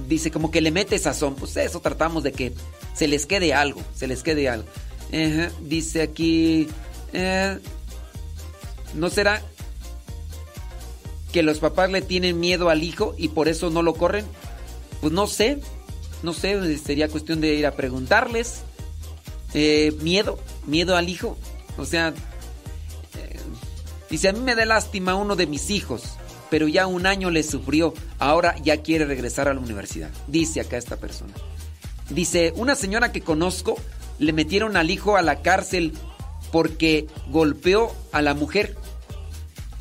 dice 0.07 0.31
como 0.31 0.51
que 0.51 0.61
le 0.61 0.71
mete 0.71 0.97
sazón. 0.99 1.35
Pues 1.35 1.55
eso 1.57 1.79
tratamos 1.79 2.23
de 2.23 2.31
que 2.31 2.53
se 2.93 3.07
les 3.07 3.25
quede 3.25 3.53
algo, 3.53 3.81
se 3.95 4.07
les 4.07 4.23
quede 4.23 4.49
algo. 4.49 4.67
Dice 5.61 6.01
aquí, 6.01 6.67
eh, 7.13 7.59
¿no 8.93 9.09
será 9.09 9.41
que 11.33 11.43
los 11.43 11.59
papás 11.59 11.91
le 11.91 12.01
tienen 12.01 12.39
miedo 12.39 12.69
al 12.69 12.83
hijo 12.83 13.15
y 13.17 13.29
por 13.29 13.47
eso 13.49 13.69
no 13.69 13.81
lo 13.81 13.93
corren? 13.93 14.25
Pues 15.01 15.11
no 15.11 15.27
sé, 15.27 15.59
no 16.23 16.33
sé, 16.33 16.77
sería 16.77 17.09
cuestión 17.09 17.41
de 17.41 17.55
ir 17.55 17.65
a 17.65 17.75
preguntarles. 17.75 18.61
Eh, 19.53 19.93
miedo, 20.01 20.39
miedo 20.65 20.95
al 20.95 21.09
hijo. 21.09 21.37
O 21.77 21.85
sea, 21.85 22.13
dice, 24.11 24.29
a 24.29 24.33
mí 24.33 24.41
me 24.41 24.53
da 24.53 24.65
lástima 24.65 25.15
uno 25.15 25.35
de 25.35 25.47
mis 25.47 25.71
hijos, 25.71 26.03
pero 26.51 26.67
ya 26.67 26.85
un 26.85 27.07
año 27.07 27.31
le 27.31 27.41
sufrió, 27.41 27.93
ahora 28.19 28.55
ya 28.61 28.77
quiere 28.77 29.05
regresar 29.05 29.47
a 29.47 29.53
la 29.53 29.59
universidad. 29.59 30.11
Dice 30.27 30.59
acá 30.59 30.77
esta 30.77 30.97
persona. 30.97 31.33
Dice, 32.09 32.53
una 32.57 32.75
señora 32.75 33.11
que 33.13 33.21
conozco 33.21 33.77
le 34.19 34.33
metieron 34.33 34.77
al 34.77 34.91
hijo 34.91 35.15
a 35.15 35.21
la 35.21 35.41
cárcel 35.41 35.93
porque 36.51 37.07
golpeó 37.29 37.91
a 38.11 38.21
la 38.21 38.33
mujer. 38.33 38.75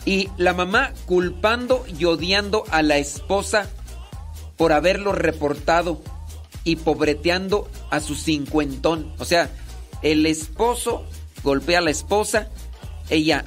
Y 0.06 0.30
la 0.38 0.54
mamá 0.54 0.92
culpando 1.06 1.84
y 1.98 2.04
odiando 2.06 2.64
a 2.70 2.82
la 2.82 2.96
esposa 2.96 3.68
por 4.56 4.72
haberlo 4.72 5.12
reportado 5.12 6.00
y 6.64 6.76
pobreteando 6.76 7.68
a 7.90 8.00
su 8.00 8.14
cincuentón. 8.14 9.12
O 9.18 9.24
sea, 9.24 9.50
el 10.02 10.24
esposo 10.24 11.04
golpea 11.42 11.78
a 11.78 11.82
la 11.82 11.90
esposa, 11.90 12.48
ella 13.10 13.44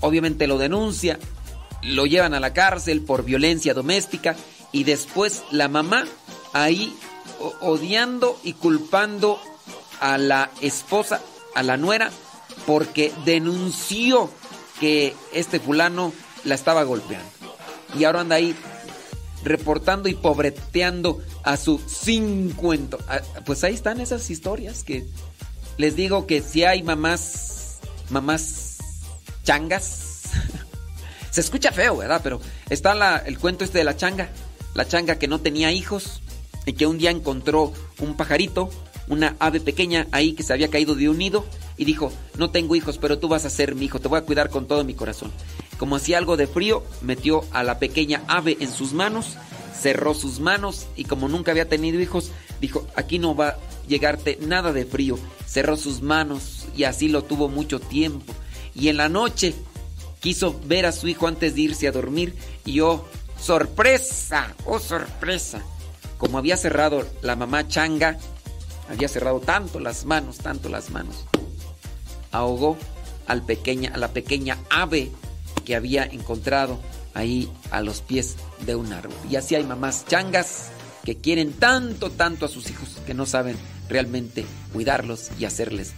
obviamente 0.00 0.46
lo 0.46 0.58
denuncia, 0.58 1.18
lo 1.82 2.06
llevan 2.06 2.34
a 2.34 2.40
la 2.40 2.52
cárcel 2.52 3.02
por 3.02 3.24
violencia 3.24 3.74
doméstica 3.74 4.36
y 4.72 4.84
después 4.84 5.42
la 5.50 5.68
mamá 5.68 6.06
ahí 6.52 6.94
odiando 7.60 8.38
y 8.42 8.54
culpando 8.54 9.40
a 10.00 10.18
la 10.18 10.50
esposa, 10.60 11.20
a 11.54 11.62
la 11.62 11.76
nuera, 11.76 12.10
porque 12.66 13.12
denunció 13.24 14.30
que 14.80 15.14
este 15.32 15.60
fulano 15.60 16.12
la 16.44 16.54
estaba 16.54 16.82
golpeando. 16.82 17.28
Y 17.98 18.04
ahora 18.04 18.20
anda 18.20 18.36
ahí 18.36 18.54
reportando 19.44 20.08
y 20.08 20.14
pobreteando 20.14 21.20
a 21.42 21.56
su 21.56 21.78
cincuento. 21.78 22.98
Pues 23.46 23.64
ahí 23.64 23.74
están 23.74 24.00
esas 24.00 24.30
historias 24.30 24.84
que 24.84 25.06
les 25.78 25.96
digo 25.96 26.26
que 26.26 26.42
si 26.42 26.64
hay 26.64 26.82
mamás, 26.82 27.78
mamás 28.10 28.67
changas. 29.48 30.24
Se 31.30 31.40
escucha 31.40 31.72
feo, 31.72 31.96
¿verdad? 31.96 32.20
Pero 32.22 32.38
está 32.68 32.94
la- 32.94 33.16
el 33.16 33.38
cuento 33.38 33.64
este 33.64 33.78
de 33.78 33.84
la 33.84 33.96
changa. 33.96 34.28
La 34.74 34.86
changa 34.86 35.18
que 35.18 35.26
no 35.26 35.40
tenía 35.40 35.72
hijos 35.72 36.20
y 36.66 36.74
que 36.74 36.86
un 36.86 36.98
día 36.98 37.10
encontró 37.10 37.72
un 37.98 38.14
pajarito, 38.14 38.68
una 39.08 39.36
ave 39.38 39.60
pequeña 39.60 40.06
ahí 40.12 40.34
que 40.34 40.42
se 40.42 40.52
había 40.52 40.68
caído 40.68 40.94
de 40.94 41.08
un 41.08 41.16
nido 41.16 41.46
y 41.78 41.86
dijo, 41.86 42.12
no 42.36 42.50
tengo 42.50 42.76
hijos, 42.76 42.98
pero 42.98 43.18
tú 43.18 43.28
vas 43.28 43.46
a 43.46 43.50
ser 43.50 43.74
mi 43.74 43.86
hijo, 43.86 44.00
te 44.00 44.08
voy 44.08 44.18
a 44.18 44.24
cuidar 44.26 44.50
con 44.50 44.68
todo 44.68 44.84
mi 44.84 44.92
corazón. 44.92 45.32
Como 45.78 45.96
hacía 45.96 46.18
algo 46.18 46.36
de 46.36 46.46
frío, 46.46 46.84
metió 47.00 47.42
a 47.52 47.62
la 47.62 47.78
pequeña 47.78 48.24
ave 48.28 48.58
en 48.60 48.70
sus 48.70 48.92
manos, 48.92 49.38
cerró 49.80 50.12
sus 50.12 50.40
manos 50.40 50.88
y 50.94 51.04
como 51.04 51.26
nunca 51.26 51.52
había 51.52 51.70
tenido 51.70 51.98
hijos, 52.00 52.32
dijo, 52.60 52.86
aquí 52.96 53.18
no 53.18 53.34
va 53.34 53.48
a 53.48 53.56
llegarte 53.88 54.38
nada 54.42 54.74
de 54.74 54.84
frío. 54.84 55.18
Cerró 55.46 55.78
sus 55.78 56.02
manos 56.02 56.66
y 56.76 56.84
así 56.84 57.08
lo 57.08 57.24
tuvo 57.24 57.48
mucho 57.48 57.80
tiempo. 57.80 58.34
Y 58.78 58.88
en 58.88 58.96
la 58.96 59.08
noche 59.08 59.54
quiso 60.20 60.58
ver 60.64 60.86
a 60.86 60.92
su 60.92 61.08
hijo 61.08 61.26
antes 61.26 61.54
de 61.54 61.62
irse 61.62 61.88
a 61.88 61.92
dormir 61.92 62.34
y 62.64 62.80
oh, 62.80 63.04
sorpresa, 63.40 64.54
oh 64.66 64.78
sorpresa. 64.78 65.62
Como 66.16 66.38
había 66.38 66.56
cerrado 66.56 67.06
la 67.22 67.34
mamá 67.34 67.66
changa, 67.66 68.18
había 68.88 69.08
cerrado 69.08 69.40
tanto 69.40 69.80
las 69.80 70.04
manos, 70.04 70.38
tanto 70.38 70.68
las 70.68 70.90
manos, 70.90 71.26
ahogó 72.32 72.76
al 73.26 73.44
pequeña, 73.44 73.92
a 73.94 73.98
la 73.98 74.12
pequeña 74.12 74.58
ave 74.70 75.10
que 75.64 75.76
había 75.76 76.04
encontrado 76.04 76.78
ahí 77.14 77.50
a 77.70 77.80
los 77.82 78.00
pies 78.00 78.36
de 78.64 78.76
un 78.76 78.92
árbol. 78.92 79.16
Y 79.28 79.36
así 79.36 79.54
hay 79.54 79.64
mamás 79.64 80.06
changas 80.06 80.70
que 81.04 81.16
quieren 81.16 81.52
tanto, 81.52 82.10
tanto 82.10 82.46
a 82.46 82.48
sus 82.48 82.70
hijos 82.70 82.98
que 83.06 83.14
no 83.14 83.26
saben 83.26 83.56
realmente 83.88 84.44
cuidarlos 84.72 85.30
y 85.38 85.44
hacerles 85.46 85.94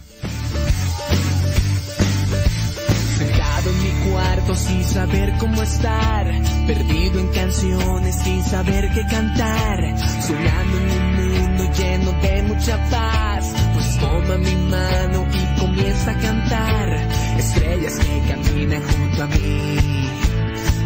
sin 4.55 4.83
saber 4.83 5.33
cómo 5.39 5.61
estar, 5.61 6.25
perdido 6.67 7.19
en 7.19 7.27
canciones 7.29 8.15
sin 8.15 8.43
saber 8.43 8.91
qué 8.93 9.05
cantar, 9.05 9.97
soñando 10.21 10.77
en 10.77 10.91
un 10.91 11.15
mundo 11.15 11.71
lleno 11.73 12.11
de 12.21 12.43
mucha 12.43 12.89
paz, 12.89 13.53
pues 13.73 13.97
toma 13.97 14.37
mi 14.37 14.55
mano 14.69 15.25
y 15.33 15.59
comienza 15.59 16.11
a 16.11 16.17
cantar, 16.19 16.89
estrellas 17.37 17.97
que 17.99 18.33
caminan 18.33 18.81
junto 18.83 19.23
a 19.23 19.27
mí, 19.27 19.77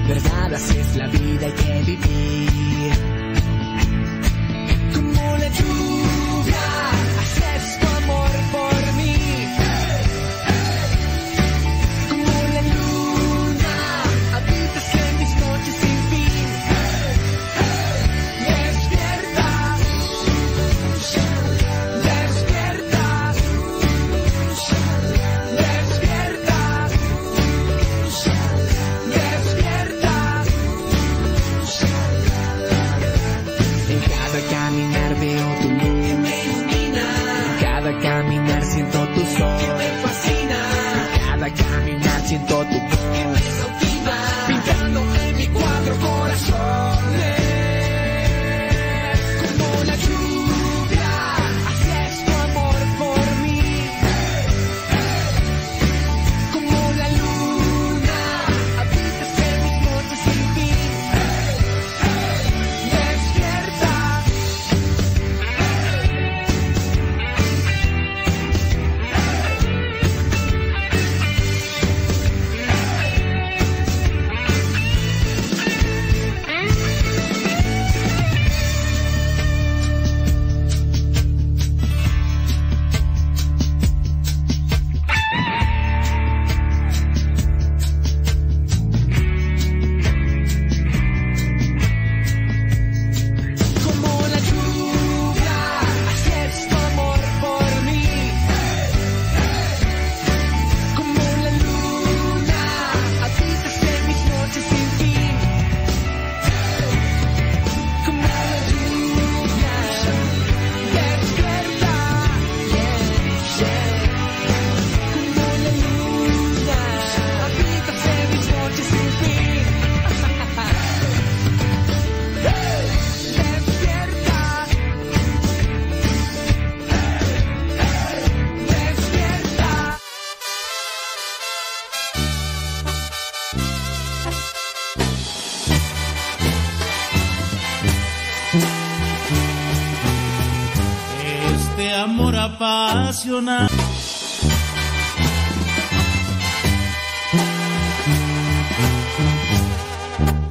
verdad 0.08 0.54
así 0.54 0.78
es 0.78 0.96
la 0.96 1.08
vida 1.08 1.48
que 1.56 1.84
vivir. 1.84 2.92
Como 4.94 5.38
la 5.38 5.48
lluvia, 5.48 6.66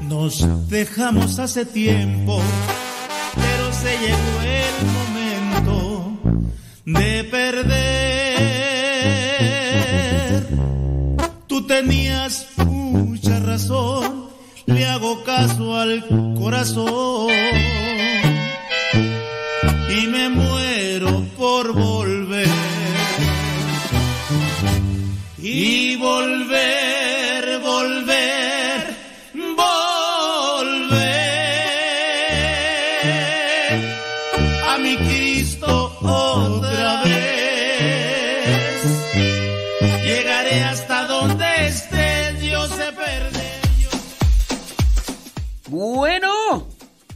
Nos 0.08 0.70
dejamos 0.70 1.38
hace 1.38 1.66
tiempo, 1.66 2.40
pero 3.34 3.70
se 3.72 3.98
llegó 3.98 4.33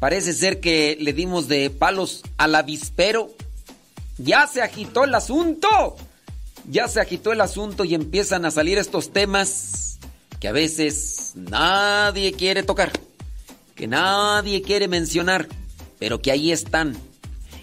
parece 0.08 0.32
ser 0.32 0.58
que 0.58 0.96
le 0.98 1.12
dimos 1.12 1.48
de 1.48 1.68
palos 1.68 2.22
al 2.38 2.54
avispero. 2.54 3.30
Ya 4.16 4.46
se 4.46 4.62
agitó 4.62 5.04
el 5.04 5.14
asunto. 5.14 5.96
Ya 6.66 6.88
se 6.88 6.98
agitó 6.98 7.30
el 7.30 7.42
asunto 7.42 7.84
y 7.84 7.94
empiezan 7.94 8.46
a 8.46 8.50
salir 8.50 8.78
estos 8.78 9.12
temas 9.12 9.98
que 10.40 10.48
a 10.48 10.52
veces 10.52 11.32
nadie 11.34 12.32
quiere 12.32 12.62
tocar, 12.62 12.90
que 13.74 13.86
nadie 13.86 14.62
quiere 14.62 14.88
mencionar, 14.88 15.46
pero 15.98 16.22
que 16.22 16.30
ahí 16.30 16.52
están. 16.52 16.96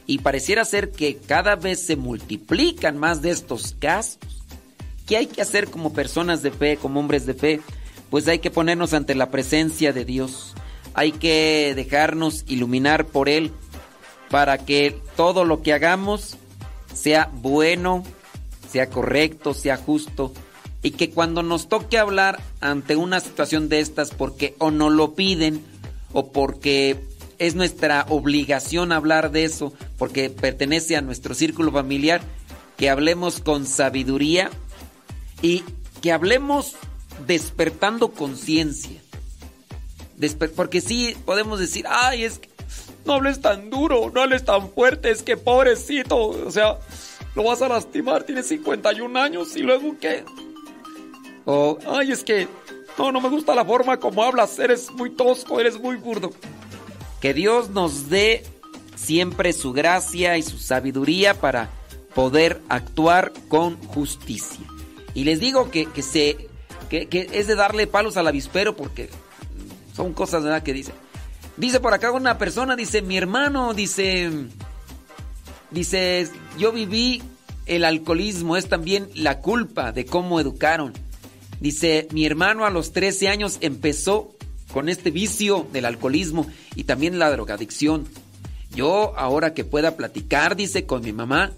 Y 0.06 0.20
pareciera 0.20 0.66
ser 0.66 0.92
que 0.92 1.18
cada 1.18 1.56
vez 1.56 1.84
se 1.84 1.96
multiplican 1.96 3.00
más 3.00 3.24
de 3.24 3.32
estos 3.32 3.76
casos. 3.80 4.20
¿Qué 5.08 5.18
hay 5.18 5.26
que 5.26 5.42
hacer 5.42 5.72
como 5.72 5.94
personas 5.94 6.44
de 6.44 6.52
fe, 6.52 6.78
como 6.78 7.00
hombres 7.00 7.26
de 7.26 7.34
fe? 7.34 7.62
Pues 8.12 8.28
hay 8.28 8.38
que 8.38 8.52
ponernos 8.52 8.94
ante 8.94 9.16
la 9.16 9.32
presencia 9.32 9.94
de 9.94 10.06
Dios. 10.06 10.55
Hay 10.96 11.12
que 11.12 11.74
dejarnos 11.76 12.46
iluminar 12.48 13.06
por 13.06 13.30
Él 13.30 13.52
para 14.30 14.58
que 14.58 15.00
todo 15.16 15.46
lo 15.46 15.62
que 15.62 15.74
hagamos 15.74 16.38
sea 16.94 17.30
bueno, 17.34 18.04
sea 18.72 18.90
correcto, 18.90 19.54
sea 19.54 19.78
justo. 19.78 20.34
Y 20.82 20.92
que 20.92 21.10
cuando 21.10 21.44
nos 21.44 21.68
toque 21.68 21.98
hablar 21.98 22.42
ante 22.62 22.96
una 22.96 23.20
situación 23.20 23.70
de 23.70 23.80
estas 23.80 24.12
porque 24.12 24.56
o 24.58 24.72
no 24.72 24.90
lo 24.90 25.16
piden 25.16 25.64
o 26.14 26.32
porque 26.32 27.00
es 27.40 27.56
nuestra 27.56 28.06
obligación 28.10 28.92
hablar 28.92 29.32
de 29.32 29.44
eso, 29.44 29.74
porque 29.98 30.30
pertenece 30.30 30.96
a 30.96 31.02
nuestro 31.02 31.34
círculo 31.34 31.72
familiar, 31.72 32.22
que 32.78 32.90
hablemos 32.90 33.40
con 33.40 33.66
sabiduría 33.66 34.50
y 35.42 35.64
que 36.02 36.12
hablemos 36.12 36.76
despertando 37.26 38.12
conciencia. 38.12 39.02
Porque 40.56 40.82
sí 40.82 41.16
podemos 41.26 41.60
decir, 41.60 41.86
ay, 41.88 42.24
es 42.24 42.40
que 42.40 42.50
no 43.06 43.14
hables 43.14 43.42
tan 43.42 43.70
duro, 43.70 44.12
no 44.14 44.22
hables 44.22 44.44
tan 44.46 44.70
fuerte, 44.72 45.12
es 45.12 45.24
que 45.24 45.38
pobrecito, 45.38 46.18
o 46.18 46.52
sea, 46.52 46.80
lo 47.36 47.44
vas 47.44 47.62
a 47.62 47.68
lastimar, 47.68 48.24
tiene 48.24 48.44
51 48.44 49.20
años 49.20 49.56
y 49.56 49.60
luego 49.62 49.96
qué. 50.00 50.24
O, 51.46 51.78
ay, 51.88 52.12
es 52.12 52.24
que 52.24 52.48
no, 52.98 53.12
no 53.12 53.22
me 53.22 53.30
gusta 53.30 53.54
la 53.54 53.66
forma 53.66 54.00
como 54.00 54.24
hablas, 54.24 54.58
eres 54.58 54.92
muy 54.92 55.12
tosco, 55.12 55.60
eres 55.60 55.80
muy 55.80 55.98
burdo. 55.98 56.32
Que 57.22 57.34
Dios 57.34 57.70
nos 57.70 58.10
dé 58.10 58.44
siempre 58.96 59.54
su 59.54 59.74
gracia 59.74 60.38
y 60.38 60.42
su 60.42 60.58
sabiduría 60.58 61.34
para 61.36 61.70
poder 62.16 62.62
actuar 62.70 63.34
con 63.50 63.78
justicia. 63.88 64.66
Y 65.14 65.26
les 65.26 65.40
digo 65.40 65.70
que, 65.70 65.86
que 65.86 66.02
se, 66.02 66.50
que 66.90 67.08
es 67.12 67.48
de 67.48 67.56
darle 67.56 67.88
palos 67.88 68.18
al 68.18 68.28
avispero 68.28 68.76
porque 68.76 69.10
son 69.96 70.14
cosas 70.14 70.44
¿verdad? 70.44 70.64
que 70.64 70.74
dice. 70.74 70.92
Dice 71.58 71.80
por 71.80 71.94
acá 71.94 72.12
una 72.12 72.38
persona, 72.38 72.76
dice, 72.76 73.02
mi 73.02 73.18
hermano, 73.18 73.74
dice, 73.74 74.30
dice, 75.72 76.28
yo 76.58 76.74
viví 76.74 77.24
el 77.66 77.86
alcoholismo, 77.86 78.58
es 78.58 78.68
también 78.68 79.10
la 79.16 79.40
culpa 79.40 79.94
de 79.94 80.06
cómo 80.06 80.40
educaron. 80.40 80.94
Dice, 81.62 82.10
mi 82.12 82.26
hermano 82.26 82.66
a 82.66 82.70
los 82.70 82.92
13 82.92 83.30
años 83.30 83.58
empezó 83.62 84.36
con 84.74 84.90
este 84.90 85.12
vicio 85.12 85.66
del 85.72 85.86
alcoholismo 85.86 86.46
y 86.76 86.84
también 86.84 87.20
la 87.20 87.32
drogadicción. 87.32 88.06
Yo 88.76 89.18
ahora 89.18 89.54
que 89.54 89.64
pueda 89.64 89.96
platicar, 89.96 90.58
dice, 90.58 90.86
con 90.86 91.04
mi 91.04 91.14
mamá, 91.14 91.54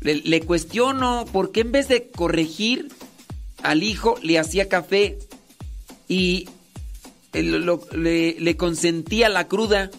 le, 0.00 0.16
le 0.16 0.42
cuestiono 0.42 1.24
por 1.32 1.52
qué 1.52 1.60
en 1.60 1.72
vez 1.72 1.88
de 1.88 2.08
corregir 2.10 2.88
al 3.62 3.82
hijo 3.82 4.16
le 4.22 4.38
hacía 4.38 4.68
café 4.68 5.18
y 6.06 6.48
le, 7.32 8.36
le 8.38 8.56
consentía 8.56 9.28
la 9.28 9.48
cruda. 9.48 9.90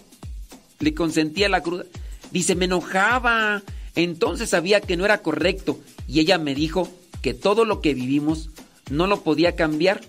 Le 0.80 0.94
consentía 0.94 1.50
la 1.50 1.62
cruda. 1.62 1.86
Dice, 2.32 2.56
me 2.56 2.66
enojaba. 2.66 3.64
Entonces 3.96 4.50
sabía 4.50 4.82
que 4.82 4.98
no 4.98 5.06
era 5.06 5.22
correcto. 5.22 5.80
Y 6.08 6.20
ella 6.20 6.38
me 6.38 6.56
dijo 6.56 6.90
que 7.22 7.34
todo 7.34 7.66
lo 7.66 7.82
que 7.82 7.94
vivimos 7.94 8.50
no 8.90 9.08
lo 9.08 9.22
podía 9.22 9.56
cambiar 9.56 10.02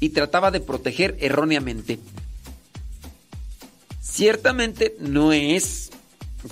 y 0.00 0.10
trataba 0.10 0.50
de 0.50 0.60
proteger 0.60 1.16
erróneamente. 1.20 1.98
Ciertamente 4.00 4.96
no 5.00 5.32
es 5.32 5.90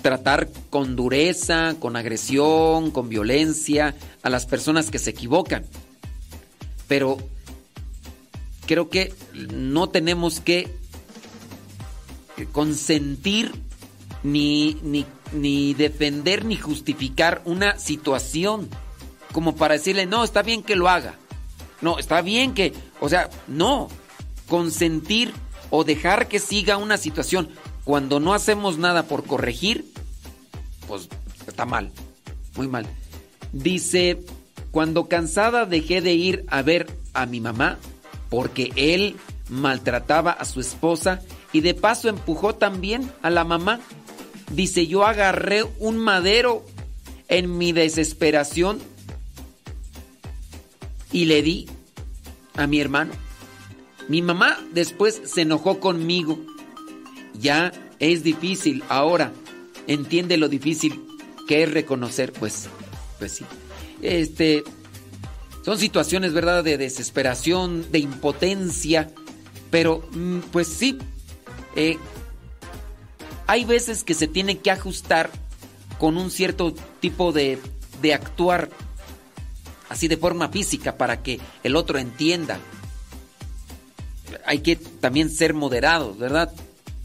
tratar 0.03 0.49
con 0.71 0.97
dureza, 0.97 1.77
con 1.79 1.97
agresión, 1.97 2.91
con 2.91 3.09
violencia 3.09 3.95
a 4.23 4.31
las 4.31 4.47
personas 4.47 4.91
que 4.91 4.99
se 4.99 5.11
equivocan. 5.11 5.65
Pero 6.89 7.19
creo 8.67 8.89
que 8.89 9.13
no 9.33 9.89
tenemos 9.89 10.41
que 10.41 10.69
consentir 12.53 13.53
ni, 14.23 14.79
ni, 14.83 15.07
ni 15.33 15.75
defender 15.75 16.45
ni 16.45 16.57
justificar 16.57 17.43
una 17.45 17.79
situación 17.79 18.69
como 19.33 19.57
para 19.57 19.75
decirle, 19.75 20.07
no, 20.07 20.23
está 20.23 20.43
bien 20.43 20.63
que 20.63 20.77
lo 20.77 20.89
haga. 20.89 21.17
No, 21.83 21.99
está 21.99 22.23
bien 22.23 22.55
que, 22.55 22.73
o 23.01 23.09
sea, 23.09 23.29
no, 23.49 23.89
consentir 24.49 25.35
o 25.71 25.83
dejar 25.83 26.29
que 26.29 26.39
siga 26.39 26.77
una 26.77 26.97
situación 26.97 27.51
cuando 27.85 28.21
no 28.21 28.33
hacemos 28.33 28.79
nada 28.79 29.03
por 29.03 29.25
corregir, 29.25 29.85
pues 30.87 31.09
está 31.47 31.67
mal, 31.67 31.91
muy 32.57 32.69
mal. 32.69 32.87
Dice, 33.53 34.21
cuando 34.71 35.09
cansada 35.09 35.67
dejé 35.67 36.01
de 36.01 36.15
ir 36.15 36.45
a 36.49 36.63
ver 36.63 36.97
a 37.13 37.27
mi 37.27 37.41
mamá 37.41 37.79
porque 38.35 38.73
él 38.75 39.15
maltrataba 39.49 40.33
a 40.33 40.45
su 40.45 40.59
esposa 40.59 41.23
y 41.53 41.61
de 41.61 41.73
paso 41.73 42.09
empujó 42.09 42.57
también 42.57 43.09
a 43.23 43.31
la 43.31 43.45
mamá. 43.45 43.79
Dice, 44.51 44.89
yo 44.89 45.07
agarré 45.07 45.63
un 45.79 45.99
madero 45.99 46.67
en 47.29 47.57
mi 47.57 47.71
desesperación 47.71 48.81
y 51.13 51.27
le 51.27 51.43
di 51.43 51.69
a 52.57 52.67
mi 52.67 52.81
hermano. 52.81 53.13
Mi 54.09 54.21
mamá 54.21 54.59
después 54.73 55.23
se 55.27 55.43
enojó 55.43 55.79
conmigo. 55.79 56.37
Ya 57.41 57.73
es 58.01 58.25
difícil 58.25 58.83
ahora. 58.89 59.33
Entiende 59.87 60.39
lo 60.39 60.49
difícil 60.49 61.01
que 61.47 61.63
es 61.63 61.73
reconocer, 61.73 62.33
pues, 62.33 62.67
pues 63.21 63.31
sí. 63.31 63.45
Este, 64.03 64.65
son 65.65 65.79
situaciones, 65.79 66.33
¿verdad?, 66.33 66.63
de 66.63 66.77
desesperación, 66.77 67.91
de 67.91 67.99
impotencia, 67.99 69.11
pero, 69.71 70.07
mm, 70.13 70.41
pues 70.53 70.69
sí, 70.69 70.99
eh, 71.75 71.97
hay 73.47 73.65
veces 73.65 74.05
que 74.05 74.15
se 74.15 74.29
tiene 74.29 74.59
que 74.59 74.71
ajustar 74.71 75.31
con 75.99 76.17
un 76.17 76.31
cierto 76.31 76.75
tipo 77.01 77.33
de, 77.33 77.59
de 78.03 78.15
actuar, 78.15 78.69
así 79.89 80.07
de 80.07 80.17
forma 80.17 80.49
física, 80.51 80.97
para 80.97 81.23
que 81.23 81.41
el 81.63 81.77
otro 81.77 81.99
entienda. 81.99 82.59
Hay 84.45 84.59
que 84.59 84.77
también 84.77 85.31
ser 85.31 85.55
moderados, 85.55 86.19
¿verdad? 86.19 86.53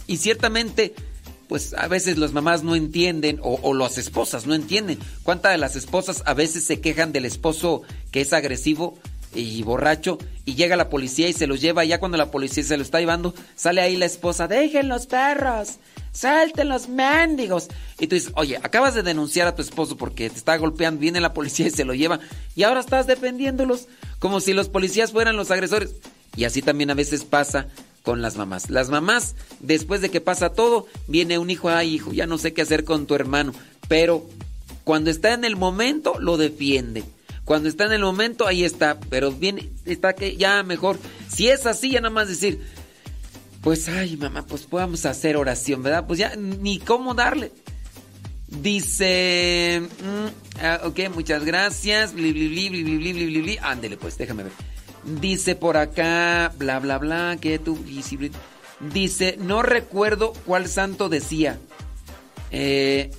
Y 0.06 0.18
ciertamente, 0.18 0.94
pues 1.50 1.74
a 1.74 1.88
veces 1.88 2.20
las 2.20 2.32
mamás 2.32 2.64
no 2.64 2.76
entienden, 2.76 3.40
o, 3.42 3.74
las 3.74 3.98
esposas 3.98 4.46
no 4.46 4.54
entienden. 4.54 5.00
¿Cuántas 5.24 5.52
de 5.52 5.58
las 5.58 5.76
esposas 5.76 6.22
a 6.28 6.36
veces 6.36 6.64
se 6.64 6.80
quejan 6.80 7.12
del 7.12 7.26
esposo 7.26 7.82
que 8.12 8.22
es 8.22 8.34
agresivo 8.34 9.00
y 9.34 9.64
borracho 9.64 10.20
y 10.46 10.54
llega 10.54 10.76
la 10.76 10.90
policía 10.90 11.28
y 11.28 11.34
se 11.34 11.48
los 11.48 11.60
lleva? 11.60 11.84
Ya 11.86 12.00
cuando 12.00 12.20
la 12.20 12.30
policía 12.30 12.64
se 12.64 12.78
lo 12.78 12.84
está 12.84 13.00
llevando, 13.00 13.34
sale 13.56 13.82
ahí 13.82 13.98
la 13.98 14.06
esposa, 14.06 14.48
dejen 14.48 14.88
los 14.90 15.08
perros, 15.08 15.80
Salten 16.12 16.70
los 16.70 16.88
mendigos. 16.88 17.68
Y 18.00 18.08
tú 18.08 18.16
dices, 18.16 18.32
oye, 18.36 18.58
acabas 18.58 18.94
de 18.94 19.04
denunciar 19.04 19.48
a 19.48 19.56
tu 19.56 19.62
esposo 19.62 19.98
porque 19.98 20.30
te 20.30 20.38
está 20.38 20.56
golpeando, 20.58 21.00
viene 21.00 21.20
la 21.20 21.34
policía 21.34 21.68
y 21.68 21.72
se 21.72 21.86
lo 21.86 21.94
lleva. 21.94 22.20
Y 22.56 22.64
ahora 22.64 22.80
estás 22.80 23.08
defendiéndolos 23.08 23.88
como 24.20 24.40
si 24.40 24.54
los 24.54 24.70
policías 24.70 25.12
fueran 25.12 25.36
los 25.36 25.52
agresores. 25.52 25.96
Y 26.36 26.46
así 26.46 26.62
también 26.62 26.92
a 26.92 26.96
veces 26.96 27.24
pasa 27.26 27.68
con 28.10 28.24
las 28.24 28.38
mamás. 28.38 28.72
Las 28.72 28.90
mamás, 28.90 29.36
después 29.60 30.02
de 30.02 30.10
que 30.10 30.20
pasa 30.20 30.50
todo, 30.50 30.88
viene 31.06 31.38
un 31.38 31.52
hijo, 31.52 31.70
ay 31.70 31.94
hijo, 31.94 32.12
ya 32.12 32.26
no 32.26 32.40
sé 32.40 32.54
qué 32.54 32.64
hacer 32.64 32.84
con 32.84 33.06
tu 33.06 33.14
hermano. 33.14 33.54
Pero 33.88 34.28
cuando 34.84 35.12
está 35.12 35.32
en 35.36 35.46
el 35.46 35.56
momento, 35.56 36.20
lo 36.20 36.36
defiende. 36.36 37.04
Cuando 37.46 37.70
está 37.70 37.86
en 37.86 37.92
el 37.92 38.02
momento, 38.02 38.48
ahí 38.48 38.64
está. 38.64 39.00
Pero 39.12 39.32
viene, 39.32 39.70
está 39.86 40.14
que 40.14 40.36
ya 40.38 40.64
mejor. 40.64 40.98
Si 41.32 41.50
es 41.50 41.68
así, 41.68 41.92
ya 41.92 42.02
nada 42.02 42.10
más 42.10 42.28
decir, 42.28 42.60
pues 43.62 43.88
ay 43.88 44.18
mamá, 44.18 44.44
pues 44.44 44.64
podamos 44.64 45.06
hacer 45.06 45.38
oración, 45.38 45.84
¿verdad? 45.84 46.08
Pues 46.08 46.18
ya 46.18 46.36
ni 46.36 46.80
cómo 46.80 47.14
darle. 47.14 47.52
Dice, 48.48 49.84
mm, 49.84 50.64
ah, 50.64 50.82
ok, 50.86 51.00
muchas 51.14 51.46
gracias. 51.46 52.16
Bli, 52.16 52.34
bli, 52.34 52.48
bli, 52.48 52.70
bli, 52.70 52.84
bli, 52.84 52.98
bli, 52.98 53.26
bli, 53.28 53.42
bli. 53.44 53.58
Ándele, 53.62 53.98
pues, 53.98 54.18
déjame 54.18 54.42
ver. 54.46 54.79
Dice 55.22 55.56
por 55.56 55.78
acá, 55.78 56.54
bla, 56.58 56.80
bla, 56.80 56.98
bla, 57.00 57.38
que 57.42 57.58
tú, 57.58 57.76
visible. 57.76 58.32
Dice, 58.80 59.38
no 59.40 59.62
recuerdo 59.62 60.34
cuál 60.46 60.68
santo 60.68 61.10
decía. 61.10 61.60
Eh, 62.52 63.12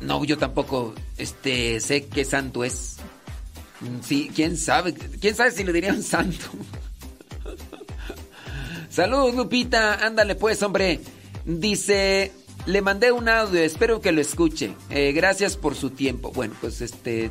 no, 0.00 0.24
yo 0.24 0.36
tampoco 0.38 0.94
este, 1.16 1.80
sé 1.80 2.06
qué 2.06 2.24
santo 2.24 2.64
es. 2.64 2.96
Mm, 3.80 4.02
Sí, 4.02 4.30
quién 4.34 4.56
sabe, 4.56 4.94
quién 4.94 5.34
sabe 5.34 5.52
si 5.52 5.64
le 5.64 5.72
diría 5.72 5.92
un 5.92 6.02
santo. 6.02 6.46
Saludos, 8.90 9.34
Lupita. 9.34 10.04
Ándale, 10.04 10.34
pues, 10.34 10.62
hombre. 10.62 11.00
Dice, 11.44 12.32
le 12.66 12.82
mandé 12.82 13.12
un 13.12 13.28
audio, 13.28 13.60
espero 13.60 14.00
que 14.00 14.12
lo 14.12 14.20
escuche. 14.20 14.74
Eh, 14.90 15.12
gracias 15.12 15.56
por 15.56 15.74
su 15.74 15.90
tiempo. 15.90 16.32
Bueno, 16.32 16.54
pues 16.60 16.80
este. 16.80 17.30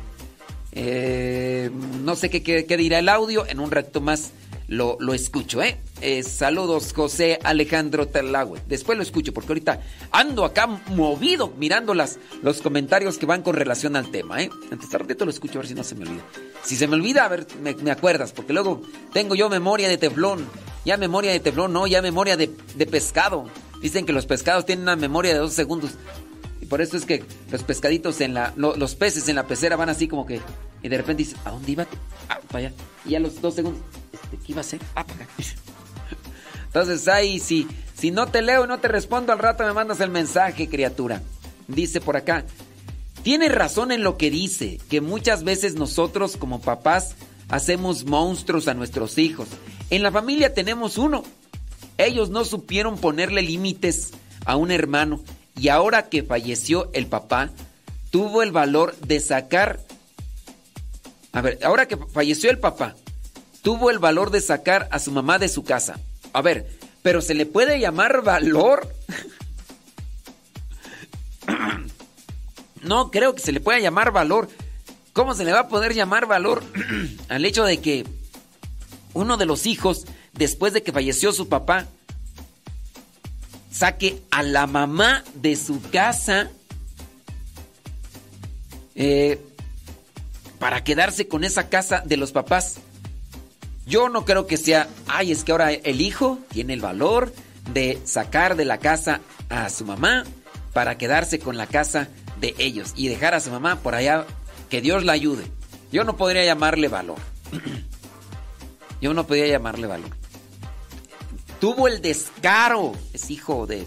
Eh, 0.72 1.70
no 2.02 2.16
sé 2.16 2.30
qué, 2.30 2.76
dirá 2.76 2.98
el 2.98 3.08
audio. 3.08 3.46
En 3.46 3.60
un 3.60 3.70
rato 3.70 4.00
más 4.00 4.32
lo, 4.68 4.98
escucho, 5.14 5.62
¿eh? 5.62 5.80
Eh, 6.00 6.22
Saludos, 6.22 6.92
José 6.92 7.38
Alejandro 7.42 8.08
Terlagüe. 8.08 8.60
Después 8.66 8.96
lo 8.96 9.02
escucho, 9.02 9.32
porque 9.32 9.48
ahorita 9.48 9.80
ando 10.10 10.44
acá 10.44 10.66
movido 10.66 11.52
mirando 11.58 11.94
las, 11.94 12.18
los 12.42 12.60
comentarios 12.60 13.18
que 13.18 13.26
van 13.26 13.42
con 13.42 13.54
relación 13.54 13.96
al 13.96 14.10
tema, 14.10 14.42
¿eh? 14.42 14.50
Entonces, 14.64 14.94
al 14.94 15.00
ratito 15.00 15.24
lo 15.24 15.30
escucho 15.30 15.58
a 15.58 15.62
ver 15.62 15.68
si 15.68 15.74
no 15.74 15.84
se 15.84 15.94
me 15.94 16.04
olvida. 16.04 16.24
Si 16.62 16.76
se 16.76 16.86
me 16.86 16.94
olvida, 16.94 17.24
a 17.24 17.28
ver, 17.28 17.46
me, 17.62 17.74
me 17.74 17.90
acuerdas, 17.90 18.32
porque 18.32 18.52
luego 18.52 18.82
tengo 19.12 19.34
yo 19.34 19.48
memoria 19.48 19.88
de 19.88 19.98
teflón. 19.98 20.46
Ya 20.84 20.96
memoria 20.96 21.32
de 21.32 21.40
teflón, 21.40 21.72
no, 21.72 21.86
ya 21.86 22.00
memoria 22.00 22.36
de, 22.36 22.50
de 22.76 22.86
pescado. 22.86 23.46
Dicen 23.82 24.06
que 24.06 24.12
los 24.12 24.26
pescados 24.26 24.66
tienen 24.66 24.84
una 24.84 24.96
memoria 24.96 25.32
de 25.32 25.38
dos 25.38 25.52
segundos. 25.52 25.92
Por 26.68 26.80
eso 26.80 26.96
es 26.96 27.04
que 27.04 27.24
los 27.50 27.62
pescaditos 27.62 28.20
en 28.20 28.34
la. 28.34 28.52
lo- 28.56 28.76
los 28.76 28.94
peces 28.94 29.28
en 29.28 29.36
la 29.36 29.46
pecera 29.46 29.76
van 29.76 29.88
así 29.88 30.08
como 30.08 30.26
que. 30.26 30.40
Y 30.82 30.88
de 30.88 30.96
repente 30.96 31.22
dices, 31.24 31.38
¿a 31.44 31.50
dónde 31.50 31.72
iba? 31.72 31.86
Ah, 32.28 32.38
para 32.48 32.66
allá. 32.68 32.72
Y 33.04 33.10
ya 33.10 33.20
los 33.20 33.40
dos 33.40 33.54
segundos. 33.54 33.82
Este, 34.12 34.36
¿Qué 34.36 34.52
iba 34.52 34.58
a 34.58 34.62
hacer? 34.62 34.80
Ah, 34.94 35.04
para 35.04 35.24
acá. 35.24 35.32
Entonces, 36.66 37.08
ahí 37.08 37.40
si, 37.40 37.66
si 37.94 38.10
no 38.10 38.26
te 38.28 38.42
leo 38.42 38.64
y 38.64 38.68
no 38.68 38.78
te 38.78 38.88
respondo, 38.88 39.32
al 39.32 39.38
rato 39.38 39.64
me 39.64 39.72
mandas 39.72 40.00
el 40.00 40.10
mensaje, 40.10 40.68
criatura. 40.68 41.22
Dice 41.66 42.00
por 42.00 42.16
acá. 42.16 42.44
Tiene 43.22 43.48
razón 43.48 43.90
en 43.90 44.02
lo 44.04 44.16
que 44.16 44.30
dice, 44.30 44.78
que 44.88 45.00
muchas 45.00 45.42
veces 45.44 45.74
nosotros 45.74 46.36
como 46.36 46.60
papás 46.60 47.14
hacemos 47.48 48.04
monstruos 48.04 48.68
a 48.68 48.74
nuestros 48.74 49.18
hijos. 49.18 49.48
En 49.90 50.02
la 50.02 50.12
familia 50.12 50.54
tenemos 50.54 50.98
uno. 50.98 51.24
Ellos 51.96 52.30
no 52.30 52.44
supieron 52.44 52.96
ponerle 52.98 53.42
límites 53.42 54.12
a 54.44 54.54
un 54.56 54.70
hermano 54.70 55.20
y 55.58 55.68
ahora 55.68 56.08
que 56.08 56.22
falleció 56.22 56.90
el 56.92 57.06
papá, 57.06 57.50
tuvo 58.10 58.42
el 58.42 58.52
valor 58.52 58.96
de 58.96 59.20
sacar... 59.20 59.80
A 61.32 61.40
ver, 61.40 61.58
ahora 61.62 61.86
que 61.86 61.96
falleció 61.96 62.50
el 62.50 62.58
papá, 62.58 62.94
tuvo 63.62 63.90
el 63.90 63.98
valor 63.98 64.30
de 64.30 64.40
sacar 64.40 64.88
a 64.90 64.98
su 64.98 65.10
mamá 65.10 65.38
de 65.38 65.48
su 65.48 65.64
casa. 65.64 65.98
A 66.32 66.42
ver, 66.42 66.66
pero 67.02 67.20
se 67.20 67.34
le 67.34 67.44
puede 67.44 67.80
llamar 67.80 68.22
valor. 68.22 68.94
No 72.82 73.10
creo 73.10 73.34
que 73.34 73.42
se 73.42 73.52
le 73.52 73.60
pueda 73.60 73.80
llamar 73.80 74.12
valor. 74.12 74.48
¿Cómo 75.12 75.34
se 75.34 75.44
le 75.44 75.52
va 75.52 75.60
a 75.60 75.68
poder 75.68 75.94
llamar 75.94 76.26
valor 76.26 76.62
al 77.28 77.44
hecho 77.44 77.64
de 77.64 77.80
que 77.80 78.06
uno 79.14 79.36
de 79.36 79.46
los 79.46 79.66
hijos, 79.66 80.06
después 80.32 80.72
de 80.72 80.82
que 80.82 80.92
falleció 80.92 81.32
su 81.32 81.48
papá, 81.48 81.88
saque 83.78 84.20
a 84.32 84.42
la 84.42 84.66
mamá 84.66 85.22
de 85.34 85.54
su 85.54 85.80
casa 85.80 86.50
eh, 88.96 89.38
para 90.58 90.82
quedarse 90.82 91.28
con 91.28 91.44
esa 91.44 91.68
casa 91.68 92.02
de 92.04 92.16
los 92.16 92.32
papás? 92.32 92.78
Yo 93.86 94.08
no 94.08 94.24
creo 94.24 94.48
que 94.48 94.56
sea, 94.56 94.88
ay, 95.06 95.30
es 95.30 95.44
que 95.44 95.52
ahora 95.52 95.72
el 95.72 96.00
hijo 96.00 96.40
tiene 96.48 96.74
el 96.74 96.80
valor 96.80 97.32
de 97.72 98.00
sacar 98.04 98.56
de 98.56 98.64
la 98.64 98.78
casa 98.78 99.20
a 99.48 99.70
su 99.70 99.84
mamá 99.84 100.24
para 100.72 100.98
quedarse 100.98 101.38
con 101.38 101.56
la 101.56 101.68
casa 101.68 102.08
de 102.40 102.56
ellos 102.58 102.94
y 102.96 103.06
dejar 103.06 103.34
a 103.34 103.40
su 103.40 103.50
mamá 103.50 103.76
por 103.76 103.94
allá, 103.94 104.26
que 104.70 104.80
Dios 104.80 105.04
la 105.04 105.12
ayude. 105.12 105.44
Yo 105.92 106.02
no 106.02 106.16
podría 106.16 106.44
llamarle 106.44 106.88
valor. 106.88 107.18
Yo 109.00 109.14
no 109.14 109.24
podría 109.24 109.46
llamarle 109.46 109.86
valor. 109.86 110.10
Tuvo 111.60 111.88
el 111.88 112.00
descaro, 112.00 112.92
es 113.12 113.30
hijo 113.30 113.66
de, 113.66 113.86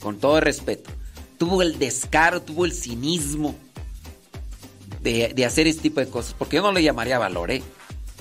con 0.00 0.18
todo 0.18 0.40
respeto, 0.40 0.90
tuvo 1.36 1.62
el 1.62 1.78
descaro, 1.78 2.40
tuvo 2.40 2.64
el 2.64 2.72
cinismo 2.72 3.54
de, 5.02 5.34
de 5.34 5.44
hacer 5.44 5.66
este 5.66 5.82
tipo 5.82 6.00
de 6.00 6.08
cosas, 6.08 6.34
porque 6.38 6.56
yo 6.56 6.62
no 6.62 6.72
le 6.72 6.82
llamaría 6.82 7.18
valor, 7.18 7.50
¿eh? 7.50 7.62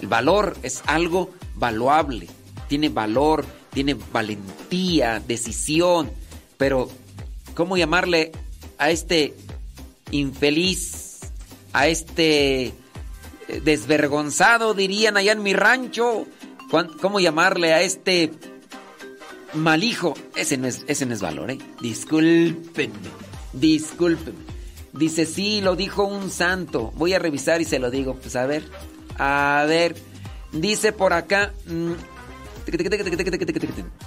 El 0.01 0.07
valor 0.09 0.57
es 0.63 0.83
algo 0.85 1.31
valuable, 1.55 2.27
tiene 2.67 2.89
valor, 2.89 3.45
tiene 3.73 3.93
valentía, 4.11 5.21
decisión, 5.25 6.11
pero 6.57 6.89
¿cómo 7.55 7.77
llamarle 7.77 8.33
a 8.77 8.89
este 8.89 9.33
infeliz, 10.11 11.19
a 11.71 11.87
este 11.87 12.65
eh, 12.65 12.73
desvergonzado, 13.63 14.73
dirían 14.73 15.15
allá 15.15 15.31
en 15.31 15.43
mi 15.43 15.53
rancho? 15.53 16.25
¿Cuán- 16.73 16.89
¿Cómo 16.99 17.19
llamarle 17.19 17.71
a 17.71 17.83
este 17.83 18.31
mal 19.53 19.83
hijo? 19.83 20.15
Ese 20.35 20.57
no 20.57 20.65
es, 20.65 20.83
ese 20.87 21.05
no 21.05 21.13
es 21.13 21.21
valor, 21.21 21.51
¿eh? 21.51 21.59
Discúlpenme, 21.81 22.97
discúlpenme. 23.53 24.39
Dice, 24.91 25.27
sí, 25.27 25.61
lo 25.61 25.75
dijo 25.75 26.03
un 26.03 26.31
santo. 26.31 26.91
Voy 26.95 27.13
a 27.13 27.19
revisar 27.19 27.61
y 27.61 27.65
se 27.65 27.77
lo 27.77 27.91
digo. 27.91 28.15
Pues 28.15 28.35
a 28.35 28.47
ver, 28.47 28.63
a 29.19 29.65
ver. 29.67 29.95
Dice 30.51 30.91
por 30.93 31.13
acá. 31.13 31.53
mm, 31.67 31.91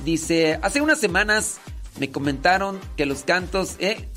Dice, 0.05 0.59
hace 0.61 0.81
unas 0.81 0.99
semanas 0.99 1.59
me 2.01 2.11
comentaron 2.11 2.81
que 2.97 3.07
los 3.07 3.23
cantos, 3.23 3.77
eh, 3.79 4.09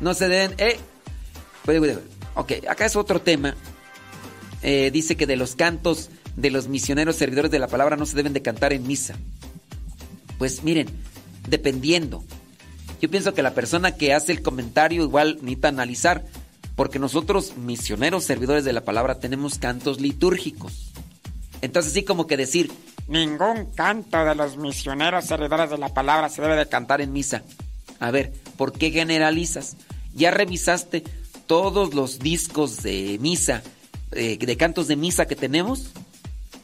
no 0.00 0.14
se 0.14 0.26
deben, 0.26 0.56
eh. 0.58 0.76
Ok, 2.34 2.50
acá 2.68 2.84
es 2.84 2.96
otro 2.96 3.20
tema. 3.20 3.54
Eh, 4.64 4.90
dice 4.92 5.16
que 5.16 5.28
de 5.28 5.36
los 5.36 5.54
cantos 5.54 6.10
de 6.36 6.50
los 6.50 6.68
misioneros 6.68 7.16
servidores 7.16 7.50
de 7.50 7.58
la 7.58 7.68
palabra 7.68 7.96
no 7.96 8.06
se 8.06 8.16
deben 8.16 8.32
de 8.32 8.42
cantar 8.42 8.72
en 8.72 8.86
misa. 8.86 9.14
Pues 10.38 10.62
miren, 10.62 10.88
dependiendo. 11.48 12.24
Yo 13.00 13.10
pienso 13.10 13.34
que 13.34 13.42
la 13.42 13.54
persona 13.54 13.92
que 13.92 14.14
hace 14.14 14.32
el 14.32 14.42
comentario 14.42 15.02
igual 15.02 15.38
necesita 15.42 15.68
analizar, 15.68 16.24
porque 16.76 16.98
nosotros, 16.98 17.56
misioneros 17.56 18.24
servidores 18.24 18.64
de 18.64 18.72
la 18.72 18.84
palabra, 18.84 19.18
tenemos 19.18 19.58
cantos 19.58 20.00
litúrgicos. 20.00 20.92
Entonces 21.60 21.92
sí 21.92 22.04
como 22.04 22.26
que 22.26 22.36
decir, 22.36 22.72
ningún 23.08 23.66
canto 23.74 24.24
de 24.24 24.34
los 24.34 24.56
misioneros 24.56 25.26
servidores 25.26 25.70
de 25.70 25.78
la 25.78 25.92
palabra 25.92 26.28
se 26.28 26.42
debe 26.42 26.56
de 26.56 26.68
cantar 26.68 27.00
en 27.00 27.12
misa. 27.12 27.42
A 28.00 28.10
ver, 28.10 28.32
¿por 28.56 28.72
qué 28.72 28.90
generalizas? 28.90 29.76
¿Ya 30.14 30.30
revisaste 30.30 31.04
todos 31.46 31.94
los 31.94 32.18
discos 32.18 32.82
de 32.82 33.18
misa, 33.20 33.62
eh, 34.12 34.38
de 34.38 34.56
cantos 34.56 34.88
de 34.88 34.96
misa 34.96 35.26
que 35.26 35.36
tenemos? 35.36 35.92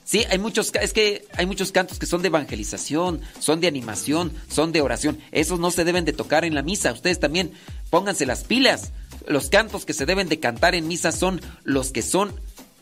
Sí, 0.09 0.25
hay 0.31 0.39
muchos, 0.39 0.73
es 0.81 0.95
que 0.95 1.28
hay 1.35 1.45
muchos 1.45 1.70
cantos 1.70 1.99
que 1.99 2.07
son 2.07 2.23
de 2.23 2.28
evangelización, 2.28 3.20
son 3.41 3.61
de 3.61 3.69
animación, 3.69 4.33
son 4.49 4.73
de 4.73 4.81
oración. 4.81 5.19
Esos 5.33 5.61
no 5.61 5.70
se 5.70 5.85
deben 5.85 6.07
de 6.07 6.15
tocar 6.15 6.47
en 6.47 6.55
la 6.55 6.62
misa. 6.62 6.95
Ustedes 6.95 7.20
también 7.20 7.53
pónganse 7.91 8.25
las 8.25 8.43
pilas. 8.43 8.93
Los 9.27 9.51
cantos 9.51 9.85
que 9.85 9.93
se 9.93 10.07
deben 10.07 10.31
de 10.31 10.41
cantar 10.41 10.75
en 10.75 10.89
misa 10.89 11.12
son 11.12 11.43
los 11.62 11.93
que 11.93 12.01
son 12.01 12.33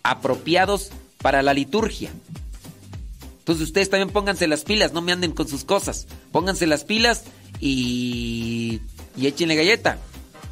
apropiados 0.04 0.92
para 1.20 1.42
la 1.42 1.52
liturgia. 1.52 2.12
Entonces 3.40 3.64
ustedes 3.64 3.90
también 3.90 4.10
pónganse 4.10 4.46
las 4.46 4.62
pilas, 4.62 4.92
no 4.92 5.02
me 5.02 5.10
anden 5.10 5.32
con 5.32 5.48
sus 5.48 5.64
cosas. 5.64 6.06
Pónganse 6.30 6.68
las 6.68 6.84
pilas 6.84 7.24
y, 7.58 8.82
y 9.16 9.26
échenle 9.26 9.56
galleta. 9.56 9.98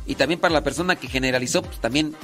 Y 0.07 0.17
también 0.17 0.41
para 0.41 0.53
la 0.53 0.65
persona 0.65 0.97
que 0.97 1.07
generalizó, 1.07 1.63
pues 1.63 1.81
también 1.81 2.17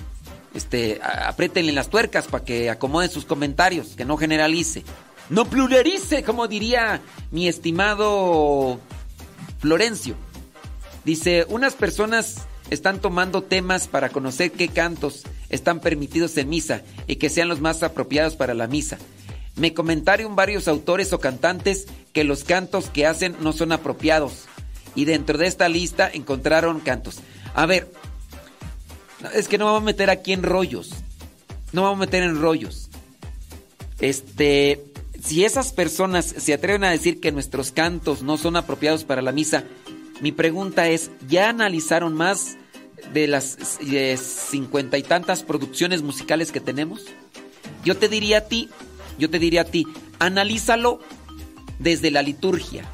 este, 0.54 1.00
apriétenle 1.02 1.72
las 1.72 1.88
tuercas 1.90 2.26
para 2.26 2.44
que 2.44 2.70
acomode 2.70 3.08
sus 3.08 3.24
comentarios, 3.24 3.94
que 3.96 4.04
no 4.04 4.16
generalice. 4.16 4.84
No 5.28 5.44
pluralice, 5.44 6.24
como 6.24 6.48
diría 6.48 7.00
mi 7.30 7.46
estimado 7.46 8.80
Florencio. 9.60 10.16
Dice, 11.04 11.46
unas 11.48 11.74
personas 11.74 12.46
están 12.70 13.00
tomando 13.00 13.42
temas 13.42 13.88
para 13.88 14.08
conocer 14.08 14.52
qué 14.52 14.68
cantos 14.68 15.24
están 15.48 15.80
permitidos 15.80 16.36
en 16.36 16.48
misa 16.48 16.82
y 17.06 17.16
que 17.16 17.30
sean 17.30 17.48
los 17.48 17.60
más 17.60 17.82
apropiados 17.82 18.36
para 18.36 18.54
la 18.54 18.66
misa. 18.66 18.98
Me 19.56 19.74
comentaron 19.74 20.36
varios 20.36 20.68
autores 20.68 21.12
o 21.12 21.20
cantantes 21.20 21.86
que 22.12 22.24
los 22.24 22.44
cantos 22.44 22.88
que 22.90 23.06
hacen 23.06 23.36
no 23.40 23.52
son 23.52 23.72
apropiados. 23.72 24.46
Y 24.94 25.04
dentro 25.04 25.38
de 25.38 25.46
esta 25.46 25.68
lista 25.68 26.10
encontraron 26.12 26.80
cantos. 26.80 27.20
A 27.54 27.66
ver, 27.66 27.90
es 29.34 29.48
que 29.48 29.58
no 29.58 29.66
vamos 29.66 29.82
a 29.82 29.86
meter 29.86 30.10
aquí 30.10 30.32
en 30.32 30.42
rollos. 30.42 30.90
No 31.72 31.82
vamos 31.82 31.98
a 31.98 32.06
meter 32.06 32.22
en 32.22 32.40
rollos. 32.40 32.90
Este, 34.00 34.82
si 35.22 35.44
esas 35.44 35.72
personas 35.72 36.24
se 36.24 36.54
atreven 36.54 36.84
a 36.84 36.90
decir 36.90 37.20
que 37.20 37.32
nuestros 37.32 37.72
cantos 37.72 38.22
no 38.22 38.38
son 38.38 38.56
apropiados 38.56 39.04
para 39.04 39.22
la 39.22 39.32
misa, 39.32 39.64
mi 40.20 40.32
pregunta 40.32 40.88
es, 40.88 41.10
¿ya 41.28 41.48
analizaron 41.48 42.14
más 42.14 42.56
de 43.12 43.26
las 43.26 43.56
cincuenta 44.50 44.98
y 44.98 45.02
tantas 45.02 45.42
producciones 45.42 46.02
musicales 46.02 46.52
que 46.52 46.60
tenemos? 46.60 47.04
Yo 47.84 47.96
te 47.96 48.08
diría 48.08 48.38
a 48.38 48.40
ti, 48.42 48.68
yo 49.18 49.30
te 49.30 49.38
diría 49.38 49.62
a 49.62 49.64
ti, 49.64 49.86
analízalo 50.18 51.00
desde 51.78 52.10
la 52.10 52.22
liturgia. 52.22 52.84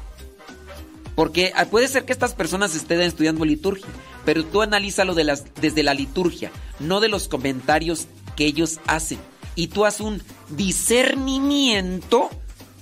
Porque 1.15 1.51
ah, 1.55 1.65
puede 1.65 1.87
ser 1.87 2.05
que 2.05 2.13
estas 2.13 2.33
personas 2.33 2.75
estén 2.75 3.01
estudiando 3.01 3.43
liturgia, 3.43 3.87
pero 4.27 4.43
tú 4.43 4.61
analízalo 4.61 5.15
de 5.15 5.23
las, 5.23 5.45
desde 5.61 5.83
la 5.83 5.93
liturgia, 5.93 6.51
no 6.81 6.99
de 6.99 7.07
los 7.07 7.29
comentarios 7.29 8.07
que 8.35 8.45
ellos 8.45 8.81
hacen. 8.85 9.19
Y 9.55 9.67
tú 9.67 9.85
haz 9.85 10.01
un 10.01 10.21
discernimiento 10.49 12.29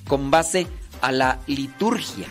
con 0.07 0.32
base 0.32 0.65
a 1.01 1.11
la 1.11 1.40
liturgia. 1.45 2.25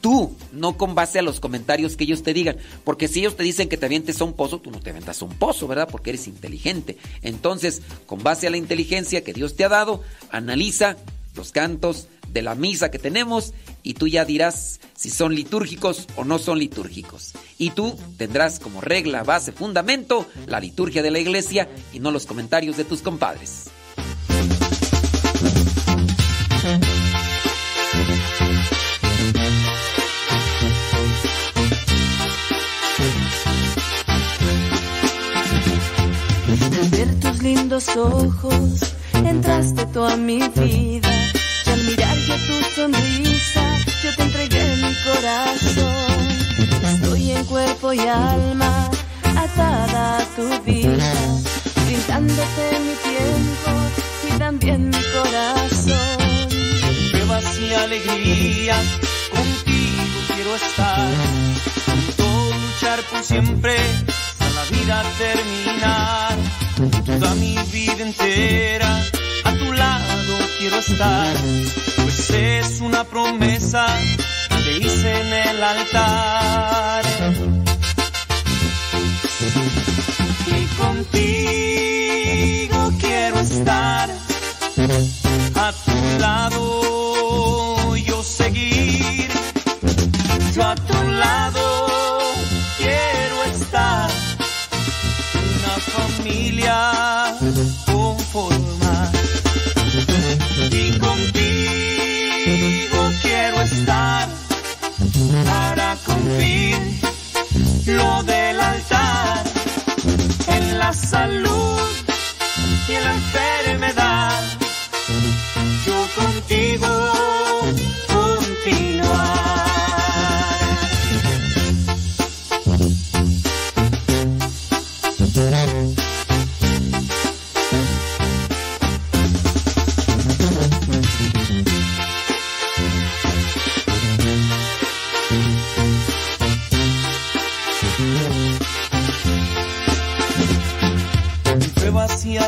Tú, 0.00 0.36
no 0.52 0.76
con 0.76 0.94
base 0.94 1.18
a 1.18 1.22
los 1.22 1.40
comentarios 1.40 1.96
que 1.96 2.04
ellos 2.04 2.22
te 2.22 2.34
digan. 2.34 2.56
Porque 2.84 3.08
si 3.08 3.18
ellos 3.18 3.36
te 3.36 3.42
dicen 3.42 3.68
que 3.68 3.76
te 3.76 3.86
avientes 3.86 4.20
a 4.20 4.24
un 4.26 4.34
pozo, 4.34 4.60
tú 4.60 4.70
no 4.70 4.78
te 4.78 4.90
aventas 4.90 5.20
a 5.20 5.24
un 5.24 5.34
pozo, 5.34 5.66
¿verdad? 5.66 5.88
Porque 5.90 6.10
eres 6.10 6.28
inteligente. 6.28 6.98
Entonces, 7.22 7.82
con 8.06 8.22
base 8.22 8.46
a 8.46 8.50
la 8.50 8.58
inteligencia 8.58 9.24
que 9.24 9.32
Dios 9.32 9.56
te 9.56 9.64
ha 9.64 9.70
dado, 9.70 10.04
analiza 10.30 10.96
los 11.34 11.50
cantos 11.50 12.06
de 12.32 12.42
la 12.42 12.54
misa 12.54 12.90
que 12.90 12.98
tenemos 12.98 13.52
y 13.82 13.94
tú 13.94 14.08
ya 14.08 14.24
dirás 14.24 14.80
si 14.94 15.10
son 15.10 15.34
litúrgicos 15.34 16.06
o 16.16 16.24
no 16.24 16.38
son 16.38 16.58
litúrgicos. 16.58 17.32
Y 17.58 17.70
tú 17.70 17.98
tendrás 18.16 18.58
como 18.58 18.80
regla, 18.80 19.22
base, 19.22 19.52
fundamento 19.52 20.26
la 20.46 20.60
liturgia 20.60 21.02
de 21.02 21.10
la 21.10 21.18
iglesia 21.18 21.68
y 21.92 22.00
no 22.00 22.10
los 22.10 22.26
comentarios 22.26 22.76
de 22.76 22.84
tus 22.84 23.02
compadres. 23.02 23.70
Ver 36.90 37.20
tus 37.20 37.42
lindos 37.42 37.96
ojos, 37.96 38.94
entraste 39.14 39.86
tú 39.86 40.02
a 40.04 40.16
mi 40.16 40.40
vida. 40.48 41.11
Tu 42.46 42.62
sonrisa, 42.74 43.78
yo 44.02 44.14
te 44.16 44.22
entregué 44.22 44.76
mi 44.76 44.94
corazón. 45.04 46.28
Estoy 46.82 47.32
en 47.32 47.44
cuerpo 47.44 47.92
y 47.92 48.00
alma, 48.00 48.90
atada 49.36 50.18
a 50.18 50.24
tu 50.36 50.62
vida, 50.62 51.12
brindándote 51.84 52.64
mi 52.86 52.94
tiempo 53.10 53.70
y 54.28 54.38
también 54.38 54.88
mi 54.88 55.02
corazón. 55.12 56.48
pruebas 57.10 57.58
y 57.60 57.74
alegrías, 57.74 58.86
contigo 59.30 60.18
quiero 60.34 60.56
estar, 60.56 61.10
junto 61.86 62.24
luchar 62.56 63.00
por 63.10 63.22
siempre, 63.22 63.76
hasta 64.08 64.50
la 64.50 64.64
vida 64.70 65.04
terminar, 65.18 66.36
toda 67.06 67.34
mi 67.36 67.56
vida 67.70 68.02
entera, 68.02 69.02
a 69.44 69.52
tu 69.54 69.72
lado 69.72 70.38
quiero 70.58 70.78
estar, 70.78 71.36
es 72.32 72.80
una 72.80 73.04
promesa 73.04 73.86
que 74.64 74.78
hice 74.78 75.20
en 75.20 75.32
el 75.32 75.62
altar. 75.62 77.04
Y 80.46 80.66
contigo 80.76 81.20
quiero 83.00 83.38
estar 83.40 84.10
a 85.54 85.72
tu 85.72 86.18
lado 86.20 87.96
yo 87.96 88.22
seguir, 88.22 89.28
yo 90.54 90.62
a 90.62 90.74
tu 90.74 91.02
lado 91.10 91.61
salud 110.94 111.80
y 112.88 112.92
la 112.92 113.12
enfermedad 113.12 113.91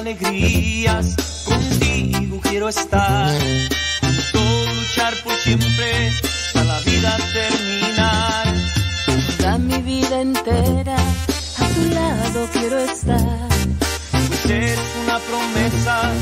alegrías, 0.05 1.17
contigo 1.47 2.39
quiero 2.43 2.69
estar. 2.69 3.41
Junto 4.03 4.75
luchar 4.75 5.15
por 5.25 5.35
siempre, 5.37 6.13
a 6.57 6.65
la 6.65 6.79
vida 6.81 7.17
terminar. 7.33 8.55
Toda 9.39 9.59
mi 9.59 9.79
vida 9.79 10.21
entera, 10.21 10.97
a 10.97 11.69
tu 11.75 11.95
lado 11.95 12.49
quiero 12.53 12.79
estar. 12.81 13.49
Pues 14.29 14.51
es 14.51 14.79
una 15.05 15.19
promesa 15.21 16.13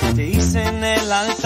que 0.00 0.12
te 0.14 0.26
hice 0.26 0.62
en 0.62 0.84
el 0.84 1.10
altar. 1.10 1.39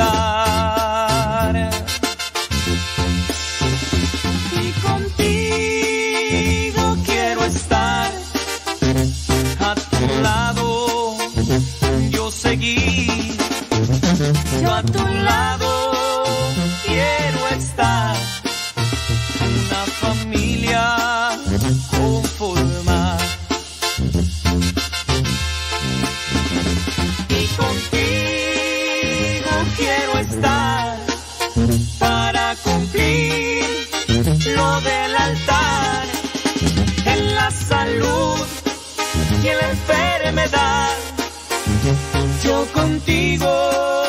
Y 39.45 39.49
la 39.49 39.71
enfermedad. 39.71 40.89
Yo 42.43 42.67
contigo 42.73 44.03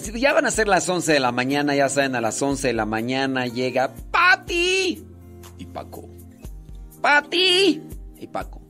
pues, 0.00 0.20
ya 0.20 0.32
van 0.32 0.46
a 0.46 0.50
ser 0.50 0.68
las 0.68 0.88
11 0.88 1.12
de 1.12 1.20
la 1.20 1.32
mañana, 1.32 1.74
ya 1.74 1.88
saben, 1.88 2.14
a 2.14 2.20
las 2.20 2.40
11 2.40 2.68
de 2.68 2.74
la 2.74 2.86
mañana 2.86 3.46
llega 3.46 3.94
Pati 4.10 5.04
y 5.58 5.64
Paco. 5.66 6.08
Pati 7.00 7.82
y 8.18 8.26
Paco. 8.26 8.60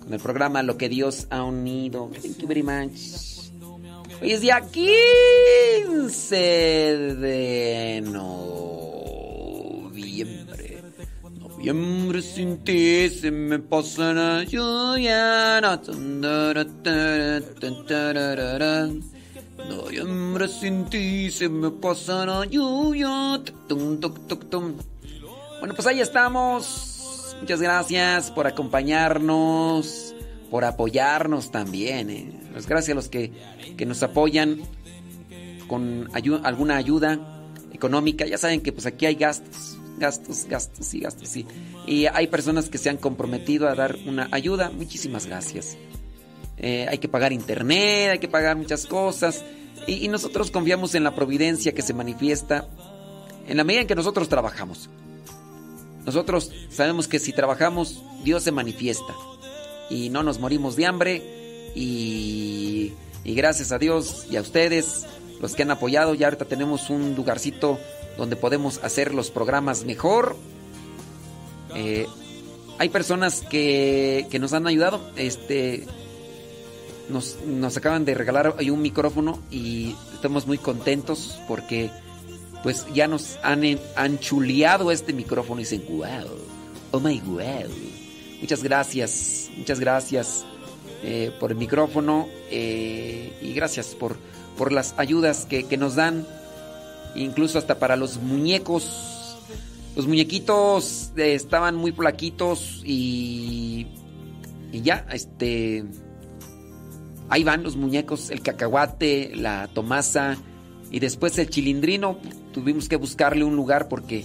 Con 0.00 0.12
el 0.12 0.20
programa 0.20 0.62
Lo 0.62 0.76
que 0.76 0.88
Dios 0.88 1.26
ha 1.30 1.42
unido. 1.42 2.10
Thank 2.22 2.38
you 2.38 2.46
very 2.46 2.62
much. 2.62 3.40
Hoy 4.22 4.32
es 4.32 4.40
día 4.42 4.60
15 4.60 6.36
de 6.36 8.02
noviembre. 8.04 8.90
Noviembre 11.38 12.20
sin 12.22 12.58
ti 12.64 13.08
se 13.08 13.30
me 13.30 13.58
pasa 13.58 14.12
la 14.12 14.44
lluvia. 14.44 15.60
Noviembre 19.68 20.48
sin 20.48 20.86
ti 20.86 21.30
se 21.30 21.48
me 21.48 21.70
pasa 21.70 22.26
la 22.26 22.44
lluvia. 22.46 23.40
Tum, 23.68 23.98
tum, 24.00 24.14
tum. 24.50 24.74
Bueno, 25.60 25.74
pues 25.74 25.86
ahí 25.86 26.00
estamos. 26.00 27.36
Muchas 27.40 27.60
gracias 27.60 28.30
por 28.30 28.46
acompañarnos, 28.46 30.14
por 30.50 30.64
apoyarnos 30.64 31.50
también. 31.50 32.10
eh. 32.10 32.40
Gracias 32.66 32.90
a 32.90 32.94
los 32.94 33.08
que, 33.08 33.32
que 33.76 33.86
nos 33.86 34.02
apoyan 34.02 34.60
con 35.68 36.08
alguna 36.14 36.76
ayuda 36.76 37.18
económica. 37.72 38.26
Ya 38.26 38.38
saben 38.38 38.60
que 38.60 38.72
pues 38.72 38.86
aquí 38.86 39.06
hay 39.06 39.14
gastos, 39.14 39.78
gastos, 39.98 40.46
gastos 40.46 40.92
y 40.94 41.00
gastos. 41.00 41.28
sí. 41.28 41.46
Y 41.86 42.06
hay 42.06 42.26
personas 42.26 42.68
que 42.68 42.78
se 42.78 42.90
han 42.90 42.96
comprometido 42.96 43.68
a 43.68 43.74
dar 43.74 43.96
una 44.06 44.28
ayuda. 44.32 44.70
Muchísimas 44.70 45.26
gracias. 45.26 45.76
Eh, 46.62 46.86
hay 46.88 46.98
que 46.98 47.08
pagar 47.08 47.32
internet, 47.32 48.10
hay 48.12 48.18
que 48.18 48.28
pagar 48.28 48.56
muchas 48.56 48.86
cosas. 48.86 49.42
Y, 49.86 50.08
nosotros 50.08 50.50
confiamos 50.50 50.94
en 50.94 51.04
la 51.04 51.14
providencia 51.14 51.72
que 51.72 51.82
se 51.82 51.94
manifiesta 51.94 52.68
en 53.48 53.56
la 53.56 53.64
medida 53.64 53.80
en 53.80 53.86
que 53.86 53.94
nosotros 53.94 54.28
trabajamos. 54.28 54.90
Nosotros 56.04 56.52
sabemos 56.70 57.08
que 57.08 57.18
si 57.18 57.32
trabajamos, 57.32 58.02
Dios 58.22 58.42
se 58.42 58.52
manifiesta. 58.52 59.14
Y 59.88 60.10
no 60.10 60.22
nos 60.22 60.38
morimos 60.38 60.76
de 60.76 60.86
hambre. 60.86 61.72
Y, 61.74 62.92
y 63.24 63.34
gracias 63.34 63.72
a 63.72 63.78
Dios 63.78 64.26
y 64.30 64.36
a 64.36 64.42
ustedes, 64.42 65.06
los 65.40 65.54
que 65.54 65.62
han 65.62 65.70
apoyado, 65.70 66.14
ya 66.14 66.26
ahorita 66.26 66.44
tenemos 66.44 66.90
un 66.90 67.14
lugarcito 67.16 67.78
donde 68.18 68.36
podemos 68.36 68.78
hacer 68.84 69.14
los 69.14 69.30
programas 69.30 69.84
mejor. 69.84 70.36
Eh, 71.74 72.06
hay 72.78 72.88
personas 72.88 73.40
que, 73.42 74.26
que 74.30 74.38
nos 74.38 74.52
han 74.52 74.66
ayudado. 74.66 75.10
Este, 75.16 75.86
nos, 77.10 77.38
nos 77.46 77.76
acaban 77.76 78.04
de 78.04 78.14
regalar 78.14 78.56
un 78.58 78.82
micrófono 78.82 79.40
y 79.50 79.94
estamos 80.14 80.46
muy 80.46 80.58
contentos 80.58 81.38
porque 81.48 81.90
pues 82.62 82.86
ya 82.94 83.08
nos 83.08 83.38
han, 83.42 83.62
han 83.96 84.18
chuleado 84.18 84.90
este 84.90 85.12
micrófono 85.12 85.60
y 85.60 85.64
dicen, 85.64 85.84
wow, 85.88 86.28
oh 86.92 87.00
my 87.00 87.20
wow. 87.20 87.70
Muchas 88.40 88.62
gracias, 88.62 89.50
muchas 89.56 89.80
gracias 89.80 90.44
eh, 91.02 91.32
por 91.38 91.50
el 91.50 91.56
micrófono 91.56 92.28
eh, 92.50 93.38
y 93.42 93.52
gracias 93.52 93.88
por, 93.88 94.16
por 94.56 94.72
las 94.72 94.94
ayudas 94.98 95.46
que, 95.46 95.64
que 95.64 95.76
nos 95.76 95.94
dan, 95.94 96.26
incluso 97.14 97.58
hasta 97.58 97.78
para 97.78 97.96
los 97.96 98.16
muñecos. 98.18 99.36
Los 99.96 100.06
muñequitos 100.06 101.12
eh, 101.16 101.34
estaban 101.34 101.76
muy 101.76 101.92
flaquitos 101.92 102.82
y, 102.84 103.86
y 104.72 104.82
ya, 104.82 105.06
este... 105.12 105.84
Ahí 107.30 107.44
van 107.44 107.62
los 107.62 107.76
muñecos, 107.76 108.30
el 108.30 108.42
cacahuate, 108.42 109.30
la 109.36 109.68
tomasa 109.68 110.36
y 110.90 110.98
después 110.98 111.38
el 111.38 111.48
chilindrino. 111.48 112.18
Tuvimos 112.52 112.88
que 112.88 112.96
buscarle 112.96 113.44
un 113.44 113.54
lugar 113.54 113.88
porque 113.88 114.24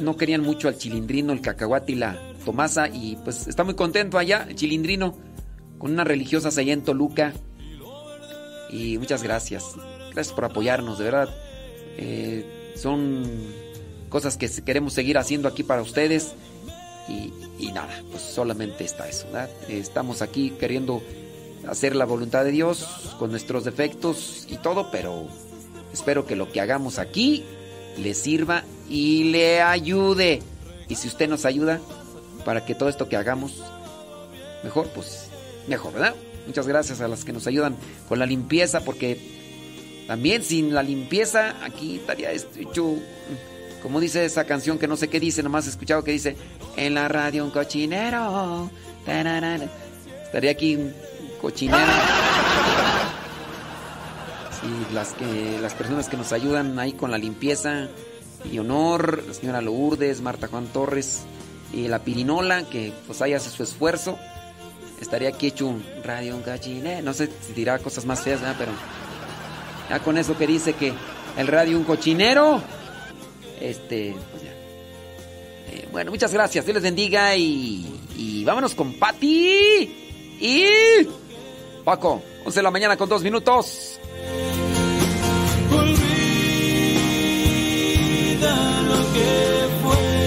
no 0.00 0.16
querían 0.16 0.42
mucho 0.42 0.68
al 0.68 0.78
chilindrino, 0.78 1.32
el 1.32 1.40
cacahuate 1.40 1.92
y 1.92 1.96
la 1.96 2.16
tomasa. 2.44 2.88
Y 2.88 3.18
pues 3.24 3.48
está 3.48 3.64
muy 3.64 3.74
contento 3.74 4.16
allá, 4.16 4.46
el 4.48 4.54
chilindrino, 4.54 5.16
con 5.78 5.90
unas 5.90 6.06
religiosas 6.06 6.56
allá 6.56 6.72
en 6.72 6.82
Toluca. 6.82 7.32
Y 8.70 8.98
muchas 8.98 9.24
gracias. 9.24 9.74
Gracias 10.12 10.32
por 10.32 10.44
apoyarnos, 10.44 10.98
de 10.98 11.04
verdad. 11.04 11.34
Eh, 11.98 12.72
son 12.76 13.24
cosas 14.08 14.36
que 14.36 14.48
queremos 14.64 14.92
seguir 14.92 15.18
haciendo 15.18 15.48
aquí 15.48 15.64
para 15.64 15.82
ustedes. 15.82 16.32
Y, 17.08 17.32
y 17.58 17.72
nada, 17.72 18.04
pues 18.12 18.22
solamente 18.22 18.84
está 18.84 19.08
eso, 19.08 19.26
Estamos 19.68 20.22
aquí 20.22 20.50
queriendo 20.50 21.02
hacer 21.68 21.94
la 21.94 22.04
voluntad 22.04 22.44
de 22.44 22.52
Dios 22.52 22.86
con 23.18 23.30
nuestros 23.30 23.64
defectos 23.64 24.46
y 24.48 24.56
todo, 24.56 24.90
pero 24.90 25.26
espero 25.92 26.26
que 26.26 26.36
lo 26.36 26.50
que 26.50 26.60
hagamos 26.60 26.98
aquí 26.98 27.44
le 27.98 28.14
sirva 28.14 28.64
y 28.88 29.24
le 29.24 29.60
ayude. 29.60 30.42
Y 30.88 30.96
si 30.96 31.08
usted 31.08 31.28
nos 31.28 31.44
ayuda 31.44 31.80
para 32.44 32.64
que 32.64 32.74
todo 32.74 32.88
esto 32.88 33.08
que 33.08 33.16
hagamos 33.16 33.62
mejor, 34.64 34.88
pues 34.88 35.28
mejor, 35.68 35.92
¿verdad? 35.92 36.14
Muchas 36.46 36.66
gracias 36.66 37.00
a 37.00 37.08
las 37.08 37.24
que 37.24 37.32
nos 37.32 37.46
ayudan 37.46 37.76
con 38.08 38.18
la 38.18 38.26
limpieza, 38.26 38.80
porque 38.80 39.18
también 40.06 40.42
sin 40.42 40.74
la 40.74 40.82
limpieza 40.82 41.54
aquí 41.62 41.96
estaría 41.96 42.32
hecho, 42.32 42.96
como 43.82 44.00
dice 44.00 44.24
esa 44.24 44.44
canción 44.44 44.78
que 44.78 44.88
no 44.88 44.96
sé 44.96 45.08
qué 45.08 45.20
dice, 45.20 45.42
nomás 45.42 45.66
he 45.66 45.70
escuchado 45.70 46.02
que 46.02 46.12
dice, 46.12 46.36
en 46.76 46.94
la 46.94 47.08
radio 47.08 47.44
un 47.44 47.50
cochinero. 47.50 48.70
tararara". 49.06 49.68
Estaría 50.24 50.50
aquí 50.50 50.78
cochinero. 51.40 51.92
Sí, 54.60 54.94
las, 54.94 55.12
que, 55.14 55.58
las 55.60 55.74
personas 55.74 56.08
que 56.08 56.16
nos 56.16 56.32
ayudan 56.32 56.78
ahí 56.78 56.92
con 56.92 57.10
la 57.10 57.18
limpieza, 57.18 57.88
y 58.44 58.58
honor, 58.58 59.24
la 59.26 59.34
señora 59.34 59.60
Lourdes, 59.60 60.20
Marta 60.20 60.48
Juan 60.48 60.66
Torres 60.66 61.22
y 61.72 61.88
la 61.88 62.00
Pirinola, 62.00 62.64
que 62.64 62.92
pues 63.06 63.20
ahí 63.22 63.32
hace 63.32 63.50
su 63.50 63.62
esfuerzo. 63.62 64.18
Estaría 65.00 65.30
aquí 65.30 65.48
hecho 65.48 65.66
un 65.66 65.84
radio 66.04 66.36
un 66.36 66.42
cochinero. 66.42 67.02
No 67.02 67.12
sé 67.12 67.30
si 67.46 67.52
dirá 67.54 67.78
cosas 67.78 68.04
más 68.04 68.20
feas, 68.20 68.40
¿verdad? 68.40 68.56
pero 68.58 68.72
ya 69.88 69.98
con 70.00 70.18
eso 70.18 70.36
que 70.36 70.46
dice 70.46 70.74
que 70.74 70.92
el 71.36 71.46
radio 71.46 71.76
un 71.76 71.84
cochinero. 71.84 72.62
Este, 73.60 74.14
pues 74.30 74.42
ya. 74.42 74.50
Eh, 75.72 75.88
bueno, 75.92 76.10
muchas 76.10 76.32
gracias. 76.32 76.64
Dios 76.64 76.74
les 76.74 76.82
bendiga 76.82 77.36
y, 77.36 78.00
y 78.16 78.44
vámonos 78.44 78.74
con 78.74 78.94
Patti 78.94 79.96
y 80.40 80.64
Paco. 81.84 82.22
11 82.44 82.58
de 82.58 82.62
la 82.62 82.70
mañana 82.70 82.96
con 82.96 83.08
dos 83.08 83.22
minutos. 83.22 83.98
Olvida 85.70 86.02
lo 88.82 89.12
que 89.12 89.68
fue. 89.82 90.19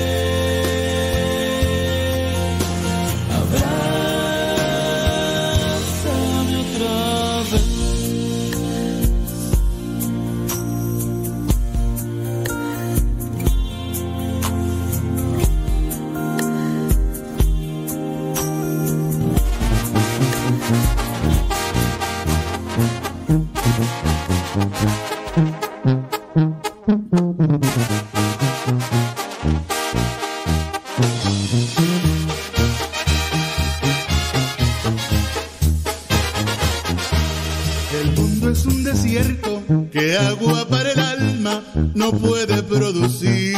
No 42.04 42.12
puede 42.12 42.62
producir. 42.64 43.54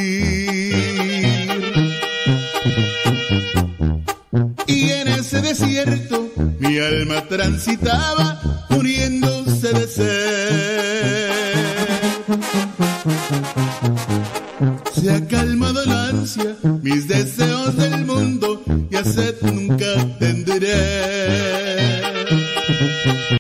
Y 4.68 4.90
en 4.92 5.08
ese 5.08 5.42
desierto 5.42 6.30
mi 6.60 6.78
alma 6.78 7.22
transitaba 7.28 8.25